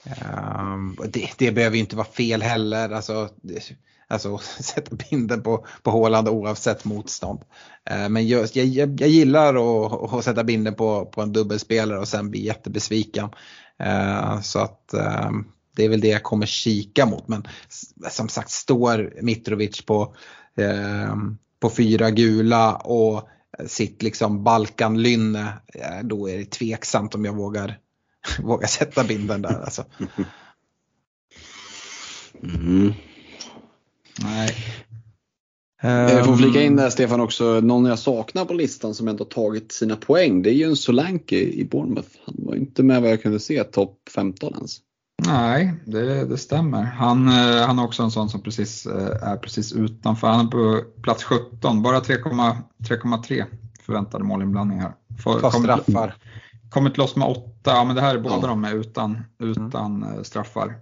Um, 0.06 0.98
det, 1.10 1.30
det 1.38 1.52
behöver 1.52 1.76
ju 1.76 1.82
inte 1.82 1.96
vara 1.96 2.08
fel 2.08 2.42
heller. 2.42 2.90
Alltså, 2.90 3.30
det, 3.42 3.76
Alltså 4.08 4.38
sätta 4.60 4.96
binden 4.96 5.44
på, 5.44 5.66
på 5.84 5.92
Håland 5.92 6.30
oavsett 6.30 6.86
motstånd. 6.86 7.40
Uh, 7.92 8.10
men 8.10 8.28
jag, 8.28 8.48
jag, 8.54 9.02
jag 9.02 9.10
gillar 9.10 9.56
att, 9.56 10.14
att, 10.14 10.24
sätta 10.24 10.44
binden 10.44 10.76
på, 10.76 11.06
på 11.06 11.22
en 11.22 11.34
dubbelspelare 11.34 12.00
och 12.00 12.08
sen 12.08 12.32
bli 12.32 12.46
jättebesviken. 12.46 13.30
Uh, 13.84 14.42
så 14.42 14.60
att 14.60 14.94
eh, 14.94 15.32
det 15.76 15.86
är 15.86 15.90
väl 15.90 16.02
det 16.02 16.08
jag 16.08 16.24
kommer 16.24 16.46
kika 16.46 17.06
mot. 17.06 17.28
Men 17.28 17.48
som 18.10 18.30
sagt 18.30 18.52
står 18.52 19.14
Mitrovic 19.22 19.86
på, 19.86 20.16
på 21.60 21.70
fyra 21.70 22.12
gula 22.12 22.76
och 22.76 23.30
sitt 23.68 24.04
liksom 24.04 24.44
Balkanlynne, 24.44 25.54
eh, 25.74 26.04
då 26.04 26.30
är 26.30 26.38
det 26.38 26.46
tveksamt 26.46 27.16
om 27.16 27.26
jag 27.26 27.36
vågar, 27.36 27.78
vågar 28.40 28.68
sätta 28.68 29.04
binden 29.04 29.42
där. 29.42 29.62
Alltså. 29.64 29.84
Mm. 32.44 32.94
Nej. 34.22 34.56
Jag 35.82 36.26
får 36.26 36.36
flika 36.36 36.62
in 36.62 36.76
där 36.76 36.90
Stefan 36.90 37.22
också, 37.22 37.60
någon 37.60 37.86
jag 37.86 38.00
saknar 38.00 38.46
på 38.46 38.54
listan 38.54 38.94
som 38.94 39.08
ändå 39.08 39.26
tagit 39.26 39.72
sina 39.72 39.96
poäng 39.96 40.42
det 40.42 40.50
är 40.50 40.54
ju 40.54 40.64
en 40.64 40.76
Solanke 40.76 41.36
i 41.36 41.66
Bournemouth. 41.72 42.10
Han 42.26 42.36
var 42.38 42.56
inte 42.56 42.84
med 42.84 43.02
vad 43.02 43.12
jag 43.12 43.22
kunde 43.22 43.40
se 43.40 43.64
topp 43.64 43.98
15 44.16 44.54
ens. 44.56 44.80
Nej, 45.28 45.74
det, 45.86 46.26
det 46.26 46.38
stämmer. 46.38 46.84
Han, 46.84 47.28
eh, 47.28 47.68
han 47.68 47.80
är 47.80 47.84
också 47.84 48.04
en 48.04 48.12
sån 48.12 48.30
som 48.30 48.42
precis, 48.42 48.86
eh, 48.86 49.30
är 49.30 49.38
precis 49.38 49.74
utanför. 49.74 50.28
Han 50.28 50.46
är 50.46 50.52
på 50.52 50.82
plats 51.02 51.24
17, 51.24 51.82
bara 51.82 52.00
3,3 52.00 53.46
förväntade 53.82 54.24
målinblandningar. 54.24 54.96
För, 55.24 55.50
straffar. 55.50 56.16
Kommit 56.70 56.98
loss 56.98 57.16
med 57.16 57.28
8, 57.28 57.52
ja 57.64 57.84
men 57.84 57.96
det 57.96 58.02
här 58.02 58.16
är 58.16 58.20
båda 58.20 58.36
ja. 58.42 58.48
de 58.48 58.66
är 58.66 58.74
utan, 58.74 59.24
utan 59.40 60.04
mm. 60.04 60.24
straffar. 60.24 60.76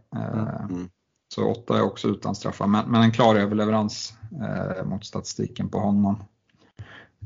Mm. 0.70 0.90
Så 1.36 1.52
åtta 1.52 1.78
är 1.78 1.82
också 1.82 2.08
utan 2.08 2.36
straffar, 2.36 2.68
men, 2.68 2.92
men 2.92 3.02
en 3.02 3.12
klar 3.12 3.36
överleverans 3.36 4.14
eh, 4.42 4.86
mot 4.86 5.06
statistiken 5.06 5.70
på 5.70 5.80
honom. 5.80 6.24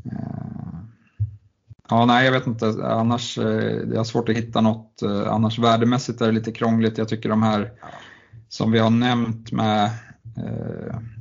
Eh, 0.06 0.80
ja, 1.90 2.06
nej, 2.06 2.26
jag 2.26 2.32
vet 2.32 2.48
inte. 2.48 2.68
Annars, 2.84 3.38
eh, 3.38 3.76
jag 3.92 3.98
har 3.98 4.04
svårt 4.04 4.30
att 4.30 4.36
hitta 4.36 4.62
något. 4.62 5.02
Eh, 5.02 5.34
annars 5.34 5.60
värdemässigt 5.60 6.22
är 6.22 6.26
det 6.26 6.32
lite 6.32 6.52
krångligt. 6.52 6.98
Jag 6.98 7.10
tycker 7.10 7.30
de 7.30 7.44
här 7.44 7.72
som 8.50 8.72
vi 8.72 8.80
har 8.80 8.90
nämnt 8.90 9.52
med, 9.52 9.86
eh, 9.86 9.92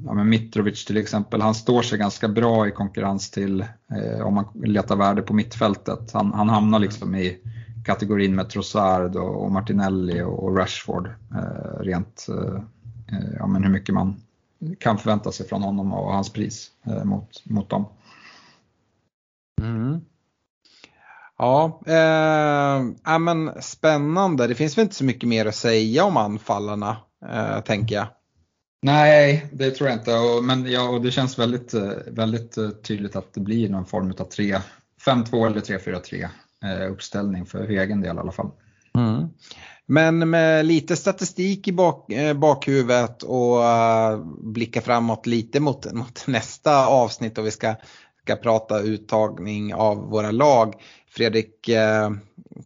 ja, 0.05 0.15
med 0.15 0.27
Mitrovic 0.27 0.85
till 0.85 0.97
exempel, 0.97 1.41
han 1.41 1.55
står 1.55 1.83
sig 1.83 1.99
ganska 1.99 2.29
bra 2.29 2.69
i 2.69 2.71
konkurrens 2.71 3.31
till 3.31 3.61
eh, 3.61 4.27
om 4.27 4.35
man 4.35 4.45
letar 4.65 4.97
värde 4.97 5.23
på 5.23 5.35
mittfältet. 5.35 6.13
Han, 6.13 6.33
han 6.33 6.49
hamnar 6.49 6.79
liksom 6.79 7.15
i 7.15 7.39
kategorin 7.85 8.35
med 8.35 8.49
Trossard 8.49 9.17
och, 9.17 9.45
och 9.45 9.53
Martinelli 9.53 10.23
och, 10.23 10.57
Rashford 10.57 11.07
eh, 11.35 11.81
rent 11.81 12.27
Eh, 13.13 13.35
ja, 13.39 13.47
men 13.47 13.65
hur 13.65 13.71
mycket 13.71 13.95
man 13.95 14.23
kan 14.79 14.99
förvänta 14.99 15.33
sig 15.33 15.49
från 15.49 15.63
honom 15.63 15.93
och 15.93 16.13
hans 16.13 16.33
pris 16.33 16.71
eh, 16.87 17.05
mot, 17.05 17.43
mot 17.45 17.71
dem. 17.71 17.85
Mm. 19.63 20.01
Ja, 21.39 21.81
eh, 21.87 23.19
men 23.19 23.63
spännande. 23.63 24.47
Det 24.47 24.55
finns 24.55 24.79
väl 24.79 24.83
inte 24.83 24.95
så 24.95 25.05
mycket 25.05 25.29
mer 25.29 25.47
att 25.47 25.55
säga 25.55 26.05
om 26.05 26.17
anfallarna, 26.17 26.97
eh, 27.29 27.61
tänker 27.61 27.95
jag. 27.95 28.07
Nej, 28.83 29.47
det 29.53 29.71
tror 29.71 29.89
jag 29.89 29.99
inte. 29.99 30.15
Och, 30.19 30.45
men 30.45 30.71
ja, 30.71 30.89
och 30.89 31.03
det 31.03 31.11
känns 31.11 31.39
väldigt, 31.39 31.75
eh, 31.75 31.91
väldigt 32.07 32.57
eh, 32.57 32.69
tydligt 32.69 33.17
att 33.17 33.35
det 33.35 33.41
blir 33.41 33.69
någon 33.69 33.87
form 33.87 34.15
av 34.19 34.25
3, 34.25 34.59
5-2 35.07 35.47
eller 35.47 35.61
3-4-3 35.61 36.29
eh, 36.65 36.93
uppställning 36.93 37.47
för 37.47 37.69
egen 37.69 38.01
del 38.01 38.17
i 38.17 38.19
alla 38.19 38.33
fall. 38.33 38.51
Mm. 38.95 39.29
Men 39.87 40.31
med 40.31 40.67
lite 40.67 40.97
statistik 40.97 41.69
i 41.69 41.73
bak, 41.73 42.07
bakhuvudet 42.37 43.23
och 43.23 43.59
blicka 44.43 44.81
framåt 44.81 45.27
lite 45.27 45.61
mot, 45.61 45.93
mot 45.93 46.23
nästa 46.27 46.87
avsnitt 46.87 47.39
och 47.39 47.47
vi 47.47 47.51
ska, 47.51 47.75
ska 48.23 48.37
prata 48.37 48.81
uttagning 48.81 49.75
av 49.75 49.97
våra 49.97 50.31
lag. 50.31 50.75
Fredrik, 51.17 51.69
uh, 51.69 52.17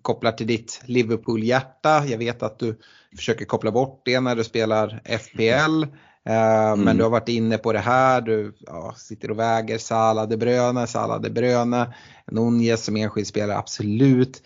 kopplar 0.03 0.32
till 0.32 0.46
ditt 0.46 0.80
Liverpool-hjärta. 0.84 2.05
Jag 2.07 2.18
vet 2.18 2.42
att 2.42 2.59
du 2.59 2.78
försöker 3.16 3.44
koppla 3.44 3.70
bort 3.70 4.03
det 4.05 4.20
när 4.20 4.36
du 4.36 4.44
spelar 4.44 5.01
FPL. 5.05 5.84
Uh, 6.28 6.72
mm. 6.72 6.80
Men 6.80 6.96
du 6.96 7.03
har 7.03 7.11
varit 7.11 7.28
inne 7.28 7.59
på 7.59 7.72
det 7.72 7.78
här, 7.78 8.20
du 8.20 8.55
ja, 8.61 8.94
sitter 8.96 9.30
och 9.30 9.38
väger 9.38 9.78
Salah 9.78 10.28
de 10.28 10.36
Bruyne, 10.36 10.86
Salah 10.86 11.20
de 11.20 11.30
Bruyne, 11.30 11.94
Nunez 12.30 12.84
som 12.84 12.96
enskild 12.96 13.26
spelare, 13.26 13.59
absolut. 13.59 14.42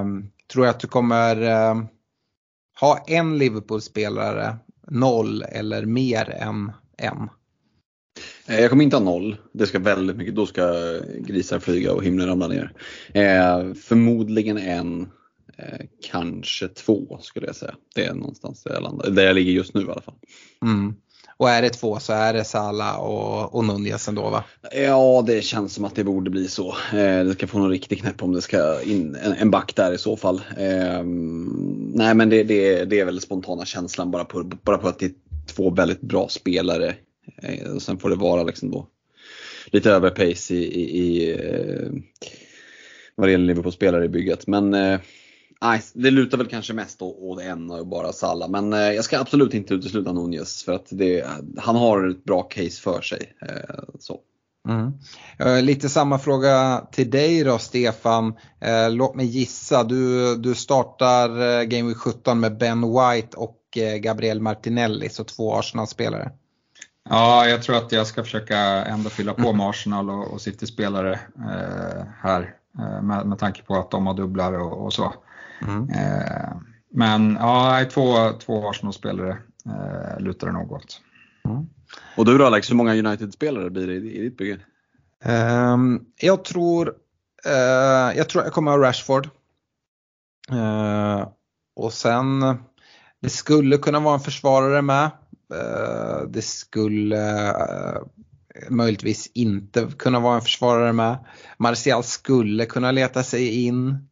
Um, 0.00 0.30
tror 0.52 0.66
jag 0.66 0.74
att 0.74 0.80
du 0.80 0.86
kommer 0.86 1.42
eh, 1.42 1.74
ha 2.80 3.04
en 3.06 3.38
Liverpool-spelare 3.38 4.56
noll 4.88 5.42
eller 5.42 5.86
mer 5.86 6.30
än 6.30 6.72
en? 6.98 7.28
Eh, 8.46 8.60
jag 8.60 8.70
kommer 8.70 8.84
inte 8.84 8.96
ha 8.96 9.04
noll. 9.04 9.36
Det 9.52 9.66
ska 9.66 9.78
väldigt 9.78 10.16
mycket, 10.16 10.34
då 10.34 10.46
ska 10.46 10.94
grisar 11.18 11.58
flyga 11.58 11.92
och 11.92 12.04
himlen 12.04 12.26
ramla 12.26 12.48
ner. 12.48 12.72
Eh, 13.12 13.74
förmodligen 13.74 14.58
en, 14.58 15.08
eh, 15.56 15.86
kanske 16.10 16.68
två 16.68 17.18
skulle 17.22 17.46
jag 17.46 17.56
säga. 17.56 17.74
Det 17.94 18.04
är 18.04 18.14
någonstans 18.14 18.62
där 18.62 18.72
jag 18.72 18.82
landar, 18.82 19.10
där 19.10 19.26
jag 19.26 19.34
ligger 19.34 19.52
just 19.52 19.74
nu 19.74 19.80
i 19.80 19.90
alla 19.90 20.00
fall. 20.00 20.14
Mm. 20.62 20.94
Och 21.36 21.50
är 21.50 21.62
det 21.62 21.70
två 21.70 21.98
så 21.98 22.12
är 22.12 22.32
det 22.32 22.44
Sala 22.44 22.96
och, 22.96 23.54
och 23.54 23.64
Nunez 23.64 24.08
ändå 24.08 24.30
va? 24.30 24.44
Ja 24.72 25.24
det 25.26 25.44
känns 25.44 25.74
som 25.74 25.84
att 25.84 25.94
det 25.94 26.04
borde 26.04 26.30
bli 26.30 26.48
så. 26.48 26.68
Eh, 26.92 27.24
det 27.24 27.32
ska 27.32 27.46
få 27.46 27.58
någon 27.58 27.70
riktig 27.70 28.00
knäpp 28.00 28.22
om 28.22 28.32
det 28.32 28.42
ska 28.42 28.82
in 28.82 29.14
en, 29.14 29.32
en 29.32 29.50
back 29.50 29.76
där 29.76 29.92
i 29.92 29.98
så 29.98 30.16
fall. 30.16 30.42
Eh, 30.56 31.02
nej 31.94 32.14
men 32.14 32.30
det, 32.30 32.42
det, 32.42 32.84
det, 32.84 33.00
är 33.00 33.04
väl 33.04 33.20
spontana 33.20 33.64
känslan 33.64 34.10
bara 34.10 34.24
på, 34.24 34.42
bara 34.42 34.78
på 34.78 34.88
att 34.88 34.98
det 34.98 35.06
är 35.06 35.12
två 35.46 35.70
väldigt 35.70 36.00
bra 36.00 36.28
spelare 36.28 36.94
och 37.74 37.82
sen 37.82 37.98
får 37.98 38.10
det 38.10 38.16
vara 38.16 38.42
liksom 38.42 38.70
då 38.70 38.88
lite 39.66 39.90
överpace 39.90 40.54
i, 40.54 40.64
i, 40.64 41.00
i 41.00 41.32
eh, 41.32 41.90
vad 43.14 43.28
det 43.28 43.32
gäller 43.32 43.46
Liverpool-spelare 43.46 44.04
i 44.04 44.08
bygget. 44.08 44.46
Men 44.46 44.74
eh, 44.74 45.00
nej, 45.62 45.82
det 45.94 46.10
lutar 46.10 46.38
väl 46.38 46.46
kanske 46.46 46.72
mest 46.72 47.02
åt 47.02 47.40
en 47.40 47.70
och 47.70 47.86
bara 47.86 48.12
Salla. 48.12 48.48
Men 48.48 48.72
eh, 48.72 48.78
jag 48.78 49.04
ska 49.04 49.18
absolut 49.18 49.54
inte 49.54 49.74
utesluta 49.74 50.12
Nunez 50.12 50.64
för 50.64 50.72
att 50.72 50.86
det, 50.90 51.26
han 51.56 51.76
har 51.76 52.08
ett 52.08 52.24
bra 52.24 52.42
case 52.42 52.82
för 52.82 53.00
sig. 53.00 53.32
Eh, 53.42 53.84
så. 53.98 54.20
Mm. 54.68 54.92
Eh, 55.38 55.62
lite 55.62 55.88
samma 55.88 56.18
fråga 56.18 56.86
till 56.92 57.10
dig 57.10 57.44
då 57.44 57.58
Stefan. 57.58 58.34
Låt 58.90 59.14
mig 59.14 59.26
gissa, 59.26 59.84
du, 59.84 60.36
du 60.36 60.54
startar 60.54 61.62
Game 61.64 61.88
Week 61.88 61.98
17 61.98 62.40
med 62.40 62.58
Ben 62.58 62.80
White 62.80 63.36
och 63.36 63.60
Gabriel 64.00 64.40
Martinelli, 64.40 65.08
så 65.08 65.24
två 65.24 65.54
Arsenal-spelare. 65.54 66.30
Ja, 67.10 67.46
jag 67.46 67.62
tror 67.62 67.76
att 67.76 67.92
jag 67.92 68.06
ska 68.06 68.22
försöka 68.22 68.58
ändå 68.84 69.10
fylla 69.10 69.34
på 69.34 69.52
med 69.52 69.68
Arsenal 69.68 70.10
och, 70.10 70.32
och 70.32 70.40
City-spelare 70.40 71.12
eh, 71.36 72.04
här 72.22 72.54
med, 73.02 73.26
med 73.26 73.38
tanke 73.38 73.62
på 73.62 73.74
att 73.74 73.90
de 73.90 74.06
har 74.06 74.14
dubblar 74.14 74.52
och, 74.52 74.84
och 74.84 74.92
så. 74.92 75.14
Mm. 75.62 75.88
Eh, 75.90 76.56
men 76.90 77.36
ja, 77.40 77.84
två, 77.90 78.32
två 78.38 78.68
Arsenal-spelare 78.68 79.36
eh, 79.66 80.20
lutar 80.20 80.46
det 80.46 80.52
nog 80.52 80.72
åt. 80.72 81.00
Mm. 81.44 81.66
Och 82.16 82.24
du 82.24 82.38
då 82.38 82.46
Alex, 82.46 82.70
hur 82.70 82.76
många 82.76 82.94
United-spelare 82.94 83.70
blir 83.70 83.86
det 83.86 83.94
i, 83.94 84.18
i 84.18 84.22
ditt 84.22 84.36
bygge? 84.36 84.58
Um, 85.24 86.06
jag 86.16 86.44
tror 86.44 86.88
uh, 87.46 88.16
jag 88.16 88.28
tror 88.28 88.44
jag 88.44 88.52
kommer 88.52 88.70
ha 88.70 88.78
Rashford. 88.78 89.28
Uh, 90.52 91.28
och 91.76 91.92
sen, 91.92 92.40
det 93.20 93.28
skulle 93.28 93.76
kunna 93.76 94.00
vara 94.00 94.14
en 94.14 94.20
försvarare 94.20 94.82
med. 94.82 95.10
Uh, 95.52 96.28
det 96.28 96.42
skulle 96.42 97.54
möjligtvis 98.68 99.30
inte 99.34 99.88
kunna 99.98 100.20
vara 100.20 100.34
en 100.34 100.42
försvarare 100.42 100.92
med. 100.92 101.16
Martial 101.58 102.04
skulle 102.04 102.66
kunna 102.66 102.92
leta 102.92 103.22
sig 103.22 103.64
in. 103.64 104.08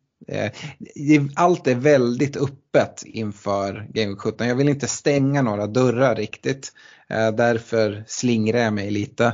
Allt 1.34 1.66
är 1.66 1.74
väldigt 1.74 2.36
öppet 2.36 3.02
inför 3.06 3.86
Game 3.92 4.16
17. 4.16 4.48
Jag 4.48 4.54
vill 4.54 4.68
inte 4.68 4.86
stänga 4.86 5.42
några 5.42 5.66
dörrar 5.66 6.16
riktigt. 6.16 6.72
Eh, 7.08 7.30
därför 7.30 8.04
slingrar 8.06 8.58
jag 8.58 8.72
mig 8.72 8.90
lite. 8.90 9.32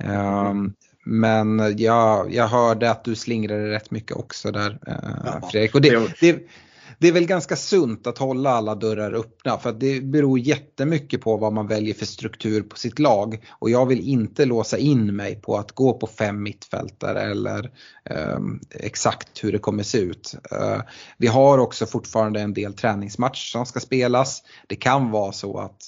Mm. 0.00 0.72
Men 1.04 1.74
jag, 1.78 2.34
jag 2.34 2.48
hörde 2.48 2.90
att 2.90 3.04
du 3.04 3.14
slingrade 3.14 3.70
rätt 3.70 3.90
mycket 3.90 4.16
också 4.16 4.50
där 4.50 4.78
eh, 4.86 5.48
Fredrik. 5.50 5.74
Och 5.74 5.80
det, 5.80 6.20
det, 6.20 6.38
det 6.98 7.08
är 7.08 7.12
väl 7.12 7.26
ganska 7.26 7.56
sunt 7.56 8.06
att 8.06 8.18
hålla 8.18 8.50
alla 8.50 8.74
dörrar 8.74 9.12
öppna 9.12 9.58
för 9.58 9.70
att 9.70 9.80
det 9.80 10.00
beror 10.00 10.38
jättemycket 10.38 11.20
på 11.20 11.36
vad 11.36 11.52
man 11.52 11.66
väljer 11.66 11.94
för 11.94 12.06
struktur 12.06 12.62
på 12.62 12.76
sitt 12.76 12.98
lag. 12.98 13.44
Och 13.50 13.70
jag 13.70 13.86
vill 13.86 14.00
inte 14.00 14.44
låsa 14.44 14.78
in 14.78 15.16
mig 15.16 15.40
på 15.40 15.56
att 15.56 15.72
gå 15.72 15.92
på 15.92 16.06
fem 16.06 16.42
mittfältare 16.42 17.22
eller 17.22 17.70
eh, 18.10 18.38
exakt 18.70 19.44
hur 19.44 19.52
det 19.52 19.58
kommer 19.58 19.82
se 19.82 19.98
ut. 19.98 20.36
Eh, 20.50 20.80
vi 21.18 21.26
har 21.26 21.58
också 21.58 21.86
fortfarande 21.86 22.40
en 22.40 22.54
del 22.54 22.74
träningsmatcher 22.74 23.50
som 23.50 23.66
ska 23.66 23.80
spelas. 23.80 24.42
Det 24.66 24.76
kan 24.76 25.10
vara 25.10 25.32
så 25.32 25.58
att 25.58 25.78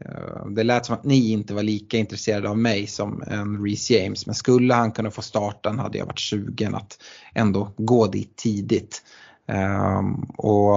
Eh, 0.00 0.46
det 0.46 0.62
lät 0.62 0.86
som 0.86 0.94
att 0.94 1.04
ni 1.04 1.30
inte 1.30 1.54
var 1.54 1.62
lika 1.62 1.96
intresserade 1.96 2.48
av 2.48 2.58
mig 2.58 2.86
som 2.86 3.22
en 3.26 3.64
Reece 3.64 3.90
James 3.90 4.26
men 4.26 4.34
skulle 4.34 4.74
han 4.74 4.92
kunna 4.92 5.10
få 5.10 5.22
starten 5.22 5.78
hade 5.78 5.98
jag 5.98 6.06
varit 6.06 6.20
sugen 6.20 6.74
att 6.74 6.98
ändå 7.34 7.74
gå 7.76 8.06
dit 8.06 8.36
tidigt. 8.36 9.02
Ehm, 9.46 10.14
och 10.36 10.76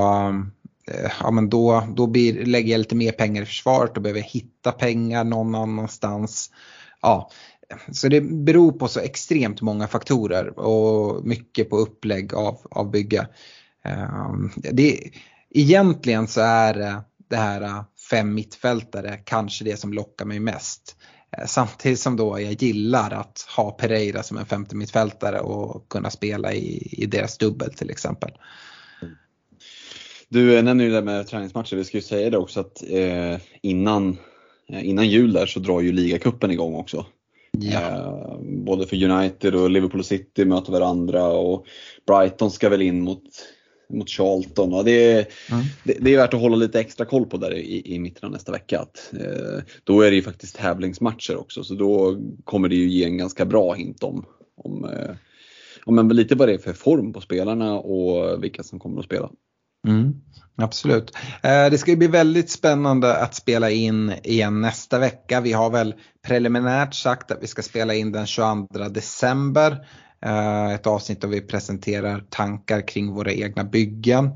eh, 0.91 1.11
ja, 1.19 1.31
men 1.31 1.49
då, 1.49 1.84
då 1.95 2.07
blir, 2.07 2.45
lägger 2.45 2.72
jag 2.72 2.80
lite 2.80 2.95
mer 2.95 3.11
pengar 3.11 3.41
i 3.41 3.45
försvaret 3.45 3.98
och 3.98 4.03
behöver 4.03 4.22
hitta 4.22 4.72
pengar 4.72 5.23
någon 5.23 5.56
annanstans. 5.56 6.52
Ja, 7.02 7.30
så 7.91 8.07
det 8.07 8.22
beror 8.22 8.72
på 8.72 8.88
så 8.88 8.99
extremt 8.99 9.61
många 9.61 9.88
faktorer 9.88 10.60
och 10.60 11.26
mycket 11.26 11.69
på 11.69 11.77
upplägg 11.77 12.34
av, 12.34 12.57
av 12.72 12.91
bygge. 12.91 13.27
Ehm, 13.84 14.52
det, 14.56 14.99
egentligen 15.49 16.27
så 16.27 16.41
är 16.41 16.73
det 16.73 17.02
det 17.30 17.35
här 17.35 17.61
eh, 17.61 17.84
fem 18.10 18.34
mittfältare 18.34 19.18
kanske 19.18 19.64
det 19.65 19.77
som 19.77 19.94
lockar 19.94 20.26
mig 20.26 20.39
mest. 20.39 20.95
Eh, 21.32 21.45
samtidigt 21.45 21.99
som 21.99 22.16
då 22.16 22.40
jag 22.41 22.64
gillar 22.64 23.12
att 23.12 23.45
ha 23.58 23.72
Pereira 23.72 24.24
som 24.24 24.38
en 24.38 24.45
femte 24.45 24.76
mittfältare 24.76 25.40
och 25.40 25.90
kunna 25.90 26.10
spela 26.10 26.54
i, 26.54 26.88
i 26.91 27.06
deras 27.06 27.38
dubbel 27.38 27.74
till 27.74 27.90
exempel. 27.90 28.32
Du 30.30 30.62
nämner 30.62 30.84
ju 30.86 30.91
det 30.91 31.02
med 31.02 31.28
träningsmatcher, 31.28 31.76
vi 31.76 31.84
ska 31.84 31.98
ju 31.98 32.02
säga 32.02 32.30
det 32.30 32.38
också 32.38 32.60
att 32.60 32.84
eh, 32.90 33.41
innan, 33.62 34.18
eh, 34.70 34.88
innan 34.88 35.08
jul 35.08 35.34
där 35.34 35.45
så 35.45 35.60
drar 35.60 35.82
ju 35.82 35.91
ligacupen 35.91 36.52
igång 36.52 36.76
också. 36.76 37.06
Ja. 37.52 37.80
Eh, 37.80 38.38
både 38.41 38.88
för 38.88 39.04
United 39.04 39.56
och 39.56 39.70
Liverpool 39.70 40.04
City 40.04 40.45
möter 40.45 40.72
varandra 40.72 41.28
och 41.28 41.66
Brighton 42.08 42.52
ska 42.52 42.70
väl 42.70 42.82
in 42.82 43.02
mot 43.02 43.24
mot 43.90 44.10
Charlton. 44.10 44.74
Och 44.74 44.86
det, 44.86 45.12
är, 45.12 45.28
mm. 45.52 45.66
det, 45.84 45.98
det, 46.02 46.14
är 46.14 46.18
värt 46.18 46.34
att 46.34 46.42
hålla 46.42 46.56
lite 46.56 46.80
extra 46.80 47.06
koll 47.06 47.26
på 47.26 47.38
där 47.38 47.54
i, 47.54 47.96
i 47.96 48.00
mitten 48.00 48.26
av 48.26 48.32
nästa 48.32 48.52
vecka. 48.52 48.80
Att, 48.80 49.14
eh, 49.14 49.64
då 49.84 50.02
är 50.02 50.10
det 50.10 50.16
ju 50.16 50.22
faktiskt 50.22 50.56
tävlingsmatcher 50.56 51.36
också 51.36 51.64
så 51.64 51.74
då 51.74 52.18
kommer 52.44 52.70
det 52.70 52.76
ju 52.76 52.90
ge 52.90 53.04
en 53.04 53.18
ganska 53.18 53.46
bra 53.46 53.74
hint 53.74 54.04
om, 54.04 54.26
om, 54.58 54.86
eh, 54.86 55.16
om 55.86 56.10
lite 56.10 56.36
vad 56.36 56.48
det 56.48 56.54
är 56.54 56.58
för 56.58 56.74
form 56.74 57.14
på 57.14 57.22
spelarna 57.22 57.74
och 57.74 58.44
vilka 58.44 58.64
som 58.64 58.80
kommer 58.80 59.00
att 59.00 59.06
spela. 59.06 59.30
Mm, 59.88 60.14
absolut. 60.56 61.16
Eh, 61.44 61.70
det 61.72 61.78
ska 61.78 61.96
bli 61.96 62.08
väldigt 62.08 62.50
spännande 62.50 63.18
att 63.18 63.36
spela 63.36 63.70
in 63.70 64.14
igen 64.24 64.62
nästa 64.62 65.00
vecka. 65.00 65.42
Vi 65.42 65.54
har 65.54 65.70
väl 65.70 65.96
preliminärt 66.28 66.94
sagt 66.94 67.32
att 67.32 67.44
vi 67.44 67.48
ska 67.48 67.62
spela 67.62 67.94
in 67.94 68.12
den 68.12 68.26
22 68.26 68.68
december. 68.90 69.88
Eh, 70.26 70.73
ett 70.73 70.88
avsnitt 70.88 71.22
där 71.22 71.27
vi 71.27 71.41
presenterar 71.41 72.23
tankar 72.30 72.88
kring 72.88 73.14
våra 73.14 73.31
egna 73.31 73.64
byggen. 73.64 74.30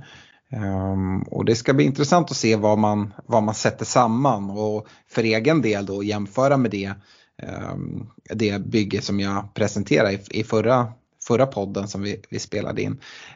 Um, 0.54 1.22
och 1.22 1.46
det 1.46 1.56
ska 1.56 1.74
bli 1.74 1.84
intressant 1.86 2.32
att 2.32 2.38
se 2.38 2.56
vad 2.56 2.78
man, 2.78 3.14
vad 3.26 3.44
man 3.44 3.56
sätter 3.56 3.86
samman 3.86 4.50
och 4.50 4.88
för 5.10 5.24
egen 5.24 5.62
del 5.62 5.86
då 5.86 6.04
jämföra 6.04 6.58
med 6.58 6.72
det, 6.72 6.94
um, 7.74 8.10
det 8.24 8.66
bygge 8.66 9.02
som 9.02 9.20
jag 9.20 9.54
presenterade 9.54 10.14
i, 10.14 10.20
i 10.30 10.44
förra, 10.44 10.94
förra 11.28 11.46
podden 11.46 11.88
som 11.88 12.02
vi, 12.02 12.22
vi 12.30 12.40
spelade 12.40 12.82
in. 12.82 12.92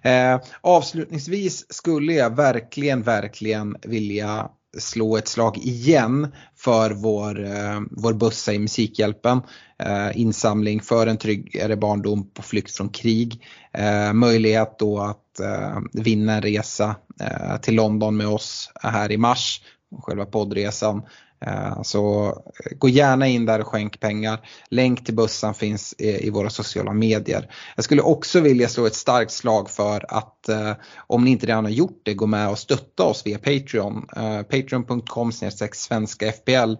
Uh, 0.05 0.41
avslutningsvis 0.61 1.73
skulle 1.73 2.13
jag 2.13 2.35
verkligen, 2.35 3.01
verkligen 3.01 3.77
vilja 3.81 4.49
slå 4.77 5.17
ett 5.17 5.27
slag 5.27 5.57
igen 5.57 6.27
för 6.55 6.91
vår, 6.91 7.45
eh, 7.45 7.81
vår 7.91 8.13
bussa 8.13 8.53
i 8.53 8.59
Musikhjälpen. 8.59 9.41
Eh, 9.79 10.19
insamling 10.19 10.81
för 10.81 11.07
en 11.07 11.17
tryggare 11.17 11.75
barndom 11.75 12.29
på 12.29 12.41
flykt 12.41 12.77
från 12.77 12.89
krig. 12.89 13.43
Eh, 13.73 14.13
möjlighet 14.13 14.79
då 14.79 14.99
att 14.99 15.39
eh, 15.39 15.79
vinna 15.93 16.33
en 16.33 16.41
resa 16.41 16.95
eh, 17.21 17.57
till 17.57 17.75
London 17.75 18.17
med 18.17 18.27
oss 18.27 18.71
här 18.81 19.11
i 19.11 19.17
mars. 19.17 19.61
Själva 20.01 20.25
poddresan. 20.25 21.01
Eh, 21.41 21.81
så 21.81 22.27
eh, 22.27 22.77
gå 22.77 22.89
gärna 22.89 23.27
in 23.27 23.45
där 23.45 23.59
och 23.59 23.67
skänk 23.67 23.99
pengar. 23.99 24.39
Länk 24.69 25.05
till 25.05 25.15
bussen 25.15 25.53
finns 25.53 25.95
i 25.97 26.29
våra 26.29 26.49
sociala 26.49 26.93
medier. 26.93 27.51
Jag 27.75 27.85
skulle 27.85 28.01
också 28.01 28.39
vilja 28.39 28.67
slå 28.67 28.85
ett 28.85 28.95
starkt 28.95 29.31
slag 29.31 29.69
för 29.69 30.05
att 30.07 30.49
eh, 30.49 30.71
om 30.97 31.23
ni 31.23 31.31
inte 31.31 31.45
redan 31.45 31.65
har 31.65 31.71
gjort 31.71 32.01
det, 32.03 32.13
gå 32.13 32.27
med 32.27 32.49
och 32.49 32.59
stötta 32.59 33.03
oss 33.03 33.25
via 33.25 33.37
Patreon. 33.37 34.05
Patreon.com 34.49 35.31
svenska 35.71 36.31
FPL. 36.31 36.73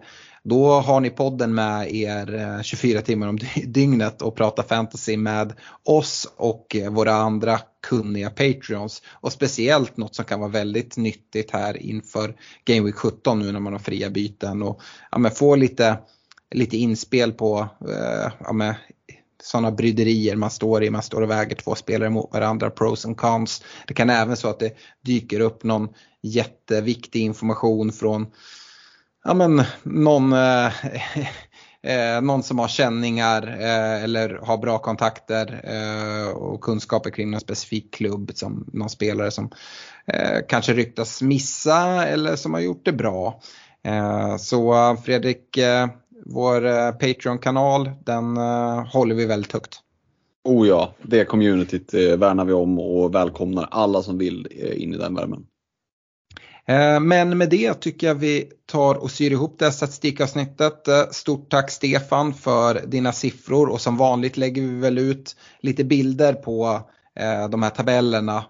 Då 0.44 0.70
har 0.70 1.00
ni 1.00 1.10
podden 1.10 1.54
med 1.54 1.94
er 1.94 2.62
24 2.62 3.00
timmar 3.00 3.28
om 3.28 3.38
dygnet 3.66 4.22
och 4.22 4.36
pratar 4.36 4.62
fantasy 4.62 5.16
med 5.16 5.52
oss 5.84 6.28
och 6.36 6.76
våra 6.90 7.14
andra 7.14 7.60
kunniga 7.88 8.30
Patreons. 8.30 9.02
Och 9.12 9.32
speciellt 9.32 9.96
något 9.96 10.14
som 10.14 10.24
kan 10.24 10.40
vara 10.40 10.50
väldigt 10.50 10.96
nyttigt 10.96 11.50
här 11.50 11.76
inför 11.76 12.36
Game 12.64 12.86
Week 12.86 12.94
17 12.94 13.38
nu 13.38 13.52
när 13.52 13.60
man 13.60 13.72
har 13.72 13.80
fria 13.80 14.10
byten 14.10 14.62
och 14.62 14.80
ja, 15.10 15.30
få 15.30 15.56
lite, 15.56 15.98
lite 16.54 16.76
inspel 16.76 17.32
på 17.32 17.68
eh, 17.88 18.32
ja, 18.38 18.74
sådana 19.42 19.70
bryderier 19.70 20.36
man 20.36 20.50
står 20.50 20.84
i. 20.84 20.90
Man 20.90 21.02
står 21.02 21.22
och 21.22 21.30
väger 21.30 21.56
två 21.56 21.74
spelare 21.74 22.10
mot 22.10 22.32
varandra, 22.32 22.70
pros 22.70 23.06
and 23.06 23.16
cons. 23.16 23.62
Det 23.86 23.94
kan 23.94 24.10
även 24.10 24.36
så 24.36 24.48
att 24.48 24.58
det 24.58 24.76
dyker 25.04 25.40
upp 25.40 25.64
någon 25.64 25.88
jätteviktig 26.22 27.20
information 27.20 27.92
från 27.92 28.26
ja, 29.24 29.34
men, 29.34 29.62
någon 29.82 30.32
eh, 30.32 30.72
eh, 31.86 32.20
någon 32.22 32.42
som 32.42 32.58
har 32.58 32.68
känningar 32.68 33.56
eh, 33.60 34.04
eller 34.04 34.40
har 34.42 34.58
bra 34.58 34.78
kontakter 34.78 35.60
eh, 35.64 36.36
och 36.36 36.60
kunskaper 36.60 37.10
kring 37.10 37.30
någon 37.30 37.40
specifik 37.40 37.94
klubb 37.94 38.30
som 38.34 38.70
någon 38.72 38.90
spelare 38.90 39.30
som 39.30 39.50
eh, 40.06 40.38
kanske 40.48 40.72
ryktas 40.72 41.22
missa 41.22 42.06
eller 42.06 42.36
som 42.36 42.54
har 42.54 42.60
gjort 42.60 42.84
det 42.84 42.92
bra. 42.92 43.40
Eh, 43.84 44.36
så 44.36 44.96
Fredrik, 45.04 45.56
eh, 45.56 45.88
vår 46.26 46.66
eh, 46.66 46.90
Patreon-kanal 46.90 47.90
den 48.04 48.36
eh, 48.36 48.86
håller 48.92 49.14
vi 49.14 49.26
väldigt 49.26 49.52
högt. 49.52 49.80
Oh 50.44 50.68
ja, 50.68 50.94
det 51.02 51.24
communityt 51.24 51.94
eh, 51.94 52.16
värnar 52.16 52.44
vi 52.44 52.52
om 52.52 52.78
och 52.78 53.14
välkomnar 53.14 53.68
alla 53.70 54.02
som 54.02 54.18
vill 54.18 54.46
in 54.76 54.94
i 54.94 54.96
den 54.96 55.14
värmen. 55.14 55.46
Eh, 56.68 57.00
men 57.00 57.38
med 57.38 57.50
det 57.50 57.74
tycker 57.74 58.06
jag 58.06 58.14
vi 58.14 58.52
tar 58.66 58.94
och 58.94 59.10
syr 59.10 59.30
ihop 59.30 59.58
det 59.58 59.64
här 59.64 59.72
statistikavsnittet. 59.72 60.88
Eh, 60.88 61.04
stort 61.10 61.50
tack 61.50 61.70
Stefan 61.70 62.34
för 62.34 62.86
dina 62.86 63.12
siffror 63.12 63.68
och 63.68 63.80
som 63.80 63.96
vanligt 63.96 64.36
lägger 64.36 64.62
vi 64.62 64.80
väl 64.80 64.98
ut 64.98 65.36
lite 65.60 65.84
bilder 65.84 66.32
på 66.32 66.80
eh, 67.16 67.48
de 67.48 67.62
här 67.62 67.70
tabellerna 67.70 68.44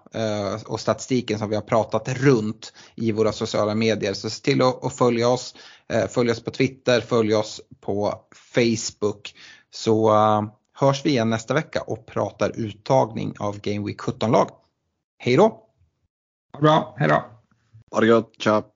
och 0.66 0.80
statistiken 0.80 1.38
som 1.38 1.48
vi 1.48 1.54
har 1.54 1.62
pratat 1.62 2.08
runt 2.08 2.72
i 2.94 3.12
våra 3.12 3.32
sociala 3.32 3.74
medier. 3.74 4.12
Så 4.12 4.30
se 4.30 4.42
till 4.42 4.62
att 4.62 4.96
följa 4.96 5.28
oss. 5.28 5.54
Följ 6.08 6.30
oss 6.30 6.44
på 6.44 6.50
Twitter, 6.50 7.00
följ 7.00 7.34
oss 7.34 7.60
på 7.80 8.14
Facebook. 8.54 9.34
Så 9.70 10.10
hörs 10.74 11.04
vi 11.04 11.10
igen 11.10 11.30
nästa 11.30 11.54
vecka 11.54 11.80
och 11.80 12.06
pratar 12.06 12.52
uttagning 12.56 13.34
av 13.38 13.60
Game 13.60 13.86
Week 13.86 14.00
17-lag. 14.00 14.50
Hej 15.18 15.36
då! 15.36 15.62
Bra, 16.60 16.94
hej 16.98 17.08
då! 17.08 17.35
Ha 17.92 18.00
det 18.00 18.06
gott, 18.06 18.38
tja! 18.38 18.75